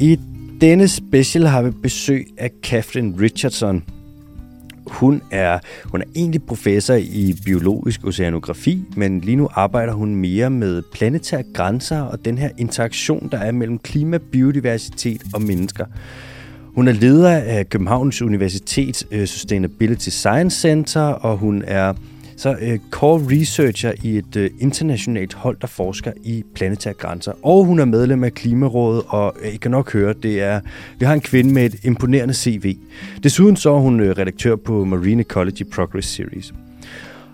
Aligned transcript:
I 0.00 0.18
denne 0.60 0.88
special 0.88 1.46
har 1.46 1.62
vi 1.62 1.70
besøg 1.70 2.26
af 2.36 2.50
Catherine 2.62 3.14
Richardson. 3.20 3.84
Hun 4.86 5.22
er, 5.30 5.58
hun 5.84 6.00
er 6.00 6.04
egentlig 6.16 6.42
professor 6.42 6.94
i 6.94 7.34
biologisk 7.44 8.04
oceanografi, 8.04 8.82
men 8.96 9.20
lige 9.20 9.36
nu 9.36 9.48
arbejder 9.54 9.92
hun 9.92 10.14
mere 10.14 10.50
med 10.50 10.82
planetære 10.92 11.42
grænser 11.54 12.00
og 12.00 12.24
den 12.24 12.38
her 12.38 12.50
interaktion, 12.58 13.28
der 13.32 13.38
er 13.38 13.52
mellem 13.52 13.78
klima, 13.78 14.18
biodiversitet 14.18 15.22
og 15.34 15.42
mennesker. 15.42 15.84
Hun 16.74 16.88
er 16.88 16.92
leder 16.92 17.30
af 17.30 17.68
Københavns 17.68 18.22
Universitets 18.22 19.06
øh, 19.10 19.26
Sustainability 19.26 20.08
Science 20.08 20.60
Center, 20.60 21.00
og 21.00 21.36
hun 21.36 21.64
er 21.66 21.94
så 22.38 22.56
øh, 22.60 22.78
core 22.90 23.40
researcher 23.40 23.92
i 24.02 24.18
et 24.18 24.36
øh, 24.36 24.50
internationalt 24.60 25.34
hold, 25.34 25.56
der 25.60 25.66
forsker 25.66 26.12
i 26.24 26.44
planetære 26.54 26.94
grænser. 26.94 27.32
Og 27.42 27.64
hun 27.64 27.78
er 27.78 27.84
medlem 27.84 28.24
af 28.24 28.34
Klimarådet, 28.34 29.02
og 29.08 29.34
øh, 29.42 29.54
I 29.54 29.56
kan 29.56 29.70
nok 29.70 29.92
høre, 29.92 30.14
det 30.22 30.42
er, 30.42 30.60
vi 30.98 31.04
har 31.04 31.14
en 31.14 31.20
kvinde 31.20 31.54
med 31.54 31.64
et 31.64 31.84
imponerende 31.84 32.34
CV. 32.34 32.76
Desuden 33.22 33.56
så 33.56 33.74
er 33.74 33.78
hun 33.78 34.00
øh, 34.00 34.18
redaktør 34.18 34.56
på 34.56 34.84
Marine 34.84 35.20
Ecology 35.20 35.62
Progress 35.72 36.08
Series. 36.08 36.54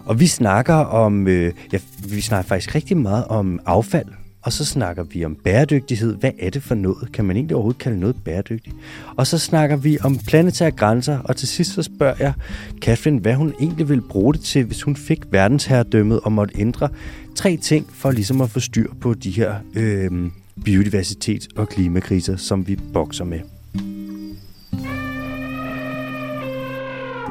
Og 0.05 0.21
vi 0.21 0.27
snakker 0.27 0.75
om, 0.75 1.29
øh, 1.29 1.53
ja, 1.73 1.79
vi 2.09 2.21
snakker 2.21 2.48
faktisk 2.48 2.75
rigtig 2.75 2.97
meget 2.97 3.25
om 3.25 3.61
affald, 3.67 4.07
og 4.45 4.53
så 4.53 4.65
snakker 4.65 5.03
vi 5.03 5.25
om 5.25 5.34
bæredygtighed. 5.34 6.16
Hvad 6.16 6.30
er 6.39 6.51
det 6.51 6.62
for 6.62 6.75
noget? 6.75 7.12
Kan 7.12 7.25
man 7.25 7.37
egentlig 7.37 7.57
overhovedet 7.57 7.80
kalde 7.80 8.01
noget 8.01 8.16
bæredygtigt? 8.25 8.77
Og 9.17 9.27
så 9.27 9.39
snakker 9.39 9.77
vi 9.77 9.98
om 10.03 10.19
planetære 10.19 10.70
grænser, 10.70 11.19
og 11.19 11.37
til 11.37 11.48
sidst 11.48 11.75
så 11.75 11.83
spørger 11.83 12.15
jeg 12.19 12.33
Catherine, 12.80 13.20
hvad 13.20 13.34
hun 13.34 13.55
egentlig 13.61 13.89
ville 13.89 14.03
bruge 14.03 14.34
det 14.34 14.41
til, 14.41 14.65
hvis 14.65 14.83
hun 14.83 14.97
fik 14.97 15.20
verdensherredømmet 15.30 16.20
og 16.20 16.33
måtte 16.33 16.61
ændre 16.61 16.89
tre 17.37 17.56
ting 17.56 17.87
for 17.92 18.11
ligesom 18.11 18.41
at 18.41 18.50
få 18.50 18.61
styr 18.61 18.95
på 19.00 19.15
de 19.15 19.31
her 19.31 19.55
øh, 19.75 20.31
biodiversitet- 20.65 21.48
og 21.56 21.69
klimakriser, 21.69 22.37
som 22.37 22.69
vi 22.69 22.78
bokser 22.92 23.25
med. 23.25 23.41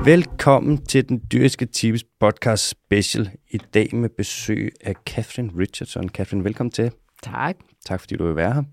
Velkommen 0.06 0.78
til 0.78 1.10
den 1.10 1.22
dyriske 1.32 1.66
tips 1.66 2.04
podcast 2.20 2.70
special 2.70 3.30
i 3.52 3.60
dag 3.74 3.96
med 3.96 4.10
besøg 4.10 4.72
af 4.82 4.94
Catherine 5.06 5.52
Richardson. 5.58 6.10
Catherine, 6.10 6.44
velkommen 6.44 6.72
til. 6.72 6.92
Tak. 7.24 7.56
Tak 7.86 8.00
fordi 8.00 8.16
du 8.16 8.26
vil 8.26 8.36
være 8.36 8.54
her. 8.54 8.64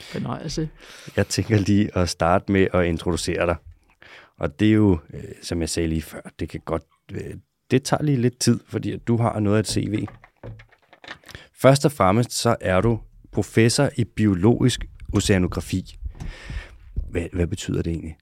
Fornøjelse. 0.00 0.68
Jeg 1.16 1.26
tænker 1.26 1.58
lige 1.58 1.96
at 1.96 2.08
starte 2.08 2.52
med 2.52 2.66
at 2.74 2.84
introducere 2.86 3.46
dig. 3.46 3.56
Og 4.38 4.60
det 4.60 4.68
er 4.68 4.72
jo, 4.72 4.98
øh, 5.14 5.24
som 5.42 5.60
jeg 5.60 5.68
sagde 5.68 5.88
lige 5.88 6.02
før, 6.02 6.20
det 6.38 6.48
kan 6.48 6.60
godt, 6.64 6.82
øh, 7.12 7.34
det 7.70 7.82
tager 7.82 8.02
lige 8.02 8.18
lidt 8.18 8.38
tid, 8.38 8.60
fordi 8.68 8.96
du 8.96 9.16
har 9.16 9.40
noget 9.40 9.56
af 9.56 9.60
et 9.60 9.68
CV. 9.68 10.06
Først 11.52 11.84
og 11.84 11.92
fremmest 11.92 12.32
så 12.32 12.56
er 12.60 12.80
du 12.80 13.00
professor 13.32 13.90
i 13.96 14.04
biologisk 14.04 14.84
oceanografi. 15.12 15.98
Hvad, 17.10 17.26
hvad 17.32 17.46
betyder 17.46 17.82
det 17.82 17.90
egentlig? 17.90 18.16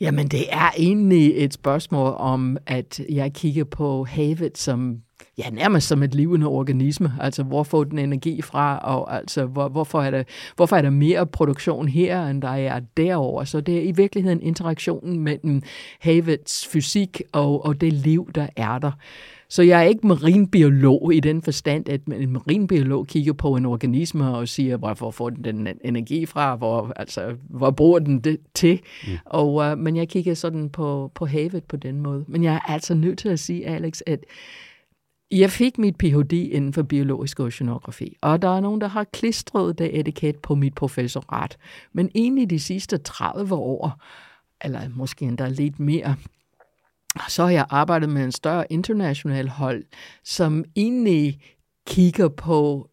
Jamen, 0.00 0.28
det 0.28 0.52
er 0.52 0.70
egentlig 0.76 1.44
et 1.44 1.54
spørgsmål 1.54 2.14
om, 2.18 2.56
at 2.66 3.00
jeg 3.08 3.32
kigger 3.32 3.64
på 3.64 4.04
havet 4.04 4.58
som 4.58 5.02
ja, 5.38 5.50
nærmest 5.50 5.88
som 5.88 6.02
et 6.02 6.14
levende 6.14 6.46
organisme. 6.46 7.12
Altså, 7.20 7.42
hvor 7.42 7.62
får 7.62 7.84
den 7.84 7.98
energi 7.98 8.42
fra, 8.42 8.78
og 8.78 9.16
altså, 9.16 9.44
hvor, 9.46 9.68
hvorfor, 9.68 10.02
er 10.02 10.10
der, 10.10 10.22
hvorfor 10.56 10.76
er 10.76 10.82
der 10.82 10.90
mere 10.90 11.26
produktion 11.26 11.88
her, 11.88 12.26
end 12.26 12.42
der 12.42 12.48
er 12.48 12.80
derover? 12.96 13.44
Så 13.44 13.60
det 13.60 13.78
er 13.78 13.82
i 13.82 13.92
virkeligheden 13.92 14.42
interaktionen 14.42 15.20
mellem 15.20 15.62
havets 16.00 16.66
fysik 16.66 17.22
og, 17.32 17.64
og 17.64 17.80
det 17.80 17.92
liv, 17.92 18.30
der 18.34 18.46
er 18.56 18.78
der. 18.78 18.92
Så 19.48 19.62
jeg 19.62 19.78
er 19.78 19.82
ikke 19.82 20.06
marinbiolog 20.06 21.14
i 21.14 21.20
den 21.20 21.42
forstand, 21.42 21.88
at 21.88 22.04
en 22.04 22.32
marinbiolog 22.32 23.06
kigger 23.06 23.32
på 23.32 23.56
en 23.56 23.66
organisme 23.66 24.36
og 24.36 24.48
siger, 24.48 24.76
hvorfor 24.76 25.10
får 25.10 25.30
den 25.30 25.44
den 25.44 25.68
energi 25.84 26.26
fra, 26.26 26.56
hvor, 26.56 26.92
altså, 26.96 27.34
hvor 27.50 27.70
bruger 27.70 27.98
den 27.98 28.20
det 28.20 28.38
til. 28.54 28.80
Mm. 29.06 29.12
Og, 29.24 29.54
uh, 29.54 29.78
men 29.78 29.96
jeg 29.96 30.08
kigger 30.08 30.34
sådan 30.34 30.70
på, 30.70 31.10
på 31.14 31.26
havet 31.26 31.64
på 31.64 31.76
den 31.76 32.00
måde. 32.00 32.24
Men 32.28 32.44
jeg 32.44 32.54
er 32.54 32.72
altså 32.72 32.94
nødt 32.94 33.18
til 33.18 33.28
at 33.28 33.40
sige, 33.40 33.66
Alex, 33.66 34.00
at 34.06 34.24
jeg 35.32 35.50
fik 35.50 35.78
mit 35.78 35.96
Ph.D. 35.96 36.32
inden 36.32 36.72
for 36.72 36.82
biologisk 36.82 37.40
oceanografi, 37.40 38.16
og 38.20 38.42
der 38.42 38.56
er 38.56 38.60
nogen, 38.60 38.80
der 38.80 38.86
har 38.86 39.04
klistret 39.04 39.78
det 39.78 39.98
etiket 39.98 40.38
på 40.38 40.54
mit 40.54 40.74
professorat. 40.74 41.58
Men 41.92 42.10
egentlig 42.14 42.50
de 42.50 42.60
sidste 42.60 42.98
30 42.98 43.54
år, 43.54 44.02
eller 44.64 44.88
måske 44.88 45.24
endda 45.24 45.48
lidt 45.48 45.80
mere, 45.80 46.16
så 47.28 47.42
har 47.42 47.50
jeg 47.50 47.66
arbejdet 47.70 48.08
med 48.08 48.24
en 48.24 48.32
større 48.32 48.72
international 48.72 49.48
hold, 49.48 49.84
som 50.24 50.64
egentlig 50.76 51.40
kigger 51.86 52.28
på 52.28 52.90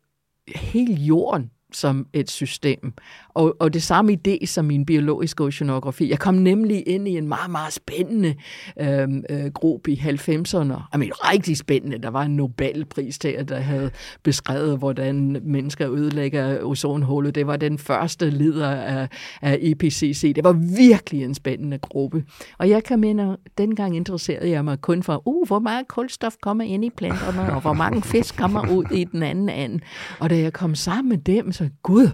hele 0.56 0.94
jorden 0.94 1.52
som 1.72 2.08
et 2.14 2.30
system. 2.30 2.94
Og, 3.40 3.56
og 3.60 3.74
det 3.74 3.84
samme 3.84 4.18
idé 4.18 4.46
som 4.46 4.66
min 4.66 4.86
biologiske 4.86 5.44
oceanografi. 5.44 6.10
Jeg 6.10 6.20
kom 6.20 6.34
nemlig 6.34 6.88
ind 6.88 7.08
i 7.08 7.18
en 7.18 7.28
meget, 7.28 7.52
meget 7.52 7.74
spændende 7.74 8.36
øhm, 8.80 9.24
øh, 9.30 9.46
gruppe 9.46 9.92
i 9.92 9.96
90'erne. 9.96 10.96
I 10.96 10.98
mean, 10.98 11.12
rigtig 11.14 11.58
spændende. 11.58 11.98
Der 11.98 12.10
var 12.10 12.24
en 12.24 12.36
Nobelpris 12.36 13.20
der, 13.20 13.44
der 13.44 13.60
havde 13.60 13.92
beskrevet, 14.24 14.78
hvordan 14.78 15.42
mennesker 15.44 15.92
ødelægger 15.92 16.64
ozonhullet. 16.64 17.36
Det 17.36 17.48
var 17.48 17.58
den 17.58 17.78
første 17.78 18.30
leder 18.30 18.70
af, 18.70 19.08
af 19.42 19.58
IPCC. 19.62 20.34
Det 20.36 20.44
var 20.44 20.54
virkelig 20.78 21.24
en 21.24 21.36
spændende 21.36 21.78
gruppe. 21.78 22.24
Og 22.58 22.70
jeg 22.70 22.84
kan 22.84 23.00
minde, 23.00 23.38
dengang 23.58 23.96
interesserede 23.96 24.50
jeg 24.50 24.66
mig 24.66 24.82
kun 24.82 25.04
for, 25.04 25.22
uh, 25.26 25.48
hvor 25.48 25.60
meget 25.60 25.88
kulstof 25.88 26.34
kommer 26.42 26.64
ind 26.64 26.86
i 26.86 26.90
planterne, 26.90 27.54
og 27.54 27.62
hvor 27.62 27.74
mange 27.74 28.02
fisk 28.02 28.38
kommer 28.38 28.72
ud 28.72 28.86
i 28.94 29.04
den 29.04 29.24
anden 29.24 29.50
ende. 29.50 29.80
Og 30.20 30.30
da 30.30 30.40
jeg 30.40 30.54
kom 30.54 30.76
sammen 30.76 31.10
med 31.10 31.18
dem, 31.18 31.52
så 31.52 31.70
gud, 31.84 32.08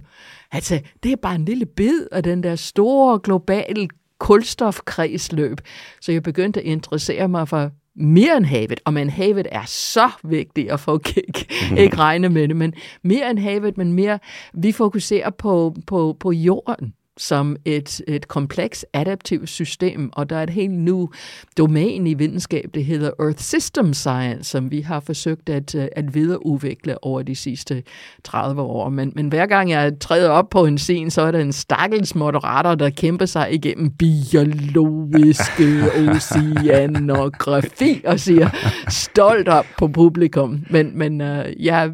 altså, 0.51 0.81
det 1.03 1.11
er 1.11 1.15
bare 1.15 1.35
en 1.35 1.45
lille 1.45 1.65
bid 1.65 2.07
af 2.11 2.23
den 2.23 2.43
der 2.43 2.55
store 2.55 3.19
globale 3.19 3.87
kulstofkredsløb. 4.19 5.61
Så 6.01 6.11
jeg 6.11 6.23
begyndte 6.23 6.59
at 6.59 6.65
interessere 6.65 7.27
mig 7.27 7.47
for 7.47 7.71
mere 7.95 8.37
end 8.37 8.45
havet, 8.45 8.79
og 8.85 8.93
men 8.93 9.09
havet 9.09 9.47
er 9.51 9.65
så 9.65 10.09
vigtigt 10.23 10.71
at 10.71 10.79
få 10.79 10.97
kig. 10.97 11.23
ikke 11.77 11.97
regne 11.97 12.29
med 12.29 12.47
det, 12.47 12.55
men 12.55 12.73
mere 13.03 13.29
end 13.29 13.39
havet, 13.39 13.77
men 13.77 13.93
mere, 13.93 14.19
vi 14.53 14.71
fokuserer 14.71 15.29
på, 15.29 15.75
på, 15.87 16.17
på 16.19 16.31
jorden 16.31 16.93
som 17.17 17.55
et, 17.65 18.01
et 18.07 18.27
kompleks 18.27 18.85
adaptivt 18.93 19.49
system, 19.49 20.09
og 20.13 20.29
der 20.29 20.35
er 20.35 20.43
et 20.43 20.49
helt 20.49 20.73
nu 20.73 21.09
domæne 21.57 22.09
i 22.09 22.13
videnskab, 22.13 22.69
det 22.73 22.85
hedder 22.85 23.11
Earth 23.19 23.39
System 23.39 23.93
Science, 23.93 24.43
som 24.43 24.71
vi 24.71 24.81
har 24.81 24.99
forsøgt 24.99 25.49
at, 25.49 25.75
øh, 25.75 25.87
at 25.91 26.15
videreudvikle 26.15 27.03
over 27.03 27.21
de 27.21 27.35
sidste 27.35 27.83
30 28.23 28.61
år. 28.61 28.89
Men, 28.89 29.11
men 29.15 29.27
hver 29.27 29.45
gang 29.45 29.69
jeg 29.69 29.93
træder 29.99 30.29
op 30.29 30.49
på 30.49 30.65
en 30.65 30.77
scene, 30.77 31.11
så 31.11 31.21
er 31.21 31.31
der 31.31 31.39
en 31.39 31.53
stakkels 31.53 32.15
moderator, 32.15 32.75
der 32.75 32.89
kæmper 32.89 33.25
sig 33.25 33.53
igennem 33.53 33.89
biologiske 33.89 35.83
oceanografi 36.09 38.01
og 38.05 38.19
siger 38.19 38.49
stolt 38.89 39.47
op 39.47 39.65
på 39.77 39.87
publikum. 39.87 40.65
Men, 40.69 40.97
men 40.97 41.21
uh, 41.21 41.65
jeg 41.65 41.91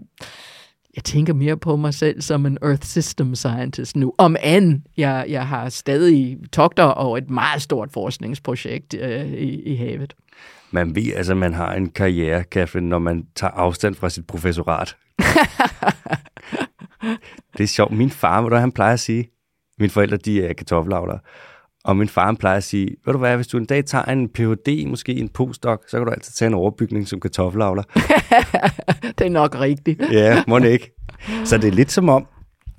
jeg 0.95 1.03
tænker 1.03 1.33
mere 1.33 1.57
på 1.57 1.75
mig 1.75 1.93
selv 1.93 2.21
som 2.21 2.45
en 2.45 2.57
Earth 2.61 2.85
System 2.85 3.35
Scientist 3.35 3.95
nu. 3.95 4.13
Om 4.17 4.35
end 4.43 4.81
jeg, 4.97 5.25
jeg 5.29 5.47
har 5.47 5.69
stadig 5.69 6.37
togter 6.53 6.83
over 6.83 7.17
et 7.17 7.29
meget 7.29 7.61
stort 7.61 7.91
forskningsprojekt 7.91 8.93
øh, 8.93 9.25
i, 9.25 9.61
i 9.61 9.75
havet. 9.75 10.15
Man 10.71 10.95
ved, 10.95 11.13
altså 11.15 11.35
man 11.35 11.53
har 11.53 11.73
en 11.73 11.89
karriere, 11.89 12.43
Catherine, 12.43 12.89
når 12.89 12.99
man 12.99 13.27
tager 13.35 13.51
afstand 13.51 13.95
fra 13.95 14.09
sit 14.09 14.27
professorat. 14.27 14.95
det 17.57 17.63
er 17.63 17.67
sjovt. 17.67 17.91
Min 17.91 18.09
far, 18.09 18.41
hvad 18.41 18.59
han 18.59 18.71
plejer 18.71 18.93
at 18.93 18.99
sige, 18.99 19.29
mine 19.79 19.89
forældre, 19.89 20.17
de 20.17 20.45
er 20.45 20.53
kartoffelavlere. 20.53 21.19
Og 21.83 21.97
min 21.97 22.07
far 22.07 22.33
plejer 22.33 22.57
at 22.57 22.63
sige, 22.63 22.95
ved 23.05 23.13
du 23.13 23.19
hvad, 23.19 23.35
hvis 23.35 23.47
du 23.47 23.57
en 23.57 23.65
dag 23.65 23.85
tager 23.85 24.03
en 24.05 24.29
Ph.D., 24.29 24.87
måske 24.87 25.13
en 25.13 25.29
postdoc, 25.29 25.79
så 25.87 25.97
kan 25.97 26.05
du 26.05 26.11
altid 26.11 26.33
tage 26.33 26.47
en 26.47 26.53
overbygning 26.53 27.07
som 27.07 27.19
kartoffelavler. 27.19 27.83
det 29.17 29.25
er 29.25 29.29
nok 29.29 29.59
rigtigt. 29.59 30.01
ja, 30.11 30.43
må 30.47 30.57
ikke. 30.57 30.91
Så 31.45 31.57
det 31.57 31.67
er 31.67 31.71
lidt 31.71 31.91
som 31.91 32.09
om, 32.09 32.27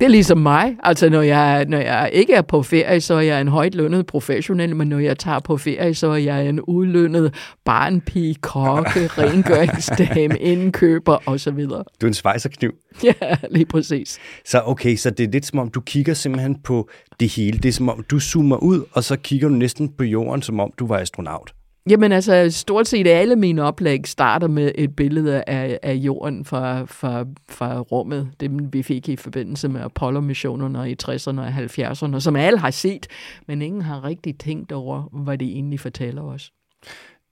det 0.03 0.07
er 0.07 0.11
ligesom 0.11 0.39
mig. 0.39 0.77
Altså, 0.83 1.09
når 1.09 1.23
jeg, 1.23 1.65
når 1.69 1.79
jeg 1.79 2.11
ikke 2.13 2.35
er 2.35 2.43
på 2.43 2.63
ferie, 2.63 3.01
så 3.01 3.15
er 3.15 3.21
jeg 3.21 3.41
en 3.41 3.49
højt 3.49 3.75
lønnet 3.75 4.07
professionel, 4.07 4.77
men 4.77 4.89
når 4.89 4.99
jeg 4.99 5.19
tager 5.19 5.39
på 5.39 5.57
ferie, 5.57 5.95
så 5.95 6.07
er 6.07 6.17
jeg 6.17 6.49
en 6.49 6.61
udlønnet 6.61 7.35
barnpige, 7.65 8.35
kokke, 8.35 9.07
rengøringsdame, 9.19 10.39
indkøber 10.39 11.19
osv. 11.27 11.59
Du 11.67 11.77
er 12.01 12.07
en 12.07 12.15
svejserkniv. 12.15 12.73
Ja, 13.05 13.37
lige 13.51 13.67
præcis. 13.67 14.19
Så 14.45 14.63
okay, 14.67 14.97
så 14.97 15.11
det 15.11 15.25
er 15.25 15.31
lidt 15.31 15.47
som 15.47 15.59
om, 15.59 15.69
du 15.69 15.81
kigger 15.81 16.15
simpelthen 16.15 16.61
på 16.65 16.89
det 17.21 17.29
hele. 17.29 17.59
Det 17.59 17.69
er 17.69 17.73
som 17.73 17.89
om, 17.89 18.05
du 18.11 18.21
zoomer 18.21 18.57
ud, 18.57 18.85
og 18.93 19.05
så 19.05 19.17
kigger 19.17 19.49
du 19.49 19.55
næsten 19.55 19.89
på 19.89 20.05
jorden, 20.05 20.43
som 20.43 20.61
om 20.61 20.73
du 20.79 20.87
var 20.87 20.99
astronaut. 20.99 21.53
Jamen 21.91 22.13
altså, 22.13 22.51
stort 22.51 22.89
set 22.89 23.07
alle 23.07 23.37
mine 23.37 23.63
oplæg 23.63 24.07
starter 24.07 24.49
med 24.49 24.73
et 24.75 24.97
billede 24.97 25.45
af, 25.47 25.79
af 25.83 25.95
jorden 25.95 26.45
fra, 26.45 26.85
fra, 26.85 27.25
fra 27.49 27.81
rummet, 27.81 28.31
det 28.41 28.73
vi 28.73 28.83
fik 28.83 29.09
i 29.09 29.17
forbindelse 29.17 29.69
med 29.69 29.81
Apollo-missionerne 29.81 30.91
i 30.91 30.97
60'erne 31.03 31.41
og 31.41 31.49
70'erne, 31.49 32.21
som 32.21 32.37
alle 32.37 32.59
har 32.59 32.71
set, 32.71 33.07
men 33.49 33.63
ingen 33.63 33.83
har 33.83 34.05
rigtig 34.05 34.39
tænkt 34.39 34.73
over, 34.73 35.03
hvad 35.13 35.39
det 35.39 35.49
egentlig 35.49 35.81
fortæller 35.81 36.23
os. 36.23 36.53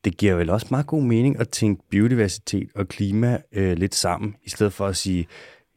Det 0.05 0.17
giver 0.17 0.35
vel 0.35 0.51
også 0.51 0.67
meget 0.71 0.87
god 0.87 1.03
mening 1.03 1.41
at 1.41 1.49
tænke 1.49 1.83
biodiversitet 1.91 2.69
og 2.75 2.89
klima 2.89 3.39
øh, 3.53 3.77
lidt 3.79 3.95
sammen, 3.95 4.35
i 4.45 4.51
stedet 4.51 4.73
for 4.73 4.87
at 4.87 4.97
sige, 4.97 5.27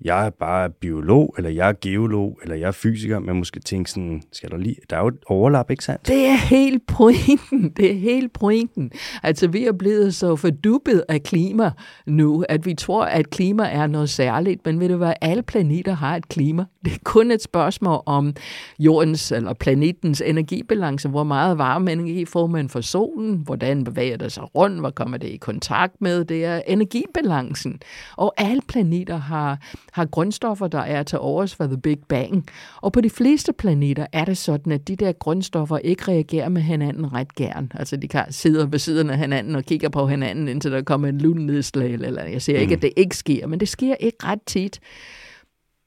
jeg 0.03 0.25
er 0.25 0.29
bare 0.29 0.69
biolog, 0.69 1.33
eller 1.37 1.49
jeg 1.49 1.69
er 1.69 1.73
geolog, 1.81 2.39
eller 2.43 2.55
jeg 2.55 2.67
er 2.67 2.71
fysiker, 2.71 3.19
men 3.19 3.37
måske 3.37 3.59
tænke 3.59 3.91
sådan, 3.91 4.21
skal 4.31 4.49
der 4.49 4.57
lige, 4.57 4.75
der 4.89 4.95
er 4.95 5.01
jo 5.01 5.07
et 5.07 5.17
overlap, 5.25 5.71
ikke 5.71 5.83
sandt? 5.83 6.07
Det 6.07 6.25
er 6.25 6.47
helt 6.47 6.85
pointen, 6.87 7.69
det 7.77 7.91
er 7.91 7.99
helt 7.99 8.33
pointen. 8.33 8.91
Altså, 9.23 9.47
vi 9.47 9.65
er 9.65 9.71
blevet 9.71 10.15
så 10.15 10.35
forduppet 10.35 11.03
af 11.09 11.23
klima 11.23 11.71
nu, 12.07 12.45
at 12.49 12.65
vi 12.65 12.73
tror, 12.73 13.05
at 13.05 13.29
klima 13.29 13.63
er 13.63 13.87
noget 13.87 14.09
særligt, 14.09 14.65
men 14.65 14.79
ved 14.79 14.89
du 14.89 14.97
hvad, 14.97 15.13
alle 15.21 15.43
planeter 15.43 15.93
har 15.93 16.15
et 16.15 16.29
klima. 16.29 16.65
Det 16.85 16.93
er 16.93 16.99
kun 17.03 17.31
et 17.31 17.41
spørgsmål 17.41 18.03
om 18.05 18.33
jordens 18.79 19.31
eller 19.31 19.53
planetens 19.53 20.21
energibalance, 20.21 21.09
hvor 21.09 21.23
meget 21.23 21.57
varme 21.57 21.91
energi 21.91 22.25
får 22.25 22.47
man 22.47 22.69
fra 22.69 22.81
solen, 22.81 23.35
hvordan 23.45 23.83
bevæger 23.83 24.17
det 24.17 24.31
sig 24.31 24.55
rundt, 24.55 24.79
hvor 24.79 24.89
kommer 24.89 25.17
det 25.17 25.27
i 25.27 25.37
kontakt 25.37 26.01
med, 26.01 26.25
det 26.25 26.45
er 26.45 26.61
energibalancen. 26.67 27.79
Og 28.17 28.33
alle 28.37 28.61
planeter 28.67 29.17
har 29.17 29.59
har 29.93 30.05
grundstoffer, 30.05 30.67
der 30.67 30.79
er 30.79 31.03
til 31.03 31.19
overs 31.19 31.55
for 31.55 31.65
The 31.65 31.77
Big 31.77 31.97
Bang. 32.09 32.45
Og 32.81 32.93
på 32.93 33.01
de 33.01 33.09
fleste 33.09 33.53
planeter 33.53 34.05
er 34.13 34.25
det 34.25 34.37
sådan, 34.37 34.71
at 34.71 34.87
de 34.87 34.95
der 34.95 35.11
grundstoffer 35.11 35.77
ikke 35.77 36.07
reagerer 36.07 36.49
med 36.49 36.61
hinanden 36.61 37.13
ret 37.13 37.35
gern. 37.35 37.71
Altså 37.75 37.97
de 37.97 38.07
kan 38.07 38.25
sidde 38.29 38.71
ved 38.71 38.79
siden 38.79 39.09
af 39.09 39.17
hinanden 39.17 39.55
og 39.55 39.63
kigger 39.63 39.89
på 39.89 40.07
hinanden, 40.07 40.47
indtil 40.47 40.71
der 40.71 40.81
kommer 40.81 41.07
en 41.07 41.17
lundnedslag. 41.17 41.93
Eller 41.93 42.23
jeg 42.23 42.41
siger 42.41 42.59
ikke, 42.59 42.73
at 42.73 42.77
mm. 42.77 42.81
det 42.81 42.93
ikke 42.95 43.17
sker, 43.17 43.47
men 43.47 43.59
det 43.59 43.67
sker 43.67 43.95
ikke 43.95 44.17
ret 44.23 44.41
tit. 44.45 44.79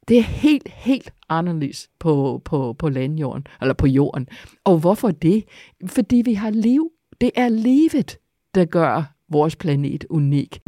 Det 0.08 0.18
er 0.18 0.22
helt, 0.22 0.68
helt 0.68 1.10
anderledes 1.28 1.88
på, 1.98 2.42
på, 2.44 2.72
på 2.78 2.88
landjorden, 2.88 3.46
eller 3.60 3.74
på 3.74 3.86
jorden. 3.86 4.28
Og 4.64 4.78
hvorfor 4.78 5.10
det? 5.10 5.44
Fordi 5.86 6.22
vi 6.24 6.34
har 6.34 6.50
liv. 6.50 6.90
Det 7.20 7.30
er 7.34 7.48
livet, 7.48 8.18
der 8.54 8.64
gør 8.64 9.02
vores 9.28 9.56
planet 9.56 10.04
unik. 10.10 10.60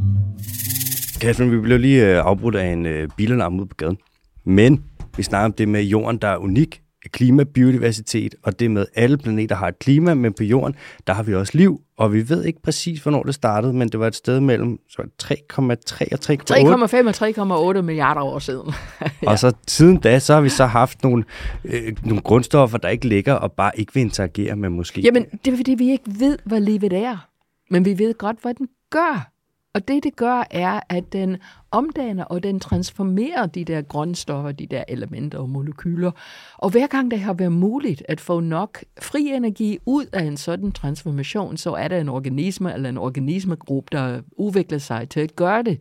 Kasper, 1.21 1.45
vi 1.45 1.61
blev 1.61 1.79
lige 1.79 2.07
øh, 2.07 2.25
afbrudt 2.25 2.57
af 2.57 2.67
en 2.67 2.87
øh, 2.87 3.09
bilalarm 3.17 3.61
ude 3.61 3.67
på 3.67 3.75
gaden. 3.75 3.99
Men 4.45 4.85
vi 5.17 5.23
snakker 5.23 5.45
om 5.45 5.53
det 5.53 5.69
med 5.69 5.83
jorden, 5.83 6.19
der 6.19 6.29
er 6.29 6.37
unik, 6.37 6.83
klima, 7.13 7.45
biodiversitet, 7.45 8.35
og 8.43 8.61
det 8.61 8.71
med 8.71 8.87
alle 8.95 9.19
planeter 9.19 9.57
har 9.57 9.69
et 9.69 9.79
klima, 9.79 10.15
men 10.15 10.33
på 10.33 10.45
jorden, 10.45 10.75
der 11.07 11.13
har 11.13 11.23
vi 11.23 11.35
også 11.35 11.53
liv, 11.57 11.81
og 11.97 12.13
vi 12.13 12.29
ved 12.29 12.45
ikke 12.45 12.63
præcis, 12.63 13.03
hvornår 13.03 13.23
det 13.23 13.35
startede, 13.35 13.73
men 13.73 13.89
det 13.89 14.01
var 14.01 14.07
et 14.07 14.15
sted 14.15 14.41
mellem 14.41 14.79
3,3 14.91 14.99
og 15.63 15.77
3,5 15.77 17.51
og 17.51 17.77
3,8 17.77 17.83
milliarder 17.83 18.21
år 18.21 18.39
siden. 18.39 18.73
ja. 19.23 19.31
Og 19.31 19.39
så 19.39 19.53
siden 19.69 19.97
da, 19.97 20.19
så 20.19 20.35
har 20.35 20.41
vi 20.41 20.49
så 20.49 20.67
haft 20.67 21.03
nogle, 21.03 21.25
øh, 21.65 21.97
nogle 22.05 22.23
grundstoffer, 22.23 22.79
der 22.79 22.89
ikke 22.89 23.09
ligger 23.09 23.35
og 23.35 23.53
bare 23.53 23.71
ikke 23.75 23.95
vil 23.95 24.01
interagere 24.01 24.57
med 24.57 24.69
måske. 24.69 25.01
Jamen, 25.01 25.25
det 25.45 25.53
er 25.53 25.57
fordi, 25.57 25.75
vi 25.75 25.91
ikke 25.91 26.05
ved, 26.19 26.39
hvad 26.45 26.61
livet 26.61 26.93
er, 26.93 27.29
men 27.71 27.85
vi 27.85 27.99
ved 27.99 28.15
godt, 28.15 28.37
hvad 28.43 28.55
den 28.55 28.69
gør. 28.91 29.38
Og 29.79 29.89
det, 29.89 30.05
det 30.05 30.17
gør, 30.17 30.45
er, 30.51 30.81
at 30.89 31.13
den 31.13 31.37
omdanner 31.71 32.25
og 32.25 32.43
den 32.43 32.61
transformerer 32.61 33.47
de 33.47 33.65
der 33.65 33.83
grundstoffer, 33.83 34.53
de 34.53 34.67
der 34.67 34.85
elementer 34.89 35.39
og 35.39 35.49
molekyler. 35.49 36.11
Og 36.57 36.71
hver 36.71 36.87
gang 36.87 37.11
det 37.11 37.21
har 37.21 37.33
været 37.33 37.53
muligt 37.53 38.03
at 38.09 38.21
få 38.21 38.41
nok 38.41 38.85
fri 39.01 39.27
energi 39.27 39.79
ud 39.87 40.07
af 40.13 40.23
en 40.23 40.37
sådan 40.37 40.73
transformation, 40.73 41.57
så 41.57 41.75
er 41.75 41.89
der 41.89 41.99
en 41.99 42.09
organisme 42.09 42.75
eller 42.75 42.89
en 42.89 42.99
organismegruppe, 42.99 43.89
der 43.93 44.21
udvikler 44.33 44.79
sig 44.79 45.09
til 45.09 45.21
at 45.21 45.37
gøre 45.37 45.63
det. 45.63 45.81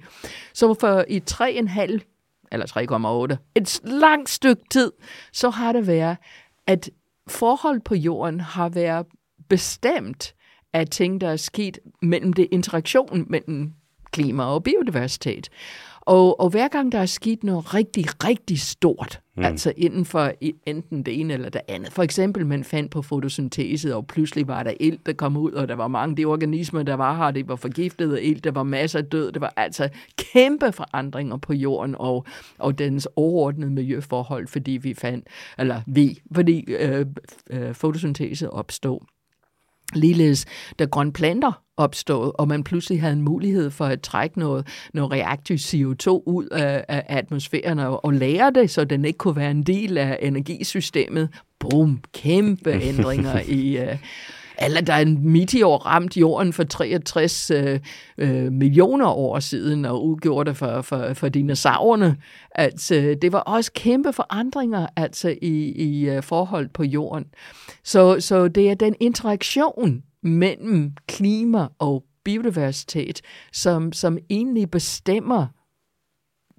Så 0.54 0.74
for 0.74 1.06
i 1.10 1.22
3,5 1.32 2.50
eller 2.52 3.30
3,8, 3.36 3.52
et 3.56 3.82
langt 3.84 4.30
stykke 4.30 4.64
tid, 4.72 4.92
så 5.34 5.50
har 5.50 5.72
det 5.72 5.88
været, 5.88 6.18
at 6.68 6.90
forhold 7.28 7.80
på 7.80 7.96
jorden 7.96 8.40
har 8.40 8.70
været 8.70 9.06
bestemt 9.50 10.34
af 10.74 10.88
ting, 10.88 11.22
der 11.22 11.30
er 11.30 11.36
sket 11.36 11.80
mellem 12.02 12.34
det 12.34 12.48
interaktion 12.52 13.26
mellem 13.30 13.74
klima 14.18 14.44
og 14.44 14.64
biodiversitet. 14.64 15.50
Og, 16.02 16.40
og 16.40 16.50
hver 16.50 16.68
gang 16.68 16.92
der 16.92 17.00
er 17.00 17.06
sket 17.06 17.44
noget 17.44 17.74
rigtig, 17.74 18.06
rigtig 18.24 18.60
stort, 18.60 19.20
mm. 19.38 19.44
altså 19.44 19.74
inden 19.78 20.06
for 20.06 20.32
enten 20.66 21.04
det 21.04 21.20
ene 21.20 21.34
eller 21.34 21.50
det 21.50 21.62
andet. 21.68 21.94
For 21.94 22.04
eksempel, 22.04 22.46
man 22.46 22.64
fandt 22.64 22.92
på 22.92 23.02
fotosyntese, 23.02 23.96
og 23.96 24.08
pludselig 24.08 24.48
var 24.48 24.64
der 24.64 24.74
ild, 24.80 24.98
der 25.06 25.14
kom 25.14 25.38
ud, 25.38 25.52
og 25.52 25.68
der 25.68 25.76
var 25.76 25.88
mange 25.88 26.12
af 26.12 26.16
de 26.16 26.26
organismer, 26.26 26.84
der 26.84 26.94
var 26.94 27.18
her, 27.18 27.32
det 27.32 27.48
var 27.48 27.56
forgiftet 27.56 28.16
af 28.16 28.20
ild, 28.24 28.42
der 28.42 28.52
var 28.52 28.64
masser 28.64 29.00
af 29.00 29.06
død, 29.06 29.32
det 29.32 29.42
var 29.42 29.54
altså 29.58 29.90
kæmpe 30.18 30.72
forandringer 30.72 31.38
på 31.38 31.54
jorden 31.54 31.96
og, 32.00 32.26
og 32.58 32.80
dens 32.80 33.08
overordnede 33.16 33.72
miljøforhold, 33.72 34.48
fordi 34.48 34.72
vi 34.72 34.94
fandt, 34.94 35.28
eller 35.60 35.82
vi, 35.88 36.20
fordi 36.36 36.74
øh, 36.74 37.06
øh, 37.50 37.74
fotosyntese 37.74 38.50
opstod. 38.50 39.00
Ligeledes, 39.94 40.46
da 40.80 40.86
grønne 40.86 41.14
planter 41.14 41.62
opstod, 41.78 42.32
og 42.40 42.48
man 42.48 42.64
pludselig 42.64 43.02
havde 43.02 43.14
en 43.14 43.22
mulighed 43.22 43.72
for 43.72 43.86
at 43.86 44.02
trække 44.02 44.40
noget, 44.40 44.68
noget 44.94 45.12
reaktiv 45.12 45.56
CO2 45.56 46.10
ud 46.10 46.48
af, 46.52 46.86
af 46.88 47.04
atmosfæren 47.08 47.80
og, 47.80 48.06
og 48.06 48.14
lære 48.14 48.52
det, 48.56 48.70
så 48.70 48.84
den 48.84 49.06
ikke 49.06 49.18
kunne 49.18 49.36
være 49.36 49.52
en 49.52 49.64
del 49.64 49.98
af 49.98 50.20
energisystemet. 50.22 51.30
Boom, 51.60 52.00
kæmpe 52.14 52.72
ændringer 52.90 53.42
i... 53.48 53.78
Uh, 53.84 53.98
eller 54.62 54.82
der 54.82 54.94
er 54.94 55.02
en 55.02 55.32
meteor 55.32 55.78
ramt 55.78 56.18
jorden 56.18 56.54
for 56.54 56.64
63 56.64 57.52
øh, 57.52 57.80
øh, 58.18 58.52
millioner 58.52 59.08
år 59.08 59.40
siden 59.40 59.86
og 59.86 60.06
udgjorde 60.06 60.50
det 60.50 60.58
for, 60.58 60.82
for, 60.82 61.14
for 61.14 61.30
dinosaurerne. 61.30 62.18
Altså, 62.52 63.18
det 63.22 63.32
var 63.32 63.40
også 63.40 63.72
kæmpe 63.72 64.14
forandringer 64.14 64.88
altså, 64.96 65.36
i, 65.42 65.72
i 65.72 66.10
øh, 66.10 66.24
forhold 66.24 66.70
på 66.70 66.84
jorden. 66.84 67.26
Så, 67.84 68.20
så 68.20 68.48
det 68.48 68.70
er 68.70 68.76
den 68.76 68.96
interaktion 69.00 70.04
mellem 70.24 70.92
klima 71.08 71.68
og 71.80 72.04
biodiversitet, 72.24 73.22
som, 73.54 73.92
som 73.92 74.18
egentlig 74.30 74.72
bestemmer 74.72 75.48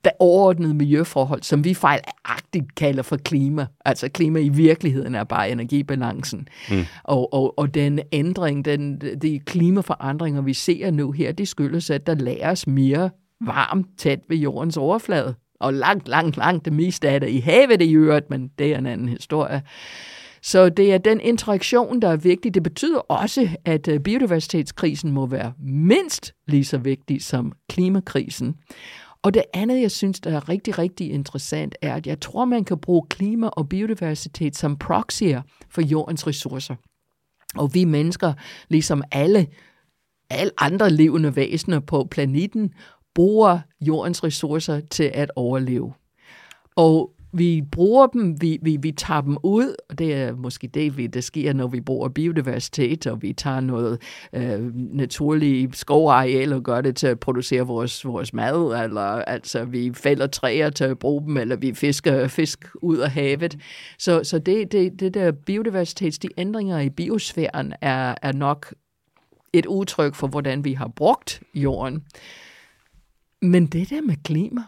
det 0.05 0.13
overordnede 0.19 0.75
miljøforhold, 0.75 1.43
som 1.43 1.65
vi 1.65 1.75
fejlagtigt 1.75 2.75
kalder 2.75 3.03
for 3.03 3.17
klima. 3.17 3.67
Altså 3.85 4.09
klima 4.09 4.39
i 4.39 4.49
virkeligheden 4.49 5.15
er 5.15 5.25
bare 5.25 5.51
energibalancen. 5.51 6.49
Mm. 6.71 6.85
Og, 7.03 7.33
og, 7.33 7.59
og 7.59 7.75
den 7.75 8.01
ændring, 8.13 8.65
den, 8.65 9.01
de 9.23 9.39
klimaforandringer, 9.39 10.43
vi 10.43 10.55
ser 10.55 10.91
nu 10.91 11.13
her, 11.13 11.33
det 11.33 11.49
skyldes, 11.49 11.91
at 11.91 12.07
der 12.07 12.15
læres 12.15 12.67
mere 12.67 13.11
varmt 13.41 13.87
tæt 13.99 14.21
ved 14.29 14.37
jordens 14.37 14.77
overflade. 14.77 15.35
Og 15.61 15.75
langt, 15.75 16.09
langt, 16.09 16.37
langt 16.37 16.65
det 16.65 16.73
meste 16.73 17.09
af 17.09 17.21
det 17.21 17.29
i 17.29 17.41
havet 17.41 17.83
i 17.83 17.95
øvrigt, 17.95 18.31
men 18.31 18.51
det 18.59 18.75
er 18.75 18.79
en 18.79 18.87
anden 18.87 19.09
historie. 19.09 19.63
Så 20.43 20.69
det 20.69 20.93
er 20.93 20.99
den 20.99 21.21
interaktion, 21.21 22.03
der 22.03 22.09
er 22.09 22.17
vigtig. 22.17 22.55
Det 22.55 22.63
betyder 22.63 22.99
også, 22.99 23.49
at 23.65 23.89
øh, 23.89 24.01
biodiversitetskrisen 24.01 25.13
må 25.13 25.27
være 25.27 25.53
mindst 25.59 26.35
lige 26.47 26.65
så 26.65 26.79
vigtig 26.79 27.23
som 27.23 27.53
klimakrisen. 27.69 28.55
Og 29.23 29.35
det 29.35 29.43
andet, 29.53 29.81
jeg 29.81 29.91
synes, 29.91 30.21
der 30.21 30.37
er 30.37 30.49
rigtig, 30.49 30.79
rigtig 30.79 31.11
interessant, 31.11 31.75
er, 31.83 31.95
at 31.95 32.07
jeg 32.07 32.21
tror, 32.21 32.45
man 32.45 32.65
kan 32.65 32.79
bruge 32.79 33.07
klima 33.11 33.47
og 33.47 33.69
biodiversitet 33.69 34.57
som 34.57 34.77
proxyer 34.77 35.43
for 35.71 35.83
jordens 35.83 36.27
ressourcer. 36.27 36.75
Og 37.57 37.75
vi 37.75 37.85
mennesker, 37.85 38.33
ligesom 38.69 39.03
alle, 39.13 39.47
alle 40.31 40.53
andre 40.59 40.91
levende 40.91 41.37
væsener 41.37 41.81
på 41.81 42.09
planeten, 42.11 42.73
bruger 43.15 43.61
jordens 43.81 44.25
ressourcer 44.25 44.81
til 44.81 45.11
at 45.15 45.31
overleve. 45.37 45.93
Og 46.77 47.13
vi 47.33 47.63
bruger 47.73 48.07
dem, 48.07 48.43
vi, 48.43 48.59
vi, 48.63 48.79
vi 48.83 48.93
tager 48.93 49.21
dem 49.21 49.37
ud, 49.43 49.75
og 49.91 49.99
det 49.99 50.15
er 50.15 50.35
måske 50.35 50.67
det, 50.67 50.97
vi, 50.97 51.07
der 51.07 51.21
sker, 51.21 51.53
når 51.53 51.67
vi 51.67 51.81
bruger 51.81 52.09
biodiversitet, 52.09 53.07
og 53.07 53.23
vi 53.23 53.33
tager 53.33 53.61
noget 53.61 54.03
øh, 54.33 54.75
naturligt 54.75 55.77
skovareal 55.77 56.53
og 56.53 56.63
gør 56.63 56.81
det 56.81 56.97
til 56.97 57.07
at 57.07 57.21
producere 57.21 57.63
vores, 57.63 58.05
vores 58.05 58.33
mad, 58.33 58.85
eller 58.85 59.01
altså 59.01 59.65
vi 59.65 59.93
fælder 59.95 60.27
træer 60.27 60.71
til 60.71 60.85
at 60.85 60.99
bruge 60.99 61.23
dem, 61.23 61.37
eller 61.37 61.57
vi 61.57 61.75
fisker 61.75 62.29
fisk 62.29 62.65
ud 62.83 62.99
af 62.99 63.11
havet. 63.11 63.59
Så, 63.99 64.25
så 64.25 64.39
det, 64.39 64.73
det, 64.73 65.01
det 65.01 65.15
der 65.15 65.33
biodiversitets, 65.33 66.19
de 66.19 66.29
ændringer 66.37 66.79
i 66.79 66.91
biosfæren 66.91 67.73
er, 67.81 68.15
er 68.23 68.33
nok 68.33 68.75
et 69.53 69.67
udtryk 69.67 70.15
for, 70.15 70.27
hvordan 70.27 70.65
vi 70.65 70.73
har 70.73 70.89
brugt 70.89 71.43
jorden. 71.55 72.05
Men 73.43 73.67
det 73.67 73.91
der 73.91 74.01
med 74.01 74.17
klima, 74.25 74.63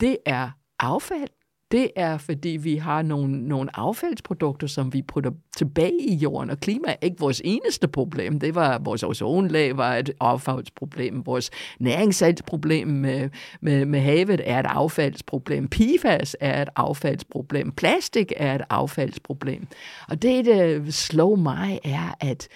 det 0.00 0.16
er 0.26 0.50
affald 0.80 1.28
det 1.72 1.90
er, 1.96 2.18
fordi 2.18 2.48
vi 2.48 2.76
har 2.76 3.02
nogle, 3.02 3.48
nogle 3.48 3.76
affaldsprodukter, 3.78 4.66
som 4.66 4.92
vi 4.92 5.02
putter 5.02 5.30
tilbage 5.56 6.02
i 6.02 6.14
jorden, 6.14 6.50
og 6.50 6.58
klima 6.58 6.88
er 6.88 6.96
ikke 7.02 7.20
vores 7.20 7.42
eneste 7.44 7.88
problem. 7.88 8.40
Det 8.40 8.54
var 8.54 8.78
vores 8.78 9.02
ozonlag 9.02 9.76
var 9.76 9.94
et 9.94 10.10
affaldsproblem, 10.20 11.26
vores 11.26 11.50
næringssalgsproblem 11.80 12.88
med, 12.88 13.30
med, 13.60 13.84
med 13.84 14.00
havet 14.00 14.40
er 14.44 14.60
et 14.60 14.66
affaldsproblem, 14.66 15.68
PFAS 15.68 16.36
er 16.40 16.62
et 16.62 16.68
affaldsproblem, 16.76 17.72
plastik 17.72 18.32
er 18.36 18.54
et 18.54 18.62
affaldsproblem. 18.70 19.66
Og 20.08 20.22
det, 20.22 20.44
der 20.44 20.90
slår 20.90 21.36
mig, 21.36 21.80
er, 21.84 22.14
at 22.20 22.48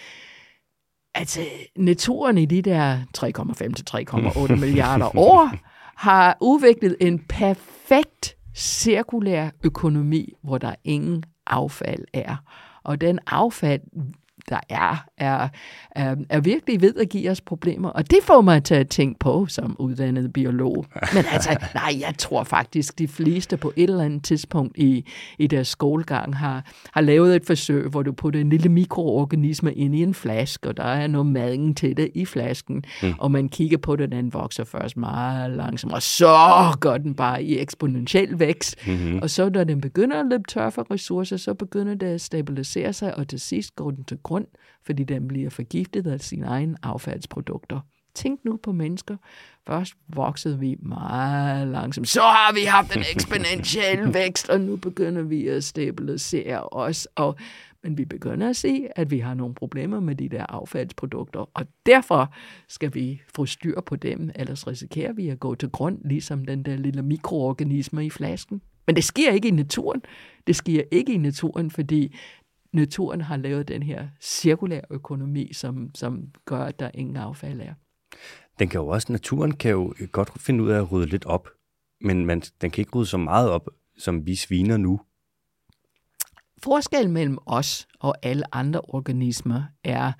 altså, 1.15 1.41
naturen 1.77 2.39
i 2.39 2.45
de 2.45 2.63
der 2.63 2.99
3,5 3.19 3.73
til 3.73 3.87
3,8 3.91 4.55
milliarder 4.65 5.19
år 5.19 5.51
har 5.97 6.37
udviklet 6.41 6.97
en 7.01 7.19
perfekt 7.19 8.36
cirkulær 8.57 9.51
økonomi, 9.65 10.33
hvor 10.43 10.59
der 10.59 10.75
ingen 10.85 11.25
affald 11.47 12.05
er. 12.13 12.37
Og 12.83 13.01
den 13.01 13.19
affald 13.27 13.81
der 14.49 14.61
er, 14.69 15.05
er, 15.19 15.49
er, 15.91 16.17
er 16.29 16.41
virkelig 16.41 16.81
ved 16.81 16.95
at 16.95 17.09
give 17.09 17.31
os 17.31 17.41
problemer. 17.41 17.89
Og 17.89 18.11
det 18.11 18.19
får 18.23 18.41
mig 18.41 18.65
til 18.65 18.75
at 18.75 18.89
tænke 18.89 19.19
på 19.19 19.47
som 19.47 19.77
uddannet 19.79 20.33
biolog. 20.33 20.87
Men 21.15 21.25
altså, 21.33 21.57
nej, 21.75 22.01
jeg 22.01 22.15
tror 22.19 22.45
faktisk, 22.45 22.99
de 22.99 23.09
fleste 23.09 23.57
på 23.57 23.73
et 23.77 23.91
eller 23.91 24.05
andet 24.05 24.25
tidspunkt 24.25 24.79
i, 24.79 25.05
i 25.39 25.47
deres 25.47 25.69
skolegang 25.69 26.37
har, 26.37 26.65
har 26.93 27.01
lavet 27.01 27.37
et 27.37 27.47
forsøg, 27.47 27.89
hvor 27.89 28.03
du 28.03 28.13
putter 28.13 28.41
en 28.41 28.51
lille 28.51 28.69
mikroorganisme 28.69 29.75
ind 29.75 29.95
i 29.95 30.03
en 30.03 30.15
flaske, 30.15 30.69
og 30.69 30.77
der 30.77 30.85
er 30.85 31.07
noget 31.07 31.27
maden 31.27 31.75
til 31.75 31.97
det 31.97 32.11
i 32.15 32.25
flasken, 32.25 32.85
mm. 33.03 33.15
og 33.19 33.31
man 33.31 33.49
kigger 33.49 33.79
på 33.79 33.97
det, 33.97 34.13
den 34.13 34.33
vokser 34.33 34.65
først 34.65 34.97
meget 34.97 35.51
langsomt, 35.51 35.93
og 35.93 36.03
så 36.03 36.37
går 36.81 36.99
den 36.99 37.15
bare 37.15 37.43
i 37.43 37.59
eksponentiel 37.59 38.39
vækst. 38.39 38.87
Mm-hmm. 38.87 39.19
Og 39.23 39.31
så 39.31 39.51
når 39.51 39.65
den 39.65 39.81
begynder 39.81 40.21
at 40.21 40.27
løbe 40.31 40.45
tør 40.49 40.71
for 40.71 40.87
ressourcer, 40.91 41.37
så 41.37 41.55
begynder 41.55 41.95
det 41.95 42.07
at 42.07 42.21
stabilisere 42.21 42.93
sig, 42.93 43.19
og 43.19 43.29
til 43.29 43.41
sidst 43.41 43.77
går 43.77 43.91
den 43.91 44.05
til 44.05 44.19
grund, 44.23 44.36
fordi 44.83 45.05
den 45.05 45.29
bliver 45.29 45.51
forgiftet 45.51 46.07
af 46.07 46.21
sine 46.21 46.47
egne 46.47 46.77
affaldsprodukter. 46.83 47.81
Tænk 48.15 48.45
nu 48.45 48.57
på 48.57 48.73
mennesker. 48.73 49.17
Først 49.67 49.95
voksede 50.09 50.59
vi 50.61 50.77
meget 50.79 51.69
langsomt. 51.69 52.09
Så 52.09 52.21
har 52.21 52.55
vi 52.55 52.61
haft 52.61 52.97
en 52.97 53.03
eksponentiel 53.15 54.09
vækst, 54.15 54.49
og 54.49 54.61
nu 54.61 54.77
begynder 54.77 55.23
vi 55.23 55.49
at 55.49 55.65
stabilisere 55.65 56.63
os. 56.63 57.09
Og, 57.15 57.37
men 57.83 57.99
vi 57.99 58.05
begynder 58.05 58.49
at 58.49 58.57
se, 58.57 58.87
at 58.97 59.11
vi 59.11 59.19
har 59.19 59.35
nogle 59.35 59.55
problemer 59.55 60.01
med 60.01 60.15
de 60.15 60.29
der 60.29 60.47
affaldsprodukter. 60.49 61.51
Og 61.55 61.67
derfor 61.87 62.35
skal 62.69 62.95
vi 62.95 63.23
få 63.35 63.47
styr 63.47 63.81
på 63.81 63.97
dem, 63.97 64.31
ellers 64.35 64.67
risikerer 64.67 65.13
vi 65.13 65.29
at 65.29 65.41
gå 65.41 65.55
til 65.55 65.69
grund, 65.71 65.99
ligesom 66.05 66.45
den 66.45 66.63
der 66.63 66.77
lille 66.77 67.03
mikroorganisme 67.03 68.07
i 68.07 68.11
flasken. 68.11 68.63
Men 68.87 68.97
det 68.97 69.05
sker 69.05 69.33
ikke 69.33 69.49
i 69.49 69.51
naturen. 69.51 70.03
Det 70.47 70.57
sker 70.57 70.83
ikke 70.91 71.13
i 71.13 71.17
naturen, 71.17 71.71
fordi 71.71 72.17
naturen 72.73 73.21
har 73.21 73.37
lavet 73.37 73.69
den 73.69 73.83
her 73.83 74.09
cirkulære 74.21 74.83
økonomi, 74.91 75.53
som, 75.53 75.91
som 75.95 76.25
gør, 76.45 76.65
at 76.65 76.79
der 76.81 76.91
ingen 76.95 77.17
affald 77.17 77.61
er. 77.61 77.75
Den 78.59 78.69
kan 78.69 78.81
jo 78.81 78.87
også, 78.87 79.13
naturen 79.13 79.53
kan 79.53 79.71
jo 79.71 79.95
godt 80.13 80.41
finde 80.41 80.65
ud 80.65 80.71
af 80.71 80.79
at 80.79 80.93
rydde 80.93 81.07
lidt 81.07 81.25
op, 81.25 81.49
men 82.01 82.27
man, 82.27 82.41
den 82.41 82.71
kan 82.71 82.83
ikke 82.83 82.93
rydde 82.95 83.07
så 83.07 83.17
meget 83.17 83.51
op, 83.51 83.69
som 83.99 84.27
vi 84.27 84.35
sviner 84.35 84.77
nu. 84.77 85.01
Forskellen 86.63 87.13
mellem 87.13 87.39
os 87.47 87.89
og 88.01 88.15
alle 88.23 88.55
andre 88.55 88.81
organismer 88.81 89.63
er, 89.85 90.13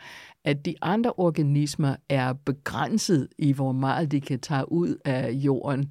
at 0.45 0.65
de 0.65 0.75
andre 0.83 1.13
organismer 1.17 1.97
er 2.09 2.33
begrænset 2.33 3.29
i, 3.39 3.53
hvor 3.53 3.73
meget 3.73 4.11
de 4.13 4.21
kan 4.21 4.41
tage 4.41 4.73
ud 4.73 4.97
af 5.05 5.31
jorden, 5.31 5.91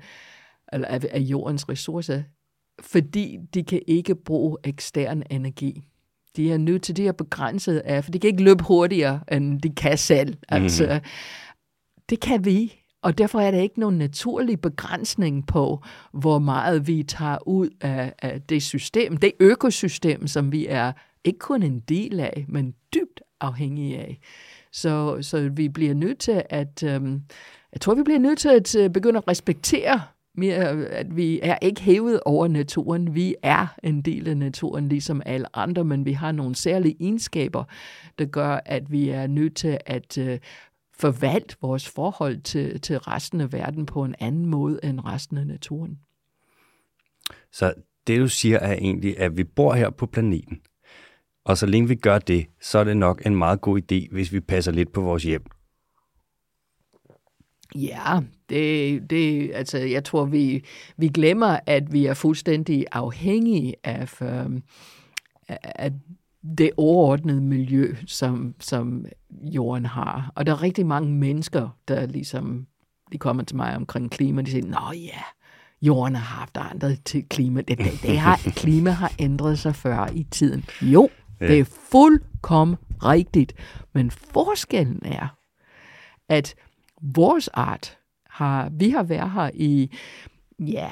eller 0.74 0.88
af 0.88 1.20
jordens 1.20 1.70
ressourcer, 1.70 2.24
fordi 2.82 3.38
de 3.54 3.64
kan 3.64 3.82
ikke 3.88 4.16
bruge 4.16 4.58
ekstern 4.64 5.24
energi. 5.30 5.84
De 6.38 6.52
er 6.52 6.58
nødt 6.58 6.82
til, 6.84 6.98
det 6.98 7.08
at 7.08 7.18
begrænset 7.18 7.78
af, 7.78 8.04
for 8.04 8.12
de 8.12 8.20
kan 8.20 8.28
ikke 8.28 8.44
løbe 8.44 8.64
hurtigere, 8.64 9.20
end 9.32 9.62
de 9.62 9.70
kan 9.70 9.98
selv. 9.98 10.30
Mm. 10.30 10.36
Altså, 10.50 11.00
det 12.10 12.20
kan 12.20 12.46
vi, 12.46 12.74
og 13.02 13.18
derfor 13.18 13.40
er 13.40 13.52
der 13.52 13.60
ikke 13.60 13.80
nogen 13.80 13.98
naturlig 13.98 14.62
begrænsning 14.62 15.48
på, 15.48 15.84
hvor 16.14 16.40
meget 16.40 16.88
vi 16.88 17.04
tager 17.04 17.48
ud 17.48 17.70
af, 17.82 18.14
af 18.22 18.42
det 18.42 18.64
system, 18.64 19.18
det 19.18 19.32
økosystem, 19.40 20.28
som 20.28 20.52
vi 20.52 20.68
er 20.68 20.92
ikke 21.24 21.40
kun 21.40 21.64
en 21.64 21.80
del 21.80 22.20
af, 22.20 22.46
men 22.48 22.74
dybt 22.94 23.22
afhængige 23.42 24.00
af. 24.00 24.20
Så, 24.72 25.18
så 25.22 25.50
vi 25.50 25.70
bliver 25.70 25.94
nødt 25.94 26.20
til 26.20 26.44
at, 26.50 26.84
øhm, 26.84 27.22
jeg 27.74 27.82
tror, 27.82 27.96
vi 27.96 28.04
bliver 28.04 28.20
nødt 28.20 28.40
til 28.40 28.50
at 28.50 28.76
øh, 28.76 28.90
begynde 28.90 29.18
at 29.18 29.28
respektere 29.28 30.02
mere, 30.38 30.86
at 30.86 31.16
vi 31.16 31.40
er 31.44 31.58
ikke 31.62 31.82
hævet 31.82 32.20
over 32.26 32.48
naturen. 32.48 33.16
Vi 33.16 33.36
er 33.44 33.68
en 33.84 34.02
del 34.02 34.28
af 34.28 34.38
naturen, 34.38 34.90
ligesom 34.90 35.22
alle 35.26 35.56
andre, 35.58 35.84
men 35.84 36.06
vi 36.06 36.12
har 36.12 36.32
nogle 36.32 36.56
særlige 36.56 36.96
egenskaber, 37.00 37.64
der 38.20 38.26
gør, 38.26 38.60
at 38.66 38.92
vi 38.92 39.10
er 39.10 39.28
nødt 39.28 39.56
til 39.56 39.78
at 39.86 40.18
uh, 40.18 40.38
forvalte 40.94 41.56
vores 41.62 41.90
forhold 41.90 42.42
til, 42.42 42.82
til 42.82 42.98
resten 42.98 43.42
af 43.42 43.54
verden 43.54 43.86
på 43.86 44.04
en 44.04 44.16
anden 44.20 44.46
måde 44.46 44.80
end 44.84 45.06
resten 45.06 45.38
af 45.38 45.48
naturen. 45.48 46.00
Så 47.52 47.74
det 48.08 48.20
du 48.20 48.28
siger 48.28 48.60
er 48.60 48.74
egentlig, 48.74 49.20
at 49.20 49.38
vi 49.38 49.44
bor 49.44 49.74
her 49.74 49.90
på 49.90 50.06
planeten, 50.06 50.62
og 51.46 51.58
så 51.58 51.66
længe 51.66 51.88
vi 51.88 51.96
gør 51.96 52.20
det, 52.20 52.46
så 52.62 52.80
er 52.80 52.84
det 52.84 52.98
nok 52.98 53.26
en 53.26 53.36
meget 53.36 53.62
god 53.62 53.82
idé, 53.82 54.14
hvis 54.14 54.34
vi 54.34 54.40
passer 54.40 54.72
lidt 54.72 54.94
på 54.94 55.02
vores 55.02 55.24
hjem. 55.24 55.46
Ja, 57.76 58.20
det, 58.50 59.10
det, 59.10 59.52
altså, 59.54 59.78
jeg 59.78 60.04
tror, 60.04 60.26
vi, 60.26 60.64
vi 60.98 61.08
glemmer, 61.08 61.60
at 61.66 61.94
vi 61.94 62.06
er 62.06 62.14
fuldstændig 62.14 62.86
afhængige 62.92 63.76
af, 63.84 64.22
øh, 64.22 64.62
af 65.62 65.92
det 66.58 66.72
overordnede 66.78 67.42
miljø, 67.42 67.96
som, 68.08 68.56
som 68.60 69.06
jorden 69.32 69.86
har. 69.86 70.32
Og 70.36 70.46
der 70.46 70.52
er 70.52 70.64
rigtig 70.64 70.86
mange 70.86 71.12
mennesker, 71.12 71.70
der 71.88 72.06
ligesom, 72.06 72.68
de 73.12 73.18
kommer 73.18 73.44
til 73.44 73.56
mig 73.56 73.76
omkring 73.76 74.12
klima, 74.12 74.42
de 74.42 74.52
siger, 74.52 74.66
nå 74.66 74.92
ja, 74.94 75.22
jorden 75.82 76.16
har 76.16 76.40
haft 76.40 76.58
andre 76.58 76.96
til 76.96 77.30
klima. 77.30 77.62
Det, 77.62 77.78
det, 77.78 78.00
det 78.02 78.20
har, 78.20 78.38
klima 78.56 78.90
har 78.90 79.12
ændret 79.20 79.60
sig 79.60 79.76
før 79.76 80.08
i 80.14 80.24
tiden. 80.32 80.66
Jo, 80.82 81.10
ja. 81.42 81.48
det 81.48 81.60
er 81.60 81.66
fuldkommen 81.92 82.78
rigtigt. 83.04 83.54
Men 83.94 84.12
forskellen 84.12 85.02
er, 85.06 85.28
at 86.30 86.56
vores 87.02 87.48
art 87.48 87.98
har, 88.36 88.70
vi 88.72 88.90
har 88.90 89.04
været 89.04 89.32
her 89.32 89.50
i 89.54 89.92
ja, 90.60 90.90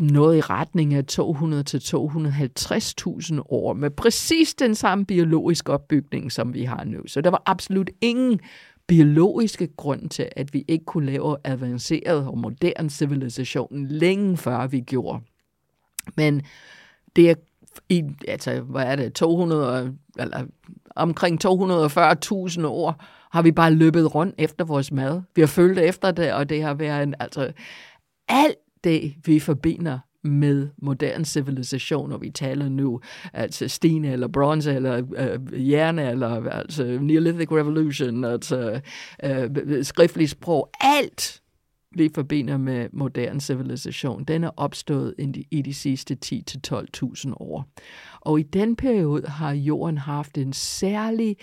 noget 0.00 0.36
i 0.36 0.40
retning 0.40 0.94
af 0.94 1.04
200 1.04 1.62
til 1.62 1.78
250.000 1.78 3.40
år 3.48 3.72
med 3.72 3.90
præcis 3.90 4.54
den 4.54 4.74
samme 4.74 5.04
biologiske 5.04 5.72
opbygning, 5.72 6.32
som 6.32 6.54
vi 6.54 6.64
har 6.64 6.84
nu. 6.84 7.06
Så 7.06 7.20
der 7.20 7.30
var 7.30 7.42
absolut 7.46 7.90
ingen 8.00 8.40
biologiske 8.86 9.66
grund 9.76 10.08
til, 10.08 10.28
at 10.36 10.54
vi 10.54 10.64
ikke 10.68 10.84
kunne 10.84 11.06
lave 11.06 11.36
avanceret 11.44 12.26
og 12.26 12.38
moderne 12.38 12.90
civilisation 12.90 13.86
længe 13.86 14.36
før 14.36 14.66
vi 14.66 14.80
gjorde. 14.80 15.20
Men 16.16 16.42
det 17.16 17.30
er 17.30 17.34
i, 17.88 18.02
altså, 18.28 18.60
hvad 18.60 18.84
er 18.84 18.96
det, 18.96 19.12
200, 19.14 19.96
eller 20.18 20.44
omkring 20.96 21.44
240.000 21.44 22.66
år, 22.66 23.04
har 23.34 23.42
vi 23.42 23.52
bare 23.52 23.74
løbet 23.74 24.14
rundt 24.14 24.34
efter 24.38 24.64
vores 24.64 24.92
mad. 24.92 25.22
Vi 25.34 25.42
har 25.42 25.46
følt 25.46 25.78
efter 25.78 26.10
det, 26.10 26.32
og 26.32 26.48
det 26.48 26.62
har 26.62 26.74
været 26.74 27.02
en, 27.02 27.14
altså, 27.20 27.52
alt 28.28 28.56
det, 28.84 29.14
vi 29.24 29.38
forbinder 29.38 29.98
med 30.24 30.68
moderne 30.82 31.24
civilisation, 31.24 32.10
når 32.10 32.18
vi 32.18 32.30
taler 32.30 32.68
nu 32.68 33.00
altså 33.32 33.68
sten 33.68 34.04
eller 34.04 34.28
bronze 34.28 34.74
eller 34.74 35.02
øh, 35.16 35.70
jern 35.70 35.98
eller 35.98 36.50
altså 36.50 36.98
Neolithic 37.00 37.52
Revolution, 37.52 38.24
altså 38.24 38.80
øh, 39.24 39.84
skriftlig 39.84 40.28
sprog, 40.28 40.70
alt 40.80 41.42
vi 41.96 42.10
forbinder 42.14 42.56
med 42.56 42.88
moderne 42.92 43.40
civilisation, 43.40 44.24
den 44.24 44.44
er 44.44 44.50
opstået 44.56 45.14
i 45.18 45.26
de, 45.26 45.44
i 45.50 45.62
de 45.62 45.74
sidste 45.74 46.16
10-12.000 46.24 47.32
år. 47.36 47.68
Og 48.20 48.40
i 48.40 48.42
den 48.42 48.76
periode 48.76 49.26
har 49.26 49.52
jorden 49.52 49.98
haft 49.98 50.38
en 50.38 50.52
særlig 50.52 51.36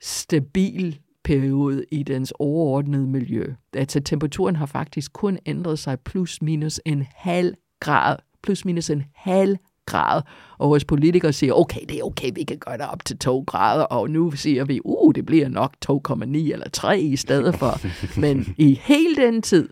stabil 0.00 1.00
periode 1.24 1.84
i 1.92 2.02
dens 2.02 2.32
overordnede 2.38 3.06
miljø. 3.06 3.44
Altså 3.74 4.00
temperaturen 4.00 4.56
har 4.56 4.66
faktisk 4.66 5.12
kun 5.12 5.38
ændret 5.46 5.78
sig 5.78 6.00
plus 6.00 6.42
minus 6.42 6.80
en 6.84 7.06
halv 7.14 7.54
grad. 7.80 8.16
Plus 8.42 8.64
minus 8.64 8.90
en 8.90 9.04
halv 9.14 9.56
grad. 9.86 10.22
Og 10.58 10.70
vores 10.70 10.84
politikere 10.84 11.32
siger, 11.32 11.52
okay, 11.52 11.80
det 11.88 11.98
er 11.98 12.04
okay, 12.04 12.30
vi 12.34 12.44
kan 12.44 12.58
gøre 12.58 12.78
det 12.78 12.86
op 12.88 13.04
til 13.04 13.18
2 13.18 13.44
grader, 13.46 13.84
og 13.84 14.10
nu 14.10 14.30
siger 14.30 14.64
vi, 14.64 14.80
uh, 14.84 15.14
det 15.14 15.26
bliver 15.26 15.48
nok 15.48 15.74
2,9 15.90 16.24
eller 16.24 16.68
3 16.72 17.00
i 17.00 17.16
stedet 17.16 17.54
for. 17.54 17.80
Men 18.20 18.54
i 18.58 18.80
hele 18.82 19.16
den 19.16 19.42
tid, 19.42 19.68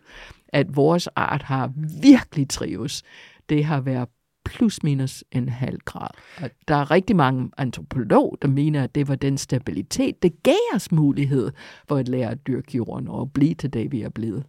at 0.49 0.77
vores 0.77 1.07
art 1.07 1.43
har 1.43 1.73
virkelig 2.03 2.49
trives, 2.49 3.03
det 3.49 3.65
har 3.65 3.81
været 3.81 4.09
plus 4.49 4.83
minus 4.83 5.25
en 5.33 5.49
halv 5.49 5.79
grad. 5.85 6.09
Og 6.43 6.51
der 6.69 6.75
er 6.75 6.91
rigtig 6.91 7.17
mange 7.17 7.51
antropologer, 7.57 8.37
der 8.43 8.49
mener, 8.49 8.85
at 8.85 8.95
det 8.95 9.09
var 9.09 9.15
den 9.15 9.39
stabilitet, 9.39 10.23
det 10.23 10.43
gav 10.43 10.55
os 10.75 10.93
mulighed 10.93 11.51
for 11.89 11.97
at 11.97 12.09
lære 12.09 12.31
at 12.31 12.47
dyrke 12.47 12.77
jorden 12.77 13.09
og 13.09 13.33
blive 13.33 13.55
til 13.55 13.73
det, 13.73 13.93
vi 13.93 14.03
er 14.03 14.09
blevet. 14.09 14.45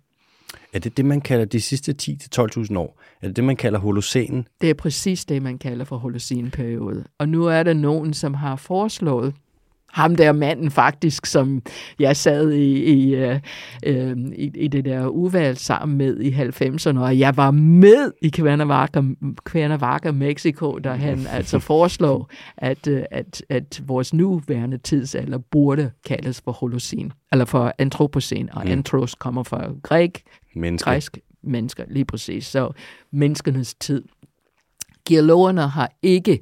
Er 0.73 0.79
det 0.79 0.97
det, 0.97 1.05
man 1.05 1.21
kalder 1.21 1.45
de 1.45 1.61
sidste 1.61 1.95
10-12.000 2.01 2.77
år? 2.77 3.01
Er 3.21 3.27
det 3.27 3.35
det, 3.35 3.43
man 3.43 3.55
kalder 3.55 3.79
holocenen? 3.79 4.47
Det 4.61 4.69
er 4.69 4.73
præcis 4.73 5.25
det, 5.25 5.41
man 5.41 5.57
kalder 5.57 5.85
for 5.85 5.97
holocenperiode. 5.97 7.05
Og 7.17 7.29
nu 7.29 7.45
er 7.45 7.63
der 7.63 7.73
nogen, 7.73 8.13
som 8.13 8.33
har 8.33 8.55
foreslået, 8.55 9.33
ham 9.93 10.15
der 10.15 10.31
manden 10.31 10.71
faktisk, 10.71 11.25
som 11.25 11.61
jeg 11.99 12.17
sad 12.17 12.51
i, 12.51 12.83
i, 12.83 13.15
øh, 13.15 13.39
øh 13.83 14.17
i, 14.17 14.51
i 14.55 14.67
det 14.67 14.85
der 14.85 15.07
uvalg 15.07 15.57
sammen 15.57 15.97
med 15.97 16.19
i 16.19 16.31
90'erne, 16.31 16.99
og 16.99 17.19
jeg 17.19 17.37
var 17.37 17.51
med 17.51 18.11
i 18.21 18.29
Cuernavaca, 18.29 19.01
Cuernavaca 19.43 20.11
Mexico, 20.11 20.77
der 20.77 20.93
han 20.93 21.27
altså 21.37 21.59
foreslår, 21.59 22.29
at, 22.57 22.87
øh, 22.87 23.03
at, 23.11 23.43
at 23.49 23.81
vores 23.87 24.13
nuværende 24.13 24.77
tidsalder 24.77 25.37
burde 25.37 25.91
kaldes 26.05 26.41
for 26.41 26.51
holocen, 26.51 27.13
eller 27.31 27.45
for 27.45 27.73
antropocen, 27.77 28.49
og 28.53 28.61
mm. 28.65 28.71
antros 28.71 29.15
kommer 29.15 29.43
fra 29.43 29.71
græk, 29.83 30.23
mennesker. 30.55 30.91
græsk 30.91 31.17
mennesker, 31.41 31.83
lige 31.87 32.05
præcis. 32.05 32.45
Så 32.45 32.71
menneskenes 33.11 33.73
tid. 33.73 34.03
Geologerne 35.07 35.67
har 35.67 35.91
ikke 36.01 36.39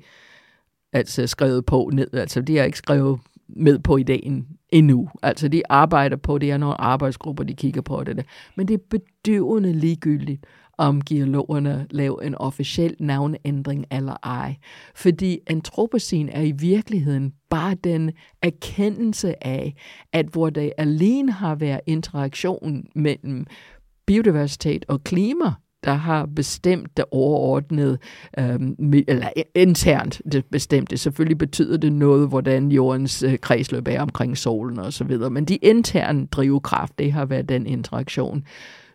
altså 0.93 1.27
skrevet 1.27 1.65
på 1.65 1.89
ned, 1.93 2.13
altså 2.13 2.41
de 2.41 2.57
har 2.57 2.63
ikke 2.63 2.77
skrevet 2.77 3.19
med 3.49 3.79
på 3.79 3.97
ideen 3.97 4.47
endnu. 4.69 5.09
Altså, 5.23 5.47
de 5.47 5.61
arbejder 5.69 6.17
på 6.17 6.37
det, 6.37 6.51
er 6.51 6.57
nogle 6.57 6.81
arbejdsgrupper, 6.81 7.43
de 7.43 7.53
kigger 7.53 7.81
på 7.81 8.03
det. 8.03 8.17
Der. 8.17 8.23
Men 8.55 8.67
det 8.67 8.73
er 8.73 8.83
bedøvende 8.89 9.73
ligegyldigt, 9.73 10.45
om 10.77 11.01
geologerne 11.01 11.87
laver 11.89 12.21
en 12.21 12.35
officiel 12.35 12.95
navnændring 12.99 13.85
eller 13.91 14.15
ej. 14.23 14.55
Fordi 14.95 15.39
antropocen 15.47 16.29
er 16.29 16.41
i 16.41 16.51
virkeligheden 16.51 17.33
bare 17.49 17.75
den 17.75 18.11
erkendelse 18.41 19.47
af, 19.47 19.75
at 20.13 20.25
hvor 20.25 20.49
det 20.49 20.73
alene 20.77 21.31
har 21.31 21.55
været 21.55 21.81
interaktion 21.85 22.87
mellem 22.95 23.45
biodiversitet 24.05 24.85
og 24.87 25.03
klima, 25.03 25.53
der 25.83 25.93
har 25.93 26.25
bestemt 26.25 26.97
det 26.97 27.05
overordnede, 27.11 27.97
øhm, 28.39 28.75
eller 29.07 29.29
internt 29.55 30.21
det 30.31 30.45
bestemte. 30.45 30.97
Selvfølgelig 30.97 31.37
betyder 31.37 31.77
det 31.77 31.93
noget, 31.93 32.29
hvordan 32.29 32.71
jordens 32.71 33.23
øh, 33.23 33.39
kredsløb 33.39 33.87
er 33.87 34.01
omkring 34.01 34.37
solen 34.37 34.79
og 34.79 34.93
så 34.93 35.03
videre, 35.03 35.29
men 35.29 35.45
de 35.45 35.55
interne 35.55 36.27
drivkraft, 36.27 36.99
det 36.99 37.13
har 37.13 37.25
været 37.25 37.49
den 37.49 37.65
interaktion. 37.65 38.43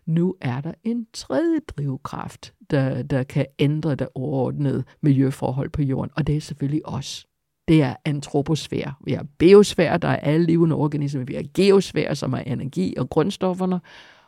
Nu 0.05 0.35
er 0.41 0.61
der 0.61 0.71
en 0.83 1.05
tredje 1.13 1.59
drivkraft, 1.67 2.53
der, 2.69 3.03
der 3.03 3.23
kan 3.23 3.45
ændre 3.59 3.95
det 3.95 4.07
overordnede 4.15 4.83
miljøforhold 5.01 5.69
på 5.69 5.81
jorden, 5.81 6.11
og 6.15 6.27
det 6.27 6.37
er 6.37 6.41
selvfølgelig 6.41 6.87
os. 6.87 7.25
Det 7.67 7.81
er 7.81 7.95
antroposfære. 8.05 8.93
Vi 9.05 9.11
har 9.11 9.25
biosfære, 9.39 9.97
der 9.97 10.07
er 10.07 10.15
alle 10.15 10.45
levende 10.45 10.75
organismer. 10.75 11.23
Vi 11.23 11.33
har 11.33 11.43
geosfære, 11.53 12.15
som 12.15 12.33
er 12.33 12.39
energi 12.39 12.93
og 12.97 13.09
grundstofferne, 13.09 13.81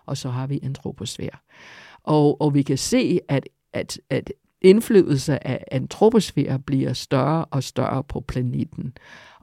og 0.05 0.17
så 0.17 0.29
har 0.29 0.47
vi 0.47 0.59
antroposfære. 0.63 1.37
Og, 2.05 2.41
og 2.41 2.53
vi 2.53 2.61
kan 2.61 2.77
se, 2.77 3.19
at, 3.29 3.49
at, 3.73 3.99
at 4.09 4.31
indflydelse 4.61 5.47
af 5.47 5.63
antroposfære 5.71 6.59
bliver 6.59 6.93
større 6.93 7.45
og 7.45 7.63
større 7.63 8.03
på 8.03 8.19
planeten. 8.19 8.93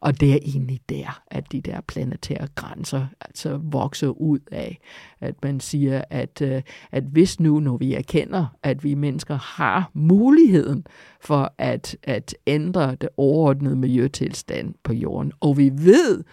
Og 0.00 0.21
det 0.21 0.33
er 0.33 0.38
egentlig 0.42 0.81
der, 0.88 1.23
at 1.26 1.52
de 1.52 1.61
der 1.61 1.81
planetære 1.81 2.49
grænser 2.54 3.07
altså 3.21 3.61
vokser 3.62 4.09
ud 4.09 4.38
af. 4.52 4.78
At 5.21 5.35
man 5.42 5.61
siger, 5.61 6.02
at, 6.11 6.42
øh, 6.42 6.62
at 6.92 7.04
hvis 7.04 7.40
nu, 7.40 7.61
når 7.61 7.76
vi 7.76 7.95
erkender, 7.95 8.47
at 8.62 8.85
vi 8.85 8.95
mennesker 8.95 9.37
har 9.37 9.90
muligheden 9.95 10.87
for 11.21 11.54
at, 11.59 11.97
at 12.02 12.35
ændre 12.47 12.95
det 12.95 13.09
overordnede 13.16 13.76
miljøtilstand 13.76 14.75
på 14.83 14.92
jorden, 14.92 15.33
og 15.40 15.59
vi 15.59 15.71
ved, 15.75 16.25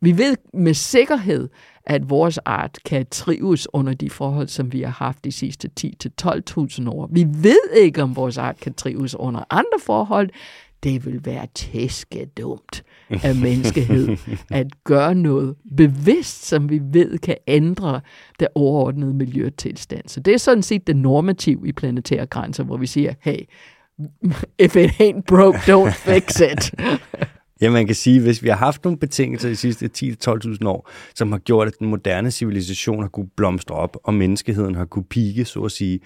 vi 0.00 0.18
ved 0.18 0.36
med 0.54 0.74
sikkerhed, 0.74 1.48
at 1.90 2.10
vores 2.10 2.38
art 2.38 2.78
kan 2.84 3.06
trives 3.10 3.68
under 3.74 3.94
de 3.94 4.10
forhold, 4.10 4.48
som 4.48 4.72
vi 4.72 4.82
har 4.82 4.90
haft 4.90 5.24
de 5.24 5.32
sidste 5.32 5.70
10-12.000 5.80 6.88
år. 6.90 7.08
Vi 7.12 7.26
ved 7.28 7.60
ikke, 7.76 8.02
om 8.02 8.16
vores 8.16 8.38
art 8.38 8.60
kan 8.60 8.74
trives 8.74 9.14
under 9.14 9.44
andre 9.50 9.78
forhold. 9.86 10.30
Det 10.82 11.06
vil 11.06 11.24
være 11.24 11.46
tæskedumt 11.54 12.82
af 13.10 13.36
menneskehed 13.46 14.16
at 14.50 14.66
gøre 14.84 15.14
noget 15.14 15.54
bevidst, 15.76 16.46
som 16.46 16.70
vi 16.70 16.80
ved 16.82 17.18
kan 17.18 17.36
ændre 17.46 18.00
det 18.40 18.48
overordnede 18.54 19.14
miljøtilstand. 19.14 20.08
Så 20.08 20.20
det 20.20 20.34
er 20.34 20.38
sådan 20.38 20.62
set 20.62 20.86
det 20.86 20.96
normativ 20.96 21.62
i 21.66 21.72
planetære 21.72 22.26
grænser, 22.26 22.64
hvor 22.64 22.76
vi 22.76 22.86
siger, 22.86 23.14
hey, 23.20 23.38
if 24.66 24.76
it 24.76 24.90
ain't 24.90 25.22
broke, 25.28 25.58
don't 25.58 25.90
fix 25.90 26.40
it. 26.40 26.74
Ja, 27.60 27.70
man 27.70 27.86
kan 27.86 27.94
sige, 27.94 28.20
hvis 28.20 28.42
vi 28.42 28.48
har 28.48 28.56
haft 28.56 28.84
nogle 28.84 28.98
betingelser 28.98 29.48
de 29.48 29.56
sidste 29.56 29.90
10-12.000 29.98 30.66
år, 30.66 30.90
som 31.14 31.32
har 31.32 31.38
gjort, 31.38 31.68
at 31.68 31.74
den 31.78 31.88
moderne 31.88 32.30
civilisation 32.30 33.02
har 33.02 33.08
kunne 33.08 33.28
blomstre 33.36 33.74
op, 33.74 33.96
og 34.04 34.14
menneskeheden 34.14 34.74
har 34.74 34.84
kunne 34.84 35.04
pike, 35.04 35.44
så 35.44 35.60
at 35.60 35.72
sige, 35.72 36.00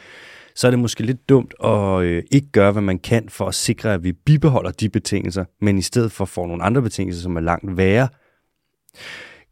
så 0.54 0.66
er 0.66 0.70
det 0.70 0.78
måske 0.78 1.02
lidt 1.02 1.28
dumt 1.28 1.54
at 1.64 2.02
øh, 2.02 2.22
ikke 2.30 2.48
gøre, 2.52 2.72
hvad 2.72 2.82
man 2.82 2.98
kan 2.98 3.28
for 3.28 3.46
at 3.46 3.54
sikre, 3.54 3.94
at 3.94 4.04
vi 4.04 4.12
bibeholder 4.12 4.70
de 4.70 4.88
betingelser, 4.88 5.44
men 5.60 5.78
i 5.78 5.82
stedet 5.82 6.12
for 6.12 6.24
får 6.24 6.46
nogle 6.46 6.62
andre 6.62 6.82
betingelser, 6.82 7.22
som 7.22 7.36
er 7.36 7.40
langt 7.40 7.76
værre. 7.76 8.08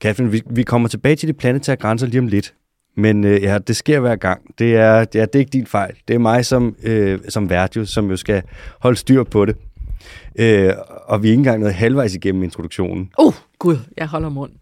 Catherine, 0.01 0.33
vi, 0.33 0.43
vi 0.51 0.63
kommer 0.63 0.89
tilbage 0.89 1.17
til 1.17 1.29
de 1.29 1.33
planetære 1.33 1.77
grænser 1.77 2.07
lige 2.07 2.21
om 2.21 2.27
lidt, 2.27 2.55
men 2.97 3.25
øh, 3.25 3.43
ja, 3.43 3.59
det 3.59 3.77
sker 3.77 4.01
hver 4.01 4.17
gang. 4.17 4.59
Det 4.59 4.77
er, 4.77 4.99
ja, 4.99 5.03
det 5.05 5.35
er 5.35 5.39
ikke 5.39 5.51
din 5.51 5.67
fejl. 5.67 5.95
Det 6.09 6.15
er 6.15 6.19
mig 6.19 6.47
som, 6.47 6.77
øh, 6.83 7.21
som 7.29 7.51
vært, 7.51 7.77
som 7.85 8.11
jo 8.11 8.17
skal 8.17 8.43
holde 8.81 8.97
styr 8.97 9.25
på 9.25 9.45
det. 9.45 9.57
Øh, 10.39 10.73
og 11.07 11.23
vi 11.23 11.29
er 11.29 11.33
ikke 11.33 11.41
engang 11.41 11.61
nået 11.61 11.75
halvvejs 11.75 12.15
igennem 12.15 12.43
introduktionen. 12.43 13.11
Uh, 13.19 13.35
gud, 13.59 13.77
jeg 13.97 14.07
holder 14.07 14.29
mund. 14.29 14.53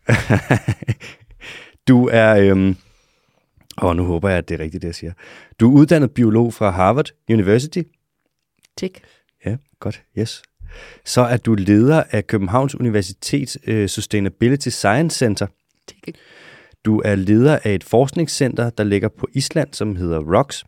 du 1.89 2.09
er... 2.13 2.37
Øh, 2.37 2.75
og 3.77 3.97
nu 3.97 4.05
håber 4.05 4.29
jeg, 4.29 4.39
at 4.39 4.49
det 4.49 4.55
er 4.55 4.65
rigtigt, 4.65 4.83
det 4.83 4.89
jeg 4.89 4.95
siger. 4.95 5.13
Du 5.61 5.71
er 5.71 5.81
uddannet 5.81 6.11
biolog 6.11 6.55
fra 6.55 6.71
Harvard 6.71 7.09
University. 7.31 7.83
Tik. 8.77 9.03
Ja, 9.47 9.57
godt. 9.81 10.03
Yes. 10.19 10.43
Så 11.05 11.21
er 11.21 11.37
du 11.37 11.55
leder 11.55 12.03
af 12.11 12.27
Københavns 12.27 12.75
Universitets 12.75 13.59
uh, 13.69 13.87
Sustainability 13.87 14.69
Science 14.69 15.19
Center. 15.19 15.47
Tik. 15.87 16.17
Du 16.85 17.03
er 17.05 17.15
leder 17.15 17.59
af 17.65 17.75
et 17.75 17.85
forskningscenter, 17.85 18.71
der 18.71 18.85
ligger 18.85 19.09
på 19.09 19.29
Island, 19.33 19.69
som 19.73 19.97
hedder 19.97 20.19
ROX, 20.19 20.65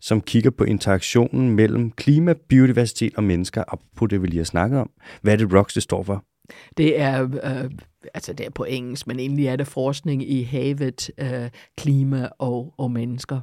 som 0.00 0.20
kigger 0.20 0.50
på 0.50 0.64
interaktionen 0.64 1.50
mellem 1.50 1.90
klima, 1.90 2.34
biodiversitet 2.48 3.14
og 3.16 3.24
mennesker, 3.24 3.62
og 3.62 3.80
på 3.96 4.06
det, 4.06 4.22
vi 4.22 4.26
lige 4.26 4.38
har 4.38 4.44
snakket 4.44 4.80
om. 4.80 4.90
Hvad 5.22 5.32
er 5.32 5.36
det, 5.36 5.52
ROX 5.52 5.74
det 5.74 5.82
står 5.82 6.02
for? 6.02 6.24
Det 6.76 7.00
er, 7.00 7.22
øh, 7.22 7.70
altså 8.14 8.32
det 8.32 8.46
er 8.46 8.50
på 8.50 8.64
engelsk, 8.64 9.06
men 9.06 9.20
egentlig 9.20 9.46
er 9.46 9.56
det 9.56 9.66
forskning 9.66 10.30
i 10.30 10.42
havet, 10.42 11.10
øh, 11.18 11.50
klima 11.76 12.28
og, 12.38 12.74
og 12.78 12.90
mennesker. 12.90 13.40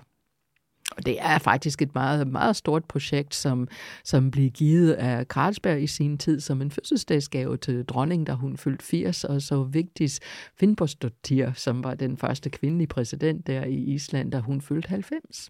Og 0.97 1.06
det 1.06 1.17
er 1.21 1.38
faktisk 1.38 1.82
et 1.82 1.95
meget, 1.95 2.27
meget 2.27 2.56
stort 2.56 2.86
projekt, 2.86 3.36
som, 3.36 3.67
som 4.03 4.32
blev 4.32 4.49
givet 4.49 4.93
af 4.93 5.25
Carlsberg 5.25 5.82
i 5.82 5.88
sin 5.88 6.17
tid 6.17 6.39
som 6.39 6.62
en 6.62 6.71
fødselsdagsgave 6.71 7.58
til 7.58 7.86
dronningen, 7.86 8.25
da 8.25 8.34
hun 8.34 8.58
fyldte 8.58 8.86
80, 8.86 9.23
og 9.23 9.41
så 9.41 9.63
vigtigt 9.63 10.19
Finnbogsdottir, 10.60 11.51
som 11.56 11.84
var 11.84 11.93
den 11.93 12.17
første 12.17 12.49
kvindelige 12.49 12.88
præsident 12.88 13.47
der 13.47 13.63
i 13.63 13.75
Island, 13.75 14.32
da 14.32 14.39
hun 14.39 14.62
fyldte 14.62 14.89
90. 14.89 15.49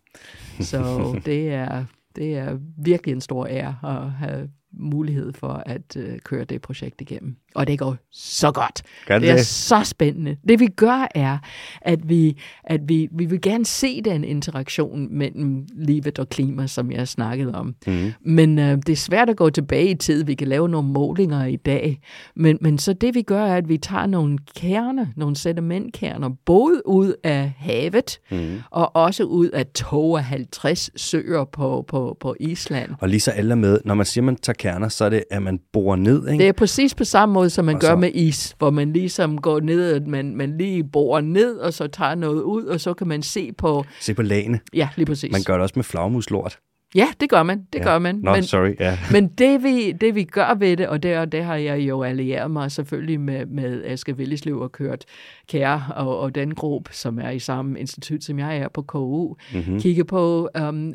Så 0.69 1.21
det 1.25 1.49
er, 1.49 1.85
det 2.15 2.37
er 2.37 2.57
virkelig 2.77 3.13
en 3.13 3.21
stor 3.21 3.47
ære 3.47 3.75
at 3.83 4.11
have 4.11 4.49
mulighed 4.71 5.33
for 5.33 5.63
at 5.65 5.97
øh, 5.97 6.19
køre 6.19 6.45
det 6.45 6.61
projekt 6.61 7.01
igennem. 7.01 7.37
Og 7.55 7.67
det 7.67 7.79
går 7.79 7.97
så 8.11 8.51
godt. 8.51 8.83
Gør 9.05 9.19
det, 9.19 9.27
det 9.27 9.31
er 9.31 9.43
så 9.43 9.83
spændende. 9.83 10.37
Det 10.47 10.59
vi 10.59 10.67
gør 10.67 11.07
er, 11.15 11.37
at 11.81 12.09
vi, 12.09 12.37
at 12.63 12.81
vi, 12.87 13.07
vi 13.11 13.25
vil 13.25 13.41
gerne 13.41 13.65
se 13.65 14.01
den 14.01 14.23
interaktion 14.23 15.07
mellem 15.11 15.65
livet 15.75 16.19
og 16.19 16.29
klima, 16.29 16.67
som 16.67 16.91
jeg 16.91 17.07
snakkede 17.07 17.55
om. 17.55 17.75
Mm. 17.87 18.13
Men 18.25 18.59
øh, 18.59 18.77
det 18.77 18.89
er 18.89 18.95
svært 18.95 19.29
at 19.29 19.37
gå 19.37 19.49
tilbage 19.49 19.89
i 19.89 19.95
tid. 19.95 20.23
Vi 20.23 20.33
kan 20.33 20.47
lave 20.47 20.69
nogle 20.69 20.89
målinger 20.89 21.45
i 21.45 21.55
dag. 21.55 21.99
Men, 22.35 22.57
men 22.61 22.77
så 22.77 22.93
det 22.93 23.15
vi 23.15 23.21
gør 23.21 23.45
er, 23.45 23.55
at 23.55 23.69
vi 23.69 23.77
tager 23.77 24.05
nogle 24.05 24.37
kerner, 24.55 25.05
nogle 25.15 25.35
sedimentkerner, 25.35 26.29
både 26.45 26.87
ud 26.87 27.13
af 27.23 27.53
havet 27.57 28.19
mm. 28.31 28.61
og 28.71 28.95
også 28.95 29.23
ud 29.23 29.49
af 29.49 29.65
52 29.67 30.89
søer 30.95 31.43
på, 31.45 31.85
på, 31.87 32.17
på 32.19 32.35
Island. 32.39 32.91
Og 32.99 33.09
lige 33.09 33.19
så 33.19 33.31
alle 33.31 33.55
med, 33.55 33.79
når 33.85 33.93
man 33.93 34.05
siger, 34.05 34.23
man 34.23 34.35
tager 34.35 34.55
kerner, 34.59 34.89
så 34.89 35.05
er 35.05 35.09
det, 35.09 35.23
at 35.31 35.41
man 35.41 35.59
borer 35.73 35.95
ned, 35.95 36.27
ikke? 36.27 36.41
Det 36.41 36.47
er 36.47 36.53
præcis 36.53 36.95
på 36.95 37.03
samme 37.03 37.33
måde, 37.33 37.42
som 37.51 37.65
man 37.65 37.75
og 37.75 37.81
gør 37.81 37.87
så... 37.87 37.95
med 37.95 38.11
is, 38.13 38.55
hvor 38.57 38.69
man 38.69 38.93
ligesom 38.93 39.41
går 39.41 39.59
ned, 39.59 39.93
at 39.93 40.07
man, 40.07 40.35
man 40.35 40.57
lige 40.57 40.83
borer 40.83 41.21
ned, 41.21 41.57
og 41.57 41.73
så 41.73 41.87
tager 41.87 42.15
noget 42.15 42.41
ud, 42.41 42.65
og 42.65 42.81
så 42.81 42.93
kan 42.93 43.07
man 43.07 43.23
se 43.23 43.51
på... 43.51 43.85
Se 43.99 44.13
på 44.13 44.21
lagene. 44.21 44.59
Ja, 44.73 44.89
lige 44.95 45.05
præcis. 45.05 45.31
Man 45.31 45.43
gør 45.43 45.53
det 45.53 45.61
også 45.61 45.73
med 45.75 45.83
flagmuslort. 45.83 46.59
Ja, 46.95 47.07
det 47.19 47.29
gør 47.29 47.43
man. 47.43 47.63
Det 47.73 47.79
ja. 47.79 47.83
gør 47.83 47.99
man. 47.99 48.15
No, 48.15 48.31
men, 48.31 48.43
sorry. 48.43 48.73
Yeah. 48.81 48.97
men 49.13 49.27
det 49.27 49.63
vi, 49.63 49.91
det 49.91 50.15
vi 50.15 50.23
gør 50.23 50.53
ved 50.53 50.77
det, 50.77 50.87
og 50.87 51.03
det, 51.03 51.17
og 51.17 51.31
det 51.31 51.43
har 51.43 51.55
jeg 51.55 51.79
jo 51.79 52.03
allieret 52.03 52.51
mig 52.51 52.71
selvfølgelig 52.71 53.19
med, 53.19 53.45
med 53.45 53.83
Aske 53.85 54.17
Villislev 54.17 54.59
og 54.59 54.71
kørt 54.71 55.05
Kære 55.47 55.83
og, 55.95 56.19
og 56.19 56.35
den 56.35 56.55
gruppe, 56.55 56.93
som 56.93 57.19
er 57.19 57.29
i 57.29 57.39
samme 57.39 57.79
institut, 57.79 58.23
som 58.23 58.39
jeg 58.39 58.57
er 58.57 58.67
på 58.67 58.81
KU, 58.81 59.35
mm-hmm. 59.53 59.79
kigge 59.79 60.05
på 60.05 60.49
um, 60.61 60.93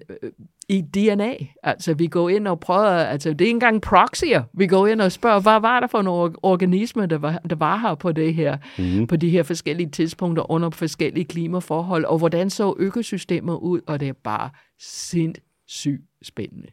i 0.68 0.80
DNA. 0.80 1.34
Altså, 1.62 1.94
vi 1.94 2.06
går 2.06 2.28
ind 2.28 2.48
og 2.48 2.61
prøver, 2.61 2.88
altså, 2.88 3.28
det 3.28 3.40
er 3.40 3.46
ikke 3.46 3.50
engang 3.50 3.82
proxyer. 3.82 4.42
Vi 4.54 4.66
går 4.66 4.87
ind 4.87 5.00
og 5.00 5.12
spørger, 5.12 5.40
hvad 5.40 5.61
var 5.61 5.80
der 5.80 5.87
for 5.87 6.02
nogle 6.02 6.34
organismer, 6.42 7.06
der 7.06 7.18
var, 7.18 7.38
der 7.50 7.56
var 7.56 7.76
her 7.76 7.94
på 7.94 8.12
det 8.12 8.34
her, 8.34 8.56
mm-hmm. 8.78 9.06
på 9.06 9.16
de 9.16 9.30
her 9.30 9.42
forskellige 9.42 9.90
tidspunkter 9.90 10.50
under 10.50 10.70
forskellige 10.70 11.24
klimaforhold, 11.24 12.04
og 12.04 12.18
hvordan 12.18 12.50
så 12.50 12.74
økosystemer 12.78 13.56
ud, 13.56 13.80
og 13.87 14.00
det 14.00 14.08
er 14.08 14.12
bare 14.24 14.50
sindssygt 14.78 15.47
spændende. 16.22 16.68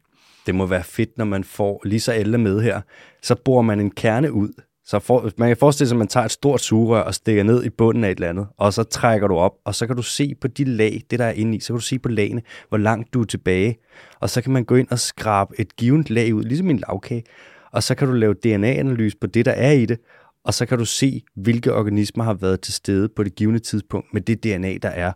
Det 0.45 0.55
må 0.55 0.65
være 0.65 0.83
fedt, 0.83 1.17
når 1.17 1.25
man 1.25 1.43
får 1.43 1.81
lige 1.85 1.99
så 1.99 2.11
alle 2.11 2.37
med 2.37 2.61
her. 2.61 2.81
Så 3.21 3.35
borer 3.35 3.61
man 3.61 3.79
en 3.79 3.91
kerne 3.91 4.31
ud, 4.31 4.49
så 4.85 4.99
for, 4.99 5.31
man 5.37 5.49
kan 5.49 5.57
forestille 5.57 5.87
sig, 5.87 5.95
at 5.95 5.99
man 5.99 6.07
tager 6.07 6.25
et 6.25 6.31
stort 6.31 6.61
sugerør 6.61 7.01
og 7.01 7.15
stikker 7.15 7.43
ned 7.43 7.63
i 7.63 7.69
bunden 7.69 8.03
af 8.03 8.11
et 8.11 8.15
eller 8.15 8.29
andet, 8.29 8.47
og 8.57 8.73
så 8.73 8.83
trækker 8.83 9.27
du 9.27 9.35
op, 9.35 9.51
og 9.65 9.75
så 9.75 9.87
kan 9.87 9.95
du 9.95 10.01
se 10.01 10.35
på 10.41 10.47
de 10.47 10.63
lag, 10.63 11.01
det 11.09 11.19
der 11.19 11.25
er 11.25 11.31
inde 11.31 11.57
i, 11.57 11.59
så 11.59 11.67
kan 11.67 11.75
du 11.75 11.81
se 11.85 11.99
på 11.99 12.09
lagene, 12.09 12.41
hvor 12.69 12.77
langt 12.77 13.13
du 13.13 13.21
er 13.21 13.25
tilbage, 13.25 13.77
og 14.19 14.29
så 14.29 14.41
kan 14.41 14.51
man 14.51 14.65
gå 14.65 14.75
ind 14.75 14.87
og 14.91 14.99
skrabe 14.99 15.59
et 15.59 15.75
givet 15.75 16.09
lag 16.09 16.33
ud, 16.33 16.43
ligesom 16.43 16.69
en 16.69 16.77
lavkage, 16.87 17.23
og 17.71 17.83
så 17.83 17.95
kan 17.95 18.07
du 18.07 18.13
lave 18.13 18.33
DNA-analyse 18.33 19.17
på 19.21 19.27
det, 19.27 19.45
der 19.45 19.51
er 19.51 19.71
i 19.71 19.85
det, 19.85 19.99
og 20.43 20.53
så 20.53 20.65
kan 20.65 20.77
du 20.77 20.85
se, 20.85 21.23
hvilke 21.35 21.73
organismer 21.73 22.23
har 22.23 22.33
været 22.33 22.61
til 22.61 22.73
stede 22.73 23.09
på 23.09 23.23
det 23.23 23.35
givende 23.35 23.59
tidspunkt 23.59 24.13
med 24.13 24.21
det 24.21 24.43
DNA, 24.43 24.77
der 24.81 24.89
er. 24.89 25.11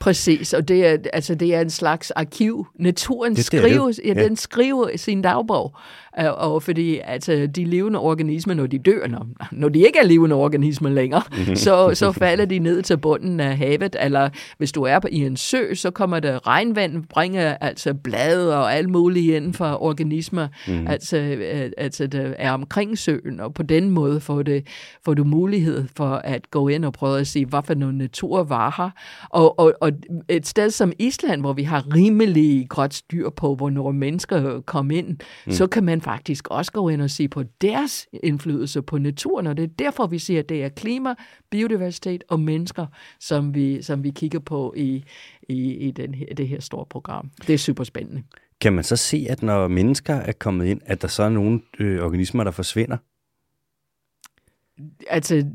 Præcis, 0.00 0.52
og 0.54 0.68
det 0.68 0.86
er, 0.86 0.96
altså, 1.12 1.34
det 1.34 1.54
er 1.54 1.60
en 1.60 1.70
slags 1.70 2.10
arkiv. 2.10 2.66
Naturen 2.78 3.30
Det- 3.30 3.36
det 3.36 3.58
er 3.60 3.68
skriver, 3.68 3.92
Ja. 4.04 4.14
den 4.24 4.36
skriver 4.36 4.96
sin 4.96 5.22
dagbog. 5.22 5.76
Øh, 6.20 6.26
Og 6.34 6.62
fordi 6.62 7.00
altså, 7.04 7.48
de 7.56 7.64
levende 7.64 7.98
organismer, 7.98 8.54
når 8.54 8.66
de 8.66 8.78
dør, 8.78 9.06
når, 9.06 9.26
når 9.52 9.68
de 9.68 9.78
ikke 9.78 9.98
er 9.98 10.06
levende 10.06 10.36
organismer 10.36 10.90
længere, 10.90 11.22
så, 11.54 11.90
så 11.94 12.12
falder 12.12 12.44
de 12.44 12.58
ned 12.58 12.82
til 12.82 12.96
bunden 12.96 13.40
af 13.40 13.56
havet. 13.56 13.96
Eller 14.00 14.28
hvis 14.58 14.72
du 14.72 14.82
er 14.82 14.98
på, 14.98 15.08
i 15.10 15.16
en 15.16 15.36
sø, 15.36 15.74
så 15.74 15.90
kommer 15.90 16.20
der 16.20 16.46
regnvand, 16.46 17.04
bringer 17.04 17.56
altså 17.60 17.94
blade 17.94 18.58
og 18.58 18.74
alt 18.74 18.90
muligt 18.90 19.34
inden 19.36 19.54
for 19.54 19.82
organismer, 19.82 20.48
mm. 20.68 20.86
altså, 20.86 21.16
øh, 21.16 21.70
altså, 21.78 22.06
der 22.06 22.32
er 22.38 22.52
omkring 22.52 22.98
søen. 22.98 23.40
Og 23.40 23.54
på 23.54 23.62
den 23.62 23.90
måde 23.90 24.20
får, 24.20 24.42
det, 24.42 24.66
får 25.04 25.14
du 25.14 25.24
mulighed 25.24 25.84
for 25.96 26.10
at 26.24 26.50
gå 26.50 26.68
ind 26.68 26.84
og 26.84 26.92
prøve 26.92 27.20
at 27.20 27.26
se, 27.26 27.46
hvad 27.46 27.60
for 27.64 27.74
noget 27.74 27.94
natur 27.94 28.42
var 28.42 28.74
her. 28.76 28.90
Og, 29.30 29.58
og, 29.58 29.72
og 29.80 29.90
et 30.28 30.46
sted 30.46 30.70
som 30.70 30.92
Island, 30.98 31.40
hvor 31.40 31.52
vi 31.52 31.62
har 31.62 31.94
rimelig 31.94 32.66
godt 32.68 32.94
styr 32.94 33.30
på, 33.30 33.54
hvornår 33.54 33.92
mennesker 33.92 34.60
kom 34.60 34.90
ind, 34.90 35.08
mm. 35.46 35.52
så 35.52 35.66
kan 35.66 35.84
man 35.84 36.00
faktisk 36.04 36.48
også 36.48 36.72
gå 36.72 36.88
ind 36.88 37.02
og 37.02 37.10
se 37.10 37.28
på 37.28 37.42
deres 37.60 38.08
indflydelse 38.22 38.82
på 38.82 38.98
naturen, 38.98 39.46
og 39.46 39.56
det 39.56 39.62
er 39.62 39.74
derfor, 39.78 40.06
vi 40.06 40.18
siger, 40.18 40.40
at 40.40 40.48
det 40.48 40.64
er 40.64 40.68
klima, 40.68 41.14
biodiversitet 41.50 42.24
og 42.28 42.40
mennesker, 42.40 42.86
som 43.20 43.54
vi, 43.54 43.82
som 43.82 44.04
vi 44.04 44.10
kigger 44.10 44.38
på 44.38 44.74
i, 44.76 45.04
i, 45.48 45.72
i 45.72 45.90
den 45.90 46.14
her, 46.14 46.26
det 46.36 46.48
her 46.48 46.60
store 46.60 46.86
program. 46.86 47.30
Det 47.46 47.54
er 47.54 47.58
super 47.58 47.84
spændende. 47.84 48.22
Kan 48.60 48.72
man 48.72 48.84
så 48.84 48.96
se, 48.96 49.26
at 49.30 49.42
når 49.42 49.68
mennesker 49.68 50.14
er 50.14 50.32
kommet 50.32 50.66
ind, 50.66 50.80
at 50.84 51.02
der 51.02 51.08
så 51.08 51.22
er 51.22 51.28
nogle 51.28 51.60
øh, 51.78 52.04
organismer, 52.04 52.44
der 52.44 52.50
forsvinder? 52.50 52.96
altså, 55.08 55.46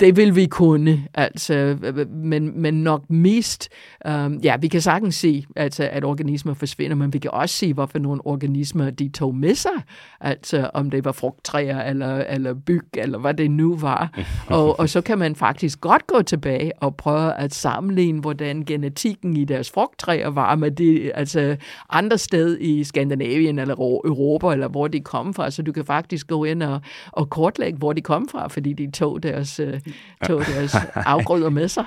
det 0.00 0.16
vil 0.16 0.36
vi 0.36 0.46
kunne, 0.46 1.04
altså, 1.14 1.76
men, 2.10 2.62
men 2.62 2.74
nok 2.74 3.10
mest, 3.10 3.68
um, 4.08 4.34
ja, 4.34 4.56
vi 4.56 4.68
kan 4.68 4.80
sagtens 4.80 5.14
se, 5.14 5.44
altså, 5.56 5.88
at 5.92 6.04
organismer 6.04 6.54
forsvinder, 6.54 6.96
men 6.96 7.12
vi 7.12 7.18
kan 7.18 7.30
også 7.30 7.54
se, 7.54 7.74
hvorfor 7.74 7.98
nogle 7.98 8.26
organismer 8.26 8.90
de 8.90 9.08
tog 9.08 9.34
med 9.34 9.54
sig, 9.54 9.82
altså 10.20 10.70
om 10.74 10.90
det 10.90 11.04
var 11.04 11.12
frugttræer 11.12 11.82
eller, 11.82 12.16
eller 12.16 12.54
byg, 12.54 12.88
eller 12.94 13.18
hvad 13.18 13.34
det 13.34 13.50
nu 13.50 13.76
var. 13.76 14.18
og, 14.46 14.80
og 14.80 14.88
så 14.88 15.00
kan 15.00 15.18
man 15.18 15.34
faktisk 15.36 15.80
godt 15.80 16.06
gå 16.06 16.22
tilbage 16.22 16.72
og 16.82 16.96
prøve 16.96 17.34
at 17.34 17.54
sammenligne, 17.54 18.20
hvordan 18.20 18.64
genetikken 18.64 19.36
i 19.36 19.44
deres 19.44 19.70
frugttræer 19.70 20.28
var 20.28 20.54
med 20.54 20.70
det, 20.70 21.12
altså 21.14 21.56
andre 21.90 22.18
steder 22.18 22.56
i 22.60 22.84
Skandinavien 22.84 23.58
eller 23.58 23.74
Ro- 23.74 24.02
Europa, 24.04 24.52
eller 24.52 24.68
hvor 24.68 24.88
de 24.88 25.00
kom 25.00 25.34
fra, 25.34 25.50
så 25.50 25.62
du 25.62 25.72
kan 25.72 25.84
faktisk 25.84 26.26
gå 26.26 26.44
ind 26.44 26.62
og, 26.62 26.80
og 27.12 27.30
kortlægge, 27.30 27.78
hvor 27.78 27.92
de 27.92 28.00
kom 28.00 28.28
fra, 28.28 28.48
fordi 28.48 28.72
de 28.72 28.90
tog 28.90 29.22
deres, 29.22 29.60
øh, 29.60 29.80
tog 30.26 30.40
deres 30.46 30.76
afgrøder 30.94 31.50
med 31.50 31.68
sig. 31.68 31.84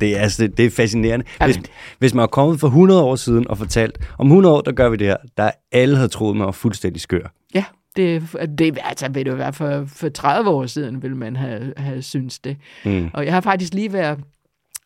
Det 0.00 0.16
er, 0.16 0.20
altså, 0.20 0.42
det, 0.42 0.56
det 0.56 0.66
er 0.66 0.70
fascinerende. 0.70 1.26
Jamen. 1.40 1.54
Hvis, 1.54 1.70
hvis 1.98 2.14
man 2.14 2.20
var 2.20 2.26
kommet 2.26 2.60
for 2.60 2.66
100 2.66 3.02
år 3.02 3.16
siden 3.16 3.48
og 3.48 3.58
fortalt, 3.58 3.98
om 4.18 4.26
100 4.26 4.54
år, 4.54 4.60
der 4.60 4.72
gør 4.72 4.88
vi 4.88 4.96
det 4.96 5.06
her, 5.06 5.16
der 5.36 5.50
alle 5.72 5.96
havde 5.96 6.08
troet 6.08 6.36
mig 6.36 6.46
var 6.46 6.52
fuldstændig 6.52 7.00
skør. 7.02 7.32
Ja, 7.54 7.64
det, 7.96 8.22
det 8.58 8.78
altså, 8.84 9.08
ved 9.10 9.24
du 9.24 9.34
hvad, 9.34 9.52
for, 9.52 9.84
for 9.86 10.08
30 10.08 10.50
år 10.50 10.66
siden 10.66 11.02
ville 11.02 11.16
man 11.16 11.36
have, 11.36 11.72
have 11.76 12.02
syntes 12.02 12.38
det. 12.38 12.56
Mm. 12.84 13.10
Og 13.12 13.24
jeg 13.24 13.34
har 13.34 13.40
faktisk 13.40 13.74
lige 13.74 13.92
været 13.92 14.18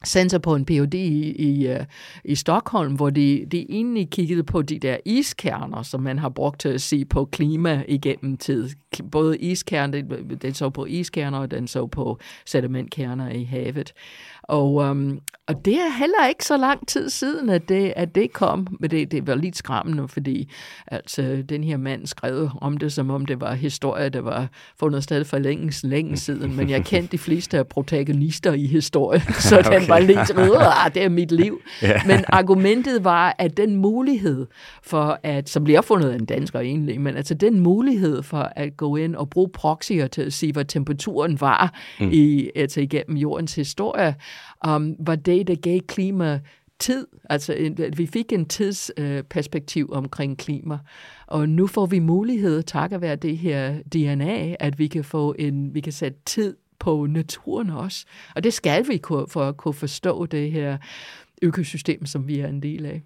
center 0.06 0.38
på 0.38 0.54
en 0.54 0.64
Ph.D. 0.64 0.94
i, 0.94 1.32
i, 1.32 1.68
øh, 1.68 1.84
i 2.24 2.34
Stockholm, 2.34 2.94
hvor 2.94 3.10
de, 3.10 3.46
de 3.52 3.66
egentlig 3.70 4.10
kiggede 4.10 4.42
på 4.42 4.62
de 4.62 4.78
der 4.78 4.96
iskerner, 5.04 5.82
som 5.82 6.00
man 6.00 6.18
har 6.18 6.28
brugt 6.28 6.60
til 6.60 6.68
at 6.68 6.80
se 6.80 7.04
på 7.04 7.24
klima 7.24 7.84
igennem 7.88 8.36
tid. 8.36 8.70
Både 9.10 9.38
iskerner, 9.38 10.02
den, 10.02 10.38
den 10.42 10.54
så 10.54 10.70
på 10.70 10.84
iskerner, 10.86 11.38
og 11.38 11.50
den 11.50 11.68
så 11.68 11.86
på 11.86 12.18
sedimentkerner 12.46 13.30
i 13.30 13.44
havet. 13.44 13.92
Og, 14.48 14.74
um, 14.74 15.20
og 15.48 15.64
det 15.64 15.74
er 15.74 15.98
heller 15.98 16.26
ikke 16.28 16.44
så 16.44 16.56
lang 16.56 16.88
tid 16.88 17.10
siden, 17.10 17.50
at 17.50 17.68
det, 17.68 17.92
at 17.96 18.14
det 18.14 18.32
kom. 18.32 18.66
Men 18.80 18.90
det, 18.90 19.12
det 19.12 19.26
var 19.26 19.34
lidt 19.34 19.56
skræmmende, 19.56 20.08
fordi 20.08 20.52
altså, 20.86 21.44
den 21.48 21.64
her 21.64 21.76
mand 21.76 22.06
skrev 22.06 22.50
om 22.60 22.76
det, 22.76 22.92
som 22.92 23.10
om 23.10 23.26
det 23.26 23.40
var 23.40 23.54
historie, 23.54 24.08
der 24.08 24.20
var 24.20 24.48
fundet 24.80 25.04
sted 25.04 25.24
for 25.24 25.38
længe, 25.38 25.88
længe 25.88 26.16
siden. 26.16 26.56
Men 26.56 26.70
jeg 26.70 26.84
kendte 26.84 27.12
de 27.12 27.18
fleste 27.18 27.58
af 27.58 27.66
protagonister 27.66 28.52
i 28.52 28.66
historien, 28.66 29.22
så 29.48 29.58
okay. 29.58 29.80
den 29.80 29.88
var 29.88 29.98
lidt 29.98 30.18
ah, 30.18 30.94
det 30.94 31.02
er 31.02 31.08
mit 31.08 31.32
liv. 31.32 31.60
Ja. 31.82 32.00
Men 32.06 32.24
argumentet 32.28 33.04
var, 33.04 33.36
at 33.38 33.56
den 33.56 33.76
mulighed 33.76 34.46
for 34.82 35.20
at, 35.22 35.48
som 35.48 35.64
bliver 35.64 35.78
opfundet 35.78 36.10
af 36.10 36.14
en 36.14 36.24
dansker 36.24 36.60
egentlig, 36.60 37.00
men 37.00 37.16
altså 37.16 37.34
den 37.34 37.60
mulighed 37.60 38.22
for 38.22 38.52
at 38.56 38.76
gå 38.76 38.96
ind 38.96 39.16
og 39.16 39.30
bruge 39.30 39.48
proxyer 39.48 40.06
til 40.06 40.22
at 40.22 40.32
sige, 40.32 40.52
hvad 40.52 40.64
temperaturen 40.64 41.40
var 41.40 41.74
mm. 42.00 42.08
i, 42.12 42.50
altså 42.56 42.80
igennem 42.80 43.16
jordens 43.16 43.54
historie, 43.54 44.14
um, 44.68 44.94
var 44.98 45.16
det, 45.16 45.46
der 45.46 45.54
gav 45.54 45.80
klima 45.80 46.40
tid. 46.78 47.06
Altså, 47.30 47.52
en- 47.52 47.80
at 47.82 47.98
vi 47.98 48.06
fik 48.06 48.32
en 48.32 48.46
tidsperspektiv 48.46 49.88
omkring 49.92 50.38
klima. 50.38 50.78
Og 51.26 51.48
nu 51.48 51.66
får 51.66 51.86
vi 51.86 51.98
mulighed, 51.98 52.62
takket 52.62 53.00
være 53.00 53.16
det 53.16 53.38
her 53.38 53.78
DNA, 53.92 54.54
at 54.60 54.78
vi 54.78 54.86
kan 54.86 55.04
få 55.04 55.34
en, 55.38 55.74
vi 55.74 55.80
kan 55.80 55.92
sætte 55.92 56.18
tid 56.26 56.56
på 56.78 57.06
naturen 57.06 57.70
også. 57.70 58.04
Og 58.34 58.44
det 58.44 58.52
skal 58.52 58.88
vi 58.88 58.96
kunne, 58.98 59.26
for 59.28 59.44
at 59.48 59.56
kunne 59.56 59.74
forstå 59.74 60.26
det 60.26 60.52
her 60.52 60.78
økosystem, 61.42 62.06
som 62.06 62.28
vi 62.28 62.38
er 62.40 62.46
en 62.48 62.62
del 62.62 62.86
af. 62.86 63.02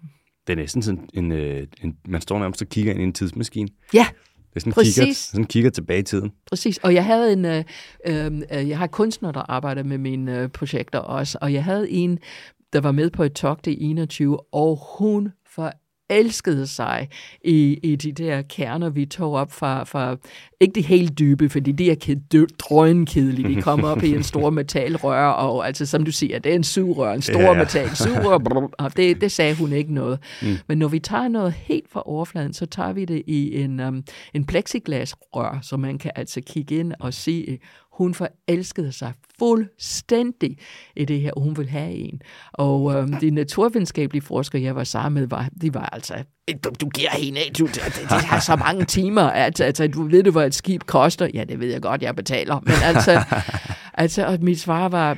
Det 0.47 0.53
er 0.53 0.57
næsten 0.57 0.81
sådan 0.81 1.09
en, 1.13 1.31
øh, 1.31 1.67
en 1.83 1.97
man 2.07 2.21
står 2.21 2.39
nærmest 2.39 2.61
og 2.61 2.67
kigger 2.69 2.91
ind 2.91 3.01
i 3.01 3.03
en 3.03 3.13
tidsmaskine. 3.13 3.69
Ja, 3.93 4.05
Det 4.53 4.55
er 4.55 4.59
sådan, 4.59 4.73
Præcis. 4.73 4.95
kigger, 4.95 5.13
sådan 5.13 5.45
kigger 5.45 5.69
tilbage 5.69 5.99
i 5.99 6.03
tiden. 6.03 6.31
Præcis, 6.49 6.77
og 6.77 6.93
jeg 6.93 7.05
havde 7.05 7.33
en, 7.33 7.45
øh, 7.45 7.63
øh, 8.07 8.69
jeg 8.69 8.77
har 8.77 8.87
kunstner, 8.87 9.31
der 9.31 9.51
arbejder 9.51 9.83
med 9.83 9.97
mine 9.97 10.39
øh, 10.39 10.49
projekter 10.49 10.99
også, 10.99 11.37
og 11.41 11.53
jeg 11.53 11.63
havde 11.63 11.89
en, 11.91 12.19
der 12.73 12.81
var 12.81 12.91
med 12.91 13.09
på 13.09 13.23
et 13.23 13.33
talk 13.33 13.65
det 13.65 13.77
21, 13.79 14.39
og 14.53 14.79
hun 14.99 15.31
forelskede 16.11 16.67
sig 16.67 17.07
i, 17.43 17.79
i 17.83 17.95
de 17.95 18.11
der 18.11 18.41
kerner, 18.41 18.89
vi 18.89 19.05
tog 19.05 19.33
op 19.33 19.51
fra, 19.51 19.83
fra 19.83 20.15
ikke 20.59 20.75
de 20.75 20.81
helt 20.81 21.19
dybe, 21.19 21.49
fordi 21.49 21.71
de 21.71 21.91
er 21.91 21.95
ked, 21.95 22.15
dø, 22.31 22.45
drønkedelige, 22.59 23.55
de 23.55 23.61
kommer 23.61 23.87
op 23.87 24.03
i 24.03 24.15
en 24.15 24.23
stor 24.23 24.49
metalrør, 24.59 25.27
og 25.27 25.67
altså 25.67 25.85
som 25.85 26.05
du 26.05 26.11
siger, 26.11 26.39
det 26.39 26.51
er 26.51 26.55
en 26.55 26.63
sugerør, 26.63 27.13
en 27.13 27.21
stor 27.21 27.41
Ja. 27.41 27.53
metal 27.53 27.95
sugerør, 27.95 28.37
brr, 28.37 28.69
og 28.77 28.97
det, 28.97 29.21
det 29.21 29.31
sagde 29.31 29.55
hun 29.55 29.73
ikke 29.73 29.93
noget. 29.93 30.19
Mm. 30.41 30.47
Men 30.67 30.77
når 30.77 30.87
vi 30.87 30.99
tager 30.99 31.27
noget 31.27 31.53
helt 31.53 31.89
fra 31.91 32.03
overfladen, 32.05 32.53
så 32.53 32.65
tager 32.65 32.93
vi 32.93 33.05
det 33.05 33.23
i 33.27 33.61
en, 33.61 33.79
um, 33.79 34.03
en 34.33 34.45
plexiglasrør, 34.45 35.59
så 35.61 35.77
man 35.77 35.97
kan 35.97 36.11
altså 36.15 36.41
kigge 36.47 36.75
ind 36.75 36.93
og 36.99 37.13
se, 37.13 37.57
hun 37.93 38.13
forelskede 38.13 38.91
sig 38.91 39.13
fuldstændig 39.39 40.57
i 40.95 41.05
det 41.05 41.21
her, 41.21 41.31
og 41.31 41.41
hun 41.41 41.57
ville 41.57 41.71
have 41.71 41.91
en. 41.91 42.21
Og 42.53 42.93
øhm, 42.93 43.13
de 43.13 43.31
naturvidenskabelige 43.31 44.21
forskere, 44.21 44.61
jeg 44.61 44.75
var 44.75 44.83
sammen 44.83 45.21
med, 45.21 45.29
var, 45.29 45.49
de 45.61 45.73
var 45.73 45.85
altså, 45.85 46.23
du, 46.63 46.69
du 46.81 46.89
giver 46.89 47.09
hende 47.09 47.39
af, 47.39 47.51
du, 47.59 47.65
de, 47.65 47.79
de 48.09 48.25
har 48.25 48.39
så 48.39 48.55
mange 48.55 48.85
timer, 48.85 49.21
at, 49.21 49.61
altså, 49.61 49.87
du 49.87 50.03
ved 50.03 50.23
du, 50.23 50.31
hvad 50.31 50.47
et 50.47 50.55
skib 50.55 50.83
koster? 50.83 51.27
Ja, 51.33 51.43
det 51.43 51.59
ved 51.59 51.71
jeg 51.71 51.81
godt, 51.81 52.01
jeg 52.01 52.15
betaler. 52.15 52.59
Men 52.59 52.75
altså, 52.83 53.23
altså 54.03 54.25
og 54.25 54.37
mit 54.41 54.59
svar 54.59 54.89
var, 54.89 55.17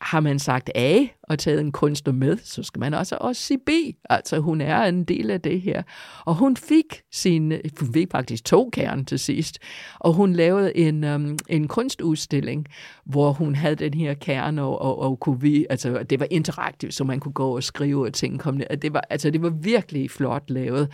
har 0.00 0.20
man 0.20 0.38
sagt 0.38 0.70
A 0.74 1.06
og 1.28 1.38
taget 1.38 1.60
en 1.60 1.72
kunstner 1.72 2.12
med, 2.12 2.36
så 2.44 2.62
skal 2.62 2.80
man 2.80 2.94
også 2.94 3.16
også 3.20 3.42
sige 3.42 3.58
B. 3.58 3.70
Altså, 4.10 4.38
hun 4.38 4.60
er 4.60 4.82
en 4.82 5.04
del 5.04 5.30
af 5.30 5.40
det 5.40 5.60
her. 5.60 5.82
Og 6.24 6.34
hun 6.34 6.56
fik 6.56 7.02
sin, 7.12 7.52
hun 7.80 7.92
fik 7.92 8.10
faktisk 8.10 8.44
to 8.44 8.70
kern 8.72 9.04
til 9.04 9.18
sidst, 9.18 9.58
og 10.00 10.12
hun 10.12 10.32
lavede 10.32 10.76
en, 10.76 11.04
um, 11.04 11.38
en 11.48 11.68
kunstudstilling, 11.68 12.66
hvor 13.04 13.32
hun 13.32 13.54
havde 13.54 13.74
den 13.74 13.94
her 13.94 14.14
kerne, 14.14 14.62
og, 14.62 14.80
og, 14.80 14.98
og 14.98 15.20
kunne 15.20 15.40
vi, 15.40 15.66
altså, 15.70 16.02
det 16.10 16.20
var 16.20 16.26
interaktivt, 16.30 16.94
så 16.94 17.04
man 17.04 17.20
kunne 17.20 17.32
gå 17.32 17.56
og 17.56 17.62
skrive 17.62 18.06
og 18.06 18.12
ting 18.12 18.40
kom 18.40 18.54
ned. 18.54 18.76
Det 18.82 18.92
var, 18.92 19.04
altså, 19.10 19.30
det 19.30 19.42
var 19.42 19.50
virkelig 19.50 20.10
flot 20.10 20.50
lavet. 20.50 20.88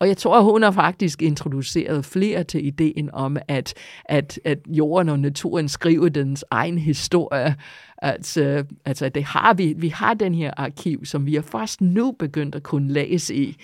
Og 0.00 0.08
jeg 0.08 0.16
tror, 0.16 0.40
hun 0.40 0.62
har 0.62 0.70
faktisk 0.70 1.22
introduceret 1.22 2.04
flere 2.04 2.44
til 2.44 2.66
ideen 2.66 3.10
om, 3.12 3.36
at, 3.48 3.74
at, 4.04 4.40
at 4.44 4.58
jorden 4.68 5.08
og 5.08 5.18
naturen 5.18 5.68
skriver 5.68 6.08
dens 6.08 6.44
egen 6.50 6.78
historie. 6.78 7.56
Altså, 8.02 8.64
altså 8.84 9.08
det 9.08 9.24
har 9.24 9.54
vi. 9.54 9.69
Vi 9.76 9.88
har 9.88 10.14
den 10.14 10.34
her 10.34 10.50
arkiv, 10.56 11.04
som 11.04 11.26
vi 11.26 11.36
er 11.36 11.42
først 11.42 11.80
nu 11.80 12.12
begyndt 12.18 12.54
at 12.54 12.62
kunne 12.62 12.92
læse 12.92 13.34
i. 13.34 13.56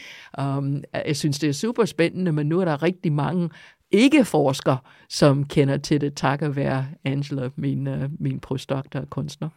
Um, 0.42 0.82
jeg 1.06 1.16
synes, 1.16 1.38
det 1.38 1.48
er 1.48 1.52
super 1.52 1.84
spændende, 1.84 2.32
men 2.32 2.46
nu 2.46 2.60
er 2.60 2.64
der 2.64 2.82
rigtig 2.82 3.12
mange 3.12 3.50
ikke-forskere, 3.90 4.78
som 5.08 5.44
kender 5.44 5.76
til 5.76 6.00
det, 6.00 6.14
takket 6.14 6.56
være 6.56 6.86
Angela, 7.04 7.48
min, 7.56 7.86
uh, 7.86 7.94
min 8.20 8.40
postdoktor 8.40 9.00
og 9.00 9.10
kunstner. 9.10 9.48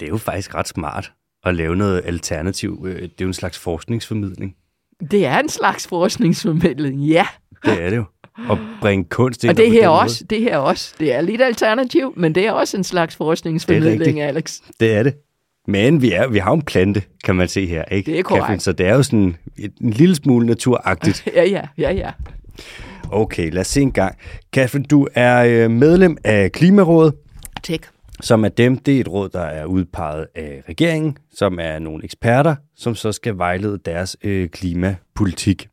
Det 0.00 0.06
er 0.06 0.10
jo 0.10 0.16
faktisk 0.16 0.54
ret 0.54 0.68
smart 0.68 1.12
at 1.44 1.54
lave 1.54 1.76
noget 1.76 2.02
alternativ. 2.04 2.84
Øh, 2.88 2.94
Det 3.02 3.04
er 3.04 3.08
jo 3.20 3.26
en 3.26 3.34
slags 3.34 3.58
forskningsformidling. 3.58 4.56
Det 5.10 5.26
er 5.26 5.38
en 5.38 5.48
slags 5.48 5.86
forskningsformidling, 5.88 7.00
ja. 7.00 7.26
Det 7.64 7.82
er 7.82 7.90
det 7.90 7.96
jo. 7.96 8.04
At 8.50 8.58
bringe 8.80 9.04
kunst 9.04 9.44
ind 9.44 9.50
Og 9.50 9.56
det 9.56 9.70
her 9.70 9.88
også, 9.88 10.24
det 10.24 10.40
her 10.40 10.58
også, 10.58 10.94
det 10.98 11.14
er 11.14 11.20
lidt 11.20 11.40
alternativ, 11.40 12.12
men 12.16 12.34
det 12.34 12.46
er 12.46 12.52
også 12.52 12.76
en 12.76 12.84
slags 12.84 13.16
forskningsformidling, 13.16 14.00
rigtigt. 14.00 14.22
Alex. 14.22 14.60
Det 14.80 14.92
er 14.92 15.02
det. 15.02 15.14
Men 15.68 16.02
vi, 16.02 16.12
er, 16.12 16.28
vi 16.28 16.38
har 16.38 16.50
jo 16.50 16.54
en 16.54 16.62
plante, 16.62 17.02
kan 17.24 17.36
man 17.36 17.48
se 17.48 17.66
her. 17.66 17.84
Ikke? 17.84 18.10
Det 18.10 18.18
er 18.18 18.22
korrekt. 18.22 18.42
Catherine? 18.42 18.60
Så 18.60 18.72
det 18.72 18.86
er 18.86 18.94
jo 18.94 19.02
sådan 19.02 19.36
en 19.80 19.90
lille 19.90 20.14
smule 20.14 20.46
naturagtigt. 20.46 21.28
Ja, 21.34 21.44
ja, 21.44 21.62
ja, 21.78 21.92
ja. 21.92 22.10
Okay, 23.12 23.50
lad 23.50 23.60
os 23.60 23.66
se 23.66 23.80
en 23.80 23.92
gang. 23.92 24.16
Catherine, 24.54 24.84
du 24.84 25.08
er 25.14 25.64
øh, 25.64 25.70
medlem 25.70 26.16
af 26.24 26.52
Klimarådet, 26.52 27.14
Tak. 27.62 27.80
som 28.20 28.44
er 28.44 28.48
dem, 28.48 28.78
det 28.78 28.96
er 28.96 29.00
et 29.00 29.08
råd, 29.08 29.28
der 29.28 29.40
er 29.40 29.64
udpeget 29.64 30.26
af 30.34 30.62
regeringen, 30.68 31.16
som 31.34 31.58
er 31.60 31.78
nogle 31.78 32.04
eksperter, 32.04 32.56
som 32.76 32.94
så 32.94 33.12
skal 33.12 33.38
vejlede 33.38 33.78
deres 33.84 34.16
øh, 34.22 34.48
klimapolitik. 34.48 35.68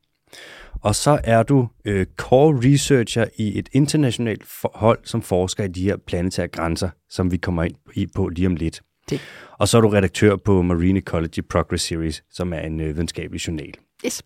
Og 0.82 0.96
så 0.96 1.20
er 1.24 1.44
du 1.44 1.68
øh, 1.86 2.06
core 2.18 2.74
researcher 2.74 3.26
i 3.38 3.60
et 3.60 3.70
internationalt 3.72 4.44
hold, 4.76 5.00
som 5.04 5.22
forsker 5.22 5.64
i 5.64 5.68
de 5.68 5.84
her 5.84 5.98
planetære 6.08 6.48
grænser, 6.48 6.90
som 7.10 7.32
vi 7.32 7.38
kommer 7.38 7.64
ind 7.64 7.76
i 7.96 8.08
på 8.16 8.28
lige 8.28 8.48
om 8.48 8.56
lidt. 8.56 8.82
Det. 9.14 9.22
Og 9.60 9.68
så 9.68 9.78
er 9.78 9.82
du 9.82 9.88
redaktør 9.90 10.36
på 10.36 10.62
Marine 10.62 11.00
Ecology 11.00 11.40
Progress 11.50 11.84
Series, 11.86 12.24
som 12.32 12.54
er 12.54 12.60
en 12.60 12.80
øh, 12.80 12.88
videnskabelig 12.88 13.48
journal. 13.48 13.74
Yes. 14.06 14.24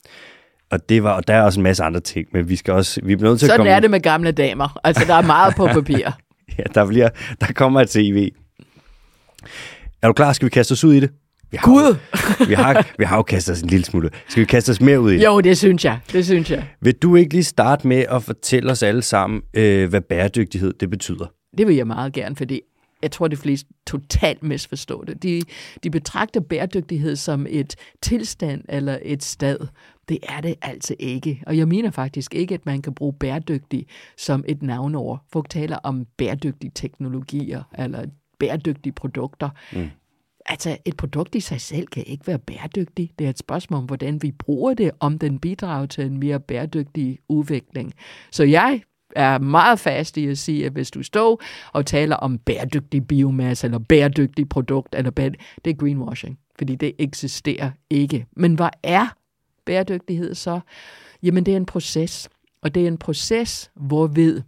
Og, 0.71 0.89
det 0.89 1.03
var, 1.03 1.11
og 1.13 1.27
der 1.27 1.33
er 1.33 1.41
også 1.41 1.59
en 1.59 1.63
masse 1.63 1.83
andre 1.83 1.99
ting, 1.99 2.27
men 2.33 2.49
vi 2.49 2.55
skal 2.55 2.73
også, 2.73 3.01
vi 3.03 3.13
er 3.13 3.17
nødt 3.17 3.39
til 3.39 3.45
Sådan 3.47 3.53
at 3.53 3.57
komme... 3.57 3.71
er 3.71 3.79
det 3.79 3.91
med 3.91 3.99
gamle 3.99 4.31
damer. 4.31 4.79
Altså, 4.83 5.03
der 5.07 5.13
er 5.13 5.21
meget 5.21 5.55
på 5.55 5.67
papir. 5.79 6.09
Ja, 6.57 6.63
der, 6.75 6.85
bliver, 6.85 7.09
der 7.41 7.53
kommer 7.53 7.81
et 7.81 7.91
CV. 7.91 8.29
Er 10.01 10.07
du 10.07 10.13
klar? 10.13 10.33
Skal 10.33 10.45
vi 10.45 10.49
kaste 10.49 10.71
os 10.71 10.83
ud 10.83 10.93
i 10.93 10.99
det? 10.99 11.09
Vi 11.51 11.57
har, 11.57 11.65
Gud! 11.67 11.95
vi, 12.47 12.53
har, 12.53 12.87
vi 12.97 13.03
har 13.03 13.15
jo 13.15 13.23
kastet 13.23 13.53
os 13.53 13.61
en 13.61 13.69
lille 13.69 13.85
smule. 13.85 14.09
Skal 14.27 14.41
vi 14.41 14.45
kaste 14.45 14.69
os 14.69 14.81
mere 14.81 15.01
ud 15.01 15.11
i 15.11 15.17
det? 15.17 15.25
Jo, 15.25 15.41
det 15.41 15.57
synes 15.57 15.85
jeg. 15.85 15.99
Det 16.11 16.25
synes 16.25 16.51
jeg. 16.51 16.67
Vil 16.81 16.93
du 16.93 17.15
ikke 17.15 17.33
lige 17.33 17.43
starte 17.43 17.87
med 17.87 18.05
at 18.09 18.23
fortælle 18.23 18.71
os 18.71 18.83
alle 18.83 19.01
sammen, 19.01 19.41
øh, 19.53 19.89
hvad 19.89 20.01
bæredygtighed 20.01 20.73
det 20.79 20.89
betyder? 20.89 21.25
Det 21.57 21.67
vil 21.67 21.75
jeg 21.75 21.87
meget 21.87 22.13
gerne, 22.13 22.35
fordi 22.35 22.61
jeg 23.07 23.11
tror, 23.11 23.27
de 23.27 23.35
fleste 23.35 23.69
totalt 23.85 24.43
misforstår 24.43 25.03
det. 25.03 25.23
De, 25.23 25.41
de 25.83 25.89
betragter 25.89 26.39
bæredygtighed 26.39 27.15
som 27.15 27.45
et 27.49 27.75
tilstand 28.01 28.63
eller 28.69 28.97
et 29.01 29.23
sted. 29.23 29.57
Det 30.09 30.19
er 30.23 30.41
det 30.41 30.55
altså 30.61 30.95
ikke. 30.99 31.43
Og 31.47 31.57
jeg 31.57 31.67
mener 31.67 31.91
faktisk 31.91 32.35
ikke, 32.35 32.53
at 32.53 32.65
man 32.65 32.81
kan 32.81 32.93
bruge 32.93 33.13
bæredygtig 33.13 33.87
som 34.17 34.43
et 34.47 34.61
navnord. 34.61 35.25
Folk 35.31 35.49
taler 35.49 35.77
om 35.83 36.05
bæredygtige 36.17 36.71
teknologier 36.75 37.63
eller 37.79 38.05
bæredygtige 38.39 38.93
produkter. 38.93 39.49
Mm. 39.73 39.89
Altså, 40.45 40.77
et 40.85 40.97
produkt 40.97 41.35
i 41.35 41.39
sig 41.39 41.61
selv 41.61 41.87
kan 41.87 42.03
ikke 42.03 42.27
være 42.27 42.39
bæredygtigt. 42.39 43.19
Det 43.19 43.25
er 43.25 43.29
et 43.29 43.39
spørgsmål 43.39 43.77
om, 43.77 43.85
hvordan 43.85 44.21
vi 44.23 44.31
bruger 44.31 44.73
det, 44.73 44.91
om 44.99 45.19
den 45.19 45.39
bidrager 45.39 45.85
til 45.85 46.05
en 46.05 46.17
mere 46.17 46.39
bæredygtig 46.39 47.19
udvikling. 47.29 47.93
Så 48.31 48.43
jeg 48.43 48.81
er 49.17 49.37
meget 49.37 49.79
fast 49.79 50.17
i 50.17 50.27
at 50.27 50.37
sige, 50.37 50.65
at 50.65 50.71
hvis 50.71 50.91
du 50.91 51.03
står 51.03 51.41
og 51.73 51.85
taler 51.85 52.15
om 52.15 52.37
bæredygtig 52.37 53.07
biomasse, 53.07 53.67
eller 53.67 53.79
bæredygtig 53.79 54.49
produkt, 54.49 54.95
eller 54.95 55.11
bæred... 55.11 55.31
det 55.65 55.71
er 55.71 55.75
greenwashing, 55.75 56.39
fordi 56.57 56.75
det 56.75 56.91
eksisterer 56.99 57.71
ikke. 57.89 58.25
Men 58.35 58.55
hvad 58.55 58.69
er 58.83 59.07
bæredygtighed 59.65 60.35
så? 60.35 60.59
Jamen, 61.23 61.45
det 61.45 61.51
er 61.51 61.57
en 61.57 61.65
proces, 61.65 62.29
og 62.61 62.75
det 62.75 62.83
er 62.83 62.87
en 62.87 62.97
proces, 62.97 63.71
hvorved 63.75 64.41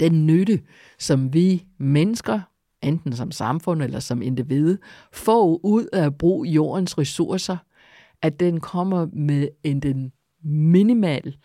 den 0.00 0.26
nytte, 0.26 0.60
som 0.98 1.34
vi 1.34 1.64
mennesker, 1.78 2.40
enten 2.82 3.12
som 3.12 3.30
samfund 3.30 3.82
eller 3.82 4.00
som 4.00 4.22
individ, 4.22 4.78
får 5.12 5.60
ud 5.64 5.86
af 5.92 6.04
at 6.04 6.18
bruge 6.18 6.48
jordens 6.48 6.98
ressourcer, 6.98 7.56
at 8.22 8.40
den 8.40 8.60
kommer 8.60 9.06
med 9.12 9.48
en 9.64 9.80
den 9.80 10.12
minimal 10.44 11.36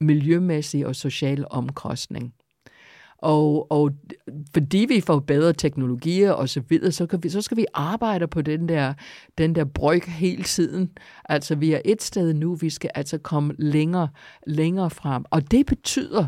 miljømæssig 0.00 0.86
og 0.86 0.96
social 0.96 1.44
omkostning. 1.50 2.34
Og, 3.18 3.72
og 3.72 3.90
fordi 4.54 4.86
vi 4.88 5.00
får 5.00 5.20
bedre 5.20 5.52
teknologier 5.52 6.32
og 6.32 6.48
så 6.48 6.60
videre, 6.68 6.92
så, 6.92 7.06
kan 7.06 7.22
vi, 7.22 7.28
så 7.28 7.42
skal 7.42 7.56
vi 7.56 7.66
arbejde 7.74 8.28
på 8.28 8.42
den 8.42 8.68
der, 8.68 8.94
den 9.38 9.54
der 9.54 9.64
bryg 9.64 10.02
hele 10.04 10.42
tiden. 10.42 10.90
Altså 11.24 11.54
vi 11.54 11.72
er 11.72 11.80
et 11.84 12.02
sted 12.02 12.34
nu, 12.34 12.54
vi 12.54 12.70
skal 12.70 12.90
altså 12.94 13.18
komme 13.18 13.54
længere, 13.58 14.08
længere 14.46 14.90
frem. 14.90 15.24
Og 15.30 15.50
det 15.50 15.66
betyder, 15.66 16.26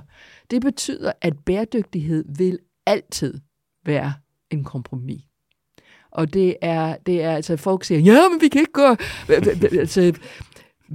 det 0.50 0.62
betyder, 0.62 1.12
at 1.20 1.38
bæredygtighed 1.46 2.24
vil 2.38 2.58
altid 2.86 3.34
være 3.86 4.12
en 4.50 4.64
kompromis. 4.64 5.22
Og 6.12 6.34
det 6.34 6.56
er, 6.62 6.96
det 7.06 7.22
er 7.22 7.30
altså, 7.30 7.56
folk 7.56 7.84
siger, 7.84 8.00
ja, 8.00 8.28
men 8.28 8.40
vi 8.40 8.48
kan 8.48 8.60
ikke 8.60 8.72
gå... 8.72 8.96
Altså, 9.80 10.12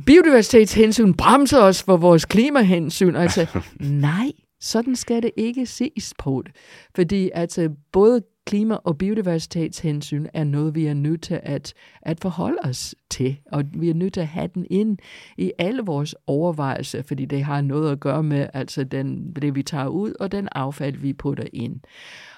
biodiversitetshensyn 0.05 1.13
bremser 1.13 1.59
os 1.59 1.83
for 1.83 1.97
vores 1.97 2.25
klimahensyn. 2.25 3.15
Altså, 3.15 3.59
nej, 3.79 4.31
sådan 4.59 4.95
skal 4.95 5.23
det 5.23 5.31
ikke 5.37 5.65
ses 5.65 6.13
på 6.17 6.43
det. 6.45 6.55
Fordi 6.95 7.31
altså, 7.33 7.69
både 7.91 8.21
klima- 8.45 8.77
og 8.83 8.97
biodiversitetshensyn 8.97 10.25
er 10.33 10.43
noget, 10.43 10.75
vi 10.75 10.85
er 10.85 10.93
nødt 10.93 11.21
til 11.21 11.39
at, 11.43 11.73
at 12.01 12.19
forholde 12.21 12.57
os 12.63 12.95
til. 13.09 13.37
Og 13.51 13.63
vi 13.73 13.89
er 13.89 13.93
nødt 13.93 14.13
til 14.13 14.21
at 14.21 14.27
have 14.27 14.49
den 14.55 14.65
ind 14.69 14.97
i 15.37 15.51
alle 15.57 15.81
vores 15.81 16.15
overvejelser, 16.27 17.01
fordi 17.01 17.25
det 17.25 17.43
har 17.43 17.61
noget 17.61 17.91
at 17.91 17.99
gøre 17.99 18.23
med 18.23 18.47
altså 18.53 18.83
den, 18.83 19.33
det, 19.33 19.55
vi 19.55 19.63
tager 19.63 19.87
ud, 19.87 20.13
og 20.19 20.31
den 20.31 20.49
affald, 20.51 20.97
vi 20.97 21.13
putter 21.13 21.45
ind. 21.53 21.79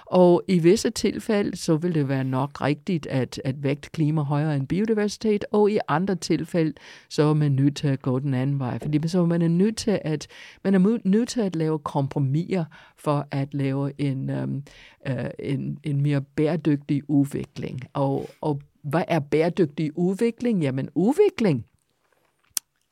Og 0.09 0.43
i 0.47 0.59
visse 0.59 0.89
tilfælde, 0.89 1.57
så 1.57 1.75
vil 1.75 1.95
det 1.95 2.09
være 2.09 2.23
nok 2.23 2.61
rigtigt 2.61 3.07
at, 3.07 3.41
at 3.45 3.63
vægte 3.63 3.89
klima 3.89 4.21
højere 4.21 4.55
end 4.55 4.67
biodiversitet, 4.67 5.45
og 5.51 5.71
i 5.71 5.79
andre 5.87 6.15
tilfælde, 6.15 6.73
så 7.09 7.23
er 7.23 7.33
man 7.33 7.51
nødt 7.51 7.75
til 7.75 7.87
at 7.87 8.01
gå 8.01 8.19
den 8.19 8.33
anden 8.33 8.59
vej. 8.59 8.79
Fordi 8.79 9.07
så 9.07 9.21
er 9.21 9.25
man 9.25 9.51
nødt 9.51 9.77
til 9.77 9.99
at, 10.03 10.27
man 10.63 10.75
er 10.75 10.99
nødt 11.03 11.29
til 11.29 11.41
at 11.41 11.55
lave 11.55 11.79
kompromiser 11.79 12.65
for 12.97 13.27
at 13.31 13.53
lave 13.53 13.91
en, 13.97 14.29
øhm, 14.29 14.63
øh, 15.07 15.29
en, 15.39 15.79
en 15.83 16.01
mere 16.01 16.21
bæredygtig 16.21 17.09
udvikling. 17.09 17.79
Og, 17.93 18.29
og 18.41 18.61
hvad 18.81 19.03
er 19.07 19.19
bæredygtig 19.19 19.97
udvikling? 19.97 20.61
Jamen 20.61 20.89
udvikling, 20.95 21.65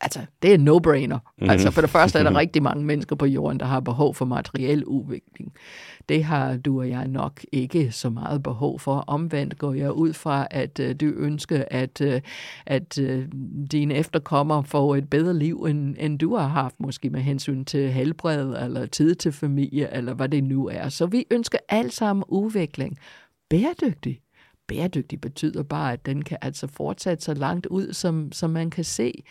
altså, 0.01 0.19
det 0.41 0.53
er 0.53 0.57
no-brainer. 0.57 1.17
Mm-hmm. 1.17 1.49
Altså, 1.49 1.71
for 1.71 1.81
det 1.81 1.89
første 1.89 2.19
er 2.19 2.23
der 2.23 2.35
rigtig 2.35 2.63
mange 2.63 2.85
mennesker 2.85 3.15
på 3.15 3.25
jorden, 3.25 3.59
der 3.59 3.65
har 3.65 3.79
behov 3.79 4.15
for 4.15 4.25
materiel 4.25 4.85
udvikling. 4.85 5.53
Det 6.09 6.23
har 6.23 6.57
du 6.57 6.79
og 6.79 6.89
jeg 6.89 7.07
nok 7.07 7.41
ikke 7.51 7.91
så 7.91 8.09
meget 8.09 8.43
behov 8.43 8.79
for. 8.79 8.95
Omvendt 9.07 9.57
går 9.57 9.73
jeg 9.73 9.91
ud 9.91 10.13
fra, 10.13 10.47
at 10.51 10.79
uh, 10.79 10.91
du 10.99 11.05
ønsker, 11.05 11.63
at, 11.71 12.01
uh, 12.01 12.13
at 12.65 12.99
uh, 13.01 13.23
dine 13.71 13.93
efterkommere 13.93 14.63
får 14.63 14.95
et 14.95 15.09
bedre 15.09 15.33
liv, 15.33 15.63
end, 15.63 15.95
end 15.99 16.19
du 16.19 16.35
har 16.35 16.47
haft, 16.47 16.75
måske 16.79 17.09
med 17.09 17.21
hensyn 17.21 17.65
til 17.65 17.91
helbred, 17.91 18.63
eller 18.63 18.85
tid 18.85 19.15
til 19.15 19.31
familie, 19.31 19.93
eller 19.93 20.13
hvad 20.13 20.29
det 20.29 20.43
nu 20.43 20.67
er. 20.67 20.89
Så 20.89 21.05
vi 21.05 21.25
ønsker 21.31 21.57
alt 21.69 21.93
sammen 21.93 22.23
udvikling. 22.27 22.97
Bæredygtig. 23.49 24.21
Bæredygtig 24.67 25.21
betyder 25.21 25.63
bare, 25.63 25.93
at 25.93 26.05
den 26.05 26.21
kan 26.21 26.37
altså 26.41 26.67
fortsætte 26.67 27.23
så 27.23 27.33
langt 27.33 27.65
ud, 27.65 27.93
som, 27.93 28.31
som 28.31 28.49
man 28.49 28.69
kan 28.69 28.83
se. 28.83 29.23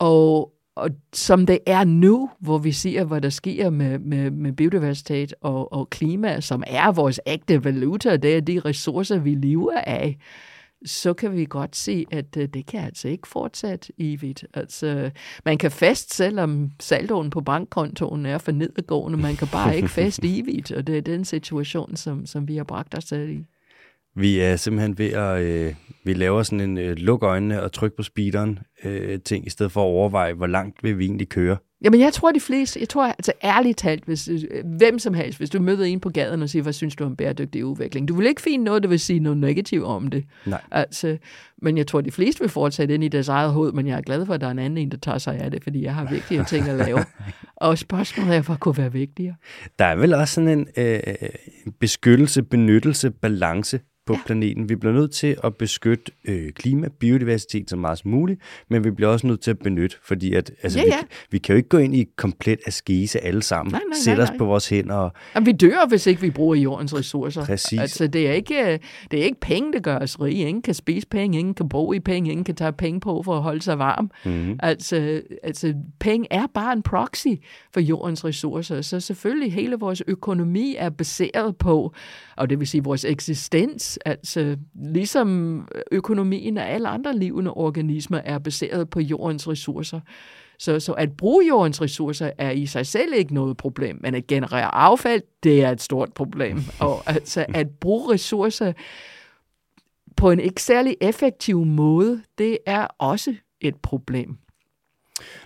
Og, 0.00 0.52
og 0.74 0.90
som 1.12 1.46
det 1.46 1.58
er 1.66 1.84
nu, 1.84 2.30
hvor 2.40 2.58
vi 2.58 2.72
ser, 2.72 3.04
hvad 3.04 3.20
der 3.20 3.30
sker 3.30 3.70
med, 3.70 3.98
med, 3.98 4.30
med 4.30 4.52
biodiversitet 4.52 5.34
og, 5.40 5.72
og 5.72 5.90
klima, 5.90 6.40
som 6.40 6.62
er 6.66 6.92
vores 6.92 7.20
ægte 7.26 7.64
valuta, 7.64 8.16
det 8.16 8.36
er 8.36 8.40
de 8.40 8.60
ressourcer, 8.60 9.18
vi 9.18 9.34
lever 9.34 9.80
af, 9.80 10.18
så 10.84 11.14
kan 11.14 11.32
vi 11.32 11.44
godt 11.44 11.76
se, 11.76 12.06
at 12.10 12.36
uh, 12.36 12.42
det 12.42 12.66
kan 12.66 12.80
altså 12.80 13.08
ikke 13.08 13.28
fortsætte 13.28 13.92
evigt. 13.98 14.44
Altså, 14.54 15.10
man 15.44 15.58
kan 15.58 15.70
fest, 15.70 16.14
selvom 16.14 16.70
saldoen 16.80 17.30
på 17.30 17.40
bankkontoen 17.40 18.26
er 18.26 18.38
for 18.38 18.52
nedadgående, 18.52 19.18
man 19.18 19.36
kan 19.36 19.48
bare 19.52 19.76
ikke 19.76 19.88
fest 20.02 20.20
evigt, 20.24 20.72
og 20.72 20.86
det 20.86 20.98
er 20.98 21.02
den 21.02 21.24
situation, 21.24 21.96
som, 21.96 22.26
som 22.26 22.48
vi 22.48 22.56
har 22.56 22.64
bragt 22.64 22.98
os 22.98 23.04
selv 23.04 23.30
i. 23.30 23.44
Vi 24.16 24.40
er 24.40 24.56
simpelthen 24.56 24.98
ved 24.98 25.12
at, 25.12 25.42
øh, 25.42 25.74
vi 26.04 26.12
laver 26.12 26.42
sådan 26.42 26.60
en 26.60 26.78
øh, 26.78 26.96
luk 26.96 27.22
øjnene 27.22 27.62
og 27.62 27.72
tryk 27.72 27.92
på 27.96 28.02
speederen 28.02 28.58
øh, 28.84 29.20
ting, 29.20 29.46
i 29.46 29.50
stedet 29.50 29.72
for 29.72 29.80
at 29.80 29.86
overveje, 29.86 30.32
hvor 30.32 30.46
langt 30.46 30.82
vil 30.82 30.98
vi 30.98 31.04
egentlig 31.04 31.28
køre. 31.28 31.56
Jamen, 31.84 32.00
jeg 32.00 32.12
tror, 32.12 32.32
de 32.32 32.40
fleste, 32.40 32.80
jeg 32.80 32.88
tror 32.88 33.06
altså 33.06 33.32
ærligt 33.44 33.78
talt, 33.78 34.04
hvis, 34.04 34.28
øh, 34.28 34.40
hvem 34.78 34.98
som 34.98 35.14
helst, 35.14 35.38
hvis 35.38 35.50
du 35.50 35.62
møder 35.62 35.84
en 35.84 36.00
på 36.00 36.08
gaden 36.08 36.42
og 36.42 36.48
siger, 36.48 36.62
hvad 36.62 36.72
synes 36.72 36.96
du 36.96 37.04
om 37.04 37.16
bæredygtig 37.16 37.64
udvikling? 37.64 38.08
Du 38.08 38.14
vil 38.14 38.26
ikke 38.26 38.42
finde 38.42 38.64
noget, 38.64 38.82
der 38.82 38.88
vil 38.88 39.00
sige 39.00 39.20
noget 39.20 39.38
negativt 39.38 39.84
om 39.84 40.06
det. 40.06 40.24
Nej. 40.46 40.60
Altså, 40.70 41.18
men 41.62 41.78
jeg 41.78 41.86
tror, 41.86 42.00
de 42.00 42.10
fleste 42.10 42.40
vil 42.40 42.48
fortsætte 42.48 42.94
ind 42.94 43.04
i 43.04 43.08
deres 43.08 43.28
eget 43.28 43.52
hoved, 43.52 43.72
men 43.72 43.86
jeg 43.86 43.98
er 43.98 44.02
glad 44.02 44.26
for, 44.26 44.34
at 44.34 44.40
der 44.40 44.46
er 44.46 44.50
en 44.50 44.58
anden 44.58 44.78
en, 44.78 44.90
der 44.90 44.96
tager 44.96 45.18
sig 45.18 45.38
af 45.38 45.50
det, 45.50 45.62
fordi 45.62 45.82
jeg 45.82 45.94
har 45.94 46.10
vigtige 46.10 46.44
ting 46.44 46.68
at 46.68 46.76
lave. 46.86 46.98
og 47.56 47.78
spørgsmålet 47.78 48.36
er, 48.36 48.42
hvad 48.42 48.56
kunne 48.56 48.78
være 48.78 48.92
vigtigere? 48.92 49.34
Der 49.78 49.84
er 49.84 49.96
vel 49.96 50.14
også 50.14 50.34
sådan 50.34 50.58
en 50.58 50.68
øh, 50.76 51.00
beskyttelse, 51.80 52.42
benyttelse, 52.42 53.10
balance 53.10 53.80
på 54.10 54.16
ja. 54.16 54.22
planeten. 54.26 54.68
Vi 54.68 54.76
bliver 54.76 54.92
nødt 54.94 55.12
til 55.12 55.36
at 55.44 55.56
beskytte 55.56 56.12
øh, 56.24 56.52
klima, 56.52 56.88
biodiversitet 56.98 57.70
så 57.70 57.76
meget 57.76 57.98
som 57.98 58.10
muligt, 58.10 58.40
men 58.68 58.84
vi 58.84 58.90
bliver 58.90 59.10
også 59.10 59.26
nødt 59.26 59.40
til 59.40 59.50
at 59.50 59.58
benytte, 59.58 59.96
fordi 60.02 60.34
at, 60.34 60.50
altså, 60.62 60.78
Ja, 60.78 60.84
ja. 60.84 60.98
Vi, 61.00 61.06
vi 61.30 61.38
kan 61.38 61.52
jo 61.52 61.56
ikke 61.56 61.68
gå 61.68 61.78
ind 61.78 61.96
i 61.96 62.06
komplet 62.16 62.60
askese 62.66 63.20
alle 63.24 63.42
sammen, 63.42 63.72
Nej, 63.72 63.80
nej, 63.80 63.88
nej, 63.88 63.98
sætte 64.04 64.20
os 64.20 64.28
nej. 64.28 64.38
på 64.38 64.44
vores 64.44 64.68
hænder. 64.68 64.94
Og, 64.94 65.12
Jamen, 65.34 65.46
vi 65.46 65.52
dør, 65.52 65.88
hvis 65.88 66.06
ikke 66.06 66.20
vi 66.20 66.30
bruger 66.30 66.54
jordens 66.56 66.94
ressourcer. 66.94 67.44
Præcis. 67.44 67.80
Altså, 67.80 68.06
det 68.06 68.28
er 68.28 68.32
ikke, 68.32 68.78
det 69.10 69.20
er 69.20 69.24
ikke 69.24 69.40
penge, 69.40 69.72
der 69.72 69.80
gør 69.80 69.98
os 69.98 70.20
rige. 70.20 70.48
Ingen 70.48 70.62
kan 70.62 70.74
spise 70.74 71.06
penge, 71.06 71.38
ingen 71.38 71.54
kan 71.54 71.68
bo 71.68 71.92
i 71.92 72.00
penge, 72.00 72.30
ingen 72.30 72.44
kan 72.44 72.54
tage 72.54 72.72
penge 72.72 73.00
på 73.00 73.22
for 73.22 73.36
at 73.36 73.42
holde 73.42 73.62
sig 73.62 73.78
varm. 73.78 74.10
mm-hmm. 74.24 74.58
Altså, 74.62 75.22
altså, 75.42 75.74
penge 76.00 76.26
er 76.30 76.46
bare 76.54 76.72
en 76.72 76.82
proxy 76.82 77.26
for 77.72 77.80
jordens 77.80 78.24
ressourcer. 78.24 78.80
Så 78.82 79.00
selvfølgelig, 79.00 79.52
hele 79.52 79.76
vores 79.76 80.02
økonomi 80.06 80.74
er 80.78 80.90
baseret 80.90 81.56
på, 81.56 81.94
og 82.36 82.50
det 82.50 82.58
vil 82.60 82.68
sige 82.68 82.84
vores 82.84 83.04
eksistens, 83.04 83.98
altså 84.04 84.56
ligesom 84.74 85.68
økonomien 85.92 86.58
af 86.58 86.74
alle 86.74 86.88
andre 86.88 87.16
levende 87.16 87.50
organismer 87.50 88.18
er 88.18 88.38
baseret 88.38 88.90
på 88.90 89.00
jordens 89.00 89.48
ressourcer. 89.48 90.00
Så, 90.58 90.80
så 90.80 90.92
at 90.92 91.16
bruge 91.16 91.46
jordens 91.48 91.82
ressourcer 91.82 92.30
er 92.38 92.50
i 92.50 92.66
sig 92.66 92.86
selv 92.86 93.14
ikke 93.14 93.34
noget 93.34 93.56
problem, 93.56 93.98
men 94.00 94.14
at 94.14 94.26
generere 94.26 94.74
affald, 94.74 95.22
det 95.42 95.64
er 95.64 95.70
et 95.70 95.80
stort 95.80 96.12
problem. 96.12 96.58
Og 96.80 97.02
altså 97.06 97.46
at 97.48 97.70
bruge 97.70 98.14
ressourcer 98.14 98.72
på 100.16 100.30
en 100.30 100.40
ikke 100.40 100.62
særlig 100.62 100.96
effektiv 101.00 101.64
måde, 101.64 102.22
det 102.38 102.58
er 102.66 102.86
også 102.98 103.34
et 103.60 103.76
problem. 103.76 104.36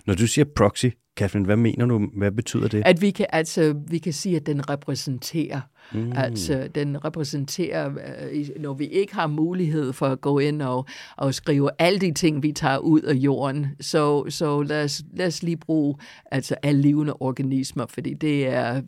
Når 0.05 0.13
du 0.13 0.27
siger 0.27 0.45
proxy, 0.55 0.85
Catherine, 1.17 1.45
hvad 1.45 1.55
mener 1.55 1.85
du? 1.85 2.09
Hvad 2.17 2.31
betyder 2.31 2.67
det? 2.67 2.83
At 2.85 3.01
vi 3.01 3.11
kan, 3.11 3.25
altså, 3.29 3.75
vi 3.87 3.97
kan 3.97 4.13
sige, 4.13 4.35
at 4.35 4.45
den 4.45 4.69
repræsenterer. 4.69 5.61
Mm. 5.93 6.11
Altså, 6.15 6.69
den 6.75 7.05
repræsenterer, 7.05 7.91
øh, 8.31 8.49
når 8.59 8.73
vi 8.73 8.85
ikke 8.85 9.15
har 9.15 9.27
mulighed 9.27 9.93
for 9.93 10.07
at 10.07 10.21
gå 10.21 10.39
ind 10.39 10.61
og, 10.61 10.85
og 11.17 11.33
skrive 11.33 11.69
alle 11.79 11.99
de 11.99 12.13
ting, 12.13 12.43
vi 12.43 12.51
tager 12.51 12.77
ud 12.77 13.01
af 13.01 13.13
jorden, 13.13 13.67
så, 13.79 14.29
så 14.29 14.61
lad, 14.61 14.83
os, 14.83 15.03
lad 15.13 15.27
os 15.27 15.43
lige 15.43 15.57
bruge 15.57 15.95
altså, 16.31 16.55
alle 16.63 16.81
levende 16.81 17.13
organismer, 17.19 17.85
fordi 17.85 18.13
det 18.13 18.47
er, 18.47 18.81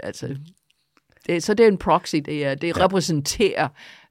altså, 0.00 0.36
det, 1.26 1.42
så 1.42 1.54
det 1.54 1.64
er 1.64 1.68
en 1.68 1.78
proxy, 1.78 2.16
det, 2.16 2.44
er, 2.44 2.54
det 2.54 2.76
ja. 2.76 2.84
repræsenterer 2.84 3.68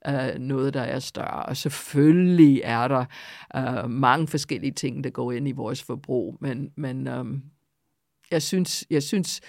uh, 0.10 0.40
noget, 0.40 0.74
der 0.74 0.82
er 0.82 1.00
større. 1.00 1.44
Og 1.44 1.58
selvfølgelig 1.58 2.62
er 2.64 2.88
der 2.88 3.06
uh, 3.58 3.90
mange 3.90 4.28
forskellige 4.28 4.72
ting, 4.72 5.04
der 5.04 5.10
går 5.10 5.32
ind 5.32 5.48
i 5.48 5.52
vores 5.52 5.84
forbrug, 5.84 6.38
men, 6.40 6.72
men 6.78 7.08
um, 7.08 7.44
jeg 8.32 8.42
synes, 8.42 8.86
jeg 8.90 9.04
synes, 9.04 9.42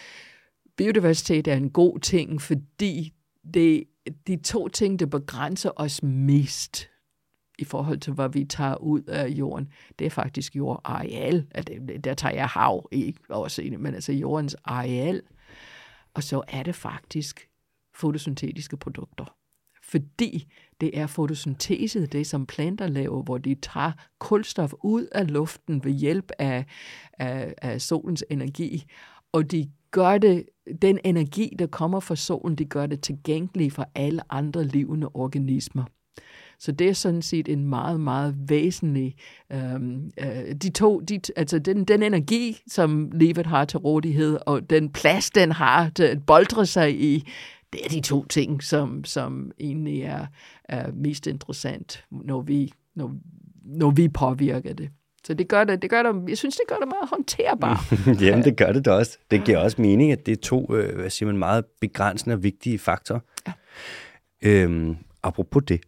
biodiversitet 0.76 1.48
er 1.48 1.54
en 1.56 1.70
god 1.70 1.98
ting, 1.98 2.42
fordi 2.42 3.12
det 3.54 3.84
de 4.26 4.36
to 4.36 4.68
ting, 4.68 4.98
der 4.98 5.06
begrænser 5.06 5.70
os 5.76 6.02
mest 6.02 6.88
i 7.58 7.64
forhold 7.64 7.98
til, 7.98 8.12
hvad 8.12 8.28
vi 8.28 8.44
tager 8.44 8.76
ud 8.76 9.02
af 9.02 9.28
jorden, 9.28 9.68
det 9.98 10.04
er 10.06 10.10
faktisk 10.10 10.56
jordareal. 10.56 11.46
Der 12.04 12.14
tager 12.14 12.34
jeg 12.34 12.46
hav 12.46 12.88
i 12.92 13.16
også, 13.28 13.62
men 13.78 13.94
altså 13.94 14.12
jordens 14.12 14.56
areal. 14.64 15.22
Og 16.14 16.22
så 16.22 16.42
er 16.48 16.62
det 16.62 16.74
faktisk 16.74 17.48
fotosyntetiske 17.94 18.76
produkter. 18.76 19.36
Fordi 19.82 20.52
det 20.80 20.98
er 20.98 21.06
fotosyntese, 21.06 22.06
det 22.06 22.26
som 22.26 22.46
planter 22.46 22.86
laver, 22.86 23.22
hvor 23.22 23.38
de 23.38 23.54
tager 23.54 23.92
kulstof 24.18 24.72
ud 24.84 25.06
af 25.12 25.30
luften 25.30 25.84
ved 25.84 25.92
hjælp 25.92 26.32
af, 26.38 26.66
af, 27.12 27.54
af 27.62 27.80
solens 27.80 28.24
energi, 28.30 28.84
og 29.32 29.50
de 29.50 29.70
gør 29.92 30.18
det, 30.18 30.44
den 30.82 30.98
energi, 31.04 31.56
der 31.58 31.66
kommer 31.66 32.00
fra 32.00 32.16
solen, 32.16 32.56
de 32.56 32.64
gør 32.64 32.86
det 32.86 33.00
tilgængelig 33.00 33.72
for 33.72 33.86
alle 33.94 34.32
andre 34.32 34.64
levende 34.64 35.08
organismer. 35.14 35.84
Så 36.58 36.72
det 36.72 36.88
er 36.88 36.92
sådan 36.92 37.22
set 37.22 37.48
en 37.48 37.64
meget, 37.64 38.00
meget 38.00 38.36
væsentlig, 38.48 39.14
øhm, 39.52 40.10
øh, 40.20 40.54
de 40.54 40.70
to, 40.70 41.00
de, 41.00 41.20
altså 41.36 41.58
den, 41.58 41.84
den 41.84 42.02
energi, 42.02 42.58
som 42.68 43.10
livet 43.14 43.46
har 43.46 43.64
til 43.64 43.78
rådighed, 43.78 44.38
og 44.46 44.70
den 44.70 44.90
plads, 44.90 45.30
den 45.30 45.52
har 45.52 45.88
til 45.88 46.02
at 46.02 46.26
boldre 46.26 46.66
sig 46.66 47.00
i, 47.00 47.28
det 47.72 47.80
er 47.84 47.88
de 47.88 48.00
to 48.00 48.24
ting, 48.24 48.62
som, 48.62 49.04
som 49.04 49.52
egentlig 49.60 50.02
er, 50.02 50.26
er 50.64 50.92
mest 50.92 51.26
interessant, 51.26 52.04
når 52.10 52.40
vi, 52.40 52.72
når, 52.94 53.14
når 53.64 53.90
vi 53.90 54.08
påvirker 54.08 54.72
det. 54.72 54.90
Så 55.26 55.34
det 55.34 55.48
gør 55.48 55.64
det, 55.64 55.82
det 55.82 55.90
gør 55.90 56.02
det, 56.02 56.28
jeg 56.28 56.38
synes, 56.38 56.56
det 56.56 56.64
gør 56.68 56.76
det 56.76 56.88
meget 56.88 57.08
håndterbart. 57.10 57.78
Jamen, 58.26 58.44
det 58.44 58.56
gør 58.56 58.72
det 58.72 58.84
da 58.84 58.92
også. 58.92 59.18
Det 59.30 59.44
giver 59.44 59.58
også 59.58 59.82
mening, 59.82 60.12
at 60.12 60.26
det 60.26 60.32
er 60.32 60.40
to, 60.42 60.74
øh, 60.76 60.96
hvad 60.96 61.10
siger 61.10 61.26
man, 61.26 61.38
meget 61.38 61.64
begrænsende 61.80 62.34
og 62.34 62.42
vigtige 62.42 62.78
faktorer. 62.78 63.20
Ja. 63.46 63.52
Øhm, 64.42 64.96
apropos 65.22 65.62
det, 65.68 65.80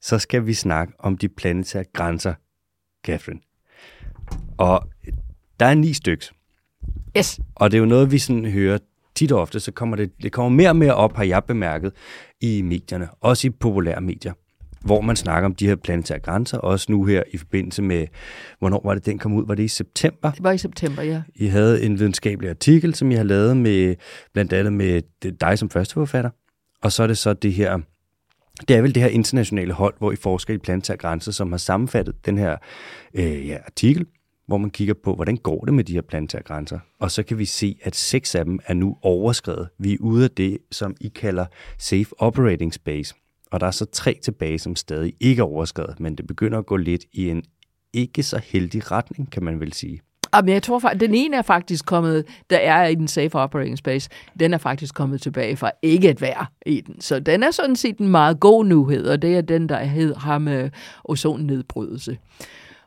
så 0.00 0.18
skal 0.18 0.46
vi 0.46 0.54
snakke 0.54 0.92
om 0.98 1.18
de 1.18 1.28
planetære 1.28 1.84
grænser, 1.92 2.34
Catherine. 3.06 3.40
Og 4.58 4.88
der 5.60 5.66
er 5.66 5.74
ni 5.74 5.92
stykker. 5.92 6.26
Yes. 7.18 7.40
Og 7.54 7.70
det 7.70 7.76
er 7.76 7.80
jo 7.80 7.86
noget, 7.86 8.12
vi 8.12 8.18
sådan 8.18 8.44
hører 8.44 8.78
tit 9.14 9.32
og 9.32 9.40
ofte, 9.40 9.60
så 9.60 9.72
kommer 9.72 9.96
det, 9.96 10.12
det 10.22 10.32
kommer 10.32 10.56
mere 10.56 10.68
og 10.68 10.76
mere 10.76 10.94
op, 10.94 11.16
har 11.16 11.24
jeg 11.24 11.44
bemærket, 11.44 11.92
i 12.40 12.62
medierne, 12.62 13.08
også 13.20 13.46
i 13.46 13.50
populære 13.50 14.00
medier, 14.00 14.32
hvor 14.80 15.00
man 15.00 15.16
snakker 15.16 15.46
om 15.46 15.54
de 15.54 15.66
her 15.66 15.76
planetære 15.76 16.18
grænser, 16.18 16.58
også 16.58 16.86
nu 16.92 17.04
her 17.04 17.22
i 17.32 17.36
forbindelse 17.36 17.82
med, 17.82 18.06
hvornår 18.58 18.80
var 18.84 18.94
det, 18.94 19.06
den 19.06 19.18
kom 19.18 19.32
ud? 19.32 19.46
Var 19.46 19.54
det 19.54 19.62
i 19.62 19.68
september? 19.68 20.30
Det 20.30 20.42
var 20.42 20.52
i 20.52 20.58
september, 20.58 21.02
ja. 21.02 21.22
I 21.34 21.46
havde 21.46 21.82
en 21.82 21.98
videnskabelig 21.98 22.50
artikel, 22.50 22.94
som 22.94 23.10
I 23.10 23.14
har 23.14 23.24
lavet 23.24 23.56
med, 23.56 23.94
blandt 24.32 24.52
andet 24.52 24.72
med 24.72 25.02
dig 25.40 25.58
som 25.58 25.70
førsteforfatter, 25.70 26.30
og 26.82 26.92
så 26.92 27.02
er 27.02 27.06
det 27.06 27.18
så 27.18 27.32
det 27.32 27.52
her, 27.52 27.78
det 28.68 28.76
er 28.76 28.82
vel 28.82 28.94
det 28.94 29.02
her 29.02 29.08
internationale 29.10 29.72
hold, 29.72 29.94
hvor 29.98 30.12
I 30.12 30.16
forsker 30.16 30.54
i 30.54 30.58
planetære 30.58 30.96
grænser, 30.96 31.32
som 31.32 31.52
har 31.52 31.58
sammenfattet 31.58 32.26
den 32.26 32.38
her 32.38 32.56
øh, 33.14 33.48
ja, 33.48 33.58
artikel, 33.66 34.06
hvor 34.46 34.58
man 34.58 34.70
kigger 34.70 34.94
på, 35.04 35.14
hvordan 35.14 35.36
går 35.36 35.64
det 35.64 35.74
med 35.74 35.84
de 35.84 35.92
her 35.92 36.00
planetære 36.00 36.42
grænser. 36.42 36.78
Og 37.00 37.10
så 37.10 37.22
kan 37.22 37.38
vi 37.38 37.44
se, 37.44 37.78
at 37.82 37.96
seks 37.96 38.34
af 38.34 38.44
dem 38.44 38.58
er 38.66 38.74
nu 38.74 38.96
overskrevet. 39.02 39.68
Vi 39.78 39.92
er 39.92 39.96
ude 40.00 40.24
af 40.24 40.30
det, 40.30 40.58
som 40.70 40.96
I 41.00 41.08
kalder 41.08 41.46
safe 41.78 42.06
operating 42.18 42.74
space. 42.74 43.14
Og 43.52 43.60
der 43.60 43.66
er 43.66 43.70
så 43.70 43.84
tre 43.84 44.18
tilbage, 44.22 44.58
som 44.58 44.76
stadig 44.76 45.12
ikke 45.20 45.40
er 45.40 45.46
overskrevet, 45.46 46.00
men 46.00 46.14
det 46.14 46.26
begynder 46.26 46.58
at 46.58 46.66
gå 46.66 46.76
lidt 46.76 47.04
i 47.12 47.28
en 47.30 47.42
ikke 47.92 48.22
så 48.22 48.40
heldig 48.44 48.90
retning, 48.90 49.32
kan 49.32 49.42
man 49.42 49.60
vel 49.60 49.72
sige. 49.72 50.00
Ah, 50.32 50.44
men 50.44 50.54
jeg 50.54 50.62
tror 50.62 50.78
faktisk, 50.78 51.00
den 51.00 51.14
ene 51.14 51.36
er 51.36 51.42
faktisk 51.42 51.86
kommet, 51.86 52.24
der 52.50 52.56
er 52.56 52.86
i 52.86 52.94
den 52.94 53.08
safe 53.08 53.34
operating 53.34 53.78
space, 53.78 54.10
den 54.40 54.54
er 54.54 54.58
faktisk 54.58 54.94
kommet 54.94 55.22
tilbage 55.22 55.56
fra 55.56 55.70
ikke 55.82 56.08
at 56.08 56.20
være 56.20 56.46
i 56.66 56.80
den. 56.80 57.00
Så 57.00 57.20
den 57.20 57.42
er 57.42 57.50
sådan 57.50 57.76
set 57.76 57.98
en 57.98 58.08
meget 58.08 58.40
god 58.40 58.64
nyhed, 58.64 59.06
og 59.06 59.22
det 59.22 59.36
er 59.36 59.40
den, 59.40 59.68
der 59.68 59.84
har 60.18 60.38
med 60.38 60.64
øh, 60.64 60.70
ozonnedbrydelse. 61.04 62.18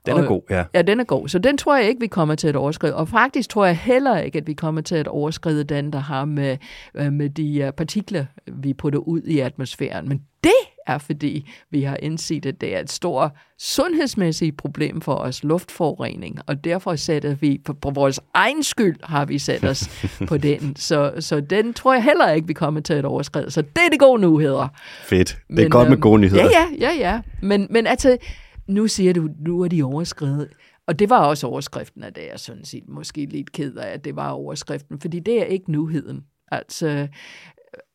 Den 0.06 0.18
er 0.18 0.22
og, 0.22 0.28
god, 0.28 0.42
ja. 0.50 0.64
Ja, 0.74 0.82
den 0.82 1.00
er 1.00 1.04
god. 1.04 1.28
Så 1.28 1.40
den 1.40 1.58
tror 1.58 1.78
jeg 1.78 1.88
ikke, 1.88 2.02
vi 2.02 2.08
kommer 2.08 2.36
til 2.36 2.48
at 2.48 2.56
overskride. 2.56 2.96
Og 2.96 3.08
faktisk 3.08 3.50
tror 3.50 3.66
jeg 3.66 3.78
heller 3.78 4.18
ikke, 4.18 4.38
at 4.38 4.48
vi 4.48 4.54
kommer 4.54 4.82
til 4.82 4.96
at 4.96 5.08
overskride 5.08 5.64
den, 5.64 5.94
der 5.94 6.00
har 6.00 6.26
med, 6.26 6.58
øh, 6.96 7.14
med 7.14 7.30
de 7.30 7.66
uh, 7.68 7.74
partikler, 7.74 8.26
vi 8.48 8.74
putter 8.74 9.00
ud 9.00 9.22
i 9.22 9.40
atmosfæren. 9.40 10.10
Men 10.10 10.22
det 10.44 10.52
er, 10.88 10.98
fordi 10.98 11.50
vi 11.72 11.84
har 11.84 11.96
indset, 11.96 12.46
at 12.46 12.62
det 12.62 12.76
er 12.76 12.80
et 12.80 12.92
stort 12.92 13.32
sundhedsmæssigt 13.60 14.58
problem 14.58 15.02
for 15.02 15.16
os, 15.16 15.44
luftforurening, 15.44 16.40
og 16.48 16.64
derfor 16.64 16.96
sætter 16.96 17.36
vi, 17.36 17.62
på, 17.66 17.74
på 17.74 17.90
vores 17.90 18.20
egen 18.34 18.64
skyld 18.64 18.96
har 19.04 19.26
vi 19.26 19.40
sat 19.40 19.64
os 19.64 19.90
på 20.30 20.38
den. 20.38 20.76
Så, 20.76 21.14
så 21.20 21.40
den 21.40 21.74
tror 21.74 21.94
jeg 21.94 22.04
heller 22.04 22.32
ikke, 22.32 22.48
vi 22.48 22.54
kommer 22.54 22.82
til 22.82 22.94
at 22.94 23.06
overskride. 23.06 23.52
Så 23.52 23.62
det 23.62 23.82
er 23.86 23.90
det 23.90 24.00
gode 24.00 24.22
nyheder. 24.22 24.68
Fedt. 25.04 25.38
Det 25.48 25.60
er 25.60 25.64
men, 25.64 25.70
godt 25.70 25.88
med 25.88 25.98
øhm, 25.98 26.02
gode 26.02 26.22
nyheder. 26.22 26.44
Ja, 26.44 26.50
ja, 26.80 26.92
ja, 26.92 27.10
ja. 27.12 27.20
Men, 27.42 27.68
men 27.70 27.88
altså, 27.88 28.18
nu 28.68 28.88
siger 28.88 29.14
du, 29.14 29.30
nu 29.40 29.62
er 29.62 29.68
de 29.68 29.84
overskrevet. 29.84 30.50
Og 30.88 31.00
det 31.00 31.10
var 31.10 31.26
også 31.26 31.48
overskriften 31.48 32.04
af 32.04 32.14
det, 32.14 32.22
jeg 32.32 32.40
sådan 32.40 32.66
set 32.66 32.90
måske 32.90 33.26
lidt 33.26 33.52
ked 33.52 33.76
af, 33.76 33.94
at 33.94 34.06
det 34.06 34.16
var 34.16 34.30
overskriften, 34.30 35.00
fordi 35.00 35.20
det 35.20 35.42
er 35.42 35.46
ikke 35.46 35.72
nyheden. 35.72 36.26
Altså, 36.52 37.08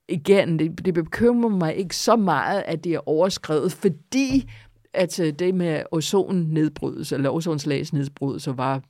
igen, 0.08 0.58
det, 0.58 0.84
det 0.84 0.94
bekymrer 0.94 1.50
mig 1.50 1.74
ikke 1.74 1.96
så 1.96 2.16
meget, 2.16 2.62
at 2.66 2.84
det 2.84 2.94
er 2.94 3.08
overskrevet, 3.08 3.72
fordi 3.72 4.50
at 4.94 5.20
det 5.38 5.54
med 5.54 5.82
ozonnedbrydelse, 5.90 7.14
eller 7.14 7.30
ozonslags 7.30 7.92
nedbrydelse, 7.92 8.56
var 8.56 8.82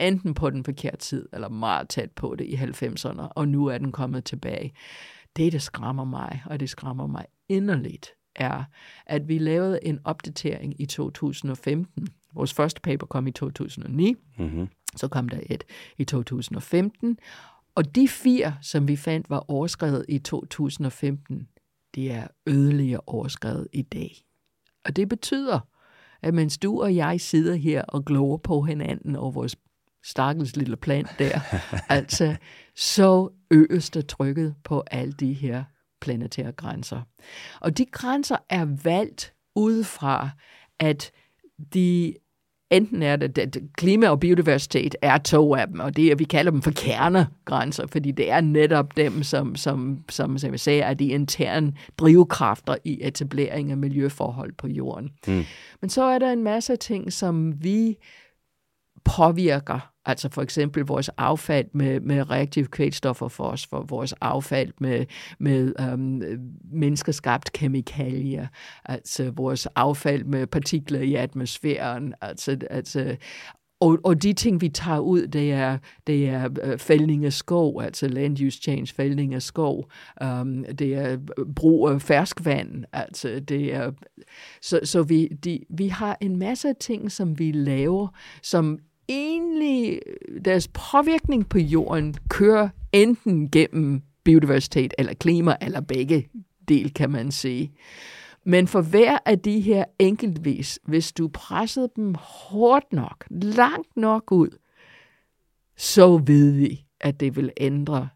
enten 0.00 0.34
på 0.34 0.50
den 0.50 0.64
forkerte 0.64 0.96
tid, 0.96 1.28
eller 1.32 1.48
meget 1.48 1.88
tæt 1.88 2.10
på 2.10 2.34
det 2.38 2.44
i 2.44 2.54
90'erne, 2.54 3.28
og 3.30 3.48
nu 3.48 3.66
er 3.66 3.78
den 3.78 3.92
kommet 3.92 4.24
tilbage. 4.24 4.72
Det, 5.36 5.52
der 5.52 5.58
skræmmer 5.58 6.04
mig, 6.04 6.42
og 6.46 6.60
det 6.60 6.70
skræmmer 6.70 7.06
mig 7.06 7.24
inderligt, 7.48 8.14
er, 8.38 8.64
at 9.06 9.28
vi 9.28 9.38
lavede 9.38 9.78
en 9.82 9.98
opdatering 10.04 10.80
i 10.80 10.86
2015. 10.86 12.08
Vores 12.34 12.54
første 12.54 12.80
paper 12.80 13.06
kom 13.06 13.26
i 13.26 13.32
2009, 13.32 14.14
mm-hmm. 14.38 14.68
så 14.96 15.08
kom 15.08 15.28
der 15.28 15.40
et 15.46 15.64
i 15.98 16.04
2015, 16.04 17.18
og 17.74 17.94
de 17.94 18.08
fire, 18.08 18.56
som 18.60 18.88
vi 18.88 18.96
fandt 18.96 19.30
var 19.30 19.50
overskrevet 19.50 20.04
i 20.08 20.18
2015, 20.18 21.48
de 21.94 22.10
er 22.10 22.26
yderligere 22.46 23.00
overskrevet 23.06 23.68
i 23.72 23.82
dag. 23.82 24.16
Og 24.84 24.96
det 24.96 25.08
betyder, 25.08 25.60
at 26.22 26.34
mens 26.34 26.58
du 26.58 26.82
og 26.82 26.96
jeg 26.96 27.20
sidder 27.20 27.54
her 27.54 27.82
og 27.82 28.04
glover 28.04 28.36
på 28.36 28.62
hinanden 28.62 29.16
over 29.16 29.30
vores 29.30 29.56
stakkels 30.04 30.56
lille 30.56 30.76
plant 30.76 31.08
der, 31.18 31.40
altså, 31.88 32.36
så 32.76 33.28
øges 33.50 33.90
der 33.90 34.00
trykket 34.00 34.54
på 34.64 34.84
alle 34.90 35.12
de 35.12 35.32
her 35.32 35.64
planetære 36.00 36.52
grænser. 36.52 37.02
Og 37.60 37.78
de 37.78 37.86
grænser 37.86 38.36
er 38.50 38.66
valgt 38.84 39.34
ud 39.54 39.84
fra, 39.84 40.30
at 40.78 41.10
de 41.74 42.14
enten 42.70 43.02
er 43.02 43.16
det, 43.16 43.36
det 43.36 43.62
klima 43.76 44.08
og 44.08 44.20
biodiversitet 44.20 44.96
er 45.02 45.18
to 45.18 45.54
af 45.54 45.66
dem, 45.68 45.80
og 45.80 45.96
det 45.96 46.06
er, 46.06 46.16
vi 46.16 46.24
kalder 46.24 46.50
dem 46.50 46.62
for 46.62 46.70
kernegrænser, 46.70 47.86
fordi 47.86 48.10
det 48.10 48.30
er 48.30 48.40
netop 48.40 48.96
dem, 48.96 49.22
som, 49.22 49.56
som, 49.56 50.04
som, 50.08 50.38
som 50.38 50.50
jeg 50.50 50.60
sagde, 50.60 50.80
er 50.80 50.94
de 50.94 51.06
interne 51.06 51.72
drivkræfter 51.98 52.76
i 52.84 52.98
etablering 53.02 53.70
af 53.70 53.76
miljøforhold 53.76 54.52
på 54.52 54.66
jorden. 54.66 55.10
Mm. 55.26 55.44
Men 55.80 55.90
så 55.90 56.02
er 56.02 56.18
der 56.18 56.32
en 56.32 56.42
masse 56.42 56.76
ting, 56.76 57.12
som 57.12 57.64
vi 57.64 57.96
påvirker 59.04 59.92
Altså 60.08 60.28
for 60.28 60.42
eksempel 60.42 60.84
vores 60.84 61.08
affald 61.08 61.66
med, 61.72 62.00
med 62.00 62.30
reaktive 62.30 62.66
kvælstof 62.66 63.22
og 63.22 63.32
fosfor, 63.32 63.82
vores 63.88 64.14
affald 64.20 64.72
med, 64.80 65.06
med 65.38 65.72
øhm, 65.80 66.22
menneskeskabt 66.72 67.52
kemikalier, 67.52 68.46
altså 68.84 69.30
vores 69.30 69.66
affald 69.66 70.24
med 70.24 70.46
partikler 70.46 71.00
i 71.00 71.14
atmosfæren, 71.14 72.14
altså, 72.20 72.58
altså 72.70 73.16
og, 73.80 73.98
og 74.04 74.22
de 74.22 74.32
ting, 74.32 74.60
vi 74.60 74.68
tager 74.68 74.98
ud, 74.98 75.26
det 75.26 75.52
er, 75.52 75.78
det 76.06 76.28
er 76.28 76.48
øh, 76.62 76.78
fældning 76.78 77.24
af 77.24 77.32
skov, 77.32 77.82
altså 77.82 78.08
land 78.08 78.40
use 78.46 78.58
change, 78.62 78.94
fældning 78.94 79.34
af 79.34 79.42
skov. 79.42 79.90
Um, 80.24 80.64
det 80.64 80.94
er 80.94 81.12
øh, 81.12 81.46
brug 81.56 81.88
af 81.88 82.02
ferskvand. 82.02 82.84
Altså 82.92 83.40
det 83.48 83.74
er, 83.74 83.92
så 84.62 84.80
så 84.84 85.02
vi, 85.02 85.26
de, 85.26 85.60
vi 85.70 85.88
har 85.88 86.18
en 86.20 86.36
masse 86.36 86.72
ting, 86.80 87.12
som 87.12 87.38
vi 87.38 87.52
laver, 87.52 88.08
som 88.42 88.78
egentlig 89.08 90.00
deres 90.44 90.68
påvirkning 90.68 91.48
på 91.48 91.58
jorden 91.58 92.14
kører 92.28 92.68
enten 92.92 93.50
gennem 93.50 94.02
biodiversitet 94.24 94.94
eller 94.98 95.14
klima, 95.14 95.56
eller 95.60 95.80
begge 95.80 96.28
del, 96.68 96.94
kan 96.94 97.10
man 97.10 97.32
sige. 97.32 97.72
Men 98.44 98.68
for 98.68 98.82
hver 98.82 99.18
af 99.26 99.38
de 99.38 99.60
her 99.60 99.84
enkeltvis, 99.98 100.78
hvis 100.82 101.12
du 101.12 101.28
pressede 101.28 101.90
dem 101.96 102.14
hårdt 102.18 102.92
nok, 102.92 103.24
langt 103.30 103.96
nok 103.96 104.32
ud, 104.32 104.58
så 105.76 106.16
ved 106.26 106.52
vi, 106.52 106.84
at 107.00 107.20
det 107.20 107.36
vil 107.36 107.52
ændre 107.56 108.08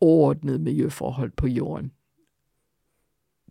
overordnet 0.00 0.60
miljøforhold 0.60 1.32
på 1.36 1.46
jorden. 1.46 1.92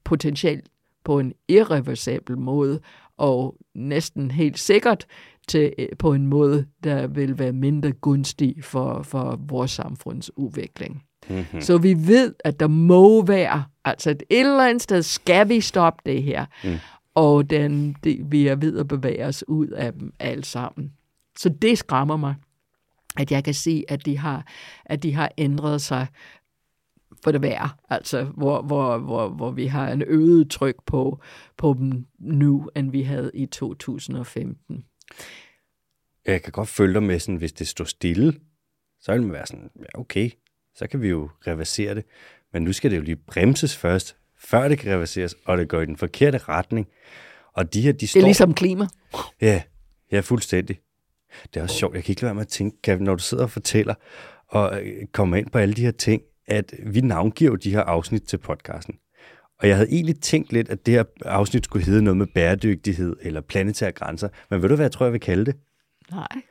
Potentielt 0.03 0.69
på 1.03 1.19
en 1.19 1.33
irreversibel 1.47 2.37
måde, 2.37 2.79
og 3.17 3.57
næsten 3.73 4.31
helt 4.31 4.59
sikkert 4.59 5.05
til, 5.47 5.73
på 5.99 6.13
en 6.13 6.27
måde, 6.27 6.65
der 6.83 7.07
vil 7.07 7.39
være 7.39 7.53
mindre 7.53 7.91
gunstig 7.91 8.63
for, 8.63 9.03
for 9.03 9.39
vores 9.47 9.71
samfunds 9.71 10.37
udvikling. 10.37 11.03
Mm-hmm. 11.29 11.61
Så 11.61 11.77
vi 11.77 12.07
ved, 12.07 12.35
at 12.39 12.59
der 12.59 12.67
må 12.67 13.25
være, 13.25 13.63
altså 13.85 14.09
et 14.09 14.25
eller 14.29 14.65
andet 14.65 14.81
sted 14.81 15.01
skal 15.01 15.49
vi 15.49 15.61
stoppe 15.61 16.01
det 16.05 16.23
her. 16.23 16.45
Mm. 16.63 16.75
Og 17.15 17.49
den, 17.49 17.95
det, 18.03 18.31
vi 18.31 18.47
er 18.47 18.55
ved 18.55 18.77
at 18.77 18.87
bevæge 18.87 19.25
os 19.25 19.43
ud 19.47 19.67
af 19.67 19.93
dem 19.93 20.13
alle 20.19 20.43
sammen. 20.43 20.93
Så 21.37 21.49
det 21.49 21.77
skræmmer 21.77 22.17
mig, 22.17 22.35
at 23.17 23.31
jeg 23.31 23.43
kan 23.43 23.53
se, 23.53 23.83
at 23.87 24.05
de 24.05 24.17
har, 24.17 24.47
at 24.85 25.03
de 25.03 25.13
har 25.13 25.31
ændret 25.37 25.81
sig 25.81 26.07
for 27.23 27.31
det 27.31 27.41
værre, 27.41 27.69
altså 27.89 28.23
hvor, 28.23 28.61
hvor, 28.61 28.97
hvor, 28.97 29.29
hvor 29.29 29.51
vi 29.51 29.65
har 29.65 29.91
en 29.91 30.03
øget 30.07 30.49
tryk 30.49 30.75
på, 30.85 31.19
på 31.57 31.75
dem 31.79 32.05
nu, 32.19 32.69
end 32.75 32.91
vi 32.91 33.01
havde 33.01 33.31
i 33.33 33.45
2015. 33.45 34.85
Jeg 36.25 36.43
kan 36.43 36.51
godt 36.51 36.69
følge 36.69 36.93
dig 36.93 37.03
med, 37.03 37.19
sådan, 37.19 37.35
hvis 37.35 37.53
det 37.53 37.67
står 37.67 37.85
stille, 37.85 38.33
så 39.01 39.11
vil 39.11 39.21
man 39.21 39.33
være 39.33 39.47
sådan, 39.47 39.69
ja, 39.79 39.99
okay, 39.99 40.29
så 40.75 40.87
kan 40.87 41.01
vi 41.01 41.09
jo 41.09 41.29
reversere 41.47 41.95
det. 41.95 42.05
Men 42.53 42.63
nu 42.63 42.73
skal 42.73 42.91
det 42.91 42.97
jo 42.97 43.01
lige 43.01 43.15
bremses 43.15 43.77
først, 43.77 44.15
før 44.39 44.67
det 44.67 44.79
kan 44.79 44.93
reverseres, 44.93 45.35
og 45.45 45.57
det 45.57 45.69
går 45.69 45.81
i 45.81 45.85
den 45.85 45.97
forkerte 45.97 46.37
retning. 46.37 46.87
Og 47.53 47.73
de 47.73 47.81
her, 47.81 47.91
de 47.91 48.07
står... 48.07 48.19
Det 48.19 48.23
er 48.23 48.27
ligesom 48.27 48.53
klima. 48.53 48.87
Ja, 49.41 49.63
ja, 50.11 50.19
fuldstændig. 50.19 50.79
Det 51.53 51.59
er 51.59 51.63
også 51.63 51.75
sjovt. 51.75 51.95
Jeg 51.95 52.03
kan 52.03 52.11
ikke 52.11 52.21
lade 52.21 52.27
være 52.27 52.35
med 52.35 52.41
at 52.41 52.47
tænke, 52.47 52.81
Kevin, 52.81 53.03
når 53.03 53.15
du 53.15 53.23
sidder 53.23 53.43
og 53.43 53.51
fortæller, 53.51 53.93
og 54.47 54.81
øh, 54.83 55.07
kommer 55.11 55.37
ind 55.37 55.49
på 55.49 55.57
alle 55.57 55.73
de 55.73 55.81
her 55.81 55.91
ting, 55.91 56.21
at 56.47 56.73
vi 56.85 57.01
navngiver 57.01 57.55
de 57.55 57.71
her 57.71 57.81
afsnit 57.81 58.23
til 58.23 58.37
podcasten. 58.37 58.95
Og 59.61 59.67
jeg 59.67 59.75
havde 59.75 59.91
egentlig 59.91 60.19
tænkt 60.19 60.53
lidt, 60.53 60.69
at 60.69 60.85
det 60.85 60.93
her 60.93 61.03
afsnit 61.25 61.65
skulle 61.65 61.85
hedde 61.85 62.01
noget 62.01 62.17
med 62.17 62.27
bæredygtighed 62.27 63.15
eller 63.21 63.41
planetære 63.41 63.91
grænser. 63.91 64.29
Men 64.49 64.61
ved 64.61 64.69
du, 64.69 64.75
hvad 64.75 64.85
jeg 64.85 64.91
tror, 64.91 65.05
jeg 65.05 65.13
vil 65.13 65.21
kalde 65.21 65.45
det? 65.45 65.55
Nej. 66.11 66.41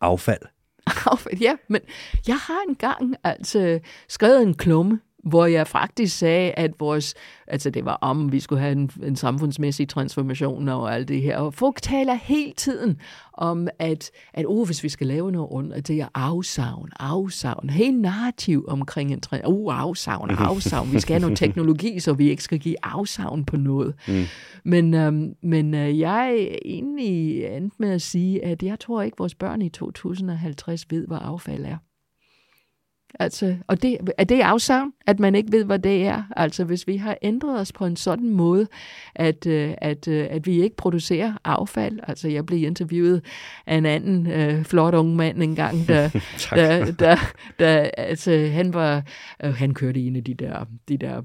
Affald. 0.00 0.42
ja, 1.40 1.56
men 1.68 1.80
jeg 2.28 2.36
har 2.36 2.62
engang 2.68 3.14
altså 3.24 3.80
skrevet 4.08 4.42
en 4.42 4.54
klumme 4.54 5.00
hvor 5.22 5.46
jeg 5.46 5.66
faktisk 5.66 6.18
sagde, 6.18 6.50
at 6.50 6.70
vores, 6.80 7.14
altså 7.46 7.70
det 7.70 7.84
var 7.84 7.98
om, 8.00 8.32
vi 8.32 8.40
skulle 8.40 8.60
have 8.60 8.72
en, 8.72 8.90
en 9.02 9.16
samfundsmæssig 9.16 9.88
transformation 9.88 10.68
og 10.68 10.94
alt 10.94 11.08
det 11.08 11.22
her. 11.22 11.38
Og 11.38 11.54
folk 11.54 11.82
taler 11.82 12.14
hele 12.14 12.52
tiden 12.52 13.00
om, 13.32 13.68
at, 13.78 14.10
at 14.34 14.44
oh, 14.48 14.66
hvis 14.66 14.82
vi 14.82 14.88
skal 14.88 15.06
lave 15.06 15.32
noget 15.32 15.50
rundt, 15.50 15.72
at 15.72 15.88
det 15.88 16.00
er 16.00 16.08
afsavn, 16.14 16.88
afsavn, 17.00 17.70
helt 17.70 18.00
narrativ 18.00 18.64
omkring 18.68 19.12
en 19.12 19.20
trend. 19.20 19.42
Uh, 19.46 19.80
afsavn, 19.80 20.30
afsavn. 20.30 20.92
Vi 20.94 21.00
skal 21.00 21.14
have 21.14 21.20
noget 21.20 21.38
teknologi, 21.38 22.00
så 22.00 22.12
vi 22.12 22.30
ikke 22.30 22.42
skal 22.42 22.58
give 22.58 22.76
afsavn 22.82 23.44
på 23.44 23.56
noget. 23.56 23.94
Mm. 24.08 24.24
Men, 24.64 24.94
øhm, 24.94 25.34
men 25.42 25.74
øh, 25.74 25.98
jeg 25.98 26.28
er 26.28 26.56
egentlig 26.64 27.44
endt 27.56 27.74
med 27.78 27.90
at 27.90 28.02
sige, 28.02 28.44
at 28.44 28.62
jeg 28.62 28.80
tror 28.80 29.02
ikke, 29.02 29.18
vores 29.18 29.34
børn 29.34 29.62
i 29.62 29.68
2050 29.68 30.90
ved, 30.90 31.06
hvad 31.06 31.18
affald 31.20 31.64
er. 31.64 31.76
Altså, 33.20 33.56
og 33.66 33.82
det, 33.82 33.98
er 34.18 34.24
det 34.24 34.40
afsavn, 34.40 34.92
at 35.06 35.20
man 35.20 35.34
ikke 35.34 35.52
ved, 35.52 35.64
hvad 35.64 35.78
det 35.78 36.06
er? 36.06 36.22
Altså, 36.36 36.64
hvis 36.64 36.86
vi 36.86 36.96
har 36.96 37.16
ændret 37.22 37.60
os 37.60 37.72
på 37.72 37.86
en 37.86 37.96
sådan 37.96 38.30
måde, 38.30 38.66
at, 39.14 39.46
øh, 39.46 39.74
at, 39.78 40.08
øh, 40.08 40.26
at 40.30 40.46
vi 40.46 40.62
ikke 40.62 40.76
producerer 40.76 41.32
affald. 41.44 41.98
Altså, 42.02 42.28
jeg 42.28 42.46
blev 42.46 42.62
interviewet 42.62 43.24
af 43.66 43.76
en 43.76 43.86
anden 43.86 44.26
øh, 44.26 44.64
flot 44.64 44.94
ung 44.94 45.16
mand 45.16 45.42
engang, 45.42 45.76
der, 45.88 46.08
der, 46.50 46.92
der, 46.92 47.16
der, 47.58 47.90
altså, 47.96 48.48
han 48.52 48.74
var, 48.74 49.02
øh, 49.44 49.54
han 49.54 49.74
kørte 49.74 50.00
en 50.00 50.16
af 50.16 50.24
de 50.24 50.34
der, 50.34 50.64
de 50.88 50.96
der 50.96 51.22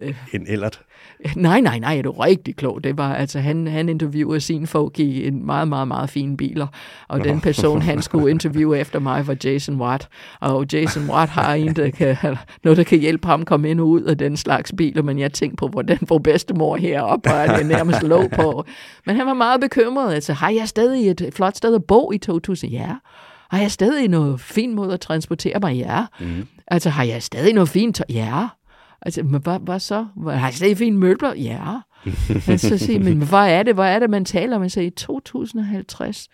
Øh, 0.00 0.14
en 0.32 0.46
ellert? 0.48 0.80
Nej, 1.36 1.60
nej, 1.60 1.78
nej, 1.78 1.96
det 1.96 2.04
var 2.04 2.24
rigtig 2.24 2.56
klogt. 2.56 2.84
Det 2.84 2.98
var, 2.98 3.14
altså, 3.14 3.40
han, 3.40 3.66
han 3.66 3.88
interviewede 3.88 4.40
sin 4.40 4.66
folk 4.66 4.98
i 4.98 5.26
en 5.26 5.46
meget, 5.46 5.68
meget, 5.68 5.88
meget 5.88 6.10
fin 6.10 6.36
biler, 6.36 6.66
og 7.08 7.24
den 7.24 7.40
person, 7.40 7.82
han 7.82 8.02
skulle 8.02 8.30
interviewe 8.30 8.78
efter 8.78 8.98
mig, 8.98 9.26
var 9.26 9.36
Jason 9.44 9.80
Watt. 9.80 10.08
Og 10.40 10.66
Jason 10.72 11.10
Watt 11.10 11.30
har 11.30 11.54
en, 11.54 11.76
der 11.76 11.90
kan, 11.90 12.16
noget, 12.64 12.76
der 12.76 12.84
kan 12.84 12.98
hjælpe 12.98 13.28
ham 13.28 13.44
komme 13.44 13.70
ind 13.70 13.80
og 13.80 13.88
ud 13.88 14.02
af 14.02 14.18
den 14.18 14.36
slags 14.36 14.72
biler, 14.76 15.02
men 15.02 15.18
jeg 15.18 15.32
tænkte 15.32 15.56
på, 15.56 15.68
hvordan 15.68 15.98
får 16.08 16.18
bedstemor 16.18 16.76
heroppe, 16.76 17.34
og 17.34 17.58
det 17.58 17.66
nærmest 17.66 18.02
lå 18.02 18.28
på. 18.28 18.64
Men 19.06 19.16
han 19.16 19.26
var 19.26 19.34
meget 19.34 19.60
bekymret. 19.60 20.14
Altså, 20.14 20.32
har 20.32 20.50
jeg 20.50 20.68
stadig 20.68 21.10
et 21.10 21.30
flot 21.32 21.56
sted 21.56 21.74
at 21.74 21.84
bo 21.84 22.12
i 22.12 22.18
2000? 22.18 22.72
Ja. 22.72 22.90
Har 23.50 23.58
jeg 23.60 23.70
stadig 23.70 24.08
noget 24.08 24.40
fin 24.40 24.74
måde 24.74 24.92
at 24.92 25.00
transportere 25.00 25.60
mig? 25.60 25.74
Ja. 25.76 26.04
Mm. 26.20 26.46
Altså, 26.66 26.90
har 26.90 27.04
jeg 27.04 27.22
stadig 27.22 27.54
noget 27.54 27.68
fint? 27.68 28.02
Ja. 28.08 28.46
Altså, 29.02 29.22
men 29.22 29.42
hvad, 29.42 29.58
hvad 29.58 29.80
så? 29.80 30.06
Har 30.24 30.32
jeg 30.32 30.54
stadig 30.54 30.76
fine 30.76 30.98
møbler? 30.98 31.34
Ja. 31.34 31.80
Men 32.46 32.58
så 32.58 32.78
siger 32.78 33.00
men 33.00 33.28
hvad 33.28 33.58
er 33.58 33.62
det? 33.62 33.74
Hvad 33.74 33.94
er 33.94 33.98
det, 33.98 34.10
man 34.10 34.24
taler 34.24 34.56
om? 34.56 34.60
Man 34.60 34.70
siger, 34.70 34.86
i 34.86 34.90
2050, 34.90 36.28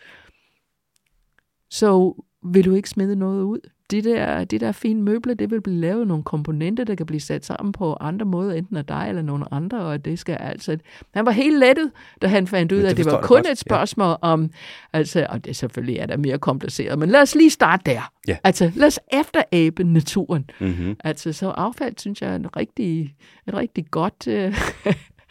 så 1.71 2.23
vil 2.45 2.65
du 2.65 2.75
ikke 2.75 2.89
smide 2.89 3.17
noget 3.17 3.43
ud 3.43 3.61
de 3.93 4.03
der, 4.03 4.45
de 4.45 4.59
der 4.59 4.73
fine 4.73 5.03
møbler, 5.03 5.35
det 5.35 5.51
vil 5.51 5.61
blive 5.61 5.81
lavet 5.81 6.07
nogle 6.07 6.25
komponenter, 6.25 6.85
der 6.85 6.95
kan 6.95 7.07
blive 7.07 7.21
sat 7.21 7.47
sammen 7.47 7.73
på 7.73 7.97
andre 8.01 8.27
måder, 8.27 8.55
enten 8.55 8.77
af 8.77 8.87
dig 8.87 9.07
eller 9.09 9.23
nogen 9.23 9.45
andre, 9.51 9.81
og 9.81 10.05
det 10.05 10.19
skal 10.19 10.37
altså... 10.41 10.79
Han 11.15 11.27
var 11.27 11.33
helt 11.33 11.59
lettet, 11.59 11.91
da 12.23 12.27
han 12.27 12.47
fandt 12.47 12.73
ud 12.73 12.79
af, 12.79 12.91
at 12.91 12.97
det 12.97 13.07
var 13.07 13.21
kun 13.21 13.37
godt. 13.37 13.51
et 13.51 13.59
spørgsmål 13.59 14.09
ja. 14.09 14.15
om... 14.21 14.51
Altså, 14.93 15.27
og 15.29 15.45
det 15.45 15.57
selvfølgelig 15.57 15.97
er 15.97 16.07
der 16.07 16.17
mere 16.17 16.39
kompliceret, 16.39 16.99
men 16.99 17.09
lad 17.09 17.23
os 17.23 17.35
lige 17.35 17.51
starte 17.51 17.83
der. 17.87 18.13
Ja. 18.29 18.37
Altså, 18.45 18.73
lad 18.77 18.87
os 18.87 19.01
efterabe 19.13 19.85
naturen. 19.85 20.51
Mm-hmm. 20.61 20.97
Altså, 21.05 21.33
så 21.33 21.49
affald, 21.49 21.95
synes 21.99 22.23
jeg, 22.23 22.31
er 22.31 22.37
en 22.37 22.57
rigtig, 22.57 23.15
et 23.49 23.55
rigtig 23.55 23.85
godt... 23.91 24.29
Øh, 24.29 24.55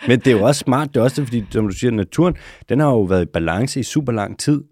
men 0.08 0.20
det 0.20 0.28
er 0.28 0.32
jo 0.32 0.44
også 0.44 0.60
smart, 0.60 0.94
det 0.94 1.00
er 1.00 1.04
også 1.04 1.24
fordi, 1.24 1.46
som 1.50 1.68
du 1.68 1.74
siger, 1.74 1.92
naturen, 1.92 2.36
den 2.70 2.80
har 2.80 2.88
jo 2.88 3.02
været 3.02 3.22
i 3.22 3.26
balance 3.26 3.80
i 3.80 3.84
super 3.84 4.12
lang 4.12 4.40
tid. 4.40 4.64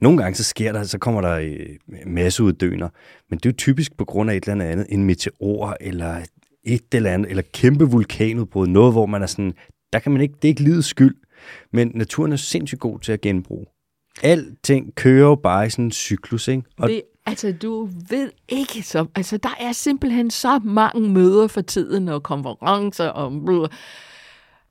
Nogle 0.00 0.22
gange 0.22 0.34
så 0.34 0.44
sker 0.44 0.72
der, 0.72 0.84
så 0.84 0.98
kommer 0.98 1.20
der 1.20 1.34
øh, 1.34 2.06
masseuddøner, 2.06 2.88
men 3.30 3.38
det 3.38 3.46
er 3.46 3.50
jo 3.50 3.56
typisk 3.56 3.96
på 3.96 4.04
grund 4.04 4.30
af 4.30 4.36
et 4.36 4.48
eller 4.48 4.64
andet, 4.64 4.86
en 4.88 5.04
meteor 5.04 5.76
eller 5.80 6.16
et 6.64 6.82
eller 6.92 7.10
andet, 7.10 7.30
eller 7.30 7.42
kæmpe 7.52 7.84
vulkanudbrud, 7.84 8.66
noget 8.66 8.92
hvor 8.92 9.06
man 9.06 9.22
er 9.22 9.26
sådan, 9.26 9.52
der 9.92 9.98
kan 9.98 10.12
man 10.12 10.20
ikke, 10.20 10.34
det 10.34 10.44
er 10.44 10.48
ikke 10.48 10.62
livets 10.62 10.88
skyld, 10.88 11.14
men 11.72 11.92
naturen 11.94 12.32
er 12.32 12.36
sindssygt 12.36 12.80
god 12.80 12.98
til 12.98 13.12
at 13.12 13.20
genbruge. 13.20 13.66
Alting 14.22 14.94
kører 14.94 15.28
jo 15.28 15.34
bare 15.34 15.66
i 15.66 15.70
sådan 15.70 15.84
en 15.84 15.92
cyklus, 15.92 16.48
ikke? 16.48 16.62
Og 16.78 16.88
det, 16.88 17.02
altså, 17.26 17.52
du 17.52 17.88
ved 18.08 18.30
ikke 18.48 18.82
så... 18.82 19.06
Altså, 19.14 19.36
der 19.36 19.56
er 19.60 19.72
simpelthen 19.72 20.30
så 20.30 20.58
mange 20.64 21.08
møder 21.08 21.46
for 21.46 21.60
tiden, 21.60 22.08
og 22.08 22.22
konferencer 22.22 23.08
og 23.08 23.68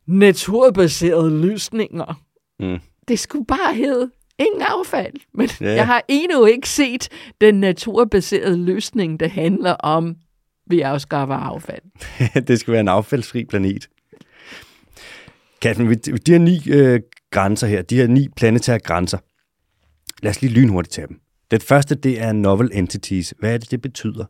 naturbaserede 0.05 1.41
løsninger. 1.41 2.21
Mm. 2.59 2.79
Det 3.07 3.19
skulle 3.19 3.45
bare 3.45 3.75
hedde 3.75 4.11
ingen 4.39 4.61
affald. 4.61 5.13
Men 5.33 5.49
ja. 5.61 5.73
jeg 5.73 5.85
har 5.85 6.03
endnu 6.07 6.45
ikke 6.45 6.69
set 6.69 7.09
den 7.41 7.55
naturbaserede 7.59 8.57
løsning, 8.57 9.19
der 9.19 9.27
handler 9.27 9.71
om, 9.71 10.15
vi 10.69 10.81
afskaffer 10.81 11.35
affald. 11.35 11.81
det 12.47 12.59
skal 12.59 12.71
være 12.71 12.81
en 12.81 12.87
affaldsfri 12.87 13.45
planet. 13.45 13.89
Katrin, 15.61 15.93
de 15.97 16.31
her 16.31 16.39
ni 16.39 16.61
øh, 16.69 16.99
grænser 17.31 17.67
her, 17.67 17.81
de 17.81 17.95
her 17.95 18.07
ni 18.07 18.27
planetære 18.35 18.79
grænser, 18.79 19.17
lad 20.23 20.29
os 20.29 20.41
lige 20.41 20.53
lynhurtigt 20.53 20.93
tage 20.93 21.07
dem. 21.07 21.19
Den 21.51 21.61
første, 21.61 21.95
det 21.95 22.21
er 22.21 22.31
novel 22.31 22.69
entities. 22.73 23.33
Hvad 23.39 23.53
er 23.53 23.57
det, 23.57 23.71
det 23.71 23.81
betyder? 23.81 24.25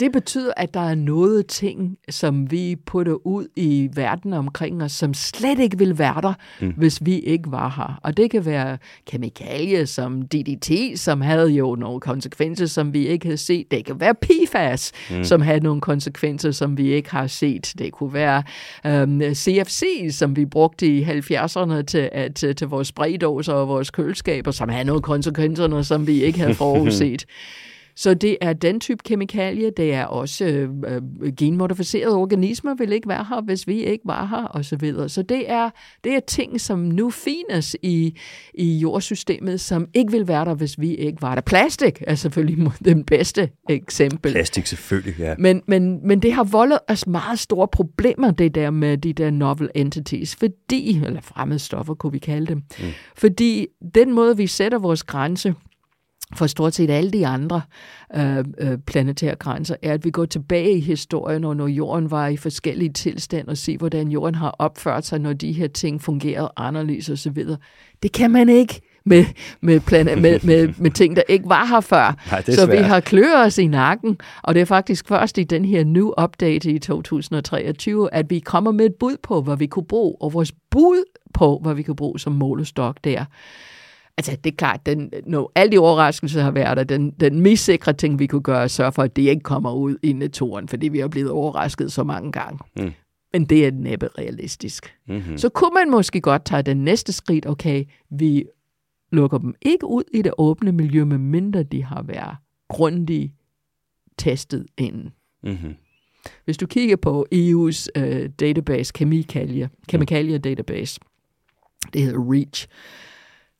Det 0.00 0.12
betyder, 0.12 0.52
at 0.56 0.74
der 0.74 0.80
er 0.80 0.94
noget 0.94 1.46
ting, 1.46 1.98
som 2.10 2.50
vi 2.50 2.76
putter 2.86 3.26
ud 3.26 3.46
i 3.56 3.88
verden 3.94 4.32
omkring 4.32 4.82
os, 4.82 4.92
som 4.92 5.14
slet 5.14 5.58
ikke 5.58 5.78
vil 5.78 5.98
være 5.98 6.20
der, 6.22 6.32
mm. 6.60 6.72
hvis 6.76 6.98
vi 7.06 7.18
ikke 7.18 7.52
var 7.52 7.68
her. 7.76 8.00
Og 8.02 8.16
det 8.16 8.30
kan 8.30 8.44
være 8.44 8.78
kemikalier 9.06 9.84
som 9.84 10.22
DDT, 10.22 10.98
som 10.98 11.20
havde 11.20 11.48
jo 11.48 11.74
nogle 11.74 12.00
konsekvenser, 12.00 12.66
som 12.66 12.92
vi 12.92 13.06
ikke 13.06 13.26
havde 13.26 13.36
set. 13.36 13.70
Det 13.70 13.84
kan 13.84 14.00
være 14.00 14.14
PFAS, 14.14 14.92
mm. 15.10 15.24
som 15.24 15.40
havde 15.40 15.60
nogle 15.60 15.80
konsekvenser, 15.80 16.50
som 16.50 16.78
vi 16.78 16.92
ikke 16.92 17.10
har 17.10 17.26
set. 17.26 17.74
Det 17.78 17.92
kunne 17.92 18.12
være 18.12 18.42
øhm, 18.86 19.34
CFC, 19.34 19.84
som 20.10 20.36
vi 20.36 20.46
brugte 20.46 20.86
i 20.86 21.04
70'erne 21.04 21.82
til, 21.82 22.10
til, 22.34 22.56
til 22.56 22.66
vores 22.68 22.88
spraydåser 22.88 23.52
og 23.52 23.68
vores 23.68 23.90
kølskaber, 23.90 24.50
som 24.50 24.68
havde 24.68 24.84
nogle 24.84 25.02
konsekvenser, 25.02 25.82
som 25.82 26.06
vi 26.06 26.22
ikke 26.22 26.38
havde 26.38 26.54
forudset. 26.64 27.26
Så 27.96 28.14
det 28.14 28.36
er 28.40 28.52
den 28.52 28.80
type 28.80 29.02
kemikalie. 29.04 29.70
Det 29.76 29.94
er 29.94 30.04
også 30.04 30.44
øh, 30.44 30.68
øh, 30.86 31.32
genmodificerede 31.36 32.16
organismer 32.16 32.74
vil 32.74 32.92
ikke 32.92 33.08
være 33.08 33.26
her, 33.28 33.42
hvis 33.42 33.68
vi 33.68 33.84
ikke 33.84 34.06
var 34.06 34.26
her, 34.26 34.44
og 34.44 34.64
så 34.64 34.76
videre. 34.76 35.08
Så 35.08 35.22
det 35.22 35.50
er, 35.50 35.70
det 36.04 36.14
er 36.14 36.20
ting, 36.20 36.60
som 36.60 36.78
nu 36.78 37.10
findes 37.10 37.76
i, 37.82 38.18
i 38.54 38.78
jordsystemet, 38.78 39.60
som 39.60 39.88
ikke 39.94 40.12
vil 40.12 40.28
være 40.28 40.44
der, 40.44 40.54
hvis 40.54 40.80
vi 40.80 40.94
ikke 40.94 41.22
var 41.22 41.34
der. 41.34 41.42
Plastik 41.42 42.02
er 42.06 42.14
selvfølgelig 42.14 42.72
den 42.84 43.04
bedste 43.04 43.50
eksempel. 43.68 44.32
Plastik 44.32 44.66
selvfølgelig, 44.66 45.14
ja. 45.18 45.34
Men, 45.38 45.62
men, 45.66 46.06
men 46.06 46.22
det 46.22 46.32
har 46.32 46.44
voldet 46.44 46.78
os 46.88 47.06
meget 47.06 47.38
store 47.38 47.68
problemer, 47.68 48.30
det 48.30 48.54
der 48.54 48.70
med 48.70 48.98
de 48.98 49.12
der 49.12 49.30
novel 49.30 49.70
entities, 49.74 50.36
fordi, 50.36 51.00
eller 51.04 51.20
fremmede 51.20 51.58
stoffer 51.58 51.94
kunne 51.94 52.12
vi 52.12 52.18
kalde 52.18 52.46
dem, 52.46 52.56
mm. 52.56 52.84
fordi 53.16 53.66
den 53.94 54.12
måde, 54.12 54.36
vi 54.36 54.46
sætter 54.46 54.78
vores 54.78 55.02
grænse, 55.02 55.54
for 56.34 56.46
stort 56.46 56.74
set 56.74 56.90
alle 56.90 57.10
de 57.10 57.26
andre 57.26 57.62
øh, 58.16 58.44
øh, 58.58 58.78
planetære 58.86 59.34
grænser, 59.34 59.76
er, 59.82 59.92
at 59.92 60.04
vi 60.04 60.10
går 60.10 60.24
tilbage 60.24 60.72
i 60.72 60.80
historien, 60.80 61.44
og 61.44 61.56
når 61.56 61.66
jorden 61.66 62.10
var 62.10 62.26
i 62.28 62.36
forskellige 62.36 62.92
tilstand, 62.92 63.48
og 63.48 63.56
se, 63.56 63.76
hvordan 63.76 64.08
jorden 64.08 64.34
har 64.34 64.56
opført 64.58 65.06
sig, 65.06 65.18
når 65.18 65.32
de 65.32 65.52
her 65.52 65.68
ting 65.68 66.02
fungerede 66.02 66.52
anderledes 66.56 67.10
osv. 67.10 67.44
Det 68.02 68.12
kan 68.12 68.30
man 68.30 68.48
ikke 68.48 68.80
med, 69.04 69.24
med, 69.60 69.80
plan- 69.80 70.22
med, 70.22 70.40
med, 70.46 70.74
med 70.78 70.90
ting, 70.90 71.16
der 71.16 71.22
ikke 71.28 71.48
var 71.48 71.66
her 71.66 71.80
før. 71.80 72.16
Nej, 72.30 72.42
så 72.42 72.66
vi 72.66 72.76
har 72.76 73.00
kløet 73.00 73.36
os 73.44 73.58
i 73.58 73.66
nakken, 73.66 74.18
og 74.42 74.54
det 74.54 74.60
er 74.60 74.66
faktisk 74.66 75.08
først 75.08 75.38
i 75.38 75.42
den 75.44 75.64
her 75.64 75.84
new 75.84 76.12
update 76.22 76.70
i 76.70 76.78
2023, 76.78 78.14
at 78.14 78.30
vi 78.30 78.38
kommer 78.38 78.72
med 78.72 78.86
et 78.86 78.94
bud 79.00 79.16
på, 79.22 79.42
hvad 79.42 79.56
vi 79.56 79.66
kunne 79.66 79.86
bruge, 79.86 80.16
og 80.20 80.32
vores 80.32 80.52
bud 80.70 81.04
på, 81.34 81.58
hvad 81.62 81.74
vi 81.74 81.82
kan 81.82 81.96
bruge 81.96 82.18
som 82.20 82.32
målestok 82.32 82.96
der, 83.04 83.24
Altså, 84.16 84.36
det 84.44 84.52
er 84.52 84.56
klart, 84.56 84.86
den, 84.86 85.12
når 85.26 85.52
alle 85.54 85.72
de 85.72 85.78
overraskelser 85.78 86.42
har 86.42 86.50
været 86.50 86.76
der, 86.76 86.84
den, 86.84 87.10
den 87.10 87.40
mest 87.40 87.64
sikre 87.64 87.92
ting, 87.92 88.18
vi 88.18 88.26
kunne 88.26 88.42
gøre, 88.42 88.62
er 88.62 88.68
sørge 88.68 88.92
for, 88.92 89.02
at 89.02 89.16
det 89.16 89.22
ikke 89.22 89.42
kommer 89.42 89.72
ud 89.72 89.96
i 90.02 90.12
naturen, 90.12 90.68
fordi 90.68 90.88
vi 90.88 90.98
har 90.98 91.08
blevet 91.08 91.30
overrasket 91.30 91.92
så 91.92 92.04
mange 92.04 92.32
gange. 92.32 92.58
Mm. 92.76 92.92
Men 93.32 93.44
det 93.44 93.66
er 93.66 93.70
næppe 93.70 94.08
realistisk. 94.18 94.94
Mm-hmm. 95.08 95.38
Så 95.38 95.48
kunne 95.48 95.74
man 95.74 95.90
måske 95.90 96.20
godt 96.20 96.44
tage 96.44 96.62
den 96.62 96.76
næste 96.84 97.12
skridt, 97.12 97.46
okay, 97.46 97.84
vi 98.10 98.44
lukker 99.12 99.38
dem 99.38 99.54
ikke 99.62 99.86
ud 99.86 100.02
i 100.14 100.22
det 100.22 100.32
åbne 100.38 100.72
miljø, 100.72 101.04
medmindre 101.04 101.62
de 101.62 101.84
har 101.84 102.02
været 102.02 102.36
grundigt 102.68 103.32
testet 104.18 104.66
inden. 104.78 105.12
Mm-hmm. 105.42 105.74
Hvis 106.44 106.56
du 106.56 106.66
kigger 106.66 106.96
på 106.96 107.26
EU's 107.34 107.86
uh, 107.98 108.26
database, 108.40 108.92
kemikalier, 108.92 109.68
kemikalier 109.88 110.38
database, 110.38 111.00
det 111.92 112.02
hedder 112.02 112.32
REACH, 112.32 112.66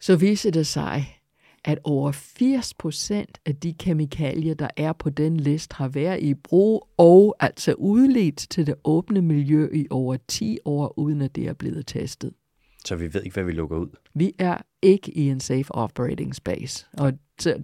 så 0.04 0.16
viser 0.16 0.50
det 0.50 0.66
sig, 0.66 1.18
at 1.64 1.78
over 1.84 2.12
80 2.12 2.74
procent 2.74 3.38
af 3.46 3.56
de 3.56 3.72
kemikalier, 3.72 4.54
der 4.54 4.68
er 4.76 4.92
på 4.92 5.10
den 5.10 5.36
liste, 5.36 5.74
har 5.74 5.88
været 5.88 6.22
i 6.22 6.34
brug 6.34 6.88
og 6.96 7.36
altså 7.40 7.72
udledt 7.72 8.46
til 8.50 8.66
det 8.66 8.74
åbne 8.84 9.22
miljø 9.22 9.68
i 9.72 9.86
over 9.90 10.16
10 10.28 10.58
år, 10.64 10.98
uden 10.98 11.22
at 11.22 11.36
det 11.36 11.46
er 11.46 11.52
blevet 11.52 11.86
testet. 11.86 12.32
Så 12.84 12.96
vi 12.96 13.14
ved 13.14 13.22
ikke, 13.22 13.34
hvad 13.34 13.44
vi 13.44 13.52
lukker 13.52 13.76
ud? 13.76 13.88
Vi 14.14 14.32
er 14.38 14.56
ikke 14.82 15.10
i 15.10 15.28
en 15.28 15.40
safe 15.40 15.74
operating 15.74 16.34
space, 16.34 16.86
og 16.98 17.12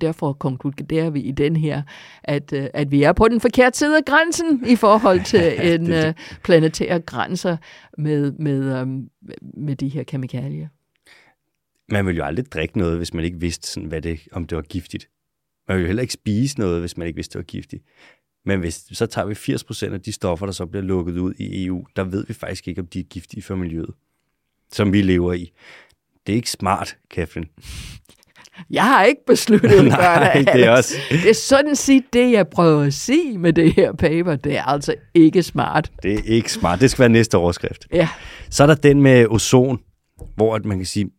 derfor 0.00 0.32
konkluderer 0.32 1.10
vi 1.10 1.20
i 1.20 1.30
den 1.30 1.56
her, 1.56 1.82
at, 2.24 2.52
øh, 2.52 2.66
at 2.74 2.90
vi 2.90 3.02
er 3.02 3.12
på 3.12 3.28
den 3.28 3.40
forkerte 3.40 3.78
side 3.78 3.96
af 3.96 4.04
grænsen 4.04 4.66
i 4.66 4.76
forhold 4.76 5.24
til 5.24 5.52
en. 5.72 5.92
Øh, 5.92 6.14
planetær 6.44 6.98
grænser 6.98 7.56
med, 7.98 8.32
med, 8.32 8.82
um, 8.82 9.08
med 9.54 9.76
de 9.76 9.88
her 9.88 10.02
kemikalier. 10.02 10.68
Man 11.90 12.06
vil 12.06 12.16
jo 12.16 12.24
aldrig 12.24 12.52
drikke 12.52 12.78
noget, 12.78 12.96
hvis 12.96 13.14
man 13.14 13.24
ikke 13.24 13.40
vidste, 13.40 13.68
sådan, 13.68 13.88
hvad 13.88 14.02
det, 14.02 14.20
om 14.32 14.46
det 14.46 14.56
var 14.56 14.62
giftigt. 14.62 15.08
Man 15.68 15.76
vil 15.76 15.82
jo 15.82 15.86
heller 15.86 16.02
ikke 16.02 16.12
spise 16.12 16.58
noget, 16.58 16.80
hvis 16.80 16.96
man 16.96 17.06
ikke 17.06 17.16
vidste, 17.16 17.32
det 17.32 17.38
var 17.38 17.44
giftigt. 17.44 17.82
Men 18.44 18.60
hvis, 18.60 18.84
så 18.92 19.06
tager 19.06 19.26
vi 19.26 19.34
80% 19.90 19.94
af 19.94 20.00
de 20.00 20.12
stoffer, 20.12 20.46
der 20.46 20.52
så 20.52 20.66
bliver 20.66 20.82
lukket 20.82 21.18
ud 21.18 21.34
i 21.38 21.66
EU, 21.66 21.86
der 21.96 22.04
ved 22.04 22.26
vi 22.26 22.34
faktisk 22.34 22.68
ikke, 22.68 22.80
om 22.80 22.86
de 22.86 23.00
er 23.00 23.04
giftige 23.04 23.42
for 23.42 23.54
miljøet, 23.54 23.94
som 24.72 24.92
vi 24.92 25.02
lever 25.02 25.32
i. 25.32 25.52
Det 26.26 26.32
er 26.32 26.36
ikke 26.36 26.50
smart, 26.50 26.96
Catherine. 27.14 27.46
Jeg 28.70 28.84
har 28.84 29.04
ikke 29.04 29.20
besluttet 29.26 29.70
at 29.92 29.98
gøre 29.98 30.54
det. 30.54 30.64
er, 30.64 30.70
også... 30.70 30.94
det 31.10 31.30
er 31.30 31.34
sådan 31.34 31.76
set 31.76 32.04
det, 32.12 32.32
jeg 32.32 32.48
prøver 32.48 32.82
at 32.82 32.94
sige 32.94 33.38
med 33.38 33.52
det 33.52 33.74
her 33.74 33.92
paper. 33.92 34.36
Det 34.36 34.56
er 34.56 34.62
altså 34.62 34.94
ikke 35.14 35.42
smart. 35.42 35.92
Det 36.02 36.14
er 36.14 36.22
ikke 36.24 36.52
smart. 36.52 36.80
Det 36.80 36.90
skal 36.90 37.02
være 37.02 37.08
næste 37.08 37.36
overskrift. 37.36 37.86
Ja. 37.92 38.08
Så 38.50 38.62
er 38.62 38.66
der 38.66 38.74
den 38.74 39.02
med 39.02 39.26
ozon, 39.26 39.80
hvor 40.36 40.60
man 40.64 40.76
kan 40.76 40.86
sige, 40.86 41.10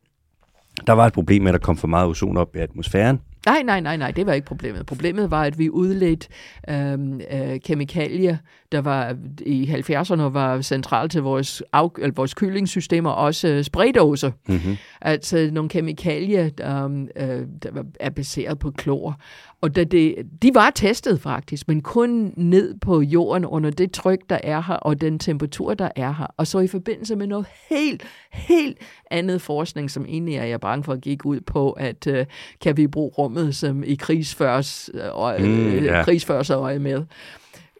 der 0.87 0.93
var 0.93 1.07
et 1.07 1.13
problem 1.13 1.41
med, 1.41 1.49
at 1.49 1.53
der 1.53 1.65
kom 1.65 1.77
for 1.77 1.87
meget 1.87 2.07
ozon 2.07 2.37
op 2.37 2.55
i 2.55 2.59
atmosfæren. 2.59 3.19
Nej, 3.45 3.61
nej, 3.63 3.79
nej, 3.79 3.97
nej, 3.97 4.11
det 4.11 4.25
var 4.25 4.33
ikke 4.33 4.47
problemet. 4.47 4.85
Problemet 4.85 5.31
var, 5.31 5.43
at 5.43 5.59
vi 5.59 5.69
udledte 5.69 6.27
øh, 6.69 6.99
øh, 7.31 7.59
kemikalier, 7.59 8.37
der 8.71 8.81
var 8.81 9.15
i 9.45 9.65
70'erne 9.65 10.21
var 10.21 10.61
centralt 10.61 11.11
til 11.11 11.21
vores, 11.21 11.63
af, 11.73 11.89
eller 11.97 12.13
vores 12.13 12.33
kyllingssystemer, 12.33 13.09
også 13.09 13.47
øh, 13.47 13.63
spraydåser. 13.63 14.31
Mm-hmm. 14.47 14.77
Altså 15.01 15.49
nogle 15.51 15.69
kemikalier, 15.69 16.49
der, 16.49 17.05
øh, 17.15 17.45
der 17.63 17.83
er 17.99 18.09
baseret 18.09 18.59
på 18.59 18.71
klor. 18.71 19.19
Og 19.61 19.75
da 19.75 19.83
det, 19.83 20.15
de 20.41 20.51
var 20.53 20.69
testet 20.75 21.21
faktisk, 21.21 21.67
men 21.67 21.81
kun 21.81 22.33
ned 22.37 22.79
på 22.79 23.01
jorden 23.01 23.45
under 23.45 23.69
det 23.69 23.91
tryk, 23.91 24.19
der 24.29 24.37
er 24.43 24.61
her, 24.61 24.75
og 24.75 25.01
den 25.01 25.19
temperatur, 25.19 25.73
der 25.73 25.89
er 25.95 26.13
her. 26.13 26.27
Og 26.37 26.47
så 26.47 26.59
i 26.59 26.67
forbindelse 26.67 27.15
med 27.15 27.27
noget 27.27 27.45
helt, 27.69 28.03
helt 28.31 28.77
andet 29.11 29.41
forskning, 29.41 29.91
som 29.91 30.05
egentlig 30.05 30.35
er 30.35 30.45
jeg 30.45 30.59
bange 30.59 30.83
for 30.83 30.95
gik 30.95 31.25
ud 31.25 31.39
på, 31.39 31.71
at 31.71 32.07
uh, 32.07 32.19
kan 32.61 32.77
vi 32.77 32.87
bruge 32.87 33.09
rummet 33.09 33.55
som 33.55 33.83
i 33.83 33.95
krigsførs, 33.95 34.89
øh, 34.93 35.45
mm, 35.45 35.45
yeah. 35.45 36.05
krigsførs 36.05 36.49
øje 36.49 36.79
med 36.79 37.03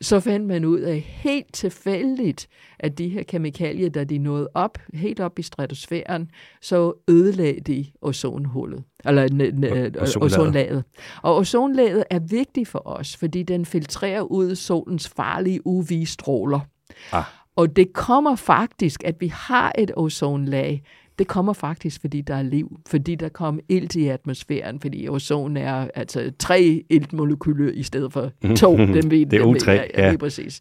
så 0.01 0.19
fandt 0.19 0.47
man 0.47 0.65
ud 0.65 0.79
af 0.79 0.99
helt 0.99 1.53
tilfældigt, 1.53 2.47
at 2.79 2.97
de 2.97 3.09
her 3.09 3.23
kemikalier, 3.23 3.89
da 3.89 4.03
de 4.03 4.17
nåede 4.17 4.49
op, 4.53 4.77
helt 4.93 5.19
op 5.19 5.39
i 5.39 5.41
stratosfæren, 5.41 6.31
så 6.61 6.93
ødelagde 7.09 7.59
de 7.59 7.85
ozonhullet, 8.01 8.83
eller 9.05 10.17
ozonlaget. 10.21 10.83
Og 11.21 11.37
ozonlaget 11.37 12.03
er 12.09 12.19
vigtigt 12.19 12.67
for 12.67 12.81
os, 12.85 13.17
fordi 13.17 13.43
den 13.43 13.65
filtrerer 13.65 14.21
ud 14.21 14.55
solens 14.55 15.09
farlige 15.09 15.67
UV-stråler. 15.67 16.59
Ah. 17.11 17.23
Og 17.55 17.75
det 17.75 17.93
kommer 17.93 18.35
faktisk, 18.35 19.03
at 19.03 19.15
vi 19.19 19.27
har 19.27 19.71
et 19.77 19.91
ozonlag, 19.95 20.83
det 21.21 21.27
kommer 21.27 21.53
faktisk, 21.53 22.01
fordi 22.01 22.21
der 22.21 22.35
er 22.35 22.41
liv, 22.41 22.79
fordi 22.87 23.15
der 23.15 23.29
kom 23.29 23.59
ilt 23.69 23.95
i 23.95 24.07
atmosfæren, 24.07 24.79
fordi 24.79 25.07
ozon 25.09 25.57
er 25.57 25.87
altså 25.95 26.31
tre 26.39 26.83
iltmolekyler 26.89 27.71
i 27.71 27.83
stedet 27.83 28.13
for 28.13 28.31
to. 28.57 28.77
Dem 28.97 29.11
vi, 29.11 29.23
det 29.23 29.41
er 29.41 29.45
O3, 29.45 29.71
ja. 29.71 29.85
ja. 29.97 30.09
Lige 30.09 30.17
præcis. 30.17 30.59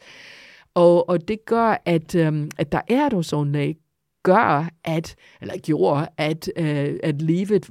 Og, 0.74 1.08
og 1.08 1.28
det 1.28 1.44
gør, 1.44 1.82
at, 1.84 2.14
øhm, 2.14 2.50
at 2.58 2.72
der 2.72 2.80
er 2.88 3.06
et 3.06 3.14
ozonlag, 3.14 3.76
gør, 4.22 4.68
at, 4.84 5.14
eller 5.40 5.54
gjorde, 5.62 6.08
at, 6.16 6.50
øh, 6.56 6.98
at 7.02 7.22
livet 7.22 7.70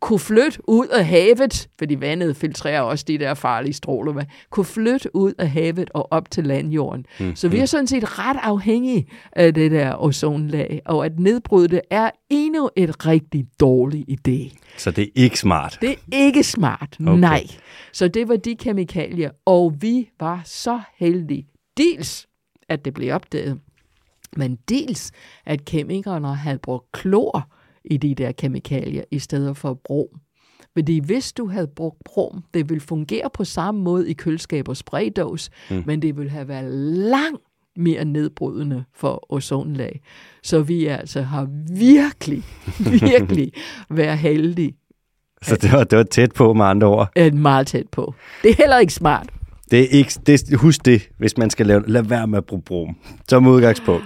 kunne 0.00 0.18
flytte 0.18 0.58
ud 0.68 0.86
af 0.86 1.06
havet, 1.06 1.68
fordi 1.78 2.00
vandet 2.00 2.36
filtrerer 2.36 2.80
også 2.80 3.04
de 3.08 3.18
der 3.18 3.34
farlige 3.34 3.72
stråler, 3.72 4.24
kunne 4.50 4.64
flytte 4.64 5.16
ud 5.16 5.32
af 5.38 5.50
havet 5.50 5.90
og 5.94 6.12
op 6.12 6.30
til 6.30 6.46
landjorden. 6.46 7.06
Mm. 7.20 7.36
Så 7.36 7.48
vi 7.48 7.58
er 7.58 7.66
sådan 7.66 7.86
set 7.86 8.18
ret 8.18 8.36
afhængige 8.42 9.06
af 9.32 9.54
det 9.54 9.70
der 9.70 10.02
ozonlag, 10.02 10.82
og 10.84 11.04
at 11.04 11.18
nedbryde 11.18 11.68
det 11.68 11.80
er 11.90 12.10
endnu 12.30 12.70
et 12.76 13.06
rigtig 13.06 13.46
dårlig 13.60 14.06
idé. 14.10 14.56
Så 14.76 14.90
det 14.90 15.04
er 15.04 15.10
ikke 15.14 15.38
smart? 15.38 15.78
Det 15.80 15.90
er 15.90 15.96
ikke 16.10 16.42
smart, 16.42 16.96
okay. 17.00 17.20
nej. 17.20 17.46
Så 17.92 18.08
det 18.08 18.28
var 18.28 18.36
de 18.36 18.56
kemikalier, 18.56 19.30
og 19.46 19.74
vi 19.80 20.08
var 20.20 20.42
så 20.44 20.80
heldige, 20.98 21.46
dels 21.76 22.26
at 22.68 22.84
det 22.84 22.94
blev 22.94 23.14
opdaget, 23.14 23.60
men 24.36 24.58
dels 24.68 25.12
at 25.46 25.64
kemikerne 25.64 26.36
havde 26.36 26.58
brugt 26.58 26.92
klor, 26.92 27.48
i 27.90 27.96
de 27.96 28.14
der 28.14 28.32
kemikalier, 28.32 29.04
i 29.10 29.18
stedet 29.18 29.56
for 29.56 29.80
brom. 29.84 30.20
Fordi 30.72 30.98
hvis 30.98 31.32
du 31.32 31.48
havde 31.48 31.68
brugt 31.76 31.98
brom, 32.04 32.44
det 32.54 32.68
ville 32.68 32.80
fungere 32.80 33.30
på 33.34 33.44
samme 33.44 33.82
måde 33.82 34.10
i 34.10 34.12
køleskab 34.12 34.68
og 34.68 34.76
spraydås, 34.76 35.50
mm. 35.70 35.82
men 35.86 36.02
det 36.02 36.16
ville 36.16 36.30
have 36.30 36.48
været 36.48 36.70
langt 36.96 37.42
mere 37.76 38.04
nedbrydende 38.04 38.84
for 38.94 39.32
ozonlag. 39.32 40.00
Så 40.42 40.62
vi 40.62 40.86
altså 40.86 41.22
har 41.22 41.48
virkelig, 41.70 42.44
virkelig 43.08 43.52
været 43.90 44.18
heldige 44.18 44.76
Så 45.42 45.56
det 45.56 45.72
var, 45.72 45.84
det 45.84 45.98
var 45.98 46.04
tæt 46.04 46.32
på 46.32 46.52
med 46.52 46.64
andre 46.64 46.86
ord. 46.86 47.10
Øh, 47.16 47.34
meget 47.34 47.66
tæt 47.66 47.88
på. 47.92 48.14
Det 48.42 48.50
er 48.50 48.54
heller 48.58 48.78
ikke 48.78 48.92
smart. 48.92 49.28
Det 49.70 49.80
er 49.80 49.88
ikke, 49.88 50.12
det, 50.26 50.54
husk 50.54 50.84
det, 50.84 51.08
hvis 51.18 51.38
man 51.38 51.50
skal 51.50 51.66
lave, 51.66 51.82
lade 51.86 52.10
være 52.10 52.26
med 52.26 52.38
at 52.38 52.44
bruge 52.44 52.62
brom. 52.62 52.96
Som 53.28 53.46
udgangspunkt. 53.46 54.04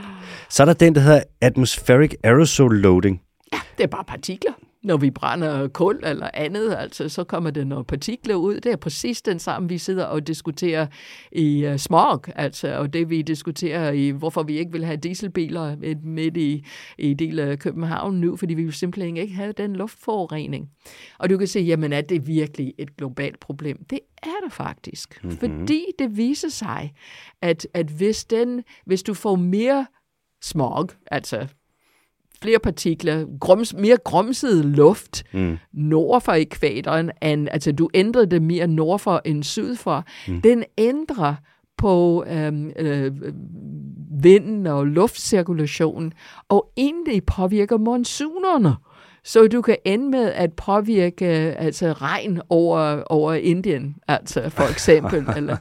Så 0.50 0.62
er 0.62 0.64
der 0.64 0.72
den, 0.72 0.94
der 0.94 1.00
hedder 1.00 1.22
atmospheric 1.40 2.14
aerosol 2.24 2.80
loading. 2.80 3.20
Ja, 3.52 3.60
det 3.78 3.84
er 3.84 3.88
bare 3.88 4.04
partikler 4.04 4.52
når 4.84 4.96
vi 4.96 5.10
brænder 5.10 5.68
kul 5.68 6.00
eller 6.02 6.30
andet, 6.34 6.74
altså, 6.78 7.08
så 7.08 7.24
kommer 7.24 7.50
der 7.50 7.64
nogle 7.64 7.84
partikler 7.84 8.34
ud. 8.34 8.60
Det 8.60 8.72
er 8.72 8.76
præcis 8.76 9.22
den 9.22 9.38
samme, 9.38 9.68
vi 9.68 9.78
sidder 9.78 10.04
og 10.04 10.26
diskuterer 10.26 10.86
i 11.32 11.66
uh, 11.66 11.76
smog, 11.76 12.24
altså, 12.38 12.76
og 12.78 12.92
det 12.92 13.10
vi 13.10 13.22
diskuterer 13.22 13.90
i, 13.90 14.10
hvorfor 14.10 14.42
vi 14.42 14.58
ikke 14.58 14.72
vil 14.72 14.84
have 14.84 14.96
dieselbiler 14.96 15.76
midt, 15.76 16.04
midt 16.04 16.36
i, 16.36 16.64
i 16.98 17.14
del 17.14 17.38
af 17.38 17.58
København 17.58 18.14
nu, 18.14 18.36
fordi 18.36 18.54
vi 18.54 18.64
vil 18.64 18.72
simpelthen 18.72 19.16
ikke 19.16 19.34
have 19.34 19.52
den 19.52 19.76
luftforurening. 19.76 20.70
Og 21.18 21.30
du 21.30 21.38
kan 21.38 21.46
se, 21.46 21.60
jamen 21.60 21.92
er 21.92 22.00
det 22.00 22.26
virkelig 22.26 22.74
et 22.78 22.96
globalt 22.96 23.40
problem? 23.40 23.84
Det 23.90 24.00
er 24.22 24.44
det 24.44 24.52
faktisk, 24.52 25.20
mm-hmm. 25.22 25.38
fordi 25.38 25.84
det 25.98 26.16
viser 26.16 26.48
sig, 26.48 26.92
at, 27.42 27.66
at 27.74 27.86
hvis, 27.86 28.24
den, 28.24 28.62
hvis 28.86 29.02
du 29.02 29.14
får 29.14 29.36
mere 29.36 29.86
smog, 30.42 30.88
altså 31.06 31.46
flere 32.44 32.58
partikler, 32.58 33.26
grums, 33.40 33.74
mere 33.74 33.96
grumset 34.04 34.64
luft 34.64 35.24
mm. 35.32 35.58
nord 35.72 36.20
for 36.20 36.32
ekvatoren, 36.32 37.10
end, 37.22 37.48
altså 37.50 37.72
du 37.72 37.88
ændrede 37.94 38.26
det 38.26 38.42
mere 38.42 38.66
nord 38.66 38.98
for 38.98 39.22
end 39.24 39.42
syd 39.42 39.76
for. 39.76 40.04
Mm. 40.28 40.42
Den 40.42 40.64
ændrer 40.78 41.34
på 41.78 42.24
øhm, 42.28 42.70
øh, 42.78 43.12
vinden 44.22 44.66
og 44.66 44.86
luftcirkulationen, 44.86 46.12
og 46.48 46.72
egentlig 46.76 47.24
påvirker 47.24 47.78
monsunerne. 47.78 48.76
Så 49.26 49.46
du 49.46 49.62
kan 49.62 49.76
ende 49.84 50.10
med 50.10 50.32
at 50.32 50.52
påvirke 50.52 51.26
altså 51.58 51.92
regn 51.92 52.40
over, 52.48 53.02
over 53.02 53.34
Indien, 53.34 53.96
altså 54.08 54.48
for 54.48 54.70
eksempel, 54.70 55.26
eller 55.36 55.56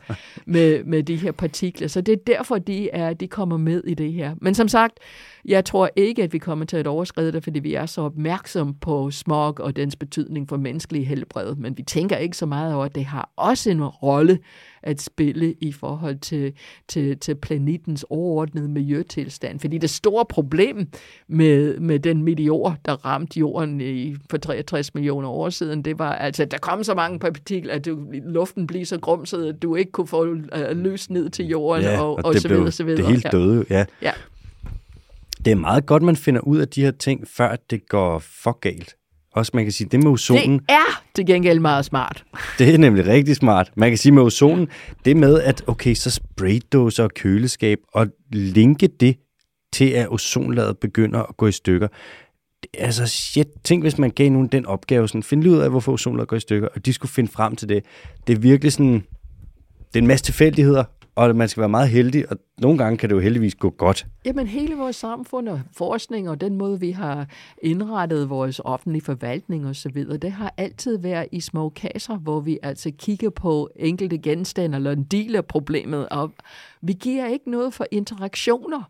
med, 0.45 0.83
med 0.83 1.03
de 1.03 1.15
her 1.15 1.31
partikler. 1.31 1.87
Så 1.87 2.01
det 2.01 2.11
er 2.11 2.17
derfor, 2.27 2.57
de, 2.57 2.89
er, 2.89 3.13
de 3.13 3.27
kommer 3.27 3.57
med 3.57 3.83
i 3.87 3.93
det 3.93 4.13
her. 4.13 4.35
Men 4.41 4.55
som 4.55 4.67
sagt, 4.67 4.99
jeg 5.45 5.65
tror 5.65 5.89
ikke, 5.95 6.23
at 6.23 6.33
vi 6.33 6.37
kommer 6.37 6.65
til 6.65 6.77
at 6.77 6.87
overskride 6.87 7.31
det, 7.31 7.43
fordi 7.43 7.59
vi 7.59 7.73
er 7.73 7.85
så 7.85 8.01
opmærksom 8.01 8.73
på 8.73 9.11
smog 9.11 9.59
og 9.59 9.75
dens 9.75 9.95
betydning 9.95 10.49
for 10.49 10.57
menneskelig 10.57 11.07
helbred. 11.07 11.55
Men 11.55 11.77
vi 11.77 11.83
tænker 11.83 12.17
ikke 12.17 12.37
så 12.37 12.45
meget 12.45 12.75
over, 12.75 12.85
at 12.85 12.95
det 12.95 13.05
har 13.05 13.29
også 13.35 13.69
en 13.69 13.83
rolle 13.83 14.39
at 14.83 15.01
spille 15.01 15.55
i 15.61 15.71
forhold 15.71 16.19
til, 16.19 16.53
til, 16.87 17.19
til 17.19 17.35
planetens 17.35 18.05
overordnede 18.09 18.67
miljøtilstand. 18.67 19.59
Fordi 19.59 19.77
det 19.77 19.89
store 19.89 20.25
problem 20.25 20.87
med, 21.27 21.79
med 21.79 21.99
den 21.99 22.23
meteor, 22.23 22.77
der 22.85 23.05
ramte 23.05 23.39
jorden 23.39 23.81
i, 23.81 24.15
for 24.29 24.37
63 24.37 24.93
millioner 24.93 25.29
år 25.29 25.49
siden, 25.49 25.81
det 25.81 25.99
var, 25.99 26.13
altså, 26.15 26.43
at 26.43 26.51
der 26.51 26.57
kom 26.57 26.83
så 26.83 26.93
mange 26.93 27.19
partikler, 27.19 27.73
at 27.73 27.85
du, 27.85 27.99
luften 28.25 28.67
blev 28.67 28.85
så 28.85 28.99
grumset, 28.99 29.45
at 29.45 29.61
du 29.61 29.75
ikke 29.75 29.91
kunne 29.91 30.07
få 30.07 30.31
uh, 30.31 30.71
lys 30.75 31.09
ned 31.09 31.29
til 31.29 31.45
jorden, 31.45 31.83
ja, 31.83 32.01
og, 32.01 32.15
og, 32.15 32.25
og 32.25 32.35
så 32.35 32.47
videre, 32.47 32.71
så 32.71 32.83
videre. 32.83 32.97
Det 32.97 33.07
helt 33.07 33.31
døde, 33.31 33.65
ja. 33.69 33.85
ja. 34.01 34.11
Det 35.45 35.51
er 35.51 35.55
meget 35.55 35.85
godt, 35.85 36.03
man 36.03 36.15
finder 36.15 36.41
ud 36.41 36.57
af 36.57 36.67
de 36.67 36.81
her 36.81 36.91
ting, 36.91 37.27
før 37.27 37.55
det 37.69 37.89
går 37.89 38.19
for 38.19 38.59
galt. 38.59 38.95
Også 39.33 39.51
man 39.53 39.65
kan 39.65 39.71
sige, 39.71 39.89
det 39.89 40.03
med 40.03 40.11
ozonen... 40.11 40.59
Det 40.59 40.65
er 40.69 41.03
til 41.15 41.25
gengæld 41.25 41.59
meget 41.59 41.85
smart. 41.85 42.23
Det 42.59 42.73
er 42.73 42.77
nemlig 42.77 43.07
rigtig 43.07 43.35
smart. 43.35 43.71
Man 43.75 43.89
kan 43.89 43.97
sige 43.97 44.11
med 44.11 44.23
ozonen, 44.23 44.67
det 45.05 45.17
med 45.17 45.41
at, 45.41 45.63
okay, 45.67 45.93
så 45.93 46.09
spraydåser 46.09 47.03
og 47.03 47.11
køleskab, 47.11 47.77
og 47.93 48.07
linke 48.31 48.87
det 48.87 49.17
til, 49.73 49.89
at 49.89 50.07
ozonlaget 50.09 50.77
begynder 50.77 51.19
at 51.23 51.37
gå 51.37 51.47
i 51.47 51.51
stykker. 51.51 51.87
Altså 52.73 53.07
shit, 53.07 53.47
tænk 53.63 53.83
hvis 53.83 53.97
man 53.97 54.11
gav 54.11 54.29
nogen 54.29 54.47
den 54.47 54.65
opgave, 54.65 55.07
sådan, 55.07 55.23
finde 55.23 55.49
ud 55.49 55.57
af, 55.57 55.69
hvorfor 55.69 55.91
ozonlaget 55.91 56.27
går 56.27 56.37
i 56.37 56.39
stykker, 56.39 56.67
og 56.75 56.85
de 56.85 56.93
skulle 56.93 57.11
finde 57.11 57.31
frem 57.31 57.55
til 57.55 57.69
det. 57.69 57.85
Det 58.27 58.35
er 58.35 58.39
virkelig 58.39 58.71
sådan, 58.73 59.03
det 59.93 59.95
er 59.95 59.99
en 59.99 60.07
masse 60.07 60.25
tilfældigheder, 60.25 60.83
og 61.15 61.35
man 61.35 61.47
skal 61.47 61.61
være 61.61 61.69
meget 61.69 61.89
heldig, 61.89 62.31
og 62.31 62.37
nogle 62.57 62.77
gange 62.77 62.97
kan 62.97 63.09
det 63.09 63.15
jo 63.15 63.19
heldigvis 63.19 63.55
gå 63.55 63.69
godt. 63.69 64.07
Jamen 64.25 64.47
hele 64.47 64.75
vores 64.75 64.95
samfund 64.95 65.49
og 65.49 65.61
forskning 65.77 66.29
og 66.29 66.41
den 66.41 66.57
måde, 66.57 66.79
vi 66.79 66.91
har 66.91 67.27
indrettet 67.61 68.29
vores 68.29 68.61
offentlige 68.65 69.03
forvaltning 69.03 69.67
osv., 69.67 70.05
det 70.21 70.31
har 70.31 70.53
altid 70.57 70.97
været 70.97 71.27
i 71.31 71.39
små 71.39 71.69
kasser, 71.69 72.17
hvor 72.17 72.39
vi 72.39 72.59
altså 72.63 72.91
kigger 72.97 73.29
på 73.29 73.69
enkelte 73.75 74.17
genstande 74.17 74.75
eller 74.75 74.91
en 74.91 75.03
del 75.03 75.35
af 75.35 75.45
problemet, 75.45 76.09
og 76.09 76.31
vi 76.81 76.93
giver 76.93 77.27
ikke 77.27 77.51
noget 77.51 77.73
for 77.73 77.85
interaktioner. 77.91 78.83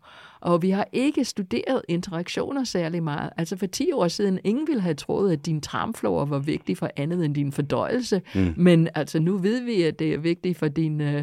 Og 0.44 0.62
vi 0.62 0.70
har 0.70 0.88
ikke 0.92 1.24
studeret 1.24 1.82
interaktioner 1.88 2.64
særlig 2.64 3.02
meget. 3.02 3.30
Altså 3.36 3.56
for 3.56 3.66
10 3.66 3.92
år 3.92 4.08
siden, 4.08 4.38
ingen 4.44 4.66
ville 4.66 4.82
have 4.82 4.94
troet, 4.94 5.32
at 5.32 5.46
din 5.46 5.60
tarmflora 5.60 6.24
var 6.24 6.38
vigtig 6.38 6.78
for 6.78 6.90
andet 6.96 7.24
end 7.24 7.34
din 7.34 7.52
fordøjelse. 7.52 8.22
Mm. 8.34 8.54
Men 8.56 8.88
altså 8.94 9.18
nu 9.18 9.38
ved 9.38 9.62
vi, 9.62 9.82
at 9.82 9.98
det 9.98 10.14
er 10.14 10.18
vigtigt 10.18 10.58
for 10.58 10.68
din, 10.68 11.00
uh, 11.00 11.22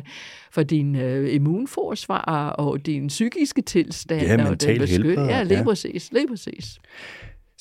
for 0.51 0.63
din 0.63 0.95
uh, 0.95 1.33
immunforsvar 1.33 2.49
og 2.49 2.85
din 2.85 3.07
psykiske 3.07 3.61
tilstand. 3.61 4.21
Ja, 4.21 4.49
og 4.49 4.61
den 4.61 4.87
helbred. 4.87 5.25
Ja, 5.25 5.43
lige 5.43 5.57
ja. 5.57 5.63
præcis. 5.63 6.11
Lige 6.11 6.27
præcis. 6.27 6.79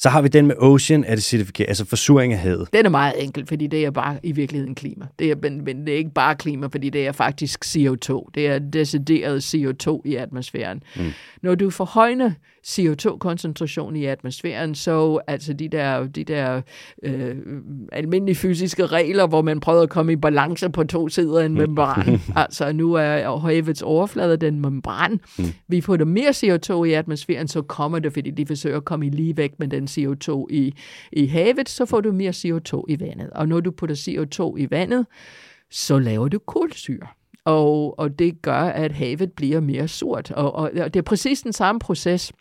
Så 0.02 0.08
har 0.08 0.22
vi 0.22 0.28
den 0.28 0.46
med 0.46 0.54
ocean 0.58 1.04
acidification, 1.04 1.68
altså 1.68 1.84
forsuring 1.84 2.32
af 2.32 2.38
havet. 2.38 2.68
Den 2.72 2.86
er 2.86 2.90
meget 2.90 3.24
enkel, 3.24 3.46
fordi 3.46 3.66
det 3.66 3.84
er 3.84 3.90
bare 3.90 4.18
i 4.22 4.32
virkeligheden 4.32 4.74
klima. 4.74 5.06
Det 5.18 5.30
er, 5.30 5.34
men, 5.42 5.64
men 5.64 5.86
det 5.86 5.94
er 5.94 5.98
ikke 5.98 6.10
bare 6.14 6.36
klima, 6.36 6.66
fordi 6.66 6.90
det 6.90 7.06
er 7.06 7.12
faktisk 7.12 7.64
CO2. 7.64 8.30
Det 8.34 8.46
er 8.46 8.58
decideret 8.58 9.54
CO2 9.54 10.00
i 10.04 10.14
atmosfæren. 10.14 10.82
Mm. 10.96 11.02
Når 11.42 11.54
du 11.54 11.70
forhøjner 11.70 12.30
CO2-koncentration 12.66 13.96
i 13.96 14.04
atmosfæren, 14.04 14.74
så 14.74 15.20
altså 15.26 15.52
de 15.52 15.68
der, 15.68 16.06
de 16.06 16.24
der 16.24 16.60
øh, 17.02 17.36
almindelige 17.92 18.36
fysiske 18.36 18.86
regler, 18.86 19.26
hvor 19.26 19.42
man 19.42 19.60
prøver 19.60 19.82
at 19.82 19.90
komme 19.90 20.12
i 20.12 20.16
balance 20.16 20.70
på 20.70 20.84
to 20.84 21.08
sider 21.08 21.40
af 21.40 21.46
en 21.46 21.54
membran. 21.54 22.20
altså 22.36 22.72
nu 22.72 22.94
er 22.94 23.38
havets 23.38 23.82
overflade 23.82 24.36
den 24.36 24.60
membran. 24.60 25.20
Mm. 25.38 25.44
Vi 25.68 25.80
får 25.80 26.04
mere 26.04 26.30
CO2 26.30 26.84
i 26.84 26.92
atmosfæren, 26.92 27.48
så 27.48 27.62
kommer 27.62 27.98
det, 27.98 28.12
fordi 28.12 28.30
de 28.30 28.46
forsøger 28.46 28.76
at 28.76 28.84
komme 28.84 29.06
i 29.06 29.10
lige 29.10 29.36
væk 29.36 29.52
med 29.58 29.68
den 29.68 29.84
CO2 29.84 30.46
i, 30.50 30.74
i 31.12 31.26
havet, 31.26 31.68
så 31.68 31.86
får 31.86 32.00
du 32.00 32.12
mere 32.12 32.30
CO2 32.30 32.84
i 32.88 33.00
vandet. 33.00 33.30
Og 33.30 33.48
når 33.48 33.60
du 33.60 33.70
putter 33.70 33.96
CO2 33.96 34.56
i 34.56 34.70
vandet, 34.70 35.06
så 35.70 35.98
laver 35.98 36.28
du 36.28 36.38
kulsyre. 36.38 37.06
Og, 37.44 37.98
og 37.98 38.18
det 38.18 38.42
gør, 38.42 38.60
at 38.60 38.92
havet 38.92 39.32
bliver 39.32 39.60
mere 39.60 39.88
surt. 39.88 40.30
Og, 40.30 40.54
og, 40.54 40.70
og 40.80 40.94
det 40.94 40.96
er 41.00 41.02
præcis 41.02 41.42
den 41.42 41.52
samme 41.52 41.78
proces, 41.78 42.32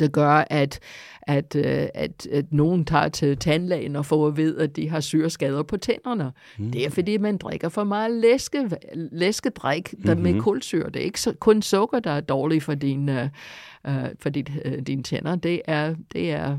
der 0.00 0.08
gør, 0.08 0.44
at, 0.50 0.80
at, 1.22 1.56
øh, 1.56 1.88
at, 1.94 2.26
at 2.32 2.44
nogen 2.52 2.84
tager 2.84 3.08
til 3.08 3.36
tandlægen 3.36 3.96
og 3.96 4.06
får 4.06 4.26
at 4.26 4.36
vide, 4.36 4.62
at 4.62 4.76
de 4.76 4.88
har 4.88 5.00
syreskader 5.00 5.62
på 5.62 5.76
tænderne. 5.76 6.32
Mm. 6.58 6.70
Det 6.70 6.86
er, 6.86 6.90
fordi 6.90 7.16
man 7.16 7.36
drikker 7.36 7.68
for 7.68 7.84
meget 7.84 8.10
læske, 8.10 8.70
læskedrik 8.94 9.94
der 10.06 10.14
mm-hmm. 10.14 10.32
med 10.32 10.40
kulsyre. 10.40 10.86
Det 10.86 10.96
er 10.96 11.04
ikke 11.04 11.20
så, 11.20 11.32
kun 11.40 11.62
sukker, 11.62 12.00
der 12.00 12.10
er 12.10 12.20
dårligt 12.20 12.64
for, 12.64 12.74
din, 12.74 13.08
uh, 13.08 13.14
for 14.20 14.30
dit, 14.30 14.50
uh, 14.64 14.72
dine 14.86 15.02
tænder. 15.02 15.36
Det 15.36 15.62
er, 15.64 15.94
det 16.12 16.32
er 16.32 16.58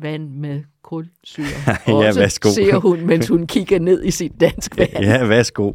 vand 0.00 0.30
med 0.30 0.62
kulsyre. 0.82 1.44
ja, 2.02 2.12
værsgo. 2.14 2.48
siger 2.48 2.76
hun, 2.76 3.06
mens 3.06 3.28
hun 3.28 3.46
kigger 3.46 3.78
ned 3.78 4.04
i 4.04 4.10
sit 4.10 4.40
dansk 4.40 4.76
vand. 4.78 4.90
ja, 5.00 5.24
værsgo. 5.24 5.72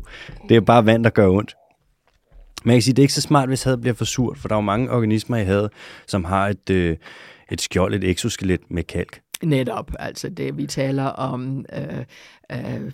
Det 0.49 0.57
er 0.57 0.61
bare 0.61 0.85
vand, 0.85 1.03
der 1.03 1.09
gør 1.09 1.27
ondt. 1.27 1.55
Man 2.63 2.75
kan 2.75 2.81
sige, 2.81 2.93
det 2.93 3.01
er 3.01 3.03
ikke 3.03 3.13
så 3.13 3.21
smart, 3.21 3.47
hvis 3.47 3.63
havet 3.63 3.81
bliver 3.81 3.93
for 3.93 4.05
surt, 4.05 4.37
for 4.37 4.47
der 4.47 4.55
er 4.55 4.57
jo 4.57 4.61
mange 4.61 4.91
organismer 4.91 5.37
i 5.37 5.43
havet, 5.43 5.69
som 6.07 6.23
har 6.23 6.47
et, 6.47 6.69
øh, 6.69 6.97
et 7.51 7.61
skjold, 7.61 7.93
et 7.93 8.03
exoskelet 8.03 8.61
med 8.69 8.83
kalk. 8.83 9.21
Netop, 9.43 9.91
altså 9.99 10.29
det 10.29 10.57
vi 10.57 10.67
taler 10.67 11.03
om 11.03 11.65
øh, 11.73 12.05
øh, 12.51 12.91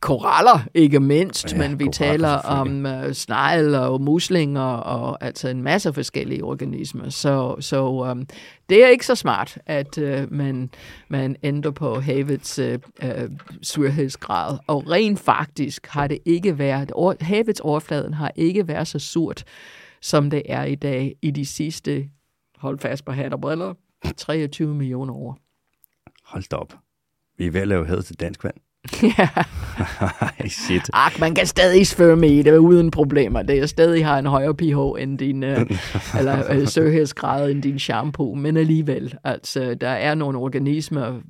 koraller, 0.00 0.60
ikke 0.74 1.00
mindst, 1.00 1.52
ja, 1.52 1.58
men 1.58 1.78
vi 1.78 1.88
taler 1.92 2.28
om 2.28 2.86
øh, 2.86 3.12
snegl 3.12 3.74
og 3.74 4.00
muslinger 4.00 4.62
og 4.62 5.24
altså 5.24 5.48
en 5.48 5.62
masse 5.62 5.92
forskellige 5.92 6.44
organismer. 6.44 7.08
Så, 7.08 7.56
så 7.60 8.14
øh, 8.16 8.26
det 8.68 8.84
er 8.84 8.88
ikke 8.88 9.06
så 9.06 9.14
smart, 9.14 9.58
at 9.66 9.98
øh, 9.98 10.32
man, 10.32 10.70
man 11.08 11.36
ændrer 11.42 11.70
på 11.70 12.00
havets 12.00 12.58
øh, 12.58 12.78
øh, 13.02 13.30
surhedsgrad. 13.62 14.58
Og 14.66 14.90
rent 14.90 15.20
faktisk 15.20 15.86
har 15.86 16.06
det 16.06 16.18
ikke 16.24 16.58
været, 16.58 16.92
or, 16.94 17.14
havets 17.20 17.60
overfladen 17.60 18.14
har 18.14 18.32
ikke 18.36 18.68
været 18.68 18.88
så 18.88 18.98
surt, 18.98 19.44
som 20.02 20.30
det 20.30 20.42
er 20.48 20.64
i 20.64 20.74
dag 20.74 21.14
i 21.22 21.30
de 21.30 21.46
sidste, 21.46 22.08
hold 22.56 22.78
fast 22.78 23.04
på 23.04 23.12
hat 23.12 23.32
og 23.32 23.40
briller, 23.40 23.74
23 24.16 24.74
millioner 24.74 25.14
år. 25.14 25.38
Hold 26.30 26.44
da 26.50 26.56
op. 26.56 26.74
Vi 27.38 27.46
er 27.46 27.50
ved 27.50 27.60
at 27.60 27.68
lave 27.68 27.86
had 27.86 28.02
til 28.02 28.20
dansk 28.20 28.44
vand. 28.44 28.54
ja. 29.18 29.28
Shit. 30.48 30.90
Ak, 30.92 31.20
man 31.20 31.34
kan 31.34 31.46
stadig 31.46 31.86
svømme 31.86 32.28
i 32.28 32.42
det 32.42 32.56
uden 32.56 32.90
problemer. 32.90 33.42
Det 33.42 33.58
er 33.58 33.66
stadig 33.66 34.06
har 34.06 34.18
en 34.18 34.26
højere 34.26 34.54
pH 34.54 35.02
end 35.02 35.18
din, 35.18 35.42
uh, 35.42 35.48
eller 36.18 36.60
uh, 36.60 36.66
søhedsgrad 36.66 37.50
end 37.50 37.62
din 37.62 37.78
shampoo, 37.78 38.34
men 38.34 38.56
alligevel, 38.56 39.14
altså, 39.24 39.74
der 39.74 39.88
er 39.88 40.14
nogle 40.14 40.38
organismer, 40.38 41.20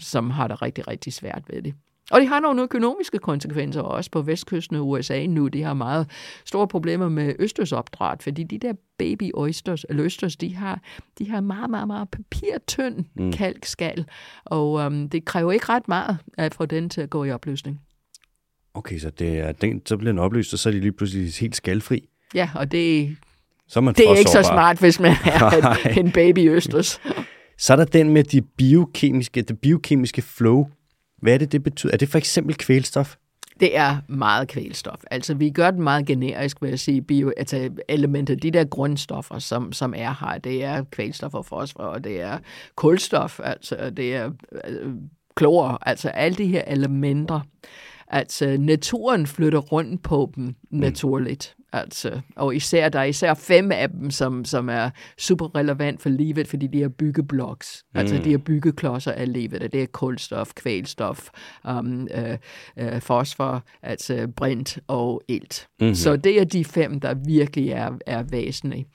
som 0.00 0.30
har 0.30 0.48
det 0.48 0.62
rigtig, 0.62 0.88
rigtig 0.88 1.12
svært 1.12 1.42
ved 1.50 1.62
det. 1.62 1.74
Og 2.10 2.20
det 2.20 2.28
har 2.28 2.40
nogle 2.40 2.62
økonomiske 2.62 3.18
konsekvenser 3.18 3.80
også 3.80 4.10
på 4.10 4.22
vestkysten 4.22 4.76
af 4.76 4.80
USA 4.80 5.26
nu. 5.26 5.48
De 5.48 5.62
har 5.62 5.74
meget 5.74 6.10
store 6.44 6.68
problemer 6.68 7.08
med 7.08 7.34
østersopdræt, 7.38 8.22
fordi 8.22 8.42
de 8.42 8.58
der 8.58 8.72
baby 8.98 9.30
oysters, 9.34 9.84
eller 9.88 10.04
østers, 10.04 10.36
de 10.36 10.54
har, 10.54 10.80
de 11.18 11.30
har 11.30 11.40
meget, 11.40 11.70
meget, 11.70 11.86
meget 11.86 12.08
papirtynd 12.08 13.04
mm. 13.14 13.32
kalkskal, 13.32 14.04
og 14.44 14.72
um, 14.72 15.08
det 15.08 15.24
kræver 15.24 15.52
ikke 15.52 15.66
ret 15.68 15.88
meget 15.88 16.18
at 16.38 16.54
få 16.54 16.66
den 16.66 16.90
til 16.90 17.00
at 17.00 17.10
gå 17.10 17.24
i 17.24 17.30
opløsning. 17.30 17.80
Okay, 18.74 18.98
så, 18.98 19.10
det 19.10 19.38
er, 19.38 19.52
den, 19.52 19.82
så 19.86 19.96
bliver 19.96 20.12
den 20.12 20.18
oplyst, 20.18 20.52
og 20.52 20.58
så 20.58 20.68
er 20.68 20.72
de 20.72 20.80
lige 20.80 20.92
pludselig 20.92 21.32
helt 21.40 21.56
skalfri. 21.56 22.08
Ja, 22.34 22.50
og 22.54 22.72
det, 22.72 23.16
så 23.68 23.78
er 23.78 23.80
man 23.82 23.94
det 23.94 24.10
er 24.10 24.14
ikke 24.14 24.30
så 24.30 24.42
smart, 24.42 24.78
hvis 24.78 25.00
man 25.00 25.12
er 25.24 25.98
en 25.98 26.12
baby 26.12 26.50
østers. 26.50 27.00
så 27.58 27.72
er 27.72 27.76
der 27.76 27.84
den 27.84 28.10
med 28.10 28.24
de 28.24 28.42
biokemiske, 28.42 29.42
det 29.42 29.58
biokemiske 29.58 30.22
flow. 30.22 30.66
Hvad 31.20 31.34
er 31.34 31.38
det, 31.38 31.52
det 31.52 31.62
betyder? 31.62 31.92
Er 31.92 31.96
det 31.96 32.08
for 32.08 32.18
eksempel 32.18 32.54
kvælstof? 32.56 33.16
Det 33.60 33.76
er 33.76 33.96
meget 34.08 34.48
kvælstof. 34.48 35.02
Altså, 35.10 35.34
vi 35.34 35.50
gør 35.50 35.70
det 35.70 35.80
meget 35.80 36.06
generisk, 36.06 36.62
vil 36.62 36.70
jeg 36.70 36.78
sige, 36.78 37.02
bio, 37.02 37.32
altså 37.36 37.70
elementer, 37.88 38.34
de 38.34 38.50
der 38.50 38.64
grundstoffer, 38.64 39.38
som, 39.38 39.72
som 39.72 39.94
er 39.96 40.14
her, 40.20 40.38
det 40.38 40.64
er 40.64 40.84
kvælstof 40.90 41.34
og 41.34 41.46
fosfor, 41.46 41.82
og 41.82 42.04
det 42.04 42.20
er 42.20 42.38
kulstof, 42.74 43.40
altså 43.44 43.90
det 43.90 44.14
er 44.14 44.30
øh, 44.68 44.92
klor, 45.34 45.78
altså 45.86 46.08
alle 46.08 46.38
de 46.38 46.46
her 46.46 46.62
elementer. 46.66 47.40
Altså, 48.08 48.56
naturen 48.60 49.26
flytter 49.26 49.58
rundt 49.58 50.02
på 50.02 50.32
dem 50.36 50.54
naturligt. 50.70 51.54
Altså, 51.72 52.20
og 52.36 52.56
især, 52.56 52.88
der 52.88 52.98
er 52.98 53.04
især 53.04 53.34
fem 53.34 53.72
af 53.72 53.90
dem, 53.90 54.10
som, 54.10 54.44
som 54.44 54.68
er 54.68 54.90
super 55.18 55.56
relevant 55.56 56.02
for 56.02 56.08
livet, 56.08 56.48
fordi 56.48 56.66
de 56.66 56.82
er 56.82 56.88
byggebloks. 56.88 57.84
Mm. 57.94 58.00
Altså, 58.00 58.18
de 58.24 58.32
er 58.32 58.38
byggeklodser 58.38 59.12
af 59.12 59.32
livet, 59.32 59.62
og 59.62 59.72
det 59.72 59.82
er 59.82 59.86
kulstof, 59.86 60.52
kvælstof, 60.54 61.28
um, 61.68 62.08
øh, 62.14 62.38
øh, 62.76 63.00
fosfor, 63.00 63.64
altså 63.82 64.28
brint 64.36 64.78
og 64.86 65.22
ilt. 65.28 65.68
Mm-hmm. 65.80 65.94
Så 65.94 66.16
det 66.16 66.40
er 66.40 66.44
de 66.44 66.64
fem, 66.64 67.00
der 67.00 67.14
virkelig 67.14 67.68
er, 67.68 67.90
er 68.06 68.22
væsentlige. 68.22 68.86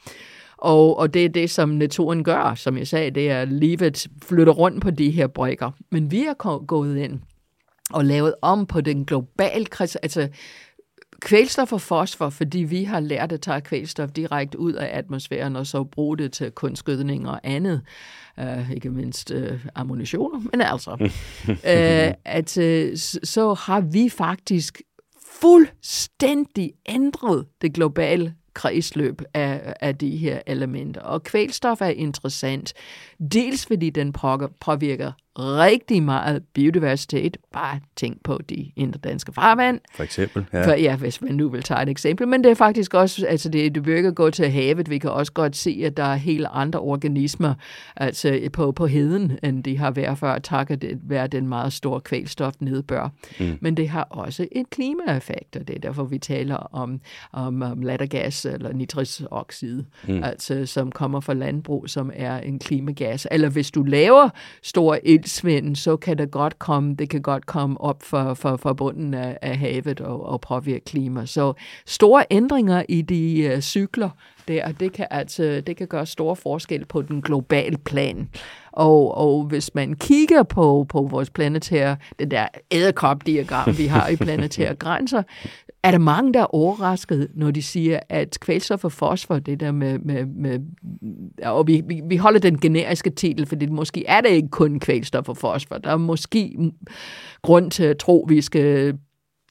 Og, 0.58 0.98
og 0.98 1.14
det 1.14 1.26
er 1.26 1.30
det, 1.30 1.50
som 1.50 1.70
naturen 1.70 2.24
gør, 2.24 2.56
som 2.56 2.78
jeg 2.78 2.88
sagde, 2.88 3.12
det 3.12 3.32
er, 3.32 3.42
at 3.42 3.52
livet 3.52 4.08
flytter 4.24 4.54
rundt 4.54 4.82
på 4.82 4.92
de 4.92 5.12
her 5.12 5.28
brikker. 5.28 5.72
Men 5.92 6.12
vi 6.12 6.26
er 6.26 6.66
gået 6.66 6.98
ind 6.98 7.20
og 7.94 8.06
lavet 8.06 8.36
om 8.42 8.66
på 8.66 8.82
den 8.82 9.06
globale 9.06 9.66
altså 10.04 10.30
kvælstof 11.24 11.74
og 11.74 11.82
fosfor, 11.82 12.30
fordi 12.30 12.60
vi 12.60 12.84
har 12.84 13.00
lært 13.00 13.32
at 13.32 13.42
tage 13.42 13.62
kvælstof 13.62 14.10
direkte 14.12 14.60
ud 14.60 14.74
af 14.74 14.98
atmosfæren 14.98 15.56
og 15.56 15.68
så 15.68 15.84
bruge 15.84 16.18
det 16.18 16.32
til 16.32 16.52
kunstgødning 16.52 17.30
og 17.30 17.40
andet. 17.44 17.82
Uh, 18.38 18.72
ikke 18.72 18.90
mindst 18.90 19.32
uh, 19.32 19.60
ammunitioner, 19.76 20.40
men 20.52 20.62
altså. 20.62 20.92
uh, 21.48 21.56
at 22.40 22.58
uh, 22.58 22.98
så 23.24 23.54
har 23.54 23.82
vi 23.82 24.10
faktisk 24.10 24.82
fuldstændig 25.42 26.74
ændret 26.86 27.46
det 27.62 27.74
globale 27.74 28.36
kredsløb 28.54 29.22
af, 29.34 29.74
af 29.82 29.98
de 29.98 30.18
her 30.18 30.42
elementer. 30.48 31.02
Og 31.02 31.24
kvælstof 31.24 31.82
er 31.82 31.88
interessant, 31.88 32.74
dels 33.32 33.66
fordi 33.66 33.90
den 33.90 34.14
påvirker 34.60 35.12
rigtig 35.40 36.04
meget 36.04 36.44
biodiversitet. 36.54 37.38
Bare 37.54 37.80
tænk 37.96 38.24
på 38.24 38.40
de 38.50 38.72
danske 39.04 39.34
farvand. 39.34 39.80
For 39.96 40.04
eksempel, 40.04 40.46
ja. 40.54 40.68
For, 40.68 40.72
ja, 40.72 40.96
hvis 40.96 41.22
man 41.22 41.36
nu 41.36 41.50
vil 41.50 41.64
tage 41.64 41.84
et 41.84 41.90
eksempel. 41.90 42.28
Men 42.28 42.44
det 42.44 42.52
er 42.52 42.56
faktisk 42.56 42.94
også, 42.94 43.26
altså 43.28 43.50
det, 43.50 43.76
det 43.76 43.86
virker 43.86 44.12
gå 44.12 44.30
til 44.30 44.50
havet. 44.50 44.90
Vi 44.90 44.98
kan 44.98 45.10
også 45.10 45.32
godt 45.32 45.56
se, 45.56 45.82
at 45.86 45.98
der 45.98 46.04
er 46.04 46.16
helt 46.16 46.48
andre 46.52 46.80
organismer 46.80 47.54
altså 47.96 48.50
på, 48.54 48.72
på 48.72 48.88
heden, 48.88 49.38
end 49.44 49.64
de 49.64 49.78
har 49.78 49.92
været 49.92 50.18
før, 50.18 50.40
takket 50.40 50.82
det 50.82 51.00
være 51.04 51.28
den 51.28 51.48
meget 51.48 51.74
store 51.74 52.02
kvælstof 52.02 52.54
nedbør. 52.60 53.10
Mm. 53.40 53.58
Men 53.62 53.78
det 53.78 53.90
har 53.90 54.04
også 54.04 54.48
en 54.52 54.66
klimaeffekt, 54.66 55.56
og 55.56 55.68
det 55.68 55.76
er 55.76 55.80
derfor, 55.80 56.04
vi 56.04 56.18
taler 56.18 56.56
om, 56.56 57.02
om, 57.32 57.62
om 57.62 57.82
lattergas 57.82 58.46
eller 58.46 58.74
nitroxid, 58.74 59.84
mm. 60.08 60.24
altså 60.24 60.66
som 60.66 60.92
kommer 60.92 61.20
fra 61.20 61.34
landbrug, 61.34 61.90
som 61.90 62.12
er 62.14 62.38
en 62.38 62.60
klimagas. 62.60 63.28
Eller 63.32 63.50
hvis 63.50 63.72
du 63.72 63.84
laver 63.84 64.30
store 64.64 65.00
ildsvind, 65.24 65.76
så 65.76 65.98
kan 65.98 66.18
det 66.18 66.32
godt 66.32 66.60
komme, 66.60 66.96
det 66.96 67.10
kan 67.10 67.22
godt 67.22 67.46
komme 67.46 67.82
op 67.82 68.04
for, 68.04 68.34
for, 68.34 68.58
for 68.58 68.74
bunden 68.74 69.14
af, 69.14 69.38
af 69.42 69.58
havet 69.58 70.02
og, 70.02 70.26
og 70.26 70.42
påvirke 70.42 70.86
klima. 70.86 71.26
Så 71.26 71.54
store 71.86 72.26
ændringer 72.32 72.84
i 72.90 73.02
de 73.02 73.54
uh, 73.56 73.62
cykler 73.62 74.10
der, 74.48 74.72
det 74.72 74.94
kan 74.94 75.08
altså 75.12 75.62
det 75.68 75.78
kan 75.78 75.88
gøre 75.88 76.06
store 76.06 76.36
forskel 76.36 76.86
på 76.86 77.02
den 77.02 77.22
globale 77.22 77.78
plan. 77.78 78.30
Og, 78.72 79.18
og 79.18 79.44
hvis 79.44 79.76
man 79.76 79.94
kigger 79.94 80.44
på, 80.44 80.86
på 80.90 81.08
vores 81.12 81.30
planetære, 81.30 81.98
det 82.20 82.32
der 82.32 82.48
æderkopdiagram, 82.72 83.78
vi 83.78 83.86
har 83.86 84.08
i 84.08 84.16
planetære 84.26 84.76
grænser, 84.76 85.24
er 85.84 85.92
der 85.92 85.98
mange, 85.98 86.34
der 86.34 86.40
er 86.40 86.56
overrasket, 86.56 87.28
når 87.36 87.52
de 87.52 87.62
siger, 87.62 88.00
at 88.10 88.38
kvælstof 88.42 88.86
og 88.86 88.92
fosfor, 88.92 89.40
det 89.40 89.60
der 89.60 89.72
med, 89.72 90.00
med, 90.00 90.26
med 90.26 90.60
og 91.44 91.68
vi, 91.68 91.82
vi, 91.88 92.02
vi 92.10 92.18
holder 92.18 92.40
den 92.40 92.60
generiske 92.60 93.10
titel, 93.10 93.46
fordi 93.46 93.66
måske 93.66 94.06
er 94.08 94.22
det 94.22 94.30
ikke 94.30 94.50
kun 94.50 94.80
kvælstof 94.80 95.30
og 95.30 95.38
fosfor. 95.38 95.78
Der 95.78 95.90
er 95.90 95.98
måske 95.98 96.58
grund 97.42 97.72
til 97.72 97.84
at 97.84 97.98
tro, 97.98 98.24
at 98.24 98.30
vi 98.30 98.42
skal 98.42 98.98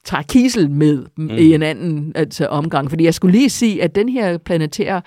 tage 0.04 0.24
kisel 0.24 0.70
med 0.70 1.06
mm. 1.16 1.30
i 1.30 1.54
en 1.54 1.62
anden 1.62 2.12
altså, 2.14 2.46
omgang. 2.46 2.90
Fordi 2.90 3.04
jeg 3.04 3.14
skulle 3.14 3.32
lige 3.38 3.50
sige, 3.50 3.82
at 3.82 3.94
den 3.94 4.08
her 4.08 4.38
planetære 4.38 5.02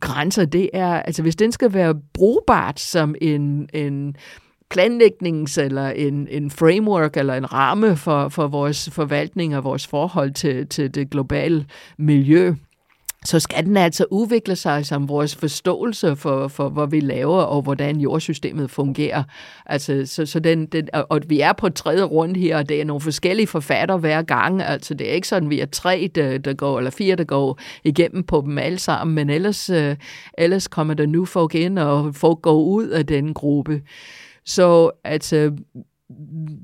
grænser, 0.00 0.44
det 0.44 0.70
er, 0.72 0.88
altså 0.88 1.22
hvis 1.22 1.36
den 1.36 1.52
skal 1.52 1.72
være 1.74 1.94
brugbart 2.14 2.80
som 2.80 3.14
en, 3.20 3.68
en 3.74 4.16
planlægnings- 4.74 5.60
eller 5.60 5.88
en, 5.88 6.28
en 6.30 6.50
framework 6.50 7.16
eller 7.16 7.34
en 7.34 7.52
ramme 7.52 7.96
for, 7.96 8.28
for 8.28 8.46
vores 8.46 8.90
forvaltning 8.90 9.56
og 9.56 9.64
vores 9.64 9.86
forhold 9.86 10.32
til, 10.32 10.68
til 10.68 10.94
det 10.94 11.10
globale 11.10 11.66
miljø, 11.98 12.54
så 13.24 13.40
skal 13.40 13.64
den 13.64 13.76
altså 13.76 14.04
udvikle 14.10 14.56
sig 14.56 14.86
som 14.86 15.08
vores 15.08 15.36
forståelse 15.36 16.16
for, 16.16 16.48
for 16.48 16.68
hvad 16.68 16.86
vi 16.90 17.00
laver, 17.00 17.42
og 17.42 17.62
hvordan 17.62 18.00
jordsystemet 18.00 18.70
fungerer. 18.70 19.22
Altså, 19.66 20.02
så, 20.06 20.26
så 20.26 20.40
den, 20.40 20.66
den, 20.66 20.88
og 20.92 21.20
vi 21.26 21.40
er 21.40 21.52
på 21.52 21.68
tredje 21.68 22.02
rund 22.02 22.36
her, 22.36 22.58
og 22.58 22.68
det 22.68 22.80
er 22.80 22.84
nogle 22.84 23.00
forskellige 23.00 23.46
forfatter 23.46 23.96
hver 23.96 24.22
gang. 24.22 24.62
Altså, 24.62 24.94
det 24.94 25.08
er 25.10 25.12
ikke 25.12 25.28
sådan, 25.28 25.50
vi 25.50 25.60
er 25.60 25.66
tre, 25.66 26.10
der, 26.14 26.38
der 26.38 26.54
går, 26.54 26.78
eller 26.78 26.90
fire, 26.90 27.16
der 27.16 27.24
går 27.24 27.58
igennem 27.84 28.22
på 28.22 28.42
dem 28.46 28.58
alle 28.58 28.78
sammen, 28.78 29.14
men 29.14 29.30
ellers, 29.30 29.70
øh, 29.70 29.96
ellers 30.38 30.68
kommer 30.68 30.94
der 30.94 31.06
nu 31.06 31.24
folk 31.24 31.54
ind, 31.54 31.78
og 31.78 32.14
folk 32.14 32.42
går 32.42 32.62
ud 32.62 32.86
af 32.86 33.06
den 33.06 33.34
gruppe. 33.34 33.82
Så 34.44 34.90
altså, 35.04 35.52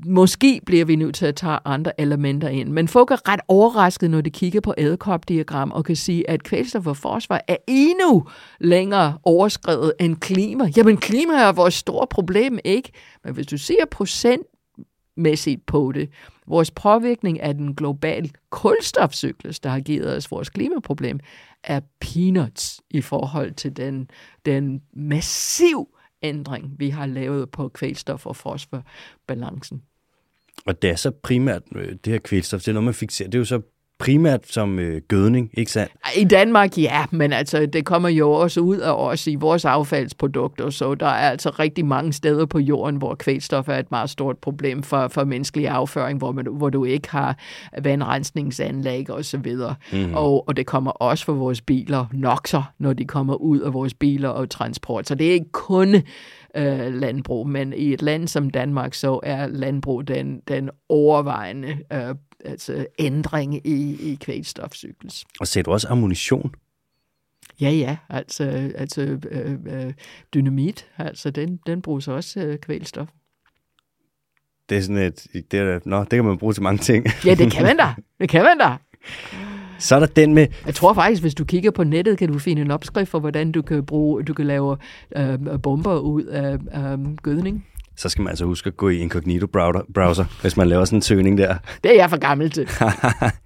måske 0.07 0.61
bliver 0.66 0.85
vi 0.85 0.97
nødt 0.97 1.14
til 1.14 1.26
at 1.26 1.35
tage 1.35 1.59
andre 1.64 2.01
elementer 2.01 2.49
ind. 2.49 2.68
Men 2.68 2.89
folk 2.89 3.11
er 3.11 3.29
ret 3.29 3.41
overrasket, 3.49 4.11
når 4.11 4.20
de 4.20 4.31
kigger 4.31 4.61
på 4.61 4.74
æderkopdiagram 4.79 5.72
og 5.72 5.85
kan 5.85 5.97
sige, 5.97 6.31
at 6.31 6.43
kvælstof 6.43 6.87
og 6.87 6.97
fosfor 6.97 7.41
er 7.49 7.57
endnu 7.66 8.26
længere 8.61 9.18
overskrevet 9.22 9.93
end 10.01 10.16
klima. 10.16 10.70
Jamen, 10.76 10.97
klima 10.97 11.35
er 11.35 11.53
vores 11.53 11.74
store 11.74 12.07
problem, 12.07 12.59
ikke? 12.64 12.93
Men 13.24 13.35
hvis 13.35 13.47
du 13.47 13.59
ser 13.59 13.85
procentmæssigt 13.91 15.66
på 15.66 15.93
det, 15.95 16.09
vores 16.47 16.70
påvirkning 16.70 17.41
af 17.41 17.55
den 17.55 17.74
globale 17.74 18.31
kulstofcyklus, 18.51 19.61
der 19.61 19.70
har 19.70 19.81
givet 19.81 20.16
os 20.16 20.31
vores 20.31 20.51
klimaproblem, 20.51 21.20
er 21.64 21.81
peanuts 22.01 22.81
i 22.91 23.01
forhold 23.01 23.53
til 23.53 23.76
den, 23.76 24.11
den 24.47 24.81
massiv 24.97 25.89
ændring, 26.22 26.74
vi 26.78 26.90
har 26.90 27.06
lavet 27.06 27.50
på 27.50 27.70
kvælstof- 27.78 28.26
og 28.26 28.36
fosforbalancen. 28.36 29.82
Og 30.66 30.82
det 30.82 30.90
er 30.90 30.96
så 30.96 31.10
primært, 31.10 31.62
øh, 31.74 31.96
det 32.04 32.12
her 32.12 32.18
kvælstof, 32.18 32.60
det 32.60 32.68
er 32.68 32.72
noget, 32.72 32.84
man 32.84 32.94
fixerer. 32.94 33.28
Det 33.28 33.34
er 33.34 33.38
jo 33.38 33.44
så 33.44 33.60
primært 33.99 34.40
som 34.46 34.78
øh, 34.78 35.01
gødning, 35.09 35.51
ikke 35.55 35.72
sandt? 35.72 35.92
I 36.16 36.24
Danmark, 36.24 36.78
ja, 36.78 37.05
men 37.11 37.32
altså, 37.32 37.66
det 37.66 37.84
kommer 37.84 38.09
jo 38.09 38.32
også 38.32 38.61
ud 38.61 38.76
af 38.76 38.92
os 38.92 39.26
i 39.26 39.34
vores 39.34 39.64
affaldsprodukter, 39.64 40.70
så 40.70 40.94
der 40.94 41.07
er 41.07 41.30
altså 41.30 41.51
rigtig 41.51 41.86
mange 41.86 42.12
steder 42.12 42.46
på 42.46 42.59
jorden, 42.59 42.96
hvor 42.96 43.14
kvælstof 43.14 43.68
er 43.68 43.78
et 43.78 43.90
meget 43.90 44.11
stort 44.11 44.38
problem 44.38 44.82
for, 44.82 45.09
for 45.09 45.24
menneskelig 45.24 45.68
afføring, 45.68 46.18
hvor, 46.18 46.32
man, 46.32 46.46
hvor 46.51 46.70
du 46.70 46.84
ikke 46.84 47.11
har 47.11 47.38
vandrensningsanlæg 47.82 49.11
og 49.11 49.24
så 49.24 49.38
videre. 49.38 49.74
Mm. 49.92 50.14
Og, 50.14 50.49
og 50.49 50.57
det 50.57 50.66
kommer 50.66 50.90
også 50.90 51.24
for 51.24 51.32
vores 51.32 51.61
biler, 51.61 52.07
noxer, 52.12 52.72
når 52.78 52.92
de 52.92 53.05
kommer 53.05 53.34
ud 53.34 53.61
af 53.61 53.72
vores 53.72 53.94
biler 53.94 54.28
og 54.28 54.51
transport. 54.51 55.09
Så 55.09 55.14
det 55.14 55.28
er 55.28 55.32
ikke 55.32 55.53
kun 55.53 55.94
øh, 56.57 56.94
landbrug, 56.94 57.49
men 57.49 57.72
i 57.72 57.92
et 57.92 58.03
land 58.03 58.28
som 58.28 58.51
Danmark, 58.51 58.94
så 58.94 59.20
er 59.22 59.46
landbrug 59.46 60.09
den, 60.09 60.40
den 60.49 60.70
overvejende 60.88 61.76
øh, 61.92 62.14
altså 62.45 62.86
ændring 62.99 63.66
i, 63.66 64.11
i 64.12 64.18
kvælstofcyklus. 64.20 65.24
Og 65.41 65.47
ser 65.47 65.62
du 65.62 65.70
også 65.70 65.89
ammunition? 65.89 66.55
Ja, 67.61 67.70
ja, 67.70 67.97
altså, 68.09 68.72
altså 68.74 69.18
øh, 69.30 69.57
øh, 69.66 69.93
dynamit, 70.34 70.86
altså 70.99 71.30
den, 71.30 71.61
den 71.66 71.82
bruges 71.82 72.09
også 72.09 72.41
øh, 72.41 72.59
kvælstof. 72.59 73.09
Det 74.68 74.78
er 74.78 74.82
sådan 74.82 74.97
et, 74.97 75.26
det, 75.51 75.61
er, 75.61 75.80
nå, 75.84 76.01
det 76.01 76.11
kan 76.11 76.24
man 76.24 76.39
bruge 76.39 76.53
til 76.53 76.62
mange 76.62 76.78
ting. 76.78 77.07
ja, 77.26 77.34
det 77.34 77.53
kan 77.53 77.62
man 77.62 77.76
da, 77.76 77.95
det 78.20 78.28
kan 78.28 78.43
man 78.43 78.59
da. 78.59 78.76
Så 79.78 79.95
er 79.95 79.99
der 79.99 80.07
den 80.07 80.34
med... 80.34 80.47
Jeg 80.66 80.74
tror 80.74 80.95
faktisk, 80.95 81.22
hvis 81.22 81.34
du 81.34 81.45
kigger 81.45 81.70
på 81.70 81.84
nettet, 81.84 82.18
kan 82.18 82.32
du 82.32 82.39
finde 82.39 82.62
en 82.62 82.70
opskrift 82.70 83.11
for, 83.11 83.20
hvordan 83.20 83.53
du 83.53 83.62
kan 83.62 83.86
bruge, 83.86 84.22
du 84.22 84.34
kan 84.34 84.47
lave 84.47 84.76
øh, 85.16 85.39
bomber 85.62 85.99
ud 85.99 86.22
af 86.22 86.53
øh, 86.55 87.16
gødning. 87.16 87.66
Så 87.99 88.09
skal 88.09 88.22
man 88.22 88.30
altså 88.30 88.44
huske 88.44 88.66
at 88.66 88.76
gå 88.76 88.88
i 88.88 88.99
incognito 88.99 89.46
browser, 89.94 90.40
hvis 90.40 90.57
man 90.57 90.68
laver 90.68 90.84
sådan 90.84 90.99
en 90.99 91.03
søgning 91.03 91.38
der. 91.38 91.57
Det 91.82 91.90
er 91.90 91.94
jeg 91.94 92.11
for 92.11 92.18
gammel 92.18 92.51
til. 92.51 92.68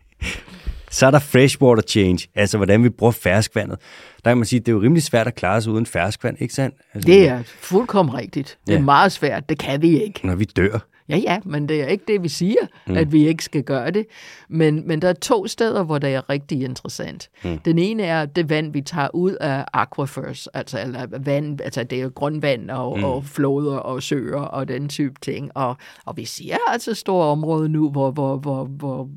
så 0.90 1.06
er 1.06 1.10
der 1.10 1.18
freshwater 1.18 1.82
change, 1.88 2.28
altså 2.34 2.56
hvordan 2.56 2.84
vi 2.84 2.88
bruger 2.88 3.12
ferskvandet. 3.12 3.78
Der 4.24 4.30
kan 4.30 4.38
man 4.38 4.46
sige, 4.46 4.60
at 4.60 4.66
det 4.66 4.72
er 4.72 4.76
jo 4.76 4.82
rimelig 4.82 5.02
svært 5.02 5.26
at 5.26 5.34
klare 5.34 5.62
sig 5.62 5.72
uden 5.72 5.86
ferskvand, 5.86 6.36
ikke 6.40 6.54
sandt? 6.54 6.74
Altså, 6.94 7.06
det 7.06 7.28
er 7.28 7.42
fuldkommen 7.60 8.14
rigtigt. 8.14 8.58
Det 8.66 8.72
er 8.72 8.78
ja. 8.78 8.84
meget 8.84 9.12
svært. 9.12 9.48
Det 9.48 9.58
kan 9.58 9.82
vi 9.82 10.02
ikke. 10.02 10.26
Når 10.26 10.34
vi 10.34 10.44
dør. 10.44 10.78
Ja, 11.12 11.32
ja, 11.32 11.38
men 11.44 11.68
det 11.68 11.82
er 11.82 11.86
ikke 11.86 12.04
det, 12.08 12.22
vi 12.22 12.28
siger, 12.28 12.66
mm. 12.86 12.96
at 12.96 13.12
vi 13.12 13.28
ikke 13.28 13.44
skal 13.44 13.62
gøre 13.62 13.90
det. 13.90 14.06
Men, 14.48 14.88
men 14.88 15.02
der 15.02 15.08
er 15.08 15.12
to 15.12 15.46
steder, 15.46 15.82
hvor 15.82 15.98
det 15.98 16.14
er 16.14 16.30
rigtig 16.30 16.62
interessant. 16.62 17.30
Mm. 17.44 17.58
Den 17.58 17.78
ene 17.78 18.02
er 18.02 18.26
det 18.26 18.50
vand, 18.50 18.72
vi 18.72 18.80
tager 18.80 19.08
ud 19.14 19.32
af 19.32 19.64
aquifers, 19.72 20.46
altså 20.46 20.80
eller 20.80 21.06
vand, 21.18 21.60
altså 21.60 21.84
det 21.84 22.00
er 22.00 22.08
grundvand 22.08 22.70
og, 22.70 22.98
mm. 22.98 23.04
og 23.04 23.24
floder 23.24 23.76
og 23.76 24.02
søer 24.02 24.40
og 24.40 24.68
den 24.68 24.88
type 24.88 25.14
ting. 25.22 25.50
Og, 25.54 25.76
og 26.04 26.16
vi 26.16 26.24
siger 26.24 26.56
altså 26.68 26.94
store 26.94 27.26
områder 27.26 27.68
nu, 27.68 27.90
hvor, 27.90 28.10
hvor, 28.10 28.36
hvor, 28.36 28.64
hvor 28.64 29.08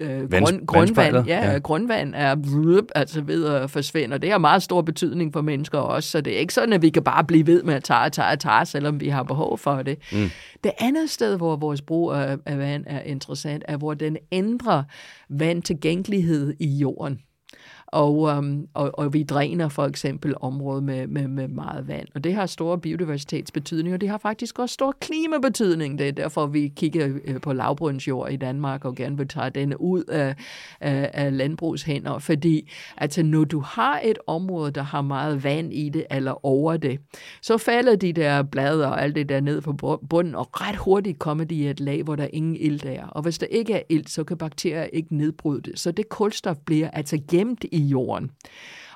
øh, 0.00 0.30
grund, 0.30 0.66
grundvand, 0.66 1.26
ja, 1.26 1.52
ja. 1.52 1.58
grundvand 1.58 2.14
er 2.14 2.36
altså 2.94 3.20
ved 3.20 3.46
at 3.46 3.70
forsvinde, 3.70 4.14
og 4.14 4.22
det 4.22 4.30
har 4.30 4.38
meget 4.38 4.62
stor 4.62 4.82
betydning 4.82 5.32
for 5.32 5.40
mennesker 5.40 5.78
også, 5.78 6.10
så 6.10 6.20
det 6.20 6.34
er 6.34 6.38
ikke 6.38 6.54
sådan, 6.54 6.72
at 6.72 6.82
vi 6.82 6.90
kan 6.90 7.02
bare 7.02 7.24
blive 7.24 7.46
ved 7.46 7.62
med 7.62 7.74
at 7.74 7.84
tage 7.84 8.00
og 8.00 8.12
tage 8.12 8.28
og 8.28 8.38
tage, 8.38 8.66
selvom 8.66 9.00
vi 9.00 9.08
har 9.08 9.22
behov 9.22 9.58
for 9.58 9.82
det. 9.82 9.98
Mm. 10.12 10.30
Det 10.64 10.72
andet 10.78 11.10
sted, 11.10 11.36
hvor 11.36 11.56
vores 11.56 11.82
brug 11.82 12.12
af, 12.12 12.36
af 12.46 12.58
vand 12.58 12.84
er 12.86 13.00
interessant, 13.00 13.62
er, 13.68 13.76
hvor 13.76 13.94
den 13.94 14.16
ændrer 14.32 14.82
vand 15.28 15.62
tilgængelighed 15.62 16.54
i 16.58 16.68
jorden 16.68 17.20
og, 17.92 18.28
øhm, 18.28 18.68
og, 18.74 18.90
og 18.98 19.12
vi 19.12 19.22
dræner 19.22 19.68
for 19.68 19.84
eksempel 19.84 20.34
området 20.40 20.82
med, 20.82 21.06
med, 21.06 21.28
med 21.28 21.48
meget 21.48 21.88
vand. 21.88 22.06
Og 22.14 22.24
det 22.24 22.34
har 22.34 22.46
stor 22.46 22.76
biodiversitetsbetydning, 22.76 23.94
og 23.94 24.00
det 24.00 24.08
har 24.08 24.18
faktisk 24.18 24.58
også 24.58 24.72
stor 24.72 24.94
klimabetydning. 25.00 25.98
Det 25.98 26.08
er 26.08 26.12
derfor, 26.12 26.46
vi 26.46 26.72
kigger 26.76 27.18
øh, 27.24 27.40
på 27.40 27.52
lavbrundsjord 27.52 28.32
i 28.32 28.36
Danmark 28.36 28.84
og 28.84 28.94
gerne 28.94 29.16
vil 29.16 29.28
tage 29.28 29.50
den 29.50 29.74
ud 29.76 30.04
af, 30.04 30.34
af, 30.80 31.10
af 31.12 31.36
landbrugshænder, 31.36 32.18
fordi 32.18 32.70
altså, 32.96 33.22
når 33.22 33.44
du 33.44 33.60
har 33.60 34.00
et 34.04 34.18
område, 34.26 34.70
der 34.70 34.82
har 34.82 35.02
meget 35.02 35.44
vand 35.44 35.72
i 35.72 35.88
det 35.88 36.06
eller 36.10 36.46
over 36.46 36.76
det, 36.76 36.98
så 37.42 37.58
falder 37.58 37.96
de 37.96 38.12
der 38.12 38.42
blade 38.42 38.86
og 38.86 39.02
alt 39.02 39.14
det 39.14 39.28
der 39.28 39.40
ned 39.40 39.60
på 39.60 40.00
bunden, 40.10 40.34
og 40.34 40.48
ret 40.52 40.76
hurtigt 40.76 41.18
kommer 41.18 41.44
de 41.44 41.54
i 41.54 41.68
et 41.68 41.80
lag, 41.80 42.02
hvor 42.02 42.16
der 42.16 42.26
ingen 42.32 42.56
ilt 42.56 42.84
er. 42.84 43.06
Og 43.06 43.22
hvis 43.22 43.38
der 43.38 43.46
ikke 43.46 43.72
er 43.72 43.82
ilt, 43.88 44.10
så 44.10 44.24
kan 44.24 44.36
bakterier 44.36 44.84
ikke 44.84 45.16
nedbryde 45.16 45.60
det. 45.62 45.78
Så 45.78 45.92
det 45.92 46.08
kulstof 46.08 46.56
bliver 46.66 46.90
altså 46.90 47.18
gemt 47.30 47.64
i 47.72 47.79
jorden. 47.82 48.30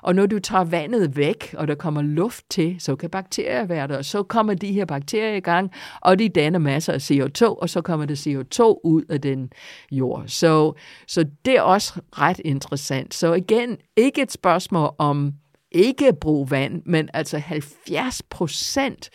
Og 0.01 0.15
når 0.15 0.25
du 0.25 0.39
tager 0.39 0.63
vandet 0.63 1.17
væk, 1.17 1.55
og 1.57 1.67
der 1.67 1.75
kommer 1.75 2.01
luft 2.01 2.45
til, 2.49 2.75
så 2.79 2.95
kan 2.95 3.09
bakterier 3.09 3.65
være 3.65 3.87
der, 3.87 3.97
og 3.97 4.05
så 4.05 4.23
kommer 4.23 4.53
de 4.53 4.71
her 4.71 4.85
bakterier 4.85 5.35
i 5.35 5.39
gang, 5.39 5.71
og 6.01 6.19
de 6.19 6.29
danner 6.29 6.59
masser 6.59 6.93
af 6.93 7.11
CO2, 7.11 7.45
og 7.45 7.69
så 7.69 7.81
kommer 7.81 8.05
der 8.05 8.15
CO2 8.15 8.81
ud 8.83 9.03
af 9.09 9.21
den 9.21 9.49
jord. 9.91 10.23
Så, 10.27 10.73
så 11.07 11.25
det 11.45 11.57
er 11.57 11.61
også 11.61 12.01
ret 12.11 12.41
interessant. 12.45 13.13
Så 13.13 13.33
igen, 13.33 13.77
ikke 13.97 14.21
et 14.21 14.31
spørgsmål 14.31 14.95
om 14.97 15.33
ikke 15.71 16.07
at 16.07 16.17
bruge 16.17 16.51
vand, 16.51 16.81
men 16.85 17.09
altså 17.13 17.37
70 17.37 18.21
procent 18.29 19.09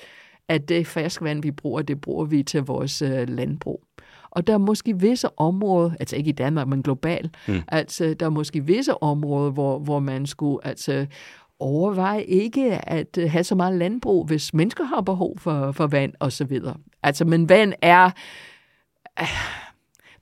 af 0.48 0.62
det 0.62 0.86
ferskvand, 0.86 1.42
vi 1.42 1.50
bruger, 1.50 1.82
det 1.82 2.00
bruger 2.00 2.24
vi 2.24 2.42
til 2.42 2.62
vores 2.62 3.02
øh, 3.02 3.28
landbrug. 3.28 3.84
Og 4.30 4.46
der 4.46 4.54
er 4.54 4.58
måske 4.58 5.00
visse 5.00 5.38
områder, 5.38 5.90
altså 6.00 6.16
ikke 6.16 6.28
i 6.28 6.32
Danmark, 6.32 6.68
men 6.68 6.82
globalt, 6.82 7.36
mm. 7.48 7.60
altså 7.68 8.14
der 8.14 8.26
er 8.26 8.30
måske 8.30 8.64
visse 8.64 9.02
områder, 9.02 9.50
hvor, 9.50 9.78
hvor 9.78 9.98
man 9.98 10.26
skulle 10.26 10.66
altså 10.66 11.06
overveje 11.58 12.24
ikke 12.24 12.90
at 12.90 13.18
øh, 13.18 13.30
have 13.30 13.44
så 13.44 13.54
meget 13.54 13.78
landbrug, 13.78 14.26
hvis 14.26 14.54
mennesker 14.54 14.84
har 14.84 15.00
behov 15.00 15.38
for, 15.38 15.72
for 15.72 15.86
vand 15.86 16.12
og 16.18 16.32
så 16.32 16.44
videre. 16.44 16.76
Altså, 17.02 17.24
men 17.24 17.48
vand 17.48 17.72
er... 17.82 18.10
Øh, 19.20 19.26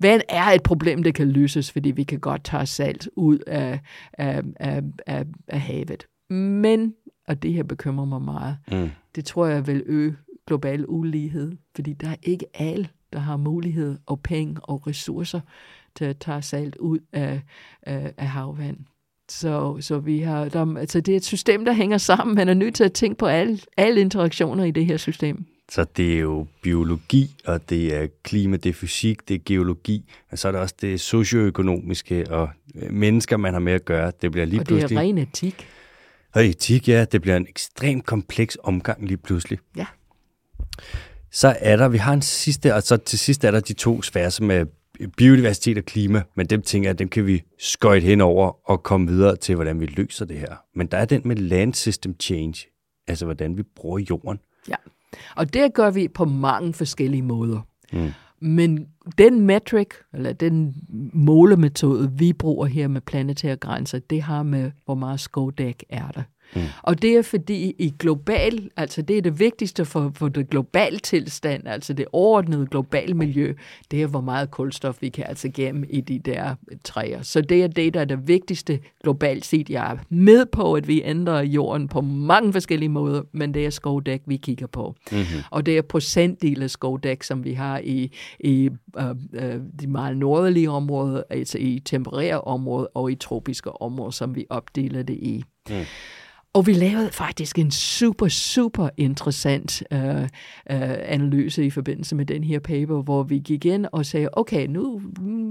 vand 0.00 0.22
er 0.28 0.44
et 0.44 0.62
problem, 0.62 1.02
der 1.02 1.10
kan 1.10 1.30
løses, 1.30 1.72
fordi 1.72 1.90
vi 1.90 2.02
kan 2.04 2.20
godt 2.20 2.44
tage 2.44 2.66
salt 2.66 3.08
ud 3.16 3.38
af, 3.46 3.80
af, 4.12 4.42
af, 4.56 4.82
af, 5.06 5.24
af 5.48 5.60
havet. 5.60 6.06
Men, 6.30 6.94
og 7.28 7.42
det 7.42 7.52
her 7.52 7.62
bekymrer 7.62 8.04
mig 8.04 8.22
meget, 8.22 8.56
mm. 8.72 8.90
det 9.14 9.24
tror 9.24 9.46
jeg 9.46 9.66
vil 9.66 9.82
øge 9.86 10.16
global 10.46 10.84
ulighed, 10.88 11.52
fordi 11.74 11.92
der 11.92 12.08
er 12.08 12.16
ikke 12.22 12.46
alle, 12.54 12.88
der 13.12 13.18
har 13.18 13.36
mulighed 13.36 13.98
og 14.06 14.20
penge 14.20 14.60
og 14.62 14.86
ressourcer 14.86 15.40
til 15.96 16.04
at 16.04 16.18
tage 16.18 16.42
salt 16.42 16.76
ud 16.76 16.98
af, 17.12 17.40
af, 17.82 18.14
af 18.16 18.28
havvand. 18.28 18.76
Så, 19.28 19.76
så 19.80 19.98
vi 19.98 20.18
har, 20.20 20.48
der, 20.48 20.76
altså 20.76 21.00
det 21.00 21.12
er 21.12 21.16
et 21.16 21.24
system, 21.24 21.64
der 21.64 21.72
hænger 21.72 21.98
sammen. 21.98 22.36
Man 22.36 22.48
er 22.48 22.54
nødt 22.54 22.74
til 22.74 22.84
at 22.84 22.92
tænke 22.92 23.18
på 23.18 23.26
alle, 23.26 23.58
alle 23.76 24.00
interaktioner 24.00 24.64
i 24.64 24.70
det 24.70 24.86
her 24.86 24.96
system. 24.96 25.44
Så 25.70 25.84
det 25.96 26.14
er 26.14 26.18
jo 26.18 26.46
biologi, 26.62 27.36
og 27.46 27.70
det 27.70 27.94
er 27.94 28.06
klima, 28.22 28.56
det 28.56 28.68
er 28.68 28.74
fysik, 28.74 29.28
det 29.28 29.34
er 29.34 29.38
geologi, 29.44 30.10
og 30.30 30.38
så 30.38 30.48
er 30.48 30.52
det 30.52 30.60
også 30.60 30.74
det 30.80 31.00
socioøkonomiske 31.00 32.30
og 32.30 32.48
øh, 32.74 32.92
mennesker, 32.92 33.36
man 33.36 33.52
har 33.52 33.60
med 33.60 33.72
at 33.72 33.84
gøre. 33.84 34.12
Det 34.22 34.32
bliver 34.32 34.44
lige 34.44 34.60
og 34.60 34.68
det 34.68 34.68
pludselig... 34.68 34.96
er 34.96 35.00
ren 35.00 35.18
etik. 35.18 35.68
Og 36.34 36.46
etik, 36.46 36.88
ja, 36.88 37.04
det 37.04 37.22
bliver 37.22 37.36
en 37.36 37.46
ekstremt 37.48 38.06
kompleks 38.06 38.58
omgang 38.62 39.06
lige 39.06 39.16
pludselig. 39.16 39.58
Ja. 39.76 39.86
Så 41.32 41.56
er 41.60 41.76
der, 41.76 41.88
vi 41.88 41.98
har 41.98 42.12
en 42.12 42.22
sidste, 42.22 42.74
og 42.74 42.82
så 42.82 42.96
til 42.96 43.18
sidst 43.18 43.44
er 43.44 43.50
der 43.50 43.60
de 43.60 43.72
to 43.72 44.02
sfærer, 44.02 44.28
som 44.28 44.50
er 44.50 44.64
biodiversitet 45.16 45.78
og 45.78 45.84
klima, 45.84 46.22
men 46.34 46.46
dem 46.46 46.62
tænker 46.62 46.88
jeg, 46.88 46.98
dem 46.98 47.08
kan 47.08 47.26
vi 47.26 47.42
skøjte 47.58 48.06
hen 48.06 48.20
over 48.20 48.70
og 48.70 48.82
komme 48.82 49.06
videre 49.06 49.36
til, 49.36 49.54
hvordan 49.54 49.80
vi 49.80 49.86
løser 49.86 50.24
det 50.24 50.38
her. 50.38 50.56
Men 50.74 50.86
der 50.86 50.98
er 50.98 51.04
den 51.04 51.22
med 51.24 51.36
land 51.36 51.74
system 51.74 52.20
change, 52.20 52.66
altså 53.06 53.24
hvordan 53.24 53.56
vi 53.56 53.62
bruger 53.62 53.98
jorden. 53.98 54.38
Ja, 54.68 54.74
og 55.36 55.54
det 55.54 55.74
gør 55.74 55.90
vi 55.90 56.08
på 56.08 56.24
mange 56.24 56.74
forskellige 56.74 57.22
måder. 57.22 57.60
Mm. 57.92 58.12
Men 58.40 58.86
den 59.18 59.40
metric, 59.40 59.88
eller 60.14 60.32
den 60.32 60.74
målemetode, 61.12 62.12
vi 62.12 62.32
bruger 62.32 62.66
her 62.66 62.88
med 62.88 63.00
planetære 63.00 63.56
grænser, 63.56 63.98
det 63.98 64.22
har 64.22 64.42
med, 64.42 64.70
hvor 64.84 64.94
meget 64.94 65.20
skovdæk 65.20 65.84
er 65.88 66.08
der. 66.08 66.22
Mm. 66.54 66.62
Og 66.82 67.02
det 67.02 67.16
er 67.16 67.22
fordi 67.22 67.74
i 67.78 67.94
global, 67.98 68.70
altså 68.76 69.02
det 69.02 69.18
er 69.18 69.22
det 69.22 69.40
vigtigste 69.40 69.84
for, 69.84 70.12
for 70.14 70.28
det 70.28 70.50
globale 70.50 70.98
tilstand, 70.98 71.68
altså 71.68 71.92
det 71.92 72.06
overordnede 72.12 72.66
globale 72.66 73.14
miljø, 73.14 73.54
det 73.90 74.02
er 74.02 74.06
hvor 74.06 74.20
meget 74.20 74.50
kulstof 74.50 74.96
vi 75.00 75.08
kan 75.08 75.24
altså 75.28 75.50
gemme 75.54 75.86
i 75.90 76.00
de 76.00 76.18
der 76.18 76.54
træer. 76.84 77.22
Så 77.22 77.40
det 77.40 77.62
er 77.62 77.66
det, 77.66 77.94
der 77.94 78.00
er 78.00 78.04
det 78.04 78.28
vigtigste 78.28 78.80
globalt 79.02 79.44
set. 79.44 79.70
Jeg 79.70 79.92
er 79.92 79.96
med 80.08 80.46
på, 80.46 80.74
at 80.74 80.88
vi 80.88 81.02
ændrer 81.04 81.42
jorden 81.42 81.88
på 81.88 82.00
mange 82.00 82.52
forskellige 82.52 82.88
måder, 82.88 83.22
men 83.32 83.54
det 83.54 83.66
er 83.66 83.70
skovdæk, 83.70 84.22
vi 84.26 84.36
kigger 84.36 84.66
på. 84.66 84.94
Mm-hmm. 85.12 85.24
Og 85.50 85.66
det 85.66 85.78
er 85.78 85.82
procentdel 85.82 86.62
af 86.62 86.70
skovdæk, 86.70 87.22
som 87.22 87.44
vi 87.44 87.52
har 87.52 87.80
i, 87.84 88.12
i 88.40 88.70
uh, 88.96 89.04
uh, 89.10 89.42
de 89.80 89.86
meget 89.86 90.16
nordlige 90.16 90.70
områder, 90.70 91.22
altså 91.30 91.58
i 91.58 91.82
tempererede 91.84 92.40
områder 92.40 92.86
og 92.94 93.12
i 93.12 93.14
tropiske 93.14 93.82
områder, 93.82 94.10
som 94.10 94.36
vi 94.36 94.46
opdeler 94.50 95.02
det 95.02 95.14
i. 95.14 95.44
Mm. 95.70 95.76
Og 96.58 96.66
vi 96.66 96.72
lavede 96.72 97.10
faktisk 97.12 97.58
en 97.58 97.70
super, 97.70 98.28
super 98.28 98.88
interessant 98.96 99.82
øh, 99.92 100.22
øh, 100.22 100.28
analyse 101.02 101.64
i 101.64 101.70
forbindelse 101.70 102.16
med 102.16 102.26
den 102.26 102.44
her 102.44 102.58
paper, 102.58 103.02
hvor 103.02 103.22
vi 103.22 103.38
gik 103.38 103.64
ind 103.64 103.86
og 103.92 104.06
sagde, 104.06 104.28
okay, 104.32 104.66
nu 104.66 105.00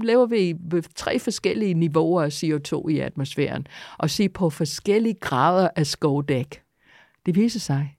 laver 0.02 0.26
vi 0.26 0.54
tre 0.96 1.18
forskellige 1.18 1.74
niveauer 1.74 2.22
af 2.22 2.42
CO2 2.42 2.88
i 2.88 2.98
atmosfæren, 2.98 3.66
og 3.98 4.10
se 4.10 4.28
på 4.28 4.50
forskellige 4.50 5.14
grader 5.20 5.68
af 5.76 5.86
skovdæk. 5.86 6.62
Det 7.26 7.36
viser 7.36 7.60
sig, 7.60 7.96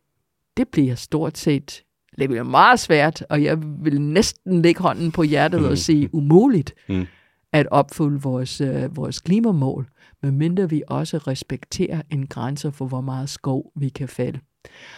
det 0.58 0.68
bliver 0.68 0.96
stort 0.96 1.38
set 1.38 1.84
det 2.20 2.30
bliver 2.30 2.44
meget 2.44 2.80
svært, 2.80 3.26
og 3.30 3.44
jeg 3.44 3.58
vil 3.84 4.02
næsten 4.02 4.62
lægge 4.62 4.82
hånden 4.82 5.12
på 5.12 5.24
hjertet 5.24 5.70
og 5.70 5.78
sige 5.78 6.16
umuligt 6.16 6.74
mm. 6.90 7.06
At 7.54 7.68
opfylde 7.72 8.22
vores, 8.22 8.62
øh, 8.62 8.96
vores 8.96 9.20
klimamål 9.20 9.90
medmindre 10.22 10.70
vi 10.70 10.84
også 10.88 11.18
respekterer 11.18 12.02
en 12.10 12.28
grænse 12.28 12.72
for, 12.72 12.88
hvor 12.88 13.02
meget 13.02 13.30
skov 13.30 13.72
vi 13.76 13.90
kan 13.90 14.08
fælde. 14.08 14.40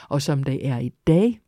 Og 0.09 0.21
som 0.21 0.43
det 0.43 0.67
er 0.67 0.77
i 0.77 0.89
dag, 1.07 1.39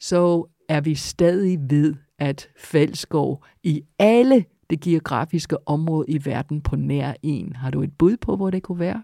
så 0.00 0.44
er 0.68 0.80
vi 0.80 0.94
stadig 0.94 1.58
ved, 1.70 1.94
at 2.18 2.48
fældskov 2.56 3.44
i 3.62 3.82
alle 3.98 4.44
det 4.70 4.80
geografiske 4.80 5.68
område 5.68 6.06
i 6.08 6.24
verden 6.24 6.60
på 6.60 6.76
nær 6.76 7.14
en. 7.22 7.56
Har 7.56 7.70
du 7.70 7.82
et 7.82 7.98
bud 7.98 8.16
på, 8.16 8.36
hvor 8.36 8.50
det 8.50 8.62
kunne 8.62 8.78
være? 8.78 9.02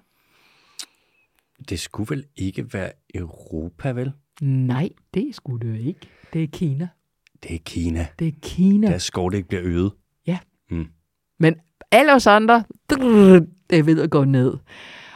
Det 1.69 1.81
skulle 1.81 2.11
vel 2.11 2.25
ikke 2.37 2.75
være 2.75 2.93
Europa, 3.15 3.91
vel? 3.91 4.13
Nej, 4.43 4.89
det 5.15 5.35
skulle 5.35 5.73
det 5.73 5.81
ikke. 5.81 6.01
Det 6.33 6.43
er 6.43 6.47
Kina. 6.53 6.89
Det 7.43 7.55
er 7.55 7.59
Kina. 7.65 8.07
Det 8.19 8.29
er 8.29 8.33
Kina. 8.43 8.87
Der 8.87 8.99
skov, 8.99 9.31
det 9.31 9.37
ikke 9.37 9.49
bliver 9.49 9.65
øget. 9.65 9.93
Ja. 10.27 10.39
Mm. 10.71 10.87
Men 11.45 11.55
alle 11.93 12.15
os 12.15 12.27
andre, 12.27 12.63
det 12.91 13.79
er 13.79 13.83
ved 13.83 14.01
at 14.01 14.11
gå 14.11 14.25
ned. 14.25 14.53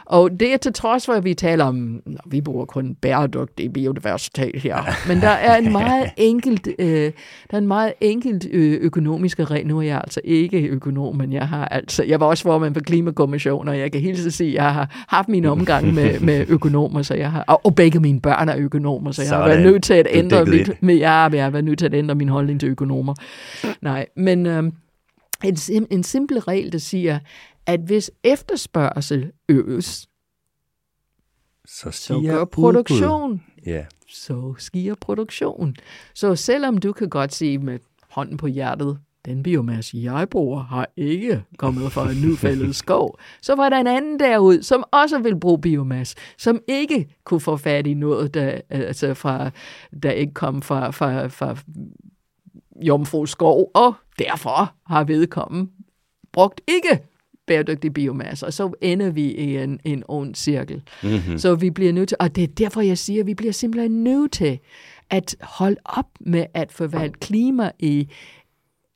Og 0.05 0.39
det 0.39 0.53
er 0.53 0.57
til 0.57 0.73
trods 0.73 1.05
for, 1.05 1.13
at 1.13 1.23
vi 1.23 1.33
taler 1.33 1.65
om, 1.65 2.01
at 2.05 2.13
vi 2.25 2.41
bruger 2.41 2.65
kun 2.65 2.95
bæredygtig 2.95 3.73
biodiversitet 3.73 4.61
her. 4.61 4.77
Men 5.07 5.21
der 5.21 5.29
er 5.29 5.57
en 5.57 5.71
meget 5.71 6.09
enkelt, 6.17 6.67
øh, 6.79 7.11
der 7.51 7.53
er 7.53 7.57
en 7.57 7.67
meget 7.67 7.93
enkelt 8.01 8.47
øh, 8.51 8.73
økonomiske 8.81 9.45
regel. 9.45 9.67
Nu 9.67 9.77
er 9.77 9.81
jeg 9.81 9.97
altså 9.97 10.21
ikke 10.23 10.67
økonom, 10.67 11.15
men 11.15 11.33
jeg 11.33 11.47
har 11.47 11.65
altså, 11.65 12.03
jeg 12.03 12.19
var 12.19 12.25
også 12.25 12.43
formand 12.43 12.75
for 12.75 12.81
Klimakommissionen, 12.81 13.67
og 13.67 13.79
jeg 13.79 13.91
kan 13.91 14.01
hilse 14.01 14.31
sige, 14.31 14.49
at 14.49 14.55
jeg 14.55 14.73
har 14.73 15.05
haft 15.07 15.29
min 15.29 15.45
omgang 15.45 15.93
med, 15.93 16.19
med 16.19 16.45
økonomer, 16.47 17.01
så 17.01 17.13
jeg 17.13 17.31
har, 17.31 17.43
og, 17.47 17.65
og 17.65 17.75
begge 17.75 17.99
mine 17.99 18.21
børn 18.21 18.49
er 18.49 18.55
økonomer, 18.57 19.11
så 19.11 19.21
jeg 19.21 19.31
har 19.31 19.47
været 19.47 19.63
nødt 19.63 19.83
til 19.83 19.93
at 19.93 20.07
ændre 20.11 20.45
mit, 20.45 20.83
med, 20.83 20.95
ja, 20.95 21.11
jeg 21.11 21.43
har 21.43 21.49
været 21.49 21.65
nødt 21.65 21.79
til 21.79 21.85
at 21.85 21.93
ændre 21.93 22.15
min 22.15 22.29
holdning 22.29 22.59
til 22.59 22.69
økonomer. 22.69 23.13
Nej, 23.81 24.05
men 24.15 24.45
øh, 24.45 24.63
en, 25.43 25.87
en 25.91 26.03
simpel 26.03 26.39
regel, 26.39 26.71
der 26.71 26.77
siger, 26.77 27.19
at 27.65 27.79
hvis 27.79 28.11
efterspørgsel 28.23 29.31
øges, 29.49 30.09
så, 31.65 31.91
så 31.91 32.21
gør 32.21 32.45
produktion. 32.45 33.43
Ja. 33.65 33.85
Så 34.07 34.53
stiger 34.57 34.95
produktion. 34.95 35.75
Så 36.13 36.35
selvom 36.35 36.77
du 36.77 36.93
kan 36.93 37.09
godt 37.09 37.33
sige 37.33 37.57
med 37.57 37.79
hånden 38.09 38.37
på 38.37 38.47
hjertet, 38.47 38.99
den 39.25 39.43
biomasse, 39.43 39.97
jeg 39.97 40.29
bruger, 40.29 40.63
har 40.63 40.89
ikke 40.97 41.43
kommet 41.57 41.91
fra 41.91 42.11
en 42.11 42.21
nyfældet 42.21 42.75
skov. 42.83 43.19
Så 43.41 43.55
var 43.55 43.69
der 43.69 43.77
en 43.77 43.87
anden 43.87 44.19
derud, 44.19 44.61
som 44.61 44.83
også 44.91 45.19
vil 45.19 45.39
bruge 45.39 45.61
biomasse, 45.61 46.15
som 46.37 46.59
ikke 46.67 47.15
kunne 47.23 47.39
få 47.39 47.57
fat 47.57 47.87
i 47.87 47.93
noget, 47.93 48.33
der, 48.33 48.61
altså 48.69 49.13
fra, 49.13 49.49
der 50.03 50.11
ikke 50.11 50.33
kom 50.33 50.61
fra, 50.61 50.91
fra, 50.91 51.27
fra 51.27 51.57
jomfru 52.81 53.25
skov, 53.25 53.71
og 53.73 53.93
derfor 54.19 54.75
har 54.85 55.03
vedkommen 55.03 55.71
brugt 56.31 56.61
ikke 56.67 57.03
bæredygtig 57.47 57.93
biomasse, 57.93 58.45
og 58.45 58.53
så 58.53 58.71
ender 58.81 59.09
vi 59.09 59.31
i 59.31 59.57
en, 59.57 59.79
en 59.83 60.03
ond 60.07 60.35
cirkel. 60.35 60.81
Mm-hmm. 61.03 61.37
Så 61.37 61.55
vi 61.55 61.69
bliver 61.69 61.93
nødt 61.93 62.09
til, 62.09 62.17
og 62.19 62.35
det 62.35 62.43
er 62.43 62.47
derfor, 62.47 62.81
jeg 62.81 62.97
siger, 62.97 63.19
at 63.19 63.27
vi 63.27 63.33
bliver 63.33 63.53
simpelthen 63.53 64.03
nødt 64.03 64.31
til 64.31 64.59
at 65.09 65.35
holde 65.41 65.77
op 65.85 66.09
med 66.19 66.45
at 66.53 66.71
forvalte 66.71 67.19
klima 67.19 67.71
i 67.79 68.07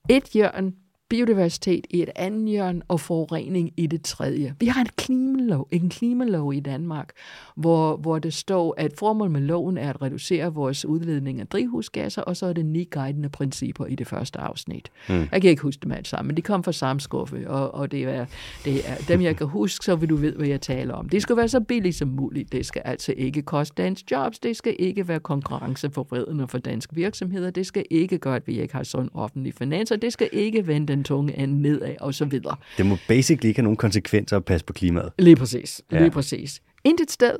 et 0.10 0.24
hjørne, 0.24 0.72
biodiversitet 1.10 1.86
i 1.90 2.02
et 2.02 2.10
andet 2.16 2.50
hjørne 2.50 2.82
og 2.88 3.00
forurening 3.00 3.72
i 3.78 3.88
det 3.88 4.04
tredje. 4.04 4.56
Vi 4.60 4.66
har 4.66 4.82
en 4.82 4.90
klimalov, 4.98 5.68
en 5.72 5.90
klimalov 5.90 6.54
i 6.54 6.60
Danmark, 6.60 7.10
hvor, 7.56 7.98
hvor 7.98 8.20
det 8.20 8.34
står, 8.34 8.76
at 8.78 8.94
formålet 8.98 9.32
med 9.32 9.42
loven 9.42 9.78
er 9.78 9.90
at 9.90 10.02
reducere 10.02 10.54
vores 10.54 10.86
udledning 10.86 11.40
af 11.40 11.48
drivhusgasser, 11.48 12.22
og 12.22 12.38
så 12.38 12.46
er 12.46 12.54
det 12.54 12.66
ni 12.66 12.88
guidende 12.92 13.30
principper 13.30 13.86
i 13.86 13.96
det 13.96 14.08
første 14.08 14.40
afsnit. 14.40 14.92
Mm. 15.10 15.28
Jeg 15.32 15.42
kan 15.42 15.50
ikke 15.50 15.62
huske 15.62 15.80
dem 15.84 15.92
alt 15.92 16.08
sammen, 16.08 16.28
men 16.28 16.38
de 16.38 16.42
kom 16.42 16.64
fra 16.64 16.72
samme 16.72 17.00
skuffe, 17.00 17.50
og, 17.50 17.74
og 17.74 17.92
det, 17.92 18.04
er, 18.04 18.26
det 18.66 18.90
er 18.90 18.96
dem, 19.08 19.22
jeg 19.22 19.38
kan 19.38 19.48
huske, 19.48 19.86
så 19.86 19.96
vil 19.96 20.10
du 20.10 20.16
vide, 20.16 20.36
hvad 20.38 20.48
jeg 20.48 20.62
taler 20.62 20.94
om. 20.94 21.10
Det 21.10 21.22
skal 21.22 21.38
være 21.38 21.48
så 21.48 21.60
billigt 21.60 21.96
som 21.96 22.08
muligt. 22.08 22.52
Det 22.52 22.66
skal 22.66 22.82
altså 22.86 23.14
ikke 23.18 23.42
koste 23.42 23.84
dansk 23.84 24.12
jobs. 24.12 24.40
Det 24.40 24.58
skal 24.58 24.76
ikke 24.80 25.08
være 25.08 25.20
konkurrenceforvridende 25.20 26.48
for 26.48 26.58
danske 26.58 26.96
virksomheder. 26.96 27.50
Det 27.50 27.66
skal 27.66 27.86
ikke 27.90 28.18
gøre, 28.18 28.36
at 28.36 28.48
vi 28.48 28.62
ikke 28.62 28.74
har 28.74 28.84
sådan 28.84 29.10
offentlige 29.14 29.54
finanser. 29.54 29.96
Det 29.96 30.14
skal 30.14 30.30
ikke 30.32 30.68
vende 30.68 30.93
den 30.96 31.04
tunge 31.04 31.40
ende 31.40 31.62
nedad, 31.62 31.96
og 32.00 32.14
så 32.14 32.26
videre. 32.26 32.56
Det 32.78 32.86
må 32.86 32.98
basically 33.08 33.48
ikke 33.48 33.58
have 33.58 33.64
nogen 33.64 33.78
konsekvenser 33.78 34.38
at 34.38 34.46
passe 34.46 34.66
på 34.66 34.74
klimaet. 34.74 35.12
Lige 35.20 35.36
præcis. 35.36 35.82
Ja. 35.92 36.00
Lige 36.00 36.12
præcis. 36.12 36.62
Intet 36.84 37.12
sted 37.12 37.36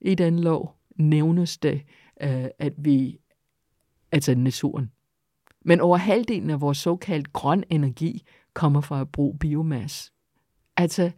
i 0.00 0.14
den 0.14 0.38
lov 0.38 0.74
nævnes 0.96 1.58
det, 1.58 1.82
øh, 2.22 2.44
at 2.58 2.72
vi, 2.78 3.18
altså 4.12 4.34
naturen. 4.34 4.90
Men 5.64 5.80
over 5.80 5.96
halvdelen 5.96 6.50
af 6.50 6.60
vores 6.60 6.78
såkaldt 6.78 7.32
grøn 7.32 7.64
energi 7.70 8.22
kommer 8.54 8.80
fra 8.80 9.00
at 9.00 9.08
bruge 9.12 9.38
biomasse. 9.38 10.12
Altså, 10.76 11.10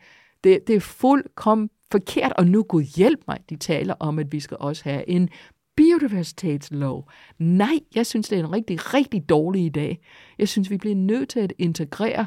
det, 0.44 0.66
det 0.66 0.76
er 0.76 0.80
fuldkommen 0.80 1.70
forkert, 1.92 2.32
og 2.32 2.46
nu 2.46 2.62
Gud 2.62 2.82
hjælp 2.82 3.20
mig, 3.28 3.38
de 3.50 3.56
taler 3.56 3.94
om, 4.00 4.18
at 4.18 4.32
vi 4.32 4.40
skal 4.40 4.56
også 4.60 4.84
have 4.84 5.08
en 5.08 5.28
biodiversitetslov. 5.76 7.10
Nej, 7.38 7.80
jeg 7.94 8.06
synes, 8.06 8.28
det 8.28 8.38
er 8.38 8.44
en 8.44 8.52
rigtig, 8.52 8.94
rigtig 8.94 9.28
dårlig 9.28 9.76
idé. 9.76 9.96
Jeg 10.38 10.48
synes, 10.48 10.70
vi 10.70 10.76
bliver 10.76 10.96
nødt 10.96 11.28
til 11.28 11.40
at 11.40 11.52
integrere 11.58 12.26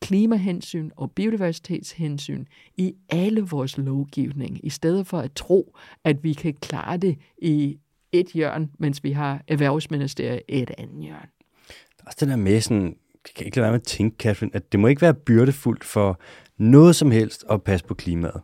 klimahensyn 0.00 0.90
og 0.96 1.10
biodiversitetshensyn 1.10 2.44
i 2.76 2.94
alle 3.08 3.40
vores 3.40 3.78
lovgivning, 3.78 4.66
i 4.66 4.70
stedet 4.70 5.06
for 5.06 5.18
at 5.18 5.32
tro, 5.32 5.76
at 6.04 6.24
vi 6.24 6.32
kan 6.32 6.54
klare 6.54 6.96
det 6.96 7.18
i 7.38 7.78
et 8.12 8.26
hjørne, 8.26 8.68
mens 8.78 9.04
vi 9.04 9.12
har 9.12 9.42
erhvervsministeriet 9.48 10.42
i 10.48 10.62
et 10.62 10.70
andet 10.78 11.04
hjørne. 11.04 11.28
Der 11.68 12.02
er 12.02 12.06
også 12.06 12.18
den 12.20 12.28
der 12.28 12.36
med 12.36 12.60
sådan, 12.60 12.84
jeg 12.84 13.34
kan 13.36 13.46
ikke 13.46 13.56
lade 13.56 13.64
være 13.64 13.72
med 13.72 13.80
at 13.80 13.86
tænke, 13.86 14.16
Catherine, 14.16 14.56
at 14.56 14.72
det 14.72 14.80
må 14.80 14.86
ikke 14.86 15.02
være 15.02 15.14
byrdefuldt 15.14 15.84
for 15.84 16.20
noget 16.58 16.96
som 16.96 17.10
helst 17.10 17.44
at 17.50 17.62
passe 17.62 17.86
på 17.86 17.94
klimaet. 17.94 18.40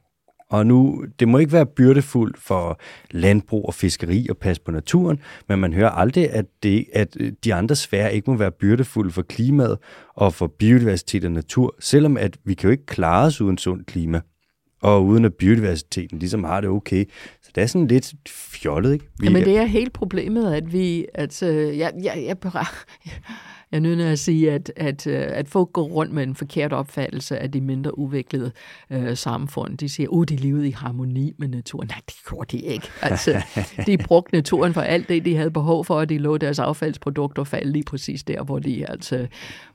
Og 0.50 0.66
nu, 0.66 1.04
det 1.20 1.28
må 1.28 1.38
ikke 1.38 1.52
være 1.52 1.66
byrdefuldt 1.66 2.38
for 2.38 2.80
landbrug 3.10 3.66
og 3.66 3.74
fiskeri 3.74 4.26
at 4.30 4.38
passe 4.38 4.62
på 4.62 4.70
naturen, 4.70 5.20
men 5.48 5.58
man 5.58 5.72
hører 5.72 5.90
aldrig, 5.90 6.30
at, 6.30 6.46
det, 6.62 6.86
at 6.92 7.16
de 7.44 7.54
andre 7.54 7.76
sfære 7.76 8.14
ikke 8.14 8.30
må 8.30 8.36
være 8.36 8.50
byrdefulde 8.50 9.10
for 9.10 9.22
klimaet 9.22 9.78
og 10.14 10.34
for 10.34 10.46
biodiversitet 10.46 11.24
og 11.24 11.32
natur, 11.32 11.74
selvom 11.80 12.16
at 12.16 12.36
vi 12.44 12.54
kan 12.54 12.68
jo 12.68 12.72
ikke 12.72 12.86
klare 12.86 13.26
os 13.26 13.40
uden 13.40 13.58
sund 13.58 13.84
klima, 13.84 14.20
og 14.82 15.04
uden 15.04 15.24
at 15.24 15.34
biodiversiteten 15.34 16.18
ligesom 16.18 16.44
har 16.44 16.60
det 16.60 16.70
okay. 16.70 17.04
Så 17.42 17.50
det 17.54 17.62
er 17.62 17.66
sådan 17.66 17.86
lidt 17.86 18.14
fjollet, 18.28 18.92
ikke? 18.92 19.04
Vi, 19.18 19.26
Jamen 19.26 19.44
det 19.44 19.56
er 19.56 19.64
helt 19.64 19.92
problemet, 19.92 20.54
at 20.54 20.72
vi, 20.72 21.06
at, 21.14 21.42
øh, 21.42 21.78
jeg, 21.78 21.92
jeg, 22.02 22.24
jeg, 22.26 22.38
bare, 22.38 22.66
jeg 23.72 23.80
nødner 23.80 24.12
at 24.12 24.18
sige, 24.18 24.52
at, 24.52 24.72
at, 24.76 25.06
øh, 25.06 25.26
at 25.28 25.48
folk 25.48 25.72
går 25.72 25.82
rundt 25.82 26.12
med 26.12 26.22
en 26.22 26.34
forkert 26.34 26.72
opfattelse 26.72 27.38
af 27.38 27.50
de 27.50 27.60
mindre 27.60 27.98
udviklede 27.98 28.52
øh, 28.90 29.16
samfund. 29.16 29.78
De 29.78 29.88
siger, 29.88 30.08
at 30.08 30.12
uh, 30.12 30.24
de 30.28 30.36
levede 30.36 30.68
i 30.68 30.70
harmoni 30.70 31.32
med 31.38 31.48
naturen. 31.48 31.88
Nej, 31.88 32.00
det 32.06 32.14
gjorde 32.28 32.56
de 32.56 32.62
ikke. 32.62 32.88
Altså, 33.02 33.42
de 33.86 33.98
brugte 33.98 34.34
naturen 34.34 34.74
for 34.74 34.80
alt 34.80 35.08
det, 35.08 35.24
de 35.24 35.36
havde 35.36 35.50
behov 35.50 35.84
for, 35.84 35.94
og 35.94 36.08
de 36.08 36.18
lå 36.18 36.36
deres 36.36 36.58
affaldsprodukter 36.58 37.44
falde 37.44 37.72
lige 37.72 37.84
præcis 37.84 38.22
der, 38.24 38.44
hvor 38.44 38.58
de, 38.58 38.90
altså, 38.90 39.26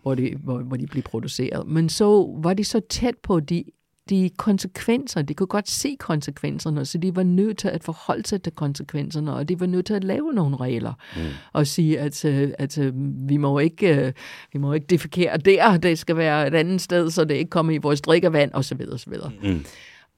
hvor 0.01 0.15
de, 0.15 0.35
hvor, 0.43 0.59
hvor 0.59 0.77
de 0.77 0.87
blev 0.87 1.03
produceret. 1.03 1.67
Men 1.67 1.89
så 1.89 2.35
var 2.37 2.53
de 2.53 2.63
så 2.63 2.81
tæt 2.89 3.15
på 3.23 3.39
de 3.39 3.63
de 4.09 4.29
konsekvenser, 4.37 5.21
de 5.21 5.33
kunne 5.33 5.47
godt 5.47 5.69
se 5.69 5.95
konsekvenserne, 5.99 6.85
så 6.85 6.97
de 6.97 7.15
var 7.15 7.23
nødt 7.23 7.57
til 7.57 7.67
at 7.67 7.83
forholde 7.83 8.27
sig 8.27 8.41
til 8.41 8.53
konsekvenserne, 8.53 9.33
og 9.33 9.49
de 9.49 9.59
var 9.59 9.65
nødt 9.65 9.85
til 9.85 9.93
at 9.93 10.03
lave 10.03 10.33
nogle 10.33 10.57
regler, 10.57 10.93
mm. 11.15 11.21
og 11.53 11.67
sige, 11.67 11.99
at, 11.99 12.25
øh, 12.25 12.51
at 12.57 12.77
øh, 12.77 12.93
vi 13.29 13.37
må 13.37 13.59
ikke, 13.59 14.05
øh, 14.05 14.13
vi 14.53 14.59
må 14.59 14.73
ikke 14.73 14.87
defekere 14.87 15.37
der, 15.37 15.77
det 15.77 15.99
skal 15.99 16.17
være 16.17 16.47
et 16.47 16.55
andet 16.55 16.81
sted, 16.81 17.09
så 17.11 17.25
det 17.25 17.35
ikke 17.35 17.49
kommer 17.49 17.73
i 17.73 17.77
vores 17.77 18.01
drikkevand, 18.01 18.51
osv. 18.53 18.81
osv. 18.91 19.13
Mm. 19.43 19.65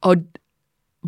Og 0.01 0.15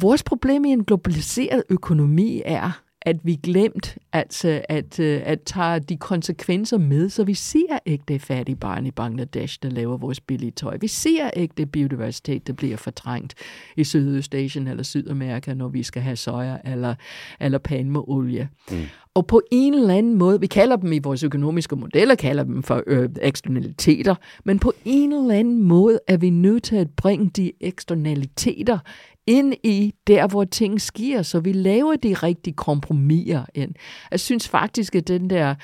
vores 0.01 0.23
problem 0.23 0.65
i 0.65 0.69
en 0.69 0.83
globaliseret 0.83 1.63
økonomi 1.69 2.41
er, 2.45 2.81
at 3.01 3.17
vi 3.23 3.35
glemt 3.35 3.97
altså, 4.13 4.61
at, 4.69 4.99
øh, 4.99 5.21
at 5.25 5.41
tage 5.41 5.79
de 5.79 5.97
konsekvenser 5.97 6.77
med, 6.77 7.09
så 7.09 7.23
vi 7.23 7.33
ser 7.33 7.79
ikke 7.85 8.03
det 8.07 8.21
fattige 8.21 8.55
barn 8.55 8.85
i 8.85 8.91
Bangladesh, 8.91 9.59
der 9.63 9.69
laver 9.69 9.97
vores 9.97 10.19
billige 10.19 10.51
tøj. 10.51 10.77
Vi 10.81 10.87
ser 10.87 11.29
ikke 11.29 11.53
det 11.57 11.71
biodiversitet, 11.71 12.47
der 12.47 12.53
bliver 12.53 12.77
fortrængt 12.77 13.35
i 13.77 13.83
Sydøstasien 13.83 14.67
eller 14.67 14.83
Sydamerika, 14.83 15.53
når 15.53 15.67
vi 15.67 15.83
skal 15.83 16.01
have 16.01 16.15
soja 16.15 16.57
eller, 16.65 16.95
eller 17.39 17.57
palmeolie. 17.57 18.49
Mm. 18.71 18.77
Og 19.19 19.27
på 19.27 19.41
en 19.51 19.73
eller 19.73 19.95
anden 19.95 20.15
måde, 20.15 20.39
vi 20.39 20.47
kalder 20.47 20.75
dem 20.75 20.93
i 20.93 20.99
vores 20.99 21.23
økonomiske 21.23 21.75
modeller, 21.75 22.15
kalder 22.15 22.43
dem 22.43 22.63
for 22.63 22.83
øh, 22.87 23.09
eksternaliteter, 23.21 24.15
men 24.43 24.59
på 24.59 24.73
en 24.85 25.13
eller 25.13 25.35
anden 25.35 25.63
måde 25.63 25.99
er 26.07 26.17
vi 26.17 26.29
nødt 26.29 26.63
til 26.63 26.75
at 26.75 26.89
bringe 26.89 27.29
de 27.29 27.51
eksternaliteter 27.61 28.79
ind 29.27 29.53
i 29.63 29.93
der, 30.07 30.27
hvor 30.27 30.43
ting 30.43 30.81
sker, 30.81 31.21
så 31.21 31.39
vi 31.39 31.51
laver 31.51 31.95
de 31.95 32.13
rigtige 32.13 32.53
kompromiser 32.53 33.45
ind. 33.53 33.75
Jeg 34.11 34.19
synes 34.19 34.47
faktisk, 34.47 34.95
at 34.95 35.07
den 35.07 35.29
der 35.29 35.55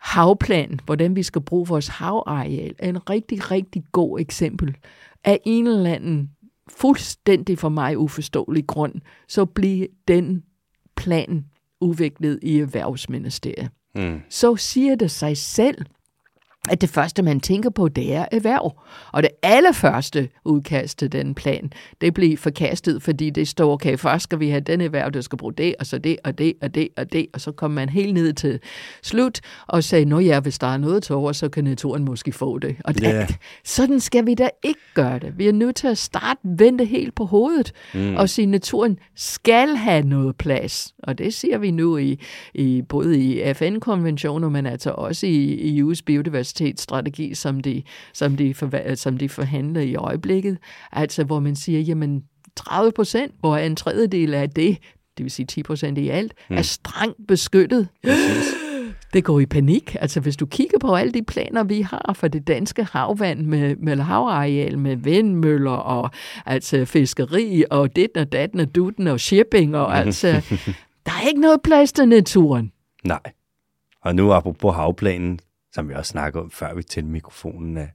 havplan, 0.00 0.80
hvordan 0.84 1.16
vi 1.16 1.22
skal 1.22 1.42
bruge 1.42 1.68
vores 1.68 1.88
havareal, 1.88 2.74
er 2.78 2.88
en 2.88 3.10
rigtig, 3.10 3.50
rigtig 3.50 3.82
god 3.92 4.20
eksempel 4.20 4.76
af 5.24 5.40
en 5.44 5.66
eller 5.66 5.94
anden 5.94 6.30
fuldstændig 6.68 7.58
for 7.58 7.68
mig 7.68 7.98
uforståelig 7.98 8.66
grund, 8.66 8.94
så 9.28 9.44
bliver 9.44 9.86
den 10.08 10.42
plan 10.96 11.44
udviklet 11.80 12.38
i 12.42 12.58
Erhvervsministeriet. 12.58 13.70
Mm. 13.94 14.20
Så 14.28 14.56
siger 14.56 14.94
det 14.94 15.10
sig 15.10 15.36
selv, 15.36 15.84
at 16.70 16.80
det 16.80 16.90
første, 16.90 17.22
man 17.22 17.40
tænker 17.40 17.70
på, 17.70 17.88
det 17.88 18.14
er 18.14 18.24
erhverv. 18.32 18.80
Og 19.12 19.22
det 19.22 19.30
allerførste 19.42 20.28
udkast 20.44 20.98
til 20.98 21.12
den 21.12 21.34
plan, 21.34 21.72
det 22.00 22.14
blev 22.14 22.36
forkastet, 22.36 23.02
fordi 23.02 23.30
det 23.30 23.48
står, 23.48 23.72
okay, 23.72 23.98
først 23.98 24.22
skal 24.22 24.40
vi 24.40 24.48
have 24.48 24.60
den 24.60 24.80
erhverv, 24.80 25.10
der 25.10 25.20
skal 25.20 25.38
bruge 25.38 25.52
det, 25.52 25.74
og 25.78 25.86
så 25.86 25.98
det, 25.98 26.16
og 26.24 26.38
det, 26.38 26.52
og 26.62 26.74
det, 26.74 26.88
og 26.96 27.12
det, 27.12 27.26
og 27.32 27.40
så 27.40 27.52
kommer 27.52 27.74
man 27.74 27.88
helt 27.88 28.14
ned 28.14 28.32
til 28.32 28.60
slut 29.02 29.40
og 29.66 29.84
sagde, 29.84 30.04
nå 30.04 30.18
ja, 30.18 30.40
hvis 30.40 30.58
der 30.58 30.66
er 30.66 30.76
noget 30.76 31.02
til 31.02 31.14
over, 31.14 31.32
så 31.32 31.48
kan 31.48 31.64
naturen 31.64 32.04
måske 32.04 32.32
få 32.32 32.58
det. 32.58 32.76
Og 32.84 32.94
det, 32.94 33.02
yeah. 33.04 33.28
sådan 33.64 34.00
skal 34.00 34.26
vi 34.26 34.34
da 34.34 34.48
ikke 34.62 34.80
gøre 34.94 35.18
det. 35.18 35.38
Vi 35.38 35.48
er 35.48 35.52
nødt 35.52 35.76
til 35.76 35.86
at 35.88 35.98
starte, 35.98 36.40
vente 36.44 36.84
helt 36.84 37.14
på 37.14 37.24
hovedet, 37.24 37.72
mm. 37.94 38.16
og 38.16 38.28
sige, 38.28 38.42
at 38.42 38.48
naturen 38.48 38.98
skal 39.14 39.76
have 39.76 40.02
noget 40.02 40.36
plads. 40.36 40.94
Og 41.02 41.18
det 41.18 41.34
siger 41.34 41.58
vi 41.58 41.70
nu 41.70 41.96
i, 41.96 42.20
i 42.54 42.82
både 42.88 43.18
i 43.18 43.54
FN-konventioner, 43.54 44.48
men 44.48 44.66
altså 44.66 44.90
også 44.90 45.26
i, 45.26 45.54
i 45.54 45.82
EU's 45.82 46.00
biodiversitet 46.06 46.47
biodiversitetsstrategi, 46.48 47.34
som 47.34 47.60
de, 47.60 47.82
som, 48.12 48.36
de 48.36 48.54
for, 48.54 48.94
som 48.94 49.16
de 49.16 49.28
forhandler 49.28 49.80
i 49.80 49.94
øjeblikket. 49.94 50.58
Altså, 50.92 51.24
hvor 51.24 51.40
man 51.40 51.56
siger, 51.56 51.80
jamen, 51.80 52.22
30 52.56 52.92
procent, 52.92 53.34
hvor 53.40 53.56
en 53.56 53.76
tredjedel 53.76 54.34
af 54.34 54.50
det, 54.50 54.78
det 55.16 55.24
vil 55.24 55.30
sige 55.30 55.46
10 55.46 55.62
procent 55.62 55.98
i 55.98 56.08
alt, 56.08 56.32
mm. 56.50 56.56
er 56.56 56.62
strengt 56.62 57.26
beskyttet. 57.28 57.88
Det 59.12 59.24
går 59.24 59.40
i 59.40 59.46
panik. 59.46 59.96
Altså 60.00 60.20
hvis 60.20 60.36
du 60.36 60.46
kigger 60.46 60.78
på 60.78 60.94
alle 60.94 61.12
de 61.12 61.22
planer, 61.22 61.64
vi 61.64 61.80
har 61.80 62.12
for 62.16 62.28
det 62.28 62.48
danske 62.48 62.84
havvand 62.84 63.40
med, 63.40 63.76
med 63.76 63.96
havareal, 63.96 64.78
med 64.78 64.96
vindmøller 64.96 65.70
og 65.70 66.10
altså 66.46 66.84
fiskeri 66.84 67.64
og 67.70 67.96
dit 67.96 68.16
og 68.16 68.32
datten 68.32 68.60
og 68.60 68.74
dutten 68.74 69.06
og 69.06 69.20
shipping 69.20 69.76
og 69.76 69.96
altså, 70.00 70.28
der 71.06 71.12
er 71.22 71.28
ikke 71.28 71.40
noget 71.40 71.62
plads 71.62 71.92
til 71.92 72.08
naturen. 72.08 72.72
Nej. 73.04 73.20
Og 74.04 74.14
nu 74.14 74.32
apropos 74.32 74.74
havplanen, 74.74 75.40
som 75.72 75.88
vi 75.88 75.94
også 75.94 76.10
snakkede 76.10 76.42
om, 76.42 76.50
før 76.50 76.74
vi 76.74 76.82
tændte 76.82 77.12
mikrofonen, 77.12 77.76
at 77.76 77.88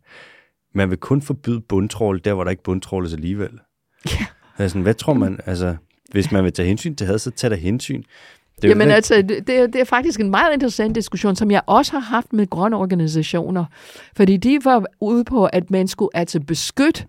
man 0.73 0.89
vil 0.89 0.97
kun 0.97 1.21
forbyde 1.21 1.61
bundtrål, 1.61 2.21
der 2.25 2.33
hvor 2.33 2.43
der 2.43 2.51
ikke 2.51 2.63
bundtråles 2.63 3.13
alligevel. 3.13 3.59
Ja. 4.05 4.25
Altså, 4.57 4.79
hvad 4.79 4.93
tror 4.93 5.13
man, 5.13 5.39
altså, 5.45 5.75
hvis 6.11 6.31
man 6.31 6.43
vil 6.43 6.53
tage 6.53 6.67
hensyn 6.67 6.95
til 6.95 7.07
had, 7.07 7.19
så 7.19 7.31
tager 7.31 7.49
der 7.49 7.55
hensyn. 7.55 8.03
Det 8.61 8.69
Jamen 8.69 8.81
ikke... 8.81 8.95
altså, 8.95 9.21
det 9.21 9.49
er, 9.49 9.67
det 9.67 9.81
er 9.81 9.85
faktisk 9.85 10.19
en 10.19 10.29
meget 10.29 10.53
interessant 10.53 10.95
diskussion, 10.95 11.35
som 11.35 11.51
jeg 11.51 11.61
også 11.65 11.91
har 11.91 11.99
haft 11.99 12.33
med 12.33 12.49
grønne 12.49 12.77
organisationer. 12.77 13.65
Fordi 14.15 14.37
de 14.37 14.59
var 14.63 14.85
ude 15.01 15.23
på, 15.23 15.45
at 15.45 15.71
man 15.71 15.87
skulle 15.87 16.09
altså 16.13 16.39
beskytte 16.39 17.05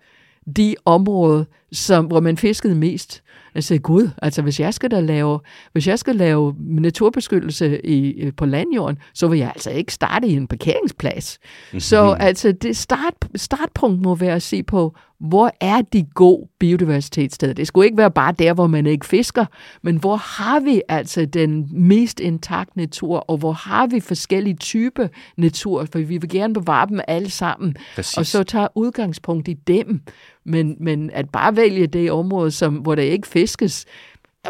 de 0.55 0.75
områder, 0.85 1.43
som, 1.71 2.05
hvor 2.05 2.19
man 2.19 2.37
fiskede 2.37 2.75
mest. 2.75 3.23
Jeg 3.55 3.63
sagde, 3.63 3.79
gud, 3.79 4.09
altså 4.21 4.41
hvis 4.41 4.59
jeg 4.59 4.73
skal 4.73 4.91
da 4.91 4.99
lave, 4.99 5.39
hvis 5.71 5.87
jeg 5.87 5.99
skal 5.99 6.15
lave 6.15 6.55
naturbeskyttelse 6.59 7.85
i, 7.85 8.31
på 8.31 8.45
landjorden, 8.45 8.97
så 9.13 9.27
vil 9.27 9.39
jeg 9.39 9.47
altså 9.47 9.69
ikke 9.69 9.93
starte 9.93 10.27
i 10.27 10.33
en 10.33 10.47
parkeringsplads. 10.47 11.39
Mm-hmm. 11.41 11.79
Så 11.79 12.17
altså 12.19 12.51
det 12.51 12.77
start, 12.77 13.13
startpunkt 13.35 14.01
må 14.01 14.15
være 14.15 14.35
at 14.35 14.43
se 14.43 14.63
på, 14.63 14.95
hvor 15.19 15.51
er 15.61 15.81
de 15.81 16.05
gode 16.13 16.47
biodiversitetssteder? 16.59 17.53
Det 17.53 17.67
skulle 17.67 17.85
ikke 17.85 17.97
være 17.97 18.11
bare 18.11 18.31
der, 18.31 18.53
hvor 18.53 18.67
man 18.67 18.85
ikke 18.85 19.05
fisker, 19.05 19.45
men 19.81 19.97
hvor 19.97 20.15
har 20.15 20.59
vi 20.59 20.81
altså 20.89 21.25
den 21.25 21.69
mest 21.71 22.19
intakt 22.19 22.77
natur, 22.77 23.17
og 23.17 23.37
hvor 23.37 23.51
har 23.51 23.87
vi 23.87 23.99
forskellige 23.99 24.55
typer 24.55 25.07
natur, 25.37 25.85
for 25.91 25.99
vi 25.99 26.17
vil 26.17 26.29
gerne 26.29 26.53
bevare 26.53 26.87
dem 26.87 26.99
alle 27.07 27.29
sammen, 27.29 27.75
Præcis. 27.95 28.17
og 28.17 28.25
så 28.25 28.43
tage 28.43 28.67
udgangspunkt 28.75 29.47
i 29.47 29.53
dem. 29.53 30.01
Men, 30.45 30.75
men 30.79 31.09
at 31.13 31.29
bare 31.29 31.55
vælge 31.55 31.87
det 31.87 32.11
område, 32.11 32.51
som, 32.51 32.73
hvor 32.73 32.95
der 32.95 33.03
ikke 33.03 33.27
fiskes, 33.27 33.85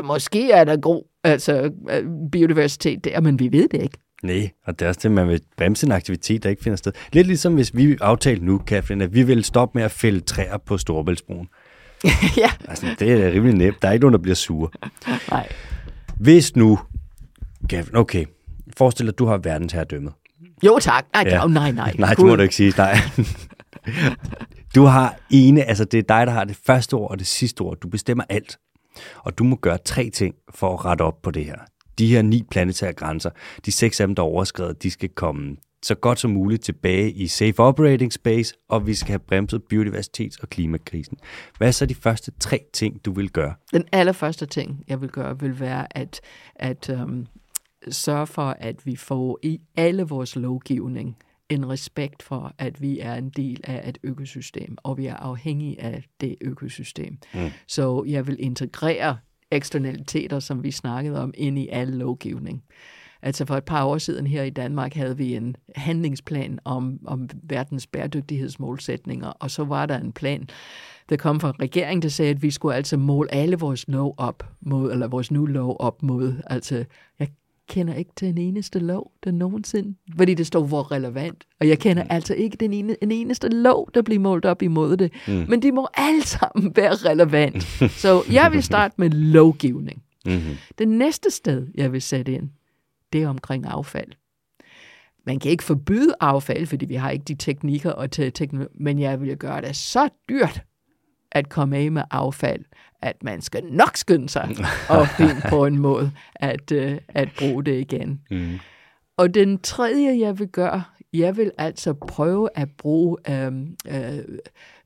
måske 0.03 0.51
er 0.51 0.63
der 0.63 0.77
god 0.77 1.03
altså, 1.23 1.71
øh, 1.89 2.03
biodiversitet 2.31 3.03
der, 3.05 3.21
men 3.21 3.39
vi 3.39 3.51
ved 3.51 3.67
det 3.69 3.81
ikke. 3.81 3.97
Nej, 4.25 4.49
og 4.65 4.79
det 4.79 4.85
er 4.85 4.89
også 4.89 4.99
det, 5.03 5.11
man 5.11 5.27
vil 5.27 5.41
bremse 5.57 5.85
en 5.85 5.91
aktivitet, 5.91 6.43
der 6.43 6.49
ikke 6.49 6.63
finder 6.63 6.77
sted. 6.77 6.91
Lidt 7.13 7.27
ligesom 7.27 7.53
hvis 7.53 7.75
vi 7.75 7.97
aftalte 8.01 8.45
nu, 8.45 8.57
Kathleen, 8.57 9.01
at 9.01 9.13
vi 9.13 9.23
vil 9.23 9.43
stoppe 9.43 9.77
med 9.77 9.85
at 9.85 9.91
fælde 9.91 10.19
træer 10.19 10.57
på 10.57 10.77
Storebæltsbroen. 10.77 11.47
ja. 12.37 12.51
Altså, 12.67 12.95
det 12.99 13.11
er 13.11 13.31
rimelig 13.31 13.55
nemt. 13.55 13.81
Der 13.81 13.87
er 13.87 13.91
ikke 13.91 14.03
nogen, 14.03 14.13
der 14.13 14.19
bliver 14.19 14.35
sure. 14.35 14.69
Nej. 15.31 15.47
Hvis 16.19 16.55
nu, 16.55 16.79
Kathleen, 17.69 17.95
okay, 17.95 18.25
forestil 18.77 19.05
dig, 19.05 19.13
at 19.13 19.19
du 19.19 19.25
har 19.25 19.37
verdensherredømmet. 19.37 20.13
Jo 20.65 20.79
tak. 20.81 21.05
Nej, 21.13 21.23
ja. 21.27 21.47
nej, 21.47 21.71
nej. 21.71 21.93
Nej, 21.97 22.13
det 22.17 22.25
må 22.25 22.35
du 22.35 22.41
ikke 22.41 22.55
sige. 22.55 22.73
Nej. 22.77 22.97
Du 24.75 24.83
har 24.83 25.15
ene, 25.29 25.63
altså 25.63 25.85
det 25.85 25.97
er 25.97 26.01
dig, 26.01 26.27
der 26.27 26.33
har 26.33 26.43
det 26.43 26.57
første 26.65 26.93
ord 26.93 27.11
og 27.11 27.19
det 27.19 27.27
sidste 27.27 27.61
ord. 27.61 27.77
Du 27.77 27.87
bestemmer 27.87 28.23
alt. 28.29 28.57
Og 29.17 29.37
du 29.37 29.43
må 29.43 29.55
gøre 29.55 29.77
tre 29.77 30.09
ting 30.09 30.35
for 30.55 30.73
at 30.73 30.85
rette 30.85 31.01
op 31.01 31.21
på 31.21 31.31
det 31.31 31.45
her. 31.45 31.57
De 31.99 32.07
her 32.07 32.21
ni 32.21 32.43
planetære 32.51 32.93
grænser, 32.93 33.29
de 33.65 33.71
seks 33.71 34.01
af 34.01 34.07
dem, 34.07 34.15
der 34.15 34.23
er 34.23 34.27
overskrevet, 34.27 34.83
de 34.83 34.91
skal 34.91 35.09
komme 35.09 35.57
så 35.85 35.95
godt 35.95 36.19
som 36.19 36.31
muligt 36.31 36.63
tilbage 36.63 37.11
i 37.11 37.27
safe 37.27 37.59
operating 37.59 38.13
space, 38.13 38.53
og 38.69 38.87
vi 38.87 38.93
skal 38.93 39.09
have 39.09 39.19
bremset 39.19 39.61
biodiversitets- 39.73 40.41
og 40.41 40.49
klimakrisen. 40.49 41.17
Hvad 41.57 41.67
er 41.67 41.71
så 41.71 41.85
de 41.85 41.95
første 41.95 42.31
tre 42.39 42.59
ting, 42.73 43.05
du 43.05 43.13
vil 43.13 43.29
gøre? 43.29 43.53
Den 43.73 43.83
allerførste 43.91 44.45
ting, 44.45 44.83
jeg 44.87 45.01
vil 45.01 45.09
gøre, 45.09 45.39
vil 45.39 45.59
være 45.59 45.97
at, 45.97 46.21
at 46.55 46.89
um, 46.89 47.27
sørge 47.89 48.27
for, 48.27 48.55
at 48.59 48.85
vi 48.85 48.95
får 48.95 49.39
i 49.43 49.61
alle 49.75 50.03
vores 50.03 50.35
lovgivning 50.35 51.17
en 51.49 51.69
respekt 51.69 52.23
for, 52.23 52.53
at 52.57 52.81
vi 52.81 52.99
er 52.99 53.15
en 53.15 53.29
del 53.29 53.61
af 53.63 53.89
et 53.89 53.97
økosystem, 54.03 54.77
og 54.83 54.97
vi 54.97 55.05
er 55.05 55.15
afhængige 55.15 55.81
af 55.81 56.03
det 56.21 56.35
økosystem. 56.41 57.17
Mm. 57.33 57.39
Så 57.67 58.03
jeg 58.07 58.27
vil 58.27 58.37
integrere 58.39 59.17
eksternaliteter, 59.55 60.39
som 60.39 60.63
vi 60.63 60.71
snakkede 60.71 61.21
om, 61.21 61.33
ind 61.37 61.59
i 61.59 61.67
al 61.71 61.87
lovgivning. 61.87 62.63
Altså 63.21 63.45
for 63.45 63.55
et 63.55 63.65
par 63.65 63.85
år 63.85 63.97
siden 63.97 64.27
her 64.27 64.43
i 64.43 64.49
Danmark 64.49 64.93
havde 64.93 65.17
vi 65.17 65.35
en 65.35 65.55
handlingsplan 65.75 66.59
om, 66.65 66.99
om 67.05 67.29
verdens 67.43 67.87
bæredygtighedsmålsætninger, 67.87 69.27
og 69.27 69.51
så 69.51 69.63
var 69.63 69.85
der 69.85 69.99
en 69.99 70.11
plan, 70.11 70.47
der 71.09 71.17
kom 71.17 71.39
fra 71.39 71.53
regeringen, 71.59 72.01
der 72.01 72.09
sagde, 72.09 72.31
at 72.31 72.41
vi 72.41 72.51
skulle 72.51 72.75
altså 72.75 72.97
måle 72.97 73.33
alle 73.33 73.57
vores 73.57 73.87
lov 73.87 74.15
op 74.17 74.43
mod, 74.61 74.91
eller 74.91 75.07
vores 75.07 75.31
nu 75.31 75.45
lov 75.45 75.77
op 75.79 76.03
mod, 76.03 76.33
altså 76.47 76.85
jeg 77.19 77.27
kender 77.67 77.93
ikke 77.93 78.11
til 78.15 78.27
en 78.27 78.37
eneste 78.37 78.79
lov, 78.79 79.11
der 79.23 79.31
nogensinde, 79.31 79.95
fordi 80.17 80.33
det 80.33 80.47
står, 80.47 80.63
hvor 80.63 80.91
relevant. 80.91 81.43
Og 81.59 81.67
jeg 81.67 81.79
kender 81.79 82.03
mm. 82.03 82.09
altså 82.11 82.33
ikke 82.33 82.57
den 82.57 82.73
ene, 82.73 82.95
en 83.03 83.11
eneste 83.11 83.49
lov, 83.49 83.89
der 83.93 84.01
bliver 84.01 84.19
målt 84.19 84.45
op 84.45 84.61
imod 84.61 84.97
det. 84.97 85.11
Mm. 85.27 85.45
Men 85.49 85.61
de 85.61 85.71
må 85.71 85.87
alle 85.93 86.23
sammen 86.23 86.75
være 86.75 86.93
relevant. 86.93 87.63
Så 87.91 88.23
jeg 88.31 88.51
vil 88.51 88.63
starte 88.63 88.93
med 88.97 89.09
lovgivning. 89.09 90.03
Mm-hmm. 90.25 90.55
Det 90.77 90.87
næste 90.87 91.31
sted, 91.31 91.67
jeg 91.75 91.91
vil 91.91 92.01
sætte 92.01 92.33
ind, 92.33 92.49
det 93.13 93.23
er 93.23 93.27
omkring 93.27 93.65
affald. 93.65 94.11
Man 95.25 95.39
kan 95.39 95.51
ikke 95.51 95.63
forbyde 95.63 96.13
affald, 96.19 96.65
fordi 96.65 96.85
vi 96.85 96.95
har 96.95 97.09
ikke 97.09 97.23
de 97.23 97.35
teknikker 97.35 97.91
og 97.91 98.11
te- 98.11 98.29
teknologi, 98.29 98.73
men 98.79 98.99
jeg 98.99 99.21
vil 99.21 99.37
gøre 99.37 99.61
det 99.61 99.75
så 99.75 100.09
dyrt 100.29 100.63
at 101.35 101.49
komme 101.49 101.77
af 101.77 101.91
med 101.91 102.03
affald, 102.11 102.65
at 103.01 103.23
man 103.23 103.41
skal 103.41 103.63
nok 103.63 103.97
skynde 103.97 104.29
sig 104.29 104.49
og 104.89 105.07
finde 105.07 105.41
på 105.49 105.65
en 105.65 105.77
måde 105.77 106.11
at, 106.35 106.71
uh, 106.71 106.97
at 107.07 107.29
bruge 107.39 107.63
det 107.63 107.79
igen. 107.79 108.21
Mm. 108.31 108.59
Og 109.17 109.33
den 109.33 109.59
tredje, 109.59 110.19
jeg 110.19 110.39
vil 110.39 110.47
gøre, 110.47 110.83
jeg 111.13 111.37
vil 111.37 111.51
altså 111.57 111.93
prøve 111.93 112.49
at 112.55 112.69
bruge 112.77 113.17
øhm, 113.29 113.75
øh, 113.87 114.17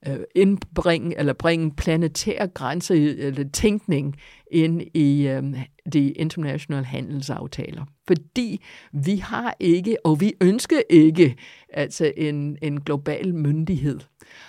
øh, 0.08 0.20
indbringe 0.36 1.20
eller 1.20 1.34
bringe 1.34 1.72
planetære 1.72 2.48
grænser 2.48 2.96
eller 2.96 3.50
tænkning 3.54 4.16
ind 4.52 4.82
i 4.94 5.28
øh, 5.28 5.44
de 5.94 6.12
internationale 6.12 6.86
handelsaftaler. 6.86 7.86
Fordi 8.08 8.62
vi 8.94 9.16
har 9.16 9.56
ikke, 9.60 9.98
og 10.04 10.22
vi 10.22 10.34
ønsker 10.42 10.82
ikke, 10.90 11.36
altså 11.74 12.12
en, 12.18 12.58
en 12.62 12.82
global 12.82 13.36
myndighed. 13.36 14.00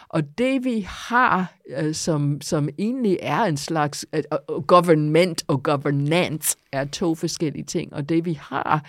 Og 0.09 0.39
det 0.39 0.65
vi 0.65 0.87
har, 0.89 1.55
øh, 1.79 1.95
som, 1.95 2.41
som 2.41 2.69
egentlig 2.79 3.19
er 3.23 3.43
en 3.43 3.57
slags 3.57 4.07
øh, 4.13 4.23
government 4.67 5.45
og 5.49 5.63
governance, 5.63 6.57
er 6.73 6.85
to 6.85 7.15
forskellige 7.15 7.65
ting. 7.65 7.95
Og 7.95 8.09
det 8.09 8.25
vi 8.25 8.39
har, 8.43 8.85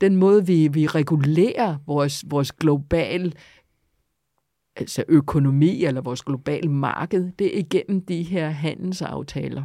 den 0.00 0.16
måde 0.16 0.46
vi, 0.46 0.68
vi 0.68 0.86
regulerer 0.86 1.76
vores, 1.86 2.24
vores 2.26 2.52
globale 2.52 3.32
altså 4.76 5.04
økonomi 5.08 5.84
eller 5.84 6.00
vores 6.00 6.22
globale 6.22 6.68
marked, 6.68 7.32
det 7.38 7.56
er 7.56 7.58
igennem 7.58 8.04
de 8.04 8.22
her 8.22 8.48
handelsaftaler. 8.48 9.62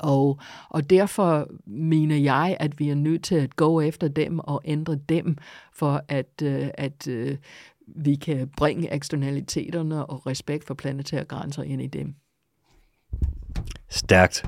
Og, 0.00 0.40
og 0.68 0.90
derfor 0.90 1.48
mener 1.66 2.16
jeg, 2.16 2.56
at 2.60 2.78
vi 2.78 2.88
er 2.88 2.94
nødt 2.94 3.24
til 3.24 3.34
at 3.34 3.56
gå 3.56 3.80
efter 3.80 4.08
dem 4.08 4.38
og 4.38 4.62
ændre 4.64 4.94
dem, 4.94 5.36
for 5.72 6.02
at, 6.08 6.42
øh, 6.42 6.68
at 6.74 7.08
øh, 7.08 7.36
vi 7.86 8.14
kan 8.14 8.48
bringe 8.56 8.94
eksternaliteterne 8.94 10.06
og 10.06 10.26
respekt 10.26 10.64
for 10.64 10.74
planetære 10.74 11.24
grænser 11.24 11.62
ind 11.62 11.82
i 11.82 11.86
dem. 11.86 12.14
Stærkt. 13.90 14.44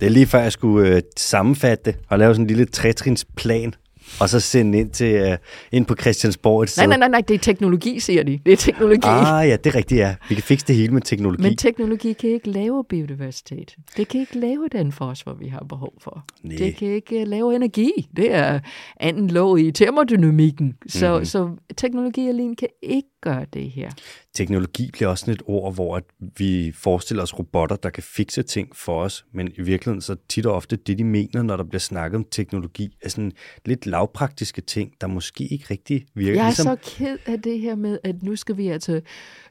Det 0.00 0.06
er 0.06 0.10
lige 0.10 0.26
før, 0.26 0.40
jeg 0.40 0.52
skulle 0.52 0.96
øh, 0.96 1.02
sammenfatte 1.16 1.84
det 1.84 2.00
og 2.08 2.18
lave 2.18 2.34
sådan 2.34 2.44
en 2.44 2.46
lille 2.46 2.66
trætrinsplan 2.66 3.74
og 4.20 4.28
så 4.28 4.40
sende 4.40 4.78
ind, 4.78 4.90
til, 4.90 5.32
uh, 5.32 5.36
ind 5.72 5.86
på 5.86 5.94
Christiansborg 6.00 6.62
et 6.62 6.70
sted. 6.70 6.82
Nej, 6.82 6.86
nej, 6.86 6.98
nej, 6.98 7.08
nej, 7.08 7.20
det 7.28 7.34
er 7.34 7.38
teknologi, 7.38 8.00
siger 8.00 8.22
de. 8.22 8.40
Det 8.46 8.52
er 8.52 8.56
teknologi. 8.56 9.00
Ah 9.04 9.48
ja, 9.48 9.56
det 9.56 9.70
er 9.70 9.74
rigtigt, 9.74 9.98
ja. 9.98 10.14
Vi 10.28 10.34
kan 10.34 10.44
fikse 10.44 10.66
det 10.66 10.76
hele 10.76 10.94
med 10.94 11.02
teknologi. 11.02 11.42
Men 11.42 11.56
teknologi 11.56 12.12
kan 12.12 12.30
ikke 12.30 12.50
lave 12.50 12.84
biodiversitet. 12.84 13.76
Det 13.96 14.08
kan 14.08 14.20
ikke 14.20 14.38
lave 14.38 14.68
den 14.72 14.92
fosfor, 14.92 15.34
vi 15.34 15.48
har 15.48 15.64
behov 15.68 15.92
for. 16.00 16.24
Nee. 16.42 16.58
Det 16.58 16.76
kan 16.76 16.88
ikke 16.88 17.20
uh, 17.22 17.28
lave 17.28 17.56
energi. 17.56 18.08
Det 18.16 18.34
er 18.34 18.60
anden 19.00 19.30
lov 19.30 19.58
i 19.58 19.70
termodynamikken. 19.70 20.74
Så, 20.86 21.10
mm-hmm. 21.10 21.24
så 21.24 21.50
teknologi 21.76 22.28
alene 22.28 22.56
kan 22.56 22.68
ikke 22.82 23.08
gøre 23.22 23.46
det 23.52 23.70
her. 23.70 23.90
Teknologi 24.34 24.90
bliver 24.92 25.08
også 25.08 25.20
sådan 25.20 25.34
et 25.34 25.42
ord, 25.46 25.74
hvor 25.74 26.00
vi 26.38 26.72
forestiller 26.74 27.22
os 27.22 27.38
robotter, 27.38 27.76
der 27.76 27.90
kan 27.90 28.02
fikse 28.02 28.42
ting 28.42 28.76
for 28.76 29.02
os, 29.02 29.26
men 29.32 29.48
i 29.48 29.62
virkeligheden 29.62 30.00
så 30.00 30.16
tit 30.28 30.46
og 30.46 30.54
ofte 30.54 30.76
det, 30.76 30.98
de 30.98 31.04
mener, 31.04 31.42
når 31.42 31.56
der 31.56 31.64
bliver 31.64 31.80
snakket 31.80 32.16
om 32.16 32.24
teknologi, 32.30 32.96
er 33.02 33.08
sådan 33.08 33.32
lidt 33.66 33.86
lavpraktiske 33.86 34.60
ting, 34.60 34.92
der 35.00 35.06
måske 35.06 35.44
ikke 35.44 35.64
rigtig 35.70 36.06
virker. 36.14 36.32
Jeg 36.32 36.42
er 36.42 36.46
ligesom... 36.46 36.78
så 36.82 36.96
ked 36.96 37.18
af 37.26 37.42
det 37.42 37.60
her 37.60 37.74
med, 37.74 37.98
at 38.04 38.22
nu 38.22 38.36
skal 38.36 38.56
vi 38.56 38.68
altså, 38.68 39.00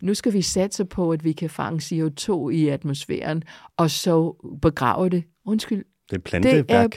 nu 0.01 0.13
skal 0.13 0.33
vi 0.33 0.41
satse 0.41 0.85
på, 0.85 1.11
at 1.11 1.23
vi 1.23 1.31
kan 1.31 1.49
fange 1.49 1.79
CO2 1.79 2.49
i 2.49 2.67
atmosfæren, 2.67 3.43
og 3.77 3.91
så 3.91 4.35
begrave 4.61 5.09
det. 5.09 5.23
Undskyld. 5.45 5.85
Det 6.09 6.15
er 6.15 6.21
planteværk. 6.21 6.67
Det 6.67 6.75
er, 6.75 6.87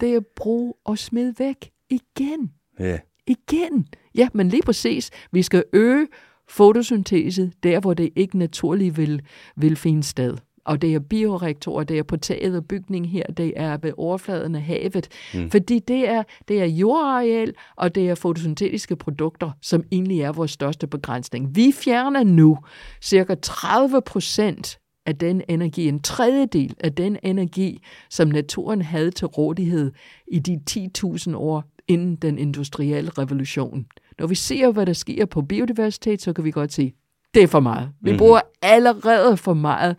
det 0.00 0.14
er 0.14 0.20
brug 0.36 0.78
og 0.84 0.98
smid 0.98 1.34
væk 1.38 1.70
igen. 1.90 2.52
Ja. 2.80 2.98
Igen. 3.26 3.86
Ja, 4.14 4.28
men 4.34 4.48
lige 4.48 4.62
præcis. 4.62 5.10
Vi 5.32 5.42
skal 5.42 5.64
øge 5.72 6.06
fotosyntese 6.48 7.52
der, 7.62 7.80
hvor 7.80 7.94
det 7.94 8.10
ikke 8.16 8.38
naturligt 8.38 8.96
vil, 8.96 9.22
vil 9.56 9.76
finde 9.76 10.02
sted. 10.02 10.36
og 10.64 10.82
det 10.82 10.94
er 10.94 10.98
bioreaktorer, 10.98 11.84
det 11.84 11.98
er 11.98 12.02
på 12.02 12.16
taget 12.16 12.56
af 12.56 12.64
bygning 12.64 13.10
her, 13.10 13.26
det 13.26 13.52
er 13.56 13.76
ved 13.76 13.92
overfladen 13.96 14.54
af 14.54 14.62
havet, 14.62 15.08
mm. 15.34 15.50
fordi 15.50 15.78
det 15.78 16.08
er, 16.08 16.22
det 16.48 16.60
er 16.60 16.64
jordareal, 16.64 17.54
og 17.76 17.94
det 17.94 18.08
er 18.08 18.14
fotosyntetiske 18.14 18.96
produkter, 18.96 19.50
som 19.62 19.84
egentlig 19.92 20.20
er 20.20 20.32
vores 20.32 20.50
største 20.50 20.86
begrænsning. 20.86 21.56
Vi 21.56 21.72
fjerner 21.72 22.24
nu 22.24 22.58
cirka 23.02 23.34
30 23.42 24.02
procent 24.06 24.78
af 25.06 25.16
den 25.16 25.42
energi, 25.48 25.88
en 25.88 26.02
tredjedel 26.02 26.74
af 26.80 26.94
den 26.94 27.16
energi, 27.22 27.82
som 28.10 28.28
naturen 28.28 28.82
havde 28.82 29.10
til 29.10 29.26
rådighed 29.26 29.92
i 30.32 30.38
de 30.38 30.60
10.000 30.70 31.36
år 31.36 31.64
inden 31.88 32.16
den 32.16 32.38
industrielle 32.38 33.10
revolution. 33.10 33.86
Når 34.18 34.26
vi 34.26 34.34
ser, 34.34 34.72
hvad 34.72 34.86
der 34.86 34.92
sker 34.92 35.24
på 35.24 35.42
biodiversitet, 35.42 36.22
så 36.22 36.32
kan 36.32 36.44
vi 36.44 36.50
godt 36.50 36.72
se, 36.72 36.92
det 37.34 37.42
er 37.42 37.46
for 37.46 37.60
meget. 37.60 37.90
Vi 38.00 38.12
mm. 38.12 38.18
bruger 38.18 38.40
allerede 38.62 39.36
for 39.36 39.54
meget 39.54 39.96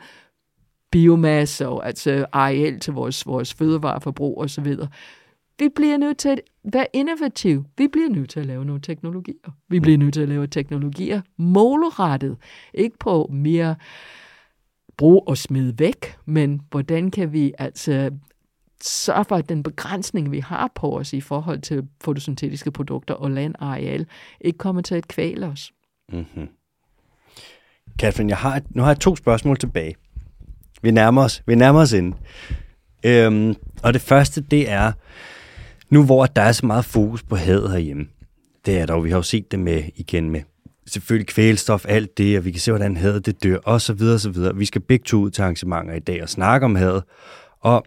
biomasse 0.92 1.68
og 1.68 1.88
altså 1.88 2.26
areal 2.32 2.80
til 2.80 2.94
vores, 2.94 3.26
vores 3.26 3.54
fødevareforbrug 3.54 4.42
osv. 4.42 4.76
Vi 5.60 5.70
bliver 5.76 5.98
nødt 5.98 6.18
til 6.18 6.30
at 6.30 6.42
være 6.74 6.88
innovative. 6.94 7.66
Vi 7.78 7.88
bliver 7.88 8.10
nødt 8.10 8.30
til 8.30 8.40
at 8.40 8.46
lave 8.46 8.66
nogle 8.66 8.82
teknologier. 8.82 9.56
Vi 9.70 9.80
bliver 9.80 9.98
nødt 9.98 10.14
til 10.14 10.22
at 10.22 10.30
lave 10.30 10.48
teknologier 10.48 11.22
målrettet. 11.38 12.38
Ikke 12.74 12.98
på 13.00 13.30
mere 13.34 13.76
brug 14.98 15.24
og 15.28 15.38
smide 15.38 15.80
væk, 15.80 16.18
men 16.26 16.62
hvordan 16.72 17.12
kan 17.12 17.34
vi 17.34 17.54
altså 17.58 18.12
sørge 18.84 19.26
for, 19.26 19.36
at 19.36 19.50
den 19.50 19.64
begrænsning, 19.64 20.32
vi 20.32 20.40
har 20.40 20.72
på 20.76 21.00
os 21.00 21.14
i 21.14 21.22
forhold 21.22 21.62
til 21.62 21.88
fotosyntetiske 22.02 22.72
produkter 22.72 23.14
og 23.14 23.32
landareal, 23.32 24.06
ikke 24.42 24.58
kommer 24.58 24.82
til 24.82 24.96
at 24.96 25.08
kvæle 25.08 25.46
os. 25.46 25.74
Mm-hmm. 26.14 26.48
Catherine, 28.00 28.30
jeg 28.30 28.38
har, 28.38 28.62
nu 28.70 28.82
har 28.82 28.90
jeg 28.90 29.00
to 29.00 29.16
spørgsmål 29.16 29.58
tilbage. 29.58 29.96
Vi 30.82 30.92
nærmer 30.92 31.24
os, 31.24 31.44
vi 31.46 31.56
nærmer 31.56 31.80
os 31.80 31.94
ind. 31.94 32.14
Øhm, 33.04 33.56
og 33.84 33.94
det 33.94 34.02
første, 34.02 34.42
det 34.42 34.70
er, 34.70 34.92
nu 35.90 36.06
hvor 36.06 36.26
der 36.26 36.42
er 36.42 36.52
så 36.52 36.66
meget 36.66 36.86
fokus 36.86 37.24
på 37.24 37.36
had 37.36 37.70
herhjemme, 37.70 38.08
det 38.66 38.80
er 38.80 38.86
der 38.86 38.94
jo, 38.94 39.00
vi 39.00 39.10
har 39.10 39.18
jo 39.18 39.24
set 39.24 39.52
det 39.52 39.60
med 39.60 39.84
igen 39.96 40.30
med 40.30 40.42
selvfølgelig 40.88 41.28
kvælstof, 41.28 41.86
alt 41.88 42.18
det, 42.18 42.38
og 42.38 42.46
vi 42.46 42.52
kan 42.52 42.62
se, 42.62 42.72
hvordan 42.72 42.98
hadet 42.98 43.26
det 43.26 43.44
dør, 43.44 43.58
og 43.58 43.82
så 43.82 43.94
videre, 43.94 44.16
og 44.16 44.20
så 44.20 44.30
videre. 44.30 44.56
Vi 44.56 44.66
skal 44.66 44.82
begge 44.82 45.04
to 45.04 45.18
ud 45.18 45.32
til 45.32 45.42
arrangementer 45.42 45.94
i 45.94 46.00
dag 46.00 46.24
og 46.24 46.30
snakke 46.30 46.66
om 46.66 46.76
hadet. 46.76 47.04
Og 47.62 47.86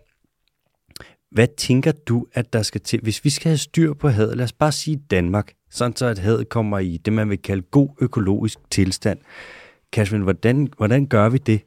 hvad 1.30 1.48
tænker 1.56 1.92
du, 1.92 2.26
at 2.32 2.52
der 2.52 2.62
skal 2.62 2.80
til, 2.80 3.00
hvis 3.02 3.24
vi 3.24 3.30
skal 3.30 3.48
have 3.48 3.58
styr 3.58 3.94
på 3.94 4.08
hadet, 4.08 4.36
lad 4.36 4.44
os 4.44 4.52
bare 4.52 4.72
sige 4.72 5.02
Danmark, 5.10 5.52
sådan 5.70 5.96
så 5.96 6.06
at 6.06 6.18
hadet 6.18 6.48
kommer 6.48 6.78
i 6.78 6.96
det, 6.96 7.12
man 7.12 7.30
vil 7.30 7.42
kalde 7.42 7.62
god 7.62 7.88
økologisk 8.00 8.58
tilstand. 8.70 9.18
Kasper, 9.92 10.18
hvordan, 10.18 10.68
hvordan 10.76 11.06
gør 11.06 11.28
vi 11.28 11.38
det? 11.38 11.60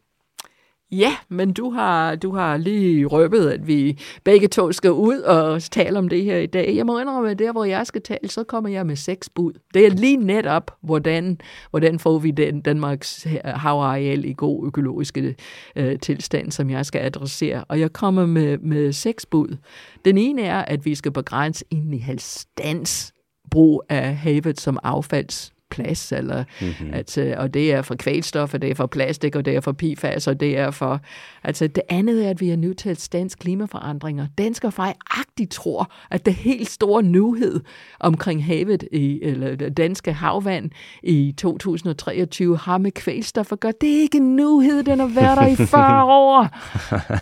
Ja, 0.91 1.15
men 1.29 1.53
du 1.53 1.69
har, 1.69 2.15
du 2.15 2.31
har 2.31 2.57
lige 2.57 3.05
røbet, 3.05 3.49
at 3.49 3.67
vi 3.67 3.99
begge 4.23 4.47
to 4.47 4.71
skal 4.71 4.91
ud 4.91 5.19
og 5.19 5.63
tale 5.63 5.99
om 5.99 6.07
det 6.07 6.23
her 6.23 6.37
i 6.37 6.45
dag. 6.45 6.75
Jeg 6.75 6.85
må 6.85 6.99
indrømme, 6.99 7.31
at 7.31 7.39
der, 7.39 7.51
hvor 7.51 7.65
jeg 7.65 7.87
skal 7.87 8.01
tale, 8.01 8.29
så 8.29 8.43
kommer 8.43 8.69
jeg 8.69 8.85
med 8.85 8.95
seks 8.95 9.29
bud. 9.29 9.53
Det 9.73 9.85
er 9.85 9.89
lige 9.89 10.17
netop, 10.17 10.71
hvordan, 10.81 11.37
hvordan 11.69 11.99
får 11.99 12.19
vi 12.19 12.31
den 12.31 12.61
Danmarks 12.61 13.27
havareal 13.45 14.25
i 14.25 14.33
god 14.37 14.67
økologiske 14.67 15.35
øh, 15.75 15.99
tilstand, 15.99 16.51
som 16.51 16.69
jeg 16.69 16.85
skal 16.85 17.01
adressere. 17.01 17.63
Og 17.63 17.79
jeg 17.79 17.93
kommer 17.93 18.25
med, 18.25 18.57
med 18.57 18.91
seks 18.91 19.25
bud. 19.25 19.57
Den 20.05 20.17
ene 20.17 20.41
er, 20.41 20.61
at 20.61 20.85
vi 20.85 20.95
skal 20.95 21.11
begrænse 21.11 21.65
ind 21.71 21.95
i 21.95 21.97
halvstands 21.97 23.13
brug 23.51 23.83
af 23.89 24.15
havet 24.15 24.59
som 24.59 24.79
affalds 24.83 25.52
plads, 25.73 26.11
eller 26.11 26.43
mm-hmm. 26.61 26.93
at, 26.93 27.17
øh, 27.17 27.33
og 27.37 27.53
det 27.53 27.73
er 27.73 27.81
for 27.81 27.95
kvælstof, 27.95 28.53
og 28.53 28.61
det 28.61 28.71
er 28.71 28.75
for 28.75 28.85
plastik, 28.85 29.35
og 29.35 29.45
det 29.45 29.55
er 29.55 29.61
for 29.61 29.71
PFAS, 29.71 30.27
og 30.27 30.39
det 30.39 30.57
er 30.57 30.71
for... 30.71 31.01
Altså 31.43 31.67
det 31.67 31.83
andet 31.89 32.25
er, 32.25 32.29
at 32.29 32.41
vi 32.41 32.49
er 32.49 32.55
nødt 32.55 32.77
til 32.77 32.89
at 32.89 33.01
stands 33.01 33.35
klimaforandringer. 33.35 34.27
Danskere 34.37 34.71
fejagtigt 34.71 35.51
tror, 35.51 35.91
at 36.11 36.25
det 36.25 36.33
helt 36.33 36.69
store 36.69 37.03
nyhed 37.03 37.61
omkring 37.99 38.45
havet, 38.45 38.83
i, 38.91 39.19
eller 39.21 39.69
danske 39.69 40.13
havvand 40.13 40.71
i 41.03 41.33
2023 41.37 42.57
har 42.57 42.77
med 42.77 42.91
kvælstof 42.91 43.51
at 43.51 43.59
gøre. 43.59 43.73
Det 43.81 43.97
er 43.97 44.01
ikke 44.01 44.17
en 44.17 44.35
nyhed, 44.35 44.83
den 44.83 44.99
har 44.99 45.07
været 45.07 45.37
der 45.37 45.47
i 45.47 45.55
40 45.75 46.03
år. 46.03 46.47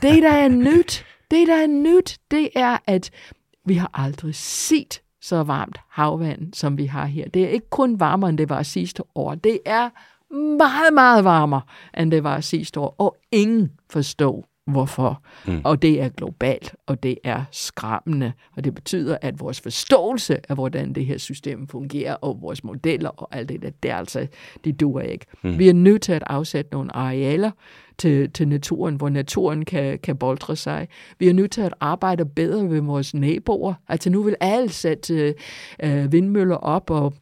Det, 0.01 0.23
der 0.23 0.31
er 0.31 0.49
nyt, 0.49 1.05
det, 1.31 1.47
der 1.47 1.55
er 1.55 1.67
nyt, 1.67 2.17
det 2.31 2.49
er, 2.55 2.77
at 2.87 3.11
vi 3.65 3.73
har 3.73 3.89
aldrig 3.93 4.35
set 4.35 5.01
så 5.21 5.43
varmt 5.43 5.77
havvand, 5.89 6.53
som 6.53 6.77
vi 6.77 6.85
har 6.85 7.05
her. 7.05 7.29
Det 7.29 7.43
er 7.43 7.49
ikke 7.49 7.69
kun 7.69 7.99
varmere, 7.99 8.29
end 8.29 8.37
det 8.37 8.49
var 8.49 8.63
sidste 8.63 9.03
år. 9.15 9.35
Det 9.35 9.59
er 9.65 9.89
meget, 10.57 10.93
meget 10.93 11.23
varmere, 11.23 11.61
end 11.97 12.11
det 12.11 12.23
var 12.23 12.39
sidste 12.39 12.79
år. 12.79 12.95
Og 12.97 13.17
ingen 13.31 13.71
forstår, 13.89 14.45
hvorfor. 14.67 15.21
Mm. 15.47 15.61
Og 15.63 15.81
det 15.81 16.01
er 16.01 16.09
globalt, 16.09 16.75
og 16.87 17.03
det 17.03 17.17
er 17.23 17.43
skræmmende. 17.51 18.33
Og 18.55 18.63
det 18.63 18.75
betyder, 18.75 19.17
at 19.21 19.39
vores 19.39 19.61
forståelse 19.61 20.39
af, 20.49 20.55
hvordan 20.55 20.93
det 20.93 21.05
her 21.05 21.17
system 21.17 21.67
fungerer, 21.67 22.13
og 22.13 22.41
vores 22.41 22.63
modeller 22.63 23.09
og 23.09 23.27
alt 23.31 23.49
det 23.49 23.61
der, 23.61 23.69
det 23.83 23.91
er 23.91 23.95
altså, 23.95 24.27
det 24.63 24.79
duer 24.79 25.01
ikke. 25.01 25.25
Mm. 25.43 25.59
Vi 25.59 25.69
er 25.69 25.73
nødt 25.73 26.01
til 26.01 26.11
at 26.11 26.23
afsætte 26.27 26.71
nogle 26.71 26.95
arealer 26.95 27.51
til, 27.97 28.31
til 28.31 28.47
naturen, 28.47 28.95
hvor 28.95 29.09
naturen 29.09 29.65
kan, 29.65 29.99
kan 29.99 30.17
boldre 30.17 30.55
sig. 30.55 30.87
Vi 31.19 31.29
er 31.29 31.33
nødt 31.33 31.51
til 31.51 31.61
at 31.61 31.73
arbejde 31.79 32.25
bedre 32.25 32.63
med 32.63 32.81
vores 32.81 33.13
naboer. 33.13 33.73
Altså 33.87 34.09
nu 34.09 34.23
vil 34.23 34.35
alle 34.39 34.69
sætte 34.69 35.35
øh, 35.83 36.11
vindmøller 36.11 36.55
op 36.55 36.89
og 36.89 37.13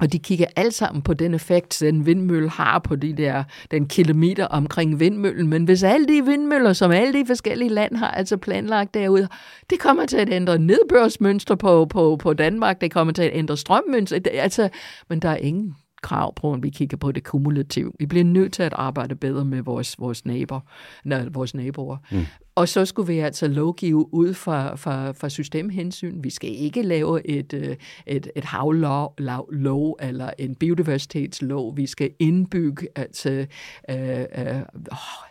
og 0.00 0.12
de 0.12 0.18
kigger 0.18 0.46
alle 0.56 0.72
sammen 0.72 1.02
på 1.02 1.14
den 1.14 1.34
effekt, 1.34 1.80
den 1.80 2.06
vindmølle 2.06 2.50
har 2.50 2.78
på 2.78 2.96
de 2.96 3.12
der, 3.12 3.44
den 3.70 3.88
kilometer 3.88 4.46
omkring 4.46 5.00
vindmøllen. 5.00 5.46
Men 5.46 5.64
hvis 5.64 5.82
alle 5.82 6.06
de 6.06 6.26
vindmøller, 6.26 6.72
som 6.72 6.90
alle 6.90 7.12
de 7.12 7.26
forskellige 7.26 7.68
land 7.68 7.96
har 7.96 8.10
altså 8.10 8.36
planlagt 8.36 8.94
derude, 8.94 9.28
det 9.70 9.78
kommer 9.78 10.06
til 10.06 10.16
at 10.16 10.32
ændre 10.32 10.58
nedbørsmønster 10.58 11.54
på, 11.54 11.86
på, 11.86 12.16
på 12.16 12.32
Danmark, 12.32 12.80
det 12.80 12.92
kommer 12.92 13.12
til 13.12 13.22
at 13.22 13.30
ændre 13.34 13.56
strømmønster. 13.56 14.18
Altså, 14.32 14.68
men 15.08 15.20
der 15.20 15.28
er 15.28 15.36
ingen 15.36 15.76
krav 16.04 16.34
på, 16.34 16.52
at 16.52 16.62
vi 16.62 16.70
kigger 16.70 16.96
på 16.96 17.12
det 17.12 17.24
kumulativt. 17.24 17.94
Vi 17.98 18.06
bliver 18.06 18.24
nødt 18.24 18.52
til 18.52 18.62
at 18.62 18.72
arbejde 18.76 19.14
bedre 19.14 19.44
med 19.44 19.62
vores, 19.62 19.98
vores, 19.98 20.26
naboer, 20.26 20.60
nej, 21.04 21.26
vores 21.30 21.54
naboer. 21.54 21.96
Mm. 22.12 22.26
Og 22.54 22.68
så 22.68 22.84
skulle 22.84 23.06
vi 23.06 23.18
altså 23.18 23.48
lovgive 23.48 24.14
ud 24.14 24.34
fra, 24.34 24.76
fra, 24.76 25.12
fra 25.12 25.28
systemhensyn. 25.28 26.24
Vi 26.24 26.30
skal 26.30 26.50
ikke 26.50 26.82
lave 26.82 27.26
et, 27.26 27.54
øh, 27.54 27.76
et, 28.06 28.30
et 28.36 28.44
havlov 28.44 29.14
lov, 29.50 29.96
eller 30.02 30.30
en 30.38 30.54
biodiversitetslov. 30.54 31.76
Vi 31.76 31.86
skal 31.86 32.10
indbygge 32.18 32.88
altså, 32.96 33.46
øh, 33.90 34.20
øh, 34.38 34.62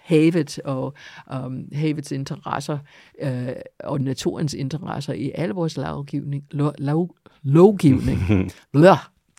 havet 0.03 0.59
og 0.59 0.93
um, 1.45 1.65
havets 1.73 2.11
interesser 2.11 2.77
øh, 3.21 3.47
og 3.79 4.01
naturens 4.01 4.53
interesser 4.53 5.13
i 5.13 5.31
al 5.35 5.49
vores 5.49 5.77
lovgivning. 5.77 6.43
Lov, 6.51 6.73
lov, 6.77 7.15
lovgivning. 7.43 8.19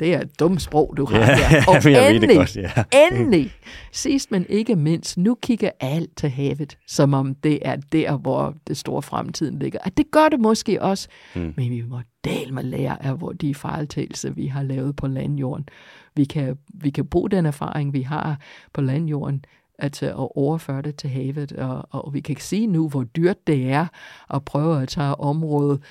Det 0.00 0.14
er 0.14 0.20
et 0.20 0.40
dumt 0.40 0.62
sprog, 0.62 0.94
du 0.96 1.06
har 1.06 1.18
ja, 1.18 1.26
der. 1.26 1.64
Og 1.68 2.10
endelig, 2.10 2.36
godt, 2.36 2.56
ja. 2.56 2.70
endelig, 3.10 3.52
sidst 3.92 4.30
men 4.30 4.46
ikke 4.48 4.76
mindst, 4.76 5.18
nu 5.18 5.36
kigger 5.42 5.70
alt 5.80 6.16
til 6.16 6.30
havet, 6.30 6.78
som 6.86 7.14
om 7.14 7.34
det 7.34 7.58
er 7.62 7.76
der, 7.76 8.16
hvor 8.16 8.54
det 8.66 8.76
store 8.76 9.02
fremtiden 9.02 9.58
ligger. 9.58 9.78
At 9.84 9.96
det 9.96 10.10
gør 10.10 10.28
det 10.28 10.40
måske 10.40 10.82
også, 10.82 11.08
mm. 11.34 11.54
men 11.56 11.70
vi 11.70 11.82
må 11.82 12.00
del 12.24 12.54
med 12.54 12.62
lære 12.62 13.04
af 13.04 13.18
hvor 13.18 13.32
de 13.32 13.54
fejltagelser, 13.54 14.30
vi 14.30 14.46
har 14.46 14.62
lavet 14.62 14.96
på 14.96 15.06
landjorden. 15.06 15.68
Vi 16.16 16.24
kan, 16.24 16.58
vi 16.74 16.90
kan 16.90 17.06
bruge 17.06 17.30
den 17.30 17.46
erfaring, 17.46 17.92
vi 17.92 18.02
har 18.02 18.40
på 18.72 18.80
landjorden, 18.80 19.44
at, 19.78 20.02
at 20.02 20.14
overføre 20.16 20.82
det 20.82 20.96
til 20.96 21.10
havet, 21.10 21.52
og, 21.52 21.86
og 21.90 22.14
vi 22.14 22.20
kan 22.20 22.36
se 22.36 22.66
nu, 22.66 22.88
hvor 22.88 23.04
dyrt 23.04 23.46
det 23.46 23.70
er 23.70 23.86
at 24.34 24.44
prøve 24.44 24.82
at 24.82 24.88
tage 24.88 25.14
området 25.14 25.82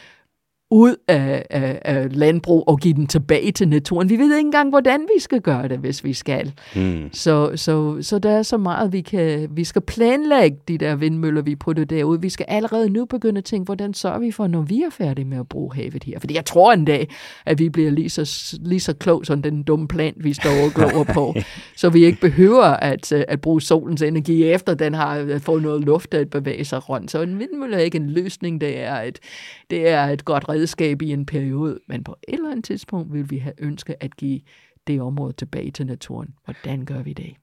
ud 0.74 0.96
af, 1.08 1.46
af, 1.50 1.80
af 1.86 2.18
landbrug 2.18 2.64
og 2.68 2.80
give 2.80 2.94
den 2.94 3.08
tilbage 3.08 3.52
til 3.52 3.68
naturen. 3.68 4.10
Vi 4.10 4.18
ved 4.18 4.38
ikke 4.38 4.48
engang, 4.48 4.70
hvordan 4.70 5.02
vi 5.16 5.22
skal 5.22 5.42
gøre 5.42 5.68
det, 5.68 5.78
hvis 5.78 6.04
vi 6.04 6.14
skal. 6.14 6.54
Mm. 6.76 7.10
Så, 7.12 7.52
så, 7.56 7.98
så 8.02 8.20
der 8.20 8.32
er 8.32 8.44
så 8.44 8.58
meget, 8.58 8.94
vi 8.94 9.02
kan... 9.02 9.48
Vi 9.52 9.64
skal 9.64 9.82
planlægge 9.82 10.58
de 10.68 10.78
der 10.78 10.96
vindmøller, 10.96 11.42
vi 11.42 11.56
putter 11.56 11.86
derude. 11.86 12.22
Vi 12.22 12.30
skal 12.30 12.46
allerede 12.50 12.90
nu 12.90 13.06
begynde 13.06 13.38
at 13.38 13.44
tænke, 13.44 13.66
hvordan 13.66 13.94
sørger 13.94 14.20
vi 14.20 14.32
for, 14.32 14.48
når 14.48 14.62
vi 14.62 14.82
er 14.82 14.90
færdige 14.90 15.26
med 15.26 15.38
at 15.40 15.50
bruge 15.50 15.76
havet 15.76 16.04
her? 16.04 16.20
Fordi 16.20 16.36
jeg 16.36 16.46
tror 16.46 16.74
en 16.74 16.86
dag, 16.86 17.10
at 17.46 17.60
vi 17.60 17.70
bliver 17.70 17.92
lige 17.92 18.10
så, 18.10 18.58
lige 18.62 18.80
så 18.80 18.94
klog 18.94 19.26
som 19.26 19.42
den 19.42 19.64
dumme 19.64 19.88
plan, 19.88 20.14
vi 20.18 20.34
står 20.34 20.66
og 20.66 20.72
glor 20.76 21.04
på. 21.04 21.36
så 21.82 21.90
vi 21.90 22.06
ikke 22.06 22.22
behøver 22.22 22.64
at, 22.64 23.12
at 23.12 23.42
bruge 23.42 23.62
solens 23.62 24.02
energi 24.02 24.44
efter, 24.44 24.74
den 24.74 24.94
har 24.94 25.40
fået 25.40 25.64
noget 25.64 25.82
luft 25.82 26.14
at 26.14 26.30
bevæge 26.30 26.66
sig 26.66 26.90
rundt. 26.90 27.12
Så 27.12 27.22
en 27.22 27.40
vindmølle 27.40 27.76
er 27.76 27.82
ikke 27.82 27.98
en 27.98 28.10
løsning, 28.10 28.62
det 28.62 28.80
er 28.80 29.02
et, 29.02 29.20
det 29.70 29.90
er 29.90 30.06
et 30.06 30.26
godt 30.26 30.50
redskab 30.50 30.63
redskab 30.64 31.02
i 31.02 31.12
en 31.12 31.26
periode, 31.26 31.80
men 31.88 32.04
på 32.04 32.16
et 32.28 32.34
eller 32.34 32.52
andet 32.52 32.66
tidspunkt 32.66 33.14
vil 33.14 33.30
vi 33.30 33.38
have 33.38 33.54
ønsket 33.58 33.96
at 34.00 34.18
give 34.18 34.42
det 34.88 35.02
område 35.02 35.34
tilbage 35.34 35.72
til 35.72 35.86
naturen. 35.86 36.30
Hvordan 36.46 36.86
gør 36.86 37.02
vi 37.02 37.14
det? 37.14 37.36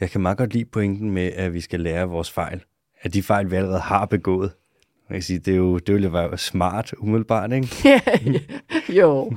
Jeg 0.00 0.10
kan 0.10 0.20
meget 0.20 0.38
godt 0.38 0.52
lide 0.52 0.64
pointen 0.64 1.10
med, 1.10 1.32
at 1.32 1.54
vi 1.54 1.60
skal 1.60 1.80
lære 1.80 2.08
vores 2.08 2.30
fejl. 2.30 2.62
At 3.00 3.14
de 3.14 3.22
fejl, 3.22 3.50
vi 3.50 3.56
allerede 3.56 3.80
har 3.80 4.06
begået. 4.06 4.52
Jeg 5.08 5.14
kan 5.14 5.22
sige, 5.22 5.38
det, 5.38 5.52
er 5.52 5.56
jo, 5.56 5.78
det 5.78 5.94
vil 5.94 6.02
jo 6.02 6.10
være 6.10 6.38
smart 6.38 6.92
umiddelbart, 6.98 7.52
ikke? 7.52 7.68
jo. 9.00 9.32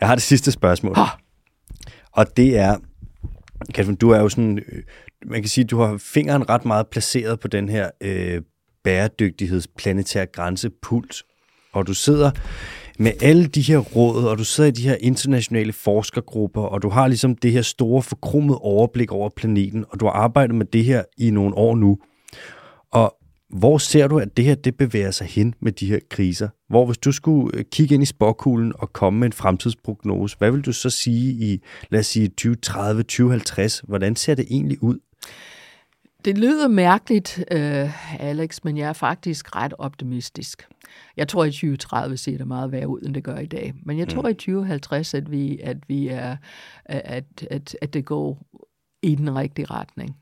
Jeg 0.00 0.08
har 0.08 0.14
det 0.14 0.22
sidste 0.22 0.52
spørgsmål. 0.52 0.96
Og 2.12 2.36
det 2.36 2.58
er, 2.58 2.76
Katrin, 3.74 3.96
du 3.96 4.10
er 4.10 4.20
jo 4.20 4.28
sådan, 4.28 4.62
man 5.26 5.42
kan 5.42 5.48
sige, 5.48 5.64
du 5.64 5.78
har 5.78 5.96
fingeren 5.96 6.48
ret 6.48 6.64
meget 6.64 6.86
placeret 6.88 7.40
på 7.40 7.48
den 7.48 7.68
her 7.68 7.90
øh, 8.00 8.42
bæredygtighedsplanetære 8.84 10.26
grænsepuls, 10.26 11.24
og 11.76 11.86
du 11.86 11.94
sidder 11.94 12.30
med 12.98 13.12
alle 13.22 13.46
de 13.46 13.60
her 13.60 13.78
råd, 13.78 14.24
og 14.24 14.38
du 14.38 14.44
sidder 14.44 14.68
i 14.68 14.72
de 14.72 14.82
her 14.82 14.96
internationale 15.00 15.72
forskergrupper, 15.72 16.62
og 16.62 16.82
du 16.82 16.88
har 16.88 17.08
ligesom 17.08 17.34
det 17.34 17.52
her 17.52 17.62
store 17.62 18.02
forkrummet 18.02 18.58
overblik 18.60 19.12
over 19.12 19.30
planeten, 19.36 19.84
og 19.90 20.00
du 20.00 20.04
har 20.04 20.12
arbejdet 20.12 20.54
med 20.56 20.66
det 20.66 20.84
her 20.84 21.02
i 21.18 21.30
nogle 21.30 21.54
år 21.54 21.74
nu. 21.74 21.98
Og 22.92 23.16
hvor 23.50 23.78
ser 23.78 24.08
du, 24.08 24.18
at 24.18 24.36
det 24.36 24.44
her 24.44 24.54
det 24.54 24.76
bevæger 24.76 25.10
sig 25.10 25.26
hen 25.26 25.54
med 25.60 25.72
de 25.72 25.86
her 25.86 25.98
kriser? 26.10 26.48
Hvor 26.68 26.86
hvis 26.86 26.98
du 26.98 27.12
skulle 27.12 27.58
øh, 27.58 27.64
kigge 27.72 27.94
ind 27.94 28.02
i 28.02 28.06
spåkuglen 28.06 28.72
og 28.78 28.92
komme 28.92 29.20
med 29.20 29.26
en 29.26 29.32
fremtidsprognose, 29.32 30.36
hvad 30.38 30.50
vil 30.50 30.60
du 30.60 30.72
så 30.72 30.90
sige 30.90 31.32
i, 31.32 31.62
lad 31.90 32.00
os 32.00 32.06
sige, 32.06 32.28
2030, 32.28 33.02
2050? 33.02 33.78
Hvordan 33.78 34.16
ser 34.16 34.34
det 34.34 34.46
egentlig 34.50 34.82
ud? 34.82 34.98
Det 36.26 36.38
lyder 36.38 36.68
mærkeligt, 36.68 37.44
uh, 37.54 38.20
Alex, 38.20 38.64
men 38.64 38.76
jeg 38.76 38.88
er 38.88 38.92
faktisk 38.92 39.56
ret 39.56 39.74
optimistisk. 39.78 40.68
Jeg 41.16 41.28
tror, 41.28 41.44
at 41.44 41.48
i 41.48 41.52
2030 41.52 42.16
ser 42.16 42.38
det 42.38 42.46
meget 42.46 42.72
værre 42.72 42.88
ud, 42.88 43.00
end 43.00 43.14
det 43.14 43.24
gør 43.24 43.38
i 43.38 43.46
dag. 43.46 43.74
Men 43.82 43.98
jeg 43.98 44.08
tror, 44.08 44.22
mm. 44.22 44.28
i 44.28 44.34
2050, 44.34 45.14
at 45.14 45.30
vi, 45.30 45.58
at 45.58 45.76
vi 45.88 46.08
er, 46.08 46.36
at, 46.84 47.24
at, 47.50 47.76
at 47.82 47.94
det 47.94 48.04
går 48.04 48.46
i 49.02 49.14
den 49.14 49.36
rigtige 49.36 49.66
retning. 49.66 50.16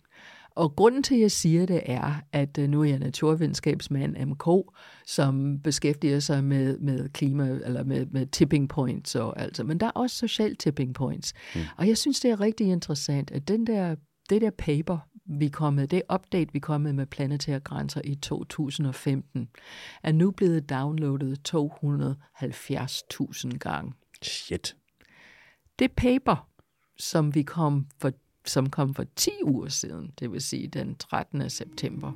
Og 0.51 0.77
grunden 0.77 1.03
til, 1.03 1.15
at 1.15 1.21
jeg 1.21 1.31
siger 1.31 1.67
det, 1.67 1.83
er, 1.85 2.15
at 2.33 2.59
øh, 2.59 2.69
nu 2.69 2.81
er 2.81 2.85
jeg 2.85 2.99
naturvidenskabsmand 2.99 4.17
MK, 4.27 4.73
som 5.07 5.61
beskæftiger 5.61 6.21
sig 6.21 6.45
med, 6.45 6.79
med 6.79 7.09
klima, 7.09 7.49
eller 7.49 7.85
med, 7.85 8.07
med 8.07 8.27
tipping 8.27 8.69
points, 8.69 9.15
og 9.15 9.41
altså, 9.41 9.65
men 9.65 9.81
der 9.81 9.87
er 9.87 9.91
også 9.91 10.17
social 10.17 10.57
tipping 10.57 10.95
points. 10.95 11.33
Mm. 11.55 11.61
Og 11.77 11.89
jeg 11.89 11.99
synes, 11.99 12.21
det 12.21 12.31
er 12.31 12.41
rigtig 12.41 12.67
interessant, 12.67 13.31
at 13.31 13.49
den 13.49 13.67
der, 13.67 13.95
det 14.31 14.41
der 14.41 14.51
paper, 14.51 14.99
vi 15.27 15.49
kom 15.49 15.75
med, 15.75 15.89
det 15.89 16.03
update, 16.15 16.53
vi 16.53 16.59
kom 16.59 16.81
med 16.81 16.93
med 16.93 17.07
planetære 17.07 17.61
grænser 17.61 18.01
i 18.05 18.15
2015, 18.15 19.49
er 20.03 20.13
nu 20.13 20.31
blevet 20.31 20.71
downloadet 20.71 21.55
270.000 21.55 23.59
gange. 23.59 23.93
Shit. 24.23 24.77
Det 25.79 25.93
paper, 25.93 26.49
som 26.99 27.35
vi 27.35 27.43
kom 27.43 27.87
for 27.99 28.13
som 28.47 28.71
kom 28.71 28.95
for 28.95 29.05
10 29.17 29.31
uger 29.45 29.69
siden, 29.69 30.11
det 30.21 30.33
vil 30.33 30.41
sige 30.41 30.69
den 30.69 30.95
13. 30.95 31.51
september, 31.51 32.13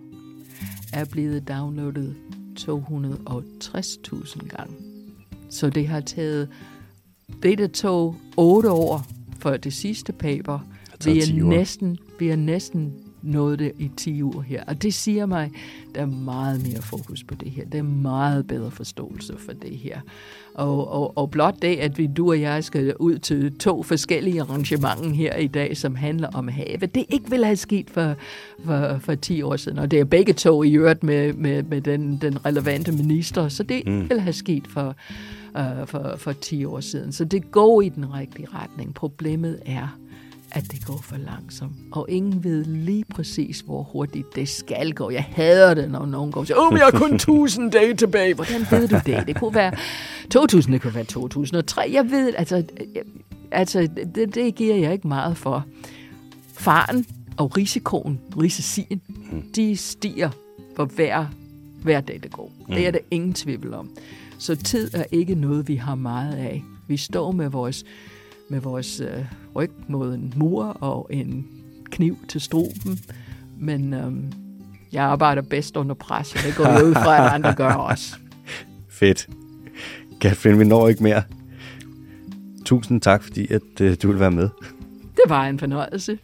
er 0.92 1.04
blevet 1.04 1.48
downloadet 1.48 2.16
260.000 2.60 4.48
gange. 4.48 4.74
Så 5.50 5.70
det 5.70 5.88
har 5.88 6.00
taget, 6.00 6.48
det 7.42 7.58
der 7.58 7.68
tog 7.68 8.16
8 8.36 8.70
år 8.70 9.06
for 9.38 9.56
det 9.56 9.72
sidste 9.72 10.12
paper, 10.12 10.58
vi 11.04 11.18
er, 11.18 11.44
næsten, 11.44 11.98
vi 12.18 12.28
er 12.28 12.36
næsten 12.36 12.92
nået 13.22 13.58
det 13.58 13.72
i 13.78 13.90
10 13.96 14.22
uger 14.22 14.42
her. 14.42 14.64
Og 14.66 14.82
det 14.82 14.94
siger 14.94 15.26
mig, 15.26 15.50
der 15.94 16.00
er 16.00 16.06
meget 16.06 16.62
mere 16.62 16.82
fokus 16.82 17.24
på 17.24 17.34
det 17.34 17.50
her. 17.50 17.64
Der 17.64 17.78
er 17.78 17.82
meget 17.82 18.46
bedre 18.46 18.70
forståelse 18.70 19.34
for 19.38 19.52
det 19.52 19.78
her. 19.78 20.00
Og, 20.54 20.92
og, 20.92 21.18
og 21.18 21.30
blot 21.30 21.54
det, 21.62 21.76
at 21.76 21.98
vi, 21.98 22.06
du 22.06 22.30
og 22.30 22.40
jeg 22.40 22.64
skal 22.64 22.94
ud 22.96 23.18
til 23.18 23.58
to 23.58 23.82
forskellige 23.82 24.40
arrangementer 24.40 25.10
her 25.10 25.36
i 25.36 25.46
dag, 25.46 25.76
som 25.76 25.94
handler 25.94 26.28
om 26.34 26.48
havet, 26.48 26.94
det 26.94 27.04
ikke 27.08 27.30
ville 27.30 27.46
have 27.46 27.56
sket 27.56 27.90
for, 27.90 28.14
for, 28.64 28.98
for 28.98 29.14
10 29.14 29.42
år 29.42 29.56
siden. 29.56 29.78
Og 29.78 29.90
det 29.90 30.00
er 30.00 30.04
begge 30.04 30.32
to 30.32 30.62
i 30.62 30.74
øvrigt 30.74 31.02
med, 31.02 31.32
med, 31.32 31.62
med 31.62 31.80
den, 31.80 32.18
den 32.22 32.46
relevante 32.46 32.92
minister, 32.92 33.48
så 33.48 33.62
det 33.62 33.82
mm. 33.86 34.08
ville 34.08 34.20
have 34.20 34.32
sket 34.32 34.66
for, 34.66 34.96
uh, 35.58 35.86
for, 35.86 36.14
for 36.16 36.32
10 36.32 36.64
år 36.64 36.80
siden. 36.80 37.12
Så 37.12 37.24
det 37.24 37.50
går 37.50 37.82
i 37.82 37.88
den 37.88 38.14
rigtige 38.14 38.46
retning. 38.54 38.94
Problemet 38.94 39.58
er, 39.66 39.98
at 40.52 40.72
det 40.72 40.86
går 40.86 41.00
for 41.02 41.16
langsomt. 41.16 41.72
Og 41.92 42.06
ingen 42.08 42.44
ved 42.44 42.64
lige 42.64 43.04
præcis, 43.14 43.60
hvor 43.60 43.82
hurtigt 43.82 44.36
det 44.36 44.48
skal 44.48 44.92
gå. 44.92 45.10
Jeg 45.10 45.24
hader 45.32 45.74
det, 45.74 45.90
når 45.90 46.06
nogen 46.06 46.32
går 46.32 46.40
og 46.40 46.46
siger, 46.46 46.58
åh, 46.58 46.72
oh, 46.72 46.78
jeg 46.78 46.84
har 46.84 46.98
kun 46.98 47.14
1000 47.14 47.72
dage 47.72 47.94
tilbage. 47.94 48.34
Hvordan 48.34 48.66
ved 48.70 48.88
du 48.88 49.00
det? 49.06 49.26
Det 49.26 49.36
kunne 49.36 49.54
være 49.54 49.72
2000, 50.30 50.72
det 50.72 50.82
kunne 50.82 50.94
være 50.94 51.04
2003. 51.04 51.90
Jeg 51.92 52.10
ved, 52.10 52.34
altså, 52.36 52.64
altså 53.50 53.88
det, 54.14 54.34
det 54.34 54.54
giver 54.54 54.76
jeg 54.76 54.92
ikke 54.92 55.08
meget 55.08 55.36
for. 55.36 55.64
Faren 56.52 57.06
og 57.36 57.56
risikoen, 57.56 58.20
risicien, 58.40 59.00
de 59.56 59.76
stiger 59.76 60.30
for 60.76 60.84
hver, 60.84 61.26
hver 61.82 62.00
dag, 62.00 62.20
det 62.22 62.32
går. 62.32 62.52
Det 62.68 62.86
er 62.86 62.90
der 62.90 62.98
ingen 63.10 63.34
tvivl 63.34 63.74
om. 63.74 63.90
Så 64.38 64.56
tid 64.56 64.90
er 64.94 65.04
ikke 65.12 65.34
noget, 65.34 65.68
vi 65.68 65.76
har 65.76 65.94
meget 65.94 66.36
af. 66.36 66.64
Vi 66.88 66.96
står 66.96 67.32
med 67.32 67.48
vores 67.48 67.84
med 68.48 68.60
vores 68.60 69.00
øh, 69.00 69.24
ryg 69.56 69.70
mod 69.88 70.14
en 70.14 70.32
mur 70.36 70.64
og 70.64 71.06
en 71.10 71.46
kniv 71.90 72.18
til 72.28 72.40
struben. 72.40 72.98
Men 73.58 73.94
øhm, 73.94 74.32
jeg 74.92 75.04
arbejder 75.04 75.42
bedst 75.42 75.76
under 75.76 75.94
pres, 75.94 76.34
og 76.34 76.40
det 76.46 76.56
går 76.56 76.64
ud 76.64 76.94
fra, 76.94 77.26
at 77.26 77.32
andre 77.32 77.54
gør 77.54 77.72
også. 77.72 78.16
Fedt. 79.00 79.28
Catherine, 80.20 80.58
vi 80.58 80.64
når 80.64 80.88
ikke 80.88 81.02
mere. 81.02 81.22
Tusind 82.64 83.00
tak, 83.00 83.22
fordi 83.22 83.52
at, 83.52 83.80
øh, 83.80 83.96
du 84.02 84.08
vil 84.08 84.20
være 84.20 84.30
med. 84.30 84.48
Det 85.00 85.24
var 85.28 85.46
en 85.46 85.58
fornøjelse. 85.58 86.18